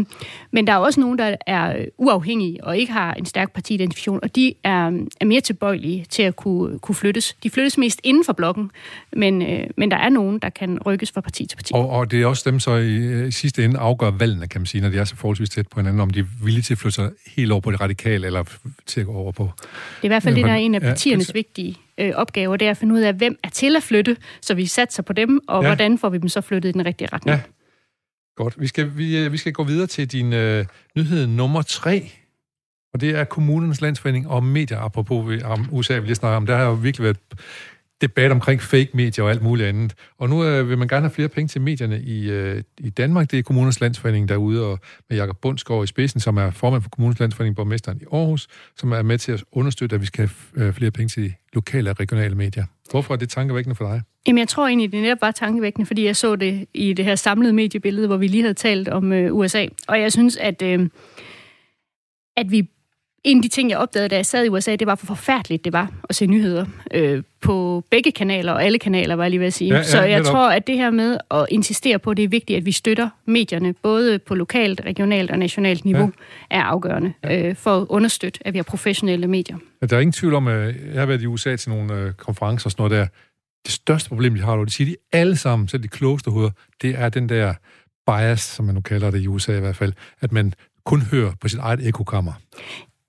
men 0.50 0.66
der 0.66 0.72
er 0.72 0.76
også 0.76 1.00
nogen, 1.00 1.18
der 1.18 1.36
er 1.46 1.84
uafhængige 1.98 2.64
og 2.64 2.78
ikke 2.78 2.92
har 2.92 3.14
en 3.14 3.26
stærk 3.26 3.52
partiidentifikation, 3.52 4.20
og 4.22 4.36
de 4.36 4.54
er, 4.64 4.86
er 5.20 5.24
mere 5.24 5.40
tilbøjelige 5.40 6.06
til 6.08 6.22
at 6.22 6.36
kunne, 6.36 6.78
kunne 6.78 6.94
flyttes. 6.94 7.36
De 7.42 7.50
flyttes 7.50 7.78
mest 7.78 8.00
inden 8.04 8.24
for 8.24 8.32
blokken, 8.32 8.70
men, 9.12 9.42
øh, 9.42 9.66
men 9.76 9.90
der 9.90 9.96
er 9.96 10.08
nogen, 10.08 10.38
der 10.38 10.48
kan 10.48 10.78
rykkes 10.86 11.12
fra 11.12 11.20
parti 11.20 11.46
til 11.46 11.56
parti. 11.56 11.72
Og, 11.74 11.90
og 11.90 12.10
det 12.10 12.22
er 12.22 12.26
også 12.26 12.50
dem, 12.50 12.60
så 12.60 12.74
i, 12.74 13.26
i 13.26 13.30
sidste 13.30 13.64
ende 13.64 13.78
afgør 13.78 14.10
valgene, 14.10 14.46
kan 14.48 14.60
man 14.60 14.66
sige, 14.66 14.80
når 14.80 14.88
de 14.88 14.98
er 14.98 15.04
så 15.04 15.16
forholdsvis 15.16 15.50
tæt 15.50 15.68
på 15.68 15.80
hinanden, 15.80 16.00
om 16.00 16.10
de 16.10 16.20
er 16.20 16.24
villige 16.44 16.62
til 16.62 16.74
at 16.74 16.78
flytte 16.78 16.94
sig 16.94 17.10
helt 17.36 17.52
over 17.52 17.60
på 17.60 17.70
det 17.70 17.80
radikale, 17.80 18.07
eller 18.14 18.44
til 18.86 19.00
at 19.00 19.06
gå 19.06 19.12
over 19.12 19.32
på... 19.32 19.50
Det 19.56 19.68
er 20.02 20.04
i 20.04 20.08
hvert 20.08 20.22
fald 20.22 20.34
det, 20.34 20.44
der 20.44 20.50
er 20.50 20.56
en 20.56 20.74
af 20.74 20.80
partiernes 20.80 21.28
ja, 21.28 21.32
vigtige 21.32 21.76
øh, 21.98 22.12
opgaver, 22.14 22.56
det 22.56 22.66
er 22.66 22.70
at 22.70 22.76
finde 22.76 22.94
ud 22.94 23.00
af, 23.00 23.14
hvem 23.14 23.38
er 23.42 23.48
til 23.48 23.76
at 23.76 23.82
flytte, 23.82 24.16
så 24.40 24.54
vi 24.54 24.66
satser 24.66 25.02
på 25.02 25.12
dem, 25.12 25.40
og 25.48 25.62
ja. 25.62 25.68
hvordan 25.68 25.98
får 25.98 26.08
vi 26.08 26.18
dem 26.18 26.28
så 26.28 26.40
flyttet 26.40 26.68
i 26.68 26.72
den 26.72 26.86
rigtige 26.86 27.08
retning. 27.12 27.36
Ja. 27.36 27.42
Godt. 28.36 28.60
Vi 28.60 28.66
skal, 28.66 28.96
vi, 28.96 29.18
øh, 29.18 29.32
vi 29.32 29.36
skal 29.36 29.52
gå 29.52 29.64
videre 29.64 29.86
til 29.86 30.12
din 30.12 30.32
øh, 30.32 30.64
nyhed 30.96 31.26
nummer 31.26 31.62
tre, 31.62 32.10
og 32.94 33.00
det 33.00 33.10
er 33.10 33.24
kommunernes 33.24 33.80
landsforening 33.80 34.28
og 34.28 34.44
medier, 34.44 34.78
apropos 34.78 35.42
om 35.42 35.68
USA, 35.72 35.98
vi 35.98 36.06
lige 36.06 36.14
snakker 36.14 36.36
om. 36.36 36.46
Der 36.46 36.56
har 36.56 36.64
jo 36.64 36.72
virkelig 36.72 37.04
været 37.04 37.18
debat 38.00 38.30
omkring 38.30 38.62
fake 38.62 38.90
medier 38.94 39.24
og 39.24 39.30
alt 39.30 39.42
muligt 39.42 39.68
andet. 39.68 39.94
Og 40.18 40.28
nu 40.28 40.44
øh, 40.44 40.68
vil 40.68 40.78
man 40.78 40.88
gerne 40.88 41.02
have 41.02 41.10
flere 41.10 41.28
penge 41.28 41.48
til 41.48 41.60
medierne 41.60 42.00
i, 42.00 42.30
øh, 42.30 42.62
i 42.78 42.90
Danmark. 42.90 43.30
Det 43.30 43.38
er 43.38 43.42
Kommunernes 43.42 43.80
Landsforening 43.80 44.28
derude, 44.28 44.66
og 44.66 44.78
med 45.08 45.18
Jakob 45.18 45.36
Bundsgaard 45.36 45.84
i 45.84 45.86
spidsen, 45.86 46.20
som 46.20 46.36
er 46.36 46.50
formand 46.50 46.82
for 46.82 46.90
Kommunernes 46.90 47.20
Landsforening, 47.20 47.56
borgmesteren 47.56 47.98
i 48.02 48.04
Aarhus, 48.12 48.48
som 48.76 48.92
er 48.92 49.02
med 49.02 49.18
til 49.18 49.32
at 49.32 49.44
understøtte, 49.52 49.94
at 49.94 50.00
vi 50.00 50.06
skal 50.06 50.30
have 50.56 50.66
øh, 50.66 50.74
flere 50.74 50.90
penge 50.90 51.08
til 51.08 51.22
de 51.22 51.32
lokale 51.52 51.90
og 51.90 52.00
regionale 52.00 52.34
medier. 52.34 52.64
Hvorfor 52.90 53.14
er 53.14 53.18
det 53.18 53.28
tankevækkende 53.28 53.74
for 53.74 53.84
dig? 53.84 54.02
Jamen, 54.26 54.38
jeg 54.38 54.48
tror 54.48 54.66
egentlig, 54.66 54.92
det 54.92 55.02
netop 55.02 55.20
var 55.20 55.30
tankevækkende, 55.30 55.86
fordi 55.86 56.04
jeg 56.04 56.16
så 56.16 56.36
det 56.36 56.66
i 56.74 56.92
det 56.92 57.04
her 57.04 57.14
samlede 57.14 57.52
mediebillede, 57.52 58.06
hvor 58.06 58.16
vi 58.16 58.26
lige 58.26 58.42
havde 58.42 58.54
talt 58.54 58.88
om 58.88 59.12
øh, 59.12 59.34
USA. 59.34 59.66
Og 59.88 60.00
jeg 60.00 60.12
synes, 60.12 60.36
at, 60.36 60.62
øh, 60.62 60.88
at 62.36 62.50
vi 62.50 62.68
en 63.24 63.38
af 63.38 63.42
de 63.42 63.48
ting, 63.48 63.70
jeg 63.70 63.78
opdagede, 63.78 64.08
da 64.08 64.16
jeg 64.16 64.26
sad 64.26 64.44
i 64.44 64.48
USA, 64.48 64.76
det 64.76 64.86
var, 64.86 64.94
hvor 64.94 65.06
forfærdeligt 65.06 65.64
det 65.64 65.72
var 65.72 65.92
at 66.08 66.14
se 66.14 66.26
nyheder 66.26 66.66
øh, 66.94 67.22
på 67.40 67.84
begge 67.90 68.12
kanaler, 68.12 68.52
og 68.52 68.64
alle 68.64 68.78
kanaler, 68.78 69.14
var 69.14 69.24
jeg 69.24 69.30
lige 69.30 69.40
ved 69.40 69.46
at 69.46 69.52
sige. 69.52 69.70
Ja, 69.70 69.76
ja, 69.76 69.82
så 69.82 70.02
jeg 70.02 70.18
netop. 70.18 70.32
tror, 70.32 70.50
at 70.50 70.66
det 70.66 70.76
her 70.76 70.90
med 70.90 71.18
at 71.30 71.46
insistere 71.50 71.98
på, 71.98 72.14
det 72.14 72.24
er 72.24 72.28
vigtigt, 72.28 72.56
at 72.56 72.66
vi 72.66 72.72
støtter 72.72 73.08
medierne, 73.24 73.74
både 73.82 74.18
på 74.18 74.34
lokalt, 74.34 74.80
regionalt 74.84 75.30
og 75.30 75.38
nationalt 75.38 75.84
niveau, 75.84 76.12
ja. 76.50 76.56
er 76.58 76.62
afgørende 76.62 77.12
ja. 77.24 77.48
øh, 77.48 77.56
for 77.56 77.80
at 77.80 77.86
understøtte, 77.88 78.40
at 78.46 78.52
vi 78.52 78.58
har 78.58 78.62
professionelle 78.62 79.26
medier. 79.26 79.56
Ja, 79.82 79.86
der 79.86 79.96
er 79.96 80.00
ingen 80.00 80.12
tvivl 80.12 80.34
om, 80.34 80.48
at 80.48 80.74
jeg 80.92 81.00
har 81.00 81.06
været 81.06 81.22
i 81.22 81.26
USA 81.26 81.56
til 81.56 81.70
nogle 81.70 81.94
øh, 81.94 82.12
konferencer 82.12 82.66
og 82.66 82.70
sådan 82.72 82.82
noget 82.82 83.00
der. 83.00 83.06
Det 83.64 83.72
største 83.72 84.08
problem, 84.08 84.34
de 84.34 84.40
har, 84.40 84.52
og 84.52 84.66
det 84.66 84.74
siger 84.74 84.90
de 84.90 84.96
alle 85.12 85.36
sammen, 85.36 85.68
selv 85.68 85.82
de 85.82 85.88
klogeste 85.88 86.30
hoveder, 86.30 86.50
det 86.82 86.94
er 86.98 87.08
den 87.08 87.28
der 87.28 87.54
bias, 88.06 88.40
som 88.40 88.64
man 88.64 88.74
nu 88.74 88.80
kalder 88.80 89.10
det 89.10 89.20
i 89.20 89.26
USA 89.26 89.56
i 89.56 89.60
hvert 89.60 89.76
fald, 89.76 89.92
at 90.20 90.32
man 90.32 90.52
kun 90.84 91.02
hører 91.02 91.32
på 91.40 91.48
sit 91.48 91.58
eget 91.58 91.88
ekokammer. 91.88 92.32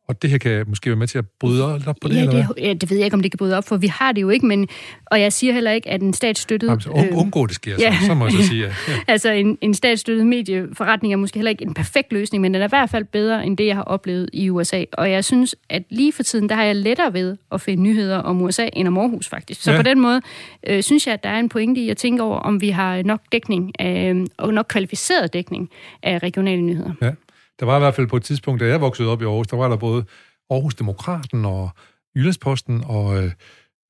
Og 0.10 0.22
det 0.22 0.30
her 0.30 0.38
kan 0.38 0.66
måske 0.68 0.90
være 0.90 0.98
med 0.98 1.08
til 1.08 1.18
at 1.18 1.26
bryde 1.40 1.64
op 1.88 1.96
på 2.02 2.08
det, 2.08 2.16
ja, 2.16 2.22
eller 2.22 2.48
det, 2.48 2.48
ja, 2.58 2.74
det 2.74 2.90
ved 2.90 2.98
jeg 2.98 3.06
ikke, 3.06 3.16
om 3.16 3.22
det 3.22 3.32
kan 3.32 3.38
bryde 3.38 3.58
op, 3.58 3.68
for 3.68 3.78
vi 3.78 3.88
har 3.88 4.12
det 4.12 4.22
jo 4.22 4.30
ikke, 4.30 4.46
men, 4.46 4.68
og 5.06 5.22
jeg 5.22 5.34
siger 5.34 5.54
heller 5.54 5.72
ikke, 5.72 5.90
at 5.90 6.02
en 6.02 6.14
statsstøttet... 6.14 6.68
Jamen, 6.68 6.82
så 6.82 6.90
um, 6.90 7.08
undgå 7.14 7.46
det 7.46 7.56
sker, 7.56 7.76
ja. 7.80 7.98
så, 8.02 8.06
så 8.06 8.14
må 8.14 8.26
jeg 8.26 8.34
så 8.34 8.48
sige. 8.48 8.60
Ja. 8.88 8.94
altså, 9.08 9.32
en, 9.32 9.58
en 9.62 9.74
statsstøttet 9.74 10.28
medieforretning 10.28 11.14
er 11.14 11.18
måske 11.18 11.38
heller 11.38 11.50
ikke 11.50 11.66
en 11.66 11.74
perfekt 11.74 12.14
løsning, 12.14 12.42
men 12.42 12.54
den 12.54 12.62
er 12.62 12.66
i 12.66 12.70
hvert 12.70 12.90
fald 12.90 13.06
bedre, 13.06 13.46
end 13.46 13.58
det, 13.58 13.66
jeg 13.66 13.76
har 13.76 13.84
oplevet 13.84 14.30
i 14.34 14.50
USA. 14.50 14.84
Og 14.94 15.12
jeg 15.12 15.26
synes, 15.26 15.56
at 15.70 15.84
lige 15.90 16.14
for 16.14 16.24
tiden, 16.24 16.50
der 16.50 16.56
har 16.56 16.64
jeg 16.64 16.76
lettere 16.76 17.14
ved 17.14 17.38
at 17.52 17.62
finde 17.62 17.84
nyheder 17.84 18.18
om 18.18 18.42
USA, 18.42 18.70
end 18.74 18.88
om 18.88 18.98
Aarhus, 18.98 19.28
faktisk. 19.28 19.62
Så 19.62 19.72
ja. 19.72 19.78
på 19.78 19.84
den 19.84 20.00
måde 20.00 20.22
øh, 20.68 20.84
synes 20.84 21.08
jeg, 21.08 21.14
at 21.14 21.24
der 21.24 21.30
er 21.30 21.40
en 21.40 21.50
pointe 21.50 21.82
i 21.82 21.90
at 21.90 21.98
tænke 21.98 22.24
over, 22.24 22.38
om 22.38 22.62
vi 22.62 22.70
har 22.70 23.04
nok 23.04 23.22
dækning, 23.32 23.72
øh, 23.82 24.26
og 24.38 24.54
nok 24.54 24.66
kvalificeret 24.70 25.34
dækning 25.34 25.70
af 26.04 26.24
regionale 26.24 26.62
nyheder. 26.62 26.92
Ja. 27.02 27.12
Der 27.60 27.66
var 27.66 27.76
i 27.76 27.80
hvert 27.80 27.96
fald 27.96 28.08
på 28.08 28.18
et 28.18 28.24
tidspunkt, 28.24 28.62
da 28.62 28.68
jeg 28.68 28.82
voksede 28.82 29.10
op 29.10 29.22
i 29.22 29.26
Aarhus, 29.26 29.48
der 29.48 29.58
var 29.58 29.70
der 29.70 29.76
både 29.78 30.06
Aarhus 30.50 30.76
Demokraten 30.76 31.46
og 31.46 31.70
Jyllandsposten 32.16 32.84
og, 32.86 33.24
øh, 33.24 33.32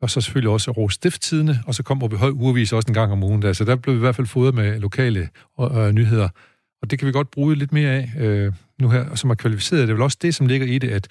og 0.02 0.10
så 0.10 0.22
selvfølgelig 0.22 0.52
også 0.52 0.72
Aarhus 0.72 0.94
Stifttidene, 0.94 1.60
og 1.68 1.76
så 1.76 1.84
kom 1.84 2.12
vi 2.12 2.16
Høj 2.16 2.30
Urvis 2.30 2.74
også 2.74 2.88
en 2.88 2.94
gang 2.94 3.12
om 3.12 3.24
ugen 3.24 3.42
der, 3.42 3.54
så 3.54 3.66
der 3.66 3.76
blev 3.76 3.96
vi 3.96 3.98
i 3.98 4.00
hvert 4.00 4.16
fald 4.16 4.28
fodret 4.28 4.56
med 4.56 4.80
lokale 4.80 5.30
øh, 5.60 5.78
øh 5.78 5.92
nyheder. 5.92 6.30
Og 6.82 6.92
det 6.92 7.00
kan 7.00 7.08
vi 7.08 7.12
godt 7.12 7.32
bruge 7.32 7.56
lidt 7.56 7.74
mere 7.74 7.92
af 7.92 8.10
øh, 8.20 8.54
nu 8.82 8.90
her, 8.90 9.16
som 9.16 9.30
er 9.30 9.36
kvalificeret. 9.36 9.82
Det 9.82 9.90
er 9.90 9.94
vel 9.94 10.02
også 10.02 10.18
det, 10.22 10.36
som 10.36 10.48
ligger 10.48 10.68
i 10.68 10.78
det, 10.78 10.90
at 10.90 11.08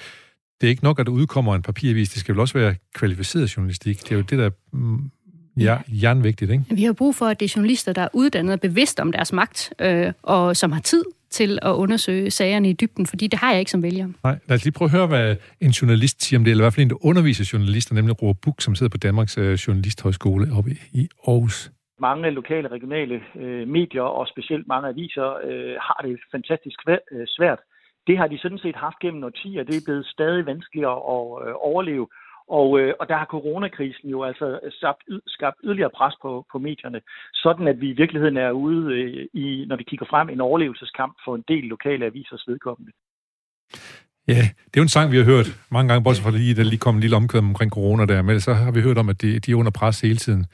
det 0.61 0.67
er 0.67 0.71
ikke 0.71 0.85
nok, 0.85 1.01
at 1.01 1.07
der 1.07 1.13
udkommer 1.13 1.55
en 1.55 1.63
papiravis. 1.63 2.11
Det 2.11 2.21
skal 2.21 2.35
vel 2.35 2.41
også 2.41 2.59
være 2.59 2.75
kvalificeret 2.95 3.57
journalistik. 3.57 4.03
Det 4.03 4.13
er 4.13 4.17
jo 4.17 4.23
det, 4.23 4.39
der 4.39 4.51
mm, 4.73 5.11
ja, 5.57 5.79
jernvigtigt, 5.89 6.51
ikke? 6.51 6.65
Vi 6.71 6.85
har 6.85 6.93
brug 6.93 7.15
for, 7.15 7.27
at 7.27 7.41
det 7.41 7.47
er 7.47 7.53
journalister, 7.57 7.93
der 7.93 8.03
er 8.03 8.09
uddannet 8.13 8.53
og 8.53 8.61
bevidst 8.61 9.01
om 9.01 9.13
deres 9.13 9.33
magt, 9.33 9.73
øh, 9.79 10.13
og 10.23 10.57
som 10.57 10.73
har 10.73 10.81
tid 10.81 11.05
til 11.31 11.59
at 11.63 11.71
undersøge 11.71 12.31
sagerne 12.31 12.71
i 12.71 12.73
dybden, 12.73 13.07
fordi 13.07 13.27
det 13.27 13.39
har 13.39 13.51
jeg 13.51 13.59
ikke 13.59 13.71
som 13.71 13.83
vælger. 13.83 14.07
Nej, 14.25 14.39
lad 14.49 14.57
os 14.57 14.65
lige 14.65 14.73
prøve 14.79 14.87
at 14.87 14.93
høre, 14.93 15.07
hvad 15.07 15.37
en 15.61 15.71
journalist 15.71 16.23
siger 16.23 16.39
om 16.39 16.45
det, 16.45 16.51
eller 16.51 16.63
i 16.63 16.65
hvert 16.65 16.75
fald 16.75 16.85
en, 16.85 16.91
der 16.91 17.07
underviser 17.11 17.51
journalister, 17.53 17.95
nemlig 17.95 18.23
Roar 18.23 18.37
Buk, 18.45 18.61
som 18.61 18.75
sidder 18.75 18.91
på 18.91 18.99
Danmarks 18.99 19.39
øh, 19.39 19.53
Journalisthøjskole 19.53 20.47
oppe 20.59 20.71
i 20.93 21.09
Aarhus. 21.29 21.71
Mange 22.01 22.31
lokale, 22.31 22.69
regionale 22.69 23.21
øh, 23.37 23.69
medier 23.69 24.03
og 24.03 24.27
specielt 24.29 24.69
mange 24.69 24.89
aviser 24.89 25.29
øh, 25.49 25.75
har 25.87 26.01
det 26.07 26.21
fantastisk 26.35 26.79
øh, 26.89 27.27
svært. 27.27 27.61
Det 28.07 28.19
har 28.19 28.27
de 28.27 28.39
sådan 28.39 28.59
set 28.59 28.77
haft 28.77 28.99
gennem 29.03 29.25
årtier. 29.25 29.63
Det 29.63 29.77
er 29.77 29.87
blevet 29.87 30.07
stadig 30.07 30.47
vanskeligere 30.47 30.99
at 31.15 31.49
øh, 31.49 31.55
overleve. 31.71 32.07
Og, 32.51 32.81
øh, 32.81 32.95
og 33.01 33.09
der 33.09 33.17
har 33.17 33.27
coronakrisen 33.27 34.09
jo 34.09 34.25
altså 34.25 34.61
skabt, 34.71 35.03
skabt 35.27 35.57
yderligere 35.65 35.91
pres 35.97 36.15
på, 36.23 36.47
på 36.53 36.59
medierne, 36.59 37.01
sådan 37.35 37.69
at 37.69 37.81
vi 37.81 37.89
i 37.91 37.99
virkeligheden 38.03 38.37
er 38.37 38.51
ude 38.51 38.95
øh, 38.95 39.27
i, 39.33 39.65
når 39.69 39.77
vi 39.77 39.83
kigger 39.83 40.07
frem, 40.11 40.29
en 40.29 40.41
overlevelseskamp 40.41 41.15
for 41.25 41.35
en 41.35 41.45
del 41.49 41.65
lokale 41.65 42.07
avisers 42.07 42.45
vedkommende. 42.49 42.93
Ja, 44.29 44.43
det 44.71 44.77
er 44.77 44.83
jo 44.83 44.83
en 44.83 44.97
sang, 44.97 45.13
vi 45.13 45.17
har 45.17 45.25
hørt 45.25 45.49
mange 45.71 45.89
gange, 45.89 46.05
bortset 46.05 46.25
fra 46.25 46.31
lige, 46.31 46.55
der 46.55 46.63
lige 46.63 46.79
kom 46.79 46.95
en 46.95 47.01
lille 47.01 47.17
omkvæd 47.17 47.41
omkring 47.41 47.73
corona 47.73 48.07
der, 48.07 48.23
men 48.23 48.41
så 48.41 48.53
har 48.53 48.73
vi 48.73 48.81
hørt 48.81 48.99
om, 48.99 49.09
at 49.09 49.23
de, 49.23 49.39
de 49.39 49.51
er 49.51 49.57
under 49.57 49.73
pres 49.73 50.01
hele 50.01 50.17
tiden. 50.17 50.47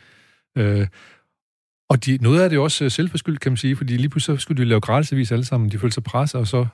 Øh, 0.58 0.86
og 1.90 2.06
de, 2.06 2.18
noget 2.20 2.42
af 2.42 2.50
det 2.50 2.56
er 2.56 2.60
også 2.60 2.84
øh, 2.84 2.90
selvforskyldt, 2.90 3.40
kan 3.40 3.52
man 3.52 3.56
sige, 3.56 3.76
fordi 3.76 3.96
lige 3.96 4.08
pludselig 4.08 4.38
så 4.38 4.42
skulle 4.42 4.62
de 4.62 4.68
lave 4.68 4.80
gratisavis 4.80 5.32
alle 5.32 5.44
sammen. 5.44 5.70
De 5.70 5.78
følte 5.78 5.94
sig 5.94 6.04
presset, 6.04 6.40
og 6.40 6.46
så 6.46 6.66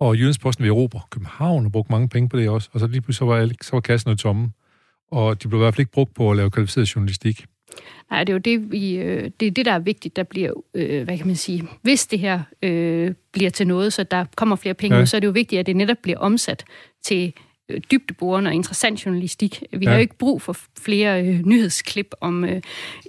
og 0.00 0.16
Jyllandsposten 0.16 0.62
ved 0.62 0.70
Europa, 0.70 0.98
København 1.10 1.66
og 1.66 1.72
brugte 1.72 1.92
mange 1.92 2.08
penge 2.08 2.28
på 2.28 2.36
det 2.36 2.48
også, 2.48 2.70
og 2.72 2.80
så 2.80 2.86
lige 2.86 3.00
pludselig 3.00 3.18
så 3.18 3.24
var, 3.24 3.36
alle, 3.36 3.54
så 3.62 3.70
var 3.72 3.80
kassen 3.80 4.08
noget 4.08 4.18
tomme 4.18 4.50
og 5.10 5.42
de 5.42 5.48
blev 5.48 5.60
i 5.60 5.62
hvert 5.62 5.74
fald 5.74 5.80
ikke 5.80 5.92
brugt 5.92 6.14
på 6.14 6.30
at 6.30 6.36
lave 6.36 6.50
kvalificeret 6.50 6.96
journalistik. 6.96 7.46
Nej, 8.10 8.24
det 8.24 8.28
er 8.28 8.34
jo 8.34 8.38
det, 8.38 8.72
vi, 8.72 8.96
øh, 8.96 9.30
det, 9.40 9.46
er 9.46 9.50
det, 9.50 9.66
der 9.66 9.72
er 9.72 9.78
vigtigt, 9.78 10.16
der 10.16 10.22
bliver, 10.22 10.52
øh, 10.74 11.04
hvad 11.04 11.16
kan 11.16 11.26
man 11.26 11.36
sige, 11.36 11.64
hvis 11.82 12.06
det 12.06 12.18
her 12.18 12.40
øh, 12.62 13.14
bliver 13.32 13.50
til 13.50 13.66
noget, 13.66 13.92
så 13.92 14.02
der 14.02 14.24
kommer 14.36 14.56
flere 14.56 14.74
penge, 14.74 14.96
ja. 14.96 15.04
så 15.04 15.16
er 15.16 15.20
det 15.20 15.26
jo 15.26 15.32
vigtigt, 15.32 15.60
at 15.60 15.66
det 15.66 15.76
netop 15.76 15.96
bliver 16.02 16.18
omsat 16.18 16.64
til 17.02 17.32
øh, 17.68 17.80
dybdeborende 17.90 18.48
og 18.48 18.54
interessant 18.54 19.06
journalistik. 19.06 19.62
Vi 19.72 19.84
ja. 19.84 19.88
har 19.88 19.96
jo 19.96 20.00
ikke 20.00 20.18
brug 20.18 20.42
for 20.42 20.56
flere 20.80 21.26
øh, 21.26 21.40
nyhedsklip 21.44 22.14
om 22.20 22.44
øh, 22.44 22.62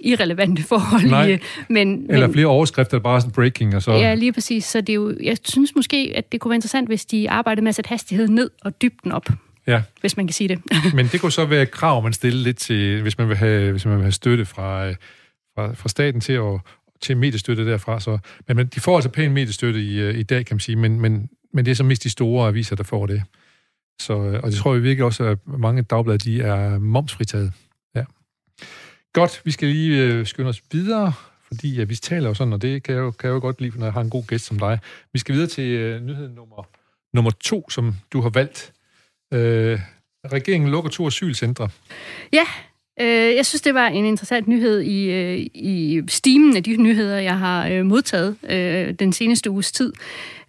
irrelevante 0.04 0.62
forhold. 0.62 1.10
Nej. 1.10 1.30
I, 1.30 1.38
men, 1.68 2.06
Eller 2.10 2.26
men, 2.26 2.34
flere 2.34 2.46
overskrifter, 2.46 2.96
der 2.96 3.02
bare 3.02 3.16
er 3.16 3.20
sådan 3.20 3.32
breaking. 3.32 3.76
Og 3.76 3.82
så... 3.82 3.92
Ja, 3.92 4.14
lige 4.14 4.32
præcis. 4.32 4.64
Så 4.64 4.80
det 4.80 4.88
er 4.88 4.94
jo, 4.94 5.16
jeg 5.22 5.36
synes 5.44 5.74
måske, 5.76 6.12
at 6.14 6.32
det 6.32 6.40
kunne 6.40 6.50
være 6.50 6.56
interessant, 6.56 6.88
hvis 6.88 7.06
de 7.06 7.30
arbejdede 7.30 7.64
med 7.64 7.68
at 7.68 7.74
sætte 7.74 7.88
hastigheden 7.88 8.34
ned 8.34 8.50
og 8.62 8.82
dybden 8.82 9.12
op 9.12 9.28
ja. 9.66 9.82
hvis 10.00 10.16
man 10.16 10.26
kan 10.26 10.34
sige 10.34 10.48
det. 10.48 10.62
Men 10.94 11.06
det 11.06 11.20
kunne 11.20 11.32
så 11.32 11.44
være 11.44 11.62
et 11.62 11.70
krav, 11.70 12.02
man 12.02 12.12
stiller 12.12 12.42
lidt 12.42 12.56
til, 12.56 13.02
hvis 13.02 13.18
man 13.18 13.28
vil 13.28 13.36
have, 13.36 13.70
hvis 13.70 13.84
man 13.84 13.94
vil 13.94 14.02
have 14.02 14.12
støtte 14.12 14.44
fra, 14.44 14.86
øh, 14.86 14.96
fra, 15.54 15.72
fra 15.74 15.88
staten 15.88 16.20
til 16.20 16.32
at 16.32 16.60
til 17.00 17.16
mediestøtte 17.16 17.66
derfra. 17.66 18.00
Så, 18.00 18.18
men, 18.48 18.56
men 18.56 18.66
de 18.66 18.80
får 18.80 18.96
altså 18.96 19.10
pæn 19.10 19.32
mediestøtte 19.32 19.82
i, 19.82 20.00
øh, 20.00 20.18
i 20.18 20.22
dag, 20.22 20.46
kan 20.46 20.54
man 20.54 20.60
sige, 20.60 20.76
men, 20.76 21.00
men, 21.00 21.28
men 21.52 21.64
det 21.64 21.70
er 21.70 21.74
så 21.74 21.84
mest 21.84 22.04
de 22.04 22.10
store 22.10 22.48
aviser, 22.48 22.76
der 22.76 22.84
får 22.84 23.06
det. 23.06 23.22
Så, 24.00 24.12
øh, 24.12 24.40
og 24.42 24.50
det 24.50 24.58
tror 24.58 24.74
jeg 24.74 24.82
virkelig 24.82 25.04
også, 25.04 25.24
at 25.24 25.38
mange 25.46 25.82
dagblade, 25.82 26.18
de 26.18 26.40
er 26.40 26.78
momsfritaget. 26.78 27.52
Ja. 27.94 28.04
Godt, 29.12 29.42
vi 29.44 29.50
skal 29.50 29.68
lige 29.68 30.02
øh, 30.02 30.26
skynde 30.26 30.48
os 30.48 30.62
videre, 30.72 31.12
fordi 31.48 31.74
ja, 31.74 31.84
vi 31.84 31.96
taler 31.96 32.28
jo 32.28 32.34
sådan, 32.34 32.52
og 32.52 32.62
det 32.62 32.82
kan 32.82 32.94
jeg, 32.94 33.00
jo, 33.00 33.10
kan 33.10 33.28
jeg 33.28 33.34
jo 33.34 33.40
godt 33.40 33.60
lide, 33.60 33.78
når 33.78 33.86
jeg 33.86 33.92
har 33.92 34.00
en 34.00 34.10
god 34.10 34.26
gæst 34.26 34.44
som 34.44 34.58
dig. 34.58 34.78
Vi 35.12 35.18
skal 35.18 35.34
videre 35.34 35.48
til 35.48 35.64
øh, 35.64 36.02
nyhed 36.02 36.28
nummer, 36.28 36.68
nummer 37.14 37.30
to, 37.30 37.70
som 37.70 37.94
du 38.12 38.20
har 38.20 38.30
valgt. 38.30 38.72
Øh, 39.34 39.80
regeringen 40.32 40.70
lukker 40.70 40.90
to 40.90 41.06
asylcentre. 41.06 41.68
Ja, 42.32 42.44
øh, 43.00 43.36
jeg 43.36 43.46
synes, 43.46 43.62
det 43.62 43.74
var 43.74 43.86
en 43.86 44.04
interessant 44.04 44.48
nyhed 44.48 44.80
i, 44.80 45.10
øh, 45.10 45.46
i 45.54 46.02
stimen 46.08 46.56
af 46.56 46.62
de 46.62 46.76
nyheder, 46.76 47.18
jeg 47.18 47.38
har 47.38 47.68
øh, 47.68 47.86
modtaget 47.86 48.36
øh, 48.50 48.94
den 48.94 49.12
seneste 49.12 49.50
uges 49.50 49.72
tid. 49.72 49.92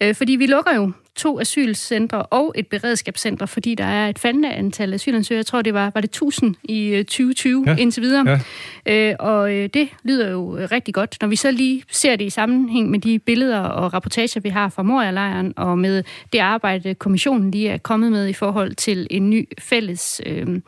Øh, 0.01 0.15
fordi 0.15 0.31
vi 0.31 0.45
lukker 0.45 0.75
jo 0.75 0.91
to 1.15 1.39
asylcentre 1.39 2.23
og 2.23 2.53
et 2.55 2.67
beredskabscenter, 2.67 3.45
fordi 3.45 3.75
der 3.75 3.83
er 3.83 4.09
et 4.09 4.19
faldende 4.19 4.53
antal 4.53 4.93
asylansøgere. 4.93 5.39
Jeg 5.39 5.45
tror, 5.45 5.61
det 5.61 5.73
var, 5.73 5.91
var 5.93 6.01
det 6.01 6.07
1000 6.07 6.55
i 6.63 7.03
2020 7.03 7.63
ja. 7.67 7.75
indtil 7.75 8.03
videre. 8.03 8.39
Ja. 8.85 9.09
Øh, 9.09 9.15
og 9.19 9.53
øh, 9.53 9.69
det 9.73 9.89
lyder 10.03 10.31
jo 10.31 10.57
rigtig 10.71 10.93
godt. 10.93 11.17
Når 11.21 11.27
vi 11.27 11.35
så 11.35 11.51
lige 11.51 11.83
ser 11.91 12.15
det 12.15 12.25
i 12.25 12.29
sammenhæng 12.29 12.89
med 12.89 12.99
de 12.99 13.19
billeder 13.19 13.59
og 13.59 13.93
rapportager, 13.93 14.39
vi 14.39 14.49
har 14.49 14.69
fra 14.69 14.83
Moria-lejren, 14.83 15.53
og 15.57 15.77
med 15.77 16.03
det 16.33 16.39
arbejde, 16.39 16.95
kommissionen 16.95 17.51
lige 17.51 17.69
er 17.69 17.77
kommet 17.77 18.11
med 18.11 18.27
i 18.27 18.33
forhold 18.33 18.75
til 18.75 19.07
en 19.09 19.29
ny 19.29 19.49
fælles 19.59 20.21
øh, 20.25 20.61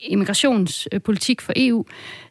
immigrationspolitik 0.00 1.40
for 1.40 1.52
EU, 1.56 1.84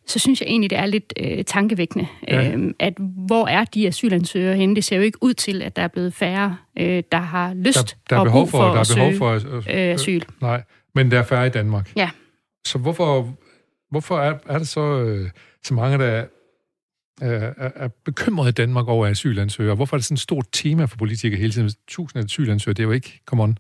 så 0.10 0.20
synes 0.20 0.42
jeg 0.42 0.48
egentlig, 0.48 0.70
det 0.70 0.78
er 0.78 0.86
lidt 0.86 1.14
øh, 1.18 1.44
tankevækkende, 1.44 2.08
ja. 2.28 2.52
øh, 2.52 2.74
at 2.80 2.94
hvor 2.98 3.48
er 3.48 3.64
de 3.64 3.88
asylansøgere 3.88 4.56
henne? 4.56 4.76
Det 4.76 4.84
ser 4.84 4.96
jo 4.96 5.02
ikke 5.02 5.18
ud 5.22 5.34
til, 5.34 5.62
at 5.62 5.76
der 5.76 5.82
er 5.82 5.88
blevet 5.88 6.14
færre, 6.14 6.58
øh, 6.80 7.04
der 7.12 7.18
har 7.18 7.54
lyst 7.54 7.78
der, 7.78 8.16
der 8.16 8.20
er 8.20 8.24
behov 8.24 8.48
for, 8.48 8.58
for 8.58 8.64
der 8.64 8.80
at 8.80 8.90
er 8.90 8.96
behov 8.96 9.14
for 9.14 9.32
øh, 9.32 9.56
øh, 9.56 9.64
asyl. 9.94 10.22
Nej, 10.42 10.64
men 10.96 11.12
der 11.12 11.20
er 11.20 11.24
færre 11.24 11.48
i 11.48 11.50
Danmark. 11.50 11.92
Ja. 11.96 12.10
Så 12.66 12.78
hvorfor, 12.78 13.38
hvorfor 13.92 14.20
er, 14.20 14.38
er 14.46 14.58
det 14.58 14.68
så, 14.68 14.82
øh, 14.82 15.30
så 15.64 15.74
mange, 15.74 15.98
der 15.98 16.06
er, 16.06 16.26
er, 17.22 17.72
er 17.76 17.88
bekymrede 18.06 18.50
i 18.50 18.52
Danmark 18.52 18.88
over 18.88 19.08
asylansøgere? 19.08 19.76
Hvorfor 19.76 19.96
er 19.96 19.98
det 19.98 20.06
sådan 20.06 20.16
et 20.16 20.20
stort 20.20 20.46
tema 20.52 20.86
for 20.86 20.98
politikere 20.98 21.40
hele 21.40 21.54
tiden? 21.54 21.72
Tusind 21.88 22.24
asylansøgere, 22.24 22.74
det 22.74 22.84
er 22.84 22.88
jo 22.88 22.92
ikke, 22.92 23.22
come 23.26 23.44
on. 23.44 23.58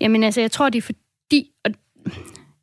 Jamen 0.00 0.24
altså, 0.24 0.40
jeg 0.40 0.50
tror, 0.50 0.70
det 0.70 0.78
er 0.78 0.82
fordi, 0.82 1.50
og 1.64 1.70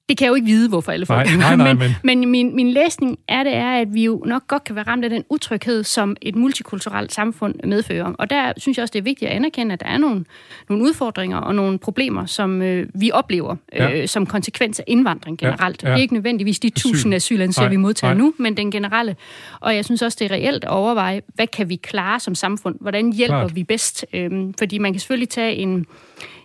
det 0.09 0.17
kan 0.17 0.25
jeg 0.25 0.29
jo 0.29 0.35
ikke 0.35 0.45
vide, 0.45 0.69
hvorfor 0.69 0.91
alle 0.91 1.05
folk 1.05 1.27
nej, 1.27 1.37
nej, 1.37 1.55
nej, 1.55 1.73
men, 1.73 1.95
men, 2.03 2.19
men 2.19 2.29
min, 2.29 2.55
min 2.55 2.71
læsning 2.71 3.19
er 3.27 3.43
det 3.43 3.55
er, 3.55 3.71
at 3.71 3.87
vi 3.93 4.03
jo 4.03 4.23
nok 4.25 4.47
godt 4.47 4.63
kan 4.63 4.75
være 4.75 4.83
ramt 4.87 5.03
af 5.03 5.09
den 5.09 5.23
utryghed, 5.29 5.83
som 5.83 6.15
et 6.21 6.35
multikulturelt 6.35 7.13
samfund 7.13 7.55
medfører. 7.63 8.13
Og 8.13 8.29
der 8.29 8.53
synes 8.57 8.77
jeg 8.77 8.83
også, 8.83 8.91
det 8.91 8.99
er 8.99 9.03
vigtigt 9.03 9.31
at 9.31 9.35
anerkende, 9.35 9.73
at 9.73 9.79
der 9.79 9.85
er 9.85 9.97
nogle, 9.97 10.25
nogle 10.69 10.83
udfordringer 10.83 11.37
og 11.37 11.55
nogle 11.55 11.79
problemer, 11.79 12.25
som 12.25 12.61
øh, 12.61 12.87
vi 12.95 13.11
oplever 13.11 13.55
ja. 13.73 14.01
øh, 14.01 14.07
som 14.07 14.25
konsekvens 14.25 14.79
af 14.79 14.83
indvandring 14.87 15.37
generelt. 15.37 15.83
Ja, 15.83 15.89
ja. 15.89 15.95
Ikke 15.95 16.13
nødvendigvis 16.13 16.59
de 16.59 16.69
tusind 16.69 17.13
asylansøgere, 17.13 17.69
vi 17.69 17.77
modtager 17.77 18.13
nej. 18.13 18.23
nu, 18.23 18.33
men 18.37 18.57
den 18.57 18.71
generelle. 18.71 19.15
Og 19.59 19.75
jeg 19.75 19.85
synes 19.85 20.01
også, 20.01 20.17
det 20.19 20.31
er 20.31 20.35
reelt 20.35 20.63
at 20.63 20.69
overveje, 20.69 21.21
hvad 21.35 21.47
kan 21.47 21.69
vi 21.69 21.75
klare 21.75 22.19
som 22.19 22.35
samfund? 22.35 22.75
Hvordan 22.81 23.13
hjælper 23.13 23.39
Klart. 23.39 23.55
vi 23.55 23.63
bedst? 23.63 24.05
Øhm, 24.13 24.53
fordi 24.59 24.77
man 24.77 24.93
kan 24.93 24.99
selvfølgelig 24.99 25.29
tage 25.29 25.55
en, 25.55 25.85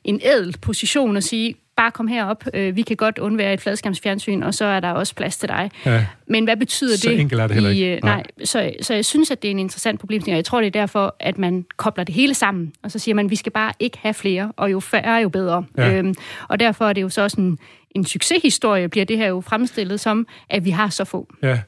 en 0.04 0.20
ædel 0.24 0.56
position 0.62 1.16
og 1.16 1.22
sige, 1.22 1.54
bare 1.76 1.90
kom 1.90 2.08
herop, 2.08 2.44
øh, 2.54 2.76
vi 2.76 2.82
kan 2.82 2.96
godt 2.96 3.18
undvære 3.18 3.54
et 3.54 3.60
fladskærmsfjernsyn, 3.60 4.42
og 4.42 4.54
så 4.54 4.64
er 4.64 4.80
der 4.80 4.90
også 4.90 5.14
plads 5.14 5.36
til 5.36 5.48
dig. 5.48 5.70
Ja. 5.86 6.06
Men 6.26 6.44
hvad 6.44 6.56
betyder 6.56 6.96
så 6.96 7.08
det? 7.08 7.16
Så 7.16 7.20
enkelt 7.20 7.40
er 7.40 7.46
det 7.46 7.54
heller 7.54 7.70
ikke. 7.70 7.92
I, 7.92 7.94
øh, 7.94 7.98
nej, 8.02 8.22
så, 8.44 8.72
så 8.82 8.94
jeg 8.94 9.04
synes, 9.04 9.30
at 9.30 9.42
det 9.42 9.48
er 9.48 9.50
en 9.50 9.58
interessant 9.58 10.00
problemstilling, 10.00 10.34
og 10.34 10.36
jeg 10.36 10.44
tror, 10.44 10.60
det 10.60 10.66
er 10.66 10.70
derfor, 10.80 11.16
at 11.20 11.38
man 11.38 11.64
kobler 11.76 12.04
det 12.04 12.14
hele 12.14 12.34
sammen, 12.34 12.72
og 12.82 12.90
så 12.90 12.98
siger 12.98 13.14
man, 13.14 13.24
at 13.24 13.30
vi 13.30 13.36
skal 13.36 13.52
bare 13.52 13.72
ikke 13.80 13.98
have 13.98 14.14
flere, 14.14 14.52
og 14.56 14.72
jo 14.72 14.80
færre, 14.80 15.14
jo 15.22 15.28
bedre. 15.28 15.64
Ja. 15.78 15.92
Øhm, 15.92 16.14
og 16.48 16.60
derfor 16.60 16.88
er 16.88 16.92
det 16.92 17.02
jo 17.02 17.08
så 17.08 17.22
også 17.22 17.40
en, 17.40 17.58
en 17.90 18.04
succeshistorie, 18.04 18.88
bliver 18.88 19.06
det 19.06 19.18
her 19.18 19.28
jo 19.28 19.40
fremstillet 19.40 20.00
som, 20.00 20.26
at 20.50 20.64
vi 20.64 20.70
har 20.70 20.88
så 20.88 21.04
få. 21.04 21.34
Ja, 21.42 21.60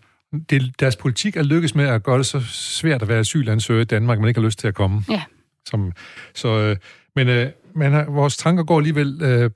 det, 0.51 0.81
deres 0.81 0.97
politik 0.97 1.37
er 1.37 1.43
lykkes 1.43 1.75
med 1.75 1.89
at 1.89 2.03
gøre 2.03 2.19
det 2.19 2.27
så 2.27 2.41
svært 2.49 3.03
at 3.03 3.09
være 3.09 3.19
asylansøger 3.19 3.81
i 3.81 3.85
Danmark, 3.85 4.19
man 4.19 4.29
ikke 4.29 4.41
har 4.41 4.47
lyst 4.47 4.59
til 4.59 4.69
at 4.69 4.75
komme. 4.75 5.03
Ja. 5.11 5.23
Som, 5.67 5.93
så, 6.35 6.49
øh, 6.49 6.77
men 7.17 7.29
øh, 7.29 7.51
men 7.75 7.95
øh, 7.95 8.15
vores 8.15 8.37
tanker 8.37 8.65
går 8.65 8.79
alligevel... 8.79 9.23
Øh, 9.23 9.51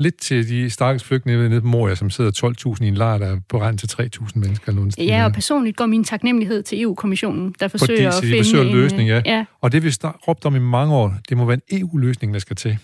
lidt 0.00 0.16
til 0.20 0.48
de 0.48 0.70
stakkels 0.70 1.04
flygtninge 1.04 1.48
nede 1.48 1.60
på 1.60 1.66
Moria, 1.66 1.94
som 1.94 2.10
sidder 2.10 2.74
12.000 2.76 2.84
i 2.84 2.88
en 2.88 2.94
lejr, 2.94 3.18
der 3.18 3.26
er 3.26 3.36
på 3.48 3.62
rent 3.62 3.80
til 3.80 3.86
3.000 3.86 4.30
mennesker. 4.34 4.72
Nogle 4.72 4.92
ja, 4.98 5.24
og 5.24 5.32
personligt 5.32 5.76
går 5.76 5.86
min 5.86 6.04
taknemmelighed 6.04 6.62
til 6.62 6.82
EU-kommissionen, 6.82 7.54
der 7.60 7.68
forsøger 7.68 8.10
Fordi, 8.10 8.26
at 8.26 8.30
finde 8.30 8.38
forsøger 8.38 8.64
en 8.64 8.72
løsning. 8.72 9.08
Ja. 9.08 9.22
ja. 9.26 9.44
Og 9.60 9.72
det 9.72 9.84
vi 9.84 9.92
har 10.02 10.20
råbt 10.28 10.44
om 10.44 10.56
i 10.56 10.58
mange 10.58 10.94
år, 10.94 11.14
det 11.28 11.36
må 11.36 11.44
være 11.44 11.60
en 11.70 11.80
EU-løsning, 11.80 12.34
der 12.34 12.40
skal 12.40 12.56
til. 12.56 12.78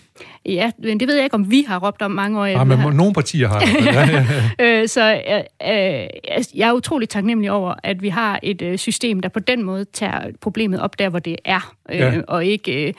Ja, 0.45 0.71
men 0.83 0.99
det 0.99 1.07
ved 1.07 1.15
jeg 1.15 1.23
ikke, 1.23 1.33
om 1.33 1.51
vi 1.51 1.65
har 1.67 1.79
råbt 1.79 2.01
om 2.01 2.11
mange 2.11 2.39
år. 2.39 2.45
Ja, 2.45 2.63
men 2.63 2.79
her. 2.79 2.91
nogle 2.91 3.13
partier 3.13 3.47
har 3.47 3.59
det. 3.59 3.85
ja, 3.85 4.09
ja, 4.09 4.25
ja. 4.59 4.81
øh, 4.81 4.87
så 4.87 5.21
øh, 5.29 5.37
øh, 5.37 6.07
jeg 6.55 6.69
er 6.69 6.73
utrolig 6.73 7.09
taknemmelig 7.09 7.51
over, 7.51 7.73
at 7.83 8.01
vi 8.01 8.09
har 8.09 8.39
et 8.43 8.61
øh, 8.61 8.77
system, 8.77 9.19
der 9.19 9.29
på 9.29 9.39
den 9.39 9.63
måde 9.63 9.85
tager 9.93 10.21
problemet 10.41 10.79
op 10.79 10.99
der, 10.99 11.09
hvor 11.09 11.19
det 11.19 11.35
er. 11.45 11.73
Øh, 11.91 11.99
ja. 11.99 12.21
Og 12.27 12.45
ikke, 12.45 12.87
øh, 12.87 12.93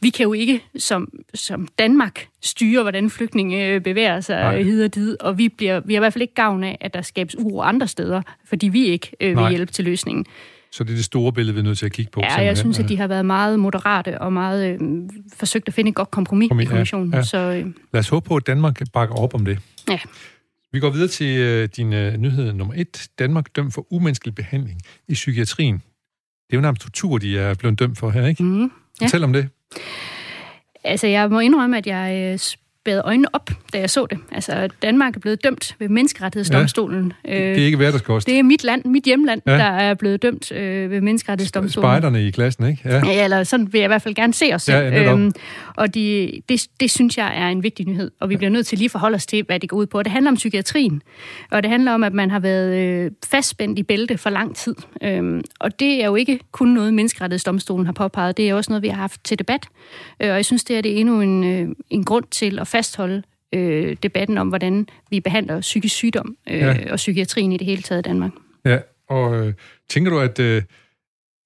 vi 0.00 0.10
kan 0.10 0.24
jo 0.24 0.32
ikke 0.32 0.60
som, 0.78 1.08
som 1.34 1.68
Danmark 1.78 2.26
styre, 2.46 2.82
hvordan 2.82 3.10
flygtninge 3.10 3.80
bevæger 3.80 4.20
sig 4.20 4.64
hid 4.64 4.84
og 4.84 4.94
did, 4.94 5.16
og 5.20 5.38
vi, 5.38 5.48
bliver, 5.48 5.80
vi 5.84 5.94
har 5.94 5.98
i 5.98 6.02
hvert 6.02 6.12
fald 6.12 6.22
ikke 6.22 6.34
gavn 6.34 6.64
af, 6.64 6.78
at 6.80 6.94
der 6.94 7.02
skabes 7.02 7.36
uro 7.38 7.60
andre 7.60 7.88
steder, 7.88 8.22
fordi 8.44 8.68
vi 8.68 8.84
ikke 8.86 9.10
øh, 9.20 9.28
vil 9.28 9.36
Nej. 9.36 9.50
hjælpe 9.50 9.72
til 9.72 9.84
løsningen. 9.84 10.26
Så 10.72 10.84
det 10.84 10.90
er 10.90 10.94
det 10.94 11.04
store 11.04 11.32
billede, 11.32 11.54
vi 11.54 11.60
er 11.60 11.64
nødt 11.64 11.78
til 11.78 11.86
at 11.86 11.92
kigge 11.92 12.10
på. 12.10 12.20
Ja, 12.20 12.28
simpelthen. 12.28 12.46
jeg 12.46 12.56
synes, 12.56 12.78
at 12.78 12.88
de 12.88 12.96
har 12.96 13.06
været 13.06 13.26
meget 13.26 13.60
moderate 13.60 14.20
og 14.20 14.32
meget 14.32 14.72
øh, 14.72 14.78
forsøgt 15.36 15.68
at 15.68 15.74
finde 15.74 15.88
et 15.88 15.94
godt 15.94 16.10
kompromis, 16.10 16.48
kompromis 16.48 16.68
i 16.68 16.70
kommissionen. 16.70 17.10
Ja, 17.10 17.16
ja. 17.16 17.22
Så, 17.22 17.38
øh. 17.38 17.66
Lad 17.92 18.00
os 18.00 18.08
håbe 18.08 18.28
på, 18.28 18.36
at 18.36 18.46
Danmark 18.46 18.80
bakker 18.92 19.14
op 19.14 19.34
om 19.34 19.44
det. 19.44 19.58
Ja. 19.90 19.98
Vi 20.72 20.80
går 20.80 20.90
videre 20.90 21.08
til 21.08 21.38
øh, 21.38 21.68
din 21.76 21.92
øh, 21.92 22.16
nyhed 22.16 22.52
nummer 22.52 22.74
et. 22.76 23.08
Danmark 23.18 23.56
dømt 23.56 23.74
for 23.74 23.86
umenneskelig 23.90 24.34
behandling 24.34 24.80
i 25.08 25.12
psykiatrien. 25.14 25.74
Det 25.74 26.52
er 26.52 26.56
jo 26.56 26.60
nærmest 26.60 26.82
tortur, 26.82 27.18
de 27.18 27.38
er 27.38 27.54
blevet 27.54 27.78
dømt 27.78 27.98
for 27.98 28.10
her, 28.10 28.26
ikke? 28.26 28.42
Mm, 28.42 28.62
ja. 28.62 28.68
Fortæl 29.06 29.24
om 29.24 29.32
det. 29.32 29.48
Altså, 30.86 31.06
jeg 31.06 31.30
må 31.30 31.40
indrømme, 31.40 31.78
at 31.78 31.86
jeg 31.86 32.32
øh, 32.32 32.38
øh, 32.86 32.92
spæde 32.92 33.02
øjnene 33.04 33.28
op, 33.32 33.50
da 33.72 33.78
jeg 33.78 33.90
så 33.90 34.06
det. 34.10 34.18
Altså, 34.32 34.68
Danmark 34.82 35.16
er 35.16 35.20
blevet 35.20 35.44
dømt 35.44 35.76
ved 35.78 35.88
menneskerettighedsdomstolen. 35.88 37.12
Ja, 37.24 37.30
det 37.30 37.58
er 37.58 37.64
ikke 37.64 37.76
hverdagskost. 37.76 38.26
Det 38.26 38.38
er 38.38 38.42
mit 38.42 38.64
land, 38.64 38.84
mit 38.84 39.04
hjemland, 39.04 39.42
ja. 39.46 39.52
der 39.52 39.64
er 39.64 39.94
blevet 39.94 40.22
dømt 40.22 40.52
øh, 40.52 40.90
ved 40.90 41.00
menneskerettighedsdomstolen. 41.00 41.84
Spejderne 41.84 42.26
i 42.26 42.30
klassen, 42.30 42.66
ikke? 42.66 42.82
Ja. 42.84 43.06
ja, 43.06 43.24
eller 43.24 43.44
sådan 43.44 43.72
vil 43.72 43.78
jeg 43.78 43.86
i 43.86 43.88
hvert 43.88 44.02
fald 44.02 44.14
gerne 44.14 44.34
se 44.34 44.50
os 44.54 44.62
selv. 44.62 44.76
Ja, 44.76 45.12
øhm, 45.12 45.32
og 45.76 45.94
de, 45.94 46.32
det, 46.48 46.66
det 46.80 46.90
synes 46.90 47.18
jeg 47.18 47.32
er 47.36 47.48
en 47.48 47.62
vigtig 47.62 47.86
nyhed, 47.86 48.10
og 48.20 48.30
vi 48.30 48.36
bliver 48.36 48.50
nødt 48.50 48.66
til 48.66 48.78
lige 48.78 48.86
at 48.86 48.90
forholde 48.90 49.14
os 49.14 49.26
til, 49.26 49.42
hvad 49.46 49.60
det 49.60 49.68
går 49.68 49.76
ud 49.76 49.86
på. 49.86 50.02
Det 50.02 50.12
handler 50.12 50.30
om 50.30 50.34
psykiatrien, 50.34 51.02
og 51.50 51.62
det 51.62 51.70
handler 51.70 51.92
om, 51.92 52.04
at 52.04 52.12
man 52.12 52.30
har 52.30 52.38
været 52.38 52.76
øh, 52.76 53.10
fastspændt 53.26 53.78
i 53.78 53.82
bælte 53.82 54.18
for 54.18 54.30
lang 54.30 54.56
tid. 54.56 54.74
Øhm, 55.02 55.42
og 55.60 55.80
det 55.80 56.02
er 56.02 56.06
jo 56.06 56.14
ikke 56.14 56.38
kun 56.52 56.68
noget, 56.68 56.94
menneskerettighedsdomstolen 56.94 57.86
har 57.86 57.92
påpeget, 57.92 58.36
det 58.36 58.50
er 58.50 58.54
også 58.54 58.70
noget, 58.70 58.82
vi 58.82 58.88
har 58.88 58.96
haft 58.96 59.24
til 59.24 59.38
debat. 59.38 59.66
Øh, 60.20 60.30
og 60.30 60.36
jeg 60.36 60.44
synes, 60.44 60.64
det 60.64 60.76
er 60.76 60.80
det 60.80 61.00
endnu 61.00 61.20
en, 61.20 61.44
øh, 61.44 61.68
en 61.90 62.04
grund 62.04 62.24
til 62.30 62.58
at 62.58 62.68
fastholde 62.76 63.22
øh, 63.54 63.96
debatten 64.02 64.38
om, 64.38 64.48
hvordan 64.48 64.88
vi 65.10 65.20
behandler 65.20 65.60
psykisk 65.60 65.94
sygdom 65.94 66.36
øh, 66.50 66.58
ja. 66.58 66.92
og 66.92 66.96
psykiatrien 66.96 67.52
i 67.52 67.56
det 67.56 67.66
hele 67.66 67.82
taget 67.82 67.98
i 67.98 68.08
Danmark. 68.08 68.30
Ja, 68.64 68.78
og 69.08 69.46
øh, 69.46 69.54
tænker 69.88 70.10
du, 70.10 70.18
at... 70.18 70.38
Øh 70.38 70.62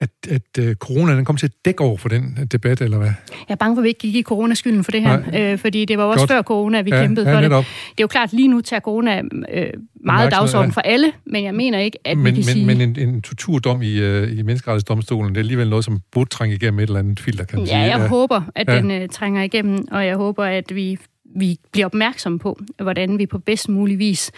at, 0.00 0.10
at 0.30 0.64
uh, 0.66 0.72
corona 0.74 1.16
den 1.16 1.24
kom 1.24 1.36
til 1.36 1.46
at 1.46 1.52
dække 1.64 1.84
over 1.84 1.96
for 1.96 2.08
den 2.08 2.48
debat, 2.52 2.80
eller 2.80 2.98
hvad? 2.98 3.08
Jeg 3.28 3.54
er 3.54 3.54
bange 3.54 3.76
for, 3.76 3.80
at 3.80 3.84
vi 3.84 3.88
ikke 3.88 4.00
gik 4.00 4.14
i 4.14 4.22
coronaskylden 4.22 4.84
for 4.84 4.90
det 4.90 5.02
her, 5.02 5.22
øh, 5.52 5.58
fordi 5.58 5.84
det 5.84 5.98
var 5.98 6.04
også 6.04 6.18
Godt. 6.18 6.30
før 6.30 6.42
corona, 6.42 6.80
vi 6.80 6.90
ja, 6.90 7.02
kæmpede 7.02 7.28
ja, 7.28 7.36
for 7.36 7.40
netop. 7.40 7.64
det. 7.64 7.72
Det 7.90 8.00
er 8.00 8.04
jo 8.04 8.06
klart, 8.06 8.32
lige 8.32 8.48
nu 8.48 8.60
tager 8.60 8.80
corona 8.80 9.22
øh, 9.52 9.72
meget 10.04 10.32
dagsorden 10.32 10.70
ja. 10.70 10.74
for 10.74 10.80
alle, 10.80 11.12
men 11.26 11.44
jeg 11.44 11.54
mener 11.54 11.78
ikke, 11.78 11.98
at 12.04 12.16
men, 12.16 12.24
vi 12.24 12.30
kan 12.30 12.36
men, 12.36 12.44
sige... 12.44 12.66
Men 12.66 12.80
en, 12.80 12.98
en 12.98 13.22
torturdom 13.22 13.82
i, 13.82 14.00
uh, 14.00 14.38
i 14.38 14.42
menneskerettighedsdomstolen, 14.42 15.28
det 15.28 15.36
er 15.36 15.42
alligevel 15.42 15.70
noget, 15.70 15.84
som 15.84 16.00
burde 16.12 16.30
trænge 16.30 16.56
igennem 16.56 16.78
et 16.80 16.82
eller 16.82 16.98
andet 16.98 17.20
filter, 17.20 17.44
kan 17.44 17.58
man 17.58 17.66
ja, 17.66 17.72
sige. 17.72 17.78
Jeg 17.78 17.88
ja, 17.88 17.98
jeg 17.98 18.08
håber, 18.08 18.42
at 18.54 18.68
ja. 18.68 18.76
den 18.76 19.02
uh, 19.02 19.08
trænger 19.08 19.42
igennem, 19.42 19.88
og 19.90 20.06
jeg 20.06 20.16
håber, 20.16 20.44
at 20.44 20.74
vi, 20.74 20.98
vi 21.36 21.58
bliver 21.72 21.86
opmærksomme 21.86 22.38
på, 22.38 22.60
hvordan 22.82 23.18
vi 23.18 23.26
på 23.26 23.38
bedst 23.38 23.68
mulig 23.68 23.98
vis 23.98 24.32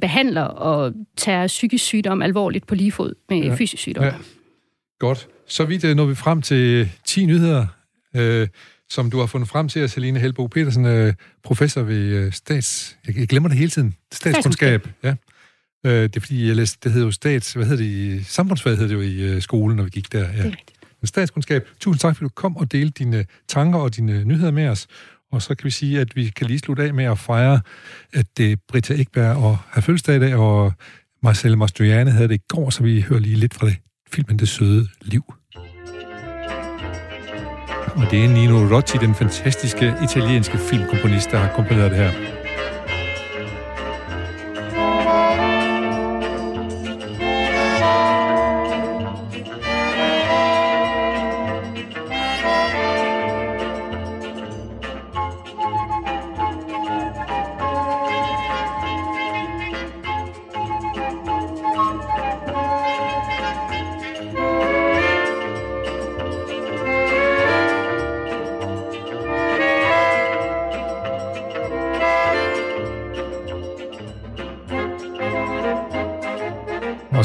behandler 0.00 0.42
og 0.42 0.92
tager 1.16 1.46
psykisk 1.46 1.84
sygdom 1.84 2.22
alvorligt 2.22 2.66
på 2.66 2.74
lige 2.74 2.92
fod 2.92 3.14
med 3.28 3.38
ja. 3.38 3.54
fysisk 3.54 3.80
sygdom. 3.80 4.04
Ja. 4.04 4.12
Godt. 4.98 5.28
Så 5.46 5.64
vidt 5.64 5.84
øh, 5.84 5.96
når 5.96 6.04
vi 6.04 6.14
frem 6.14 6.42
til 6.42 6.90
10 7.04 7.26
nyheder, 7.26 7.66
øh, 8.16 8.48
som 8.88 9.10
du 9.10 9.18
har 9.18 9.26
fundet 9.26 9.48
frem 9.48 9.68
til, 9.68 9.88
Celine 9.88 10.20
Helbo 10.20 10.46
Petersen, 10.46 10.86
øh, 10.86 11.14
professor 11.44 11.82
ved 11.82 11.96
øh, 11.96 12.32
stats... 12.32 12.96
Jeg, 13.06 13.18
jeg 13.18 13.28
glemmer 13.28 13.48
det 13.48 13.58
hele 13.58 13.70
tiden. 13.70 13.94
Statskundskab. 14.12 14.88
Ja. 15.02 15.14
Øh, 15.86 16.02
det 16.02 16.16
er 16.16 16.20
fordi, 16.20 16.46
jeg 16.46 16.56
læste, 16.56 16.78
det 16.84 16.92
hedder 16.92 17.06
jo 17.06 17.12
stats... 17.12 17.52
Hvad 17.52 17.64
hedder 17.64 17.82
det? 17.82 17.90
I, 17.90 18.22
samfundsfag 18.22 18.72
hedder 18.72 18.86
det 18.86 18.94
jo 18.94 19.00
i 19.00 19.20
øh, 19.20 19.42
skolen, 19.42 19.76
når 19.76 19.84
vi 19.84 19.90
gik 19.90 20.12
der. 20.12 20.18
Ja. 20.18 20.26
Det 20.26 20.40
er 20.40 20.44
rigtigt. 20.44 20.80
Statskundskab. 21.04 21.68
Tusind 21.80 22.00
tak, 22.00 22.16
fordi 22.16 22.24
du 22.24 22.32
kom 22.34 22.56
og 22.56 22.72
delte 22.72 23.04
dine 23.04 23.26
tanker 23.48 23.78
og 23.78 23.96
dine 23.96 24.24
nyheder 24.24 24.50
med 24.50 24.68
os. 24.68 24.86
Og 25.32 25.42
så 25.42 25.54
kan 25.54 25.64
vi 25.64 25.70
sige, 25.70 26.00
at 26.00 26.16
vi 26.16 26.28
kan 26.36 26.46
lige 26.46 26.58
slutte 26.58 26.82
af 26.82 26.94
med 26.94 27.04
at 27.04 27.18
fejre, 27.18 27.60
at 28.12 28.26
det 28.36 28.52
er 28.52 28.56
Britta 28.68 28.94
Ekberg 28.94 29.36
og 29.36 29.58
har 29.68 29.80
fødselsdag 29.80 30.16
i 30.16 30.18
dag, 30.18 30.34
og 30.34 30.72
Marcel 31.22 31.58
Mastroianni 31.58 32.10
havde 32.10 32.28
det 32.28 32.34
i 32.34 32.44
går, 32.48 32.70
så 32.70 32.82
vi 32.82 33.00
hører 33.00 33.20
lige 33.20 33.36
lidt 33.36 33.54
fra 33.54 33.66
det 33.66 33.76
filmen 34.12 34.38
Det 34.38 34.48
Søde 34.48 34.88
Liv. 35.02 35.34
Og 37.96 38.10
det 38.10 38.24
er 38.24 38.28
Nino 38.28 38.76
Rotti, 38.76 38.98
den 38.98 39.14
fantastiske 39.14 39.94
italienske 40.04 40.58
filmkomponist, 40.58 41.30
der 41.30 41.38
har 41.38 41.54
komponeret 41.54 41.90
det 41.90 41.98
her. 41.98 42.39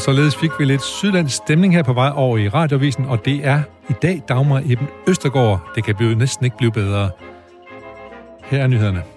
Således 0.06 0.36
fik 0.36 0.51
vi 0.60 0.66
lidt 0.66 0.84
sydlandsk 0.84 1.36
stemning 1.36 1.74
her 1.74 1.84
på 1.84 1.93
vej 1.93 2.12
over 2.16 2.38
i 2.38 2.49
radiovisen, 2.49 3.06
og 3.06 3.26
det 3.26 3.45
er 3.47 3.62
i 3.89 3.93
dag 4.01 4.22
Dagmar 4.28 4.62
Eben 4.66 4.88
Østergaard. 5.08 5.72
Det 5.76 5.84
kan 5.84 5.95
blive, 5.95 6.16
næsten 6.16 6.45
ikke 6.45 6.58
blive 6.58 6.72
bedre. 6.72 7.10
Her 8.43 8.64
er 8.64 8.68
nyhederne. 8.68 9.14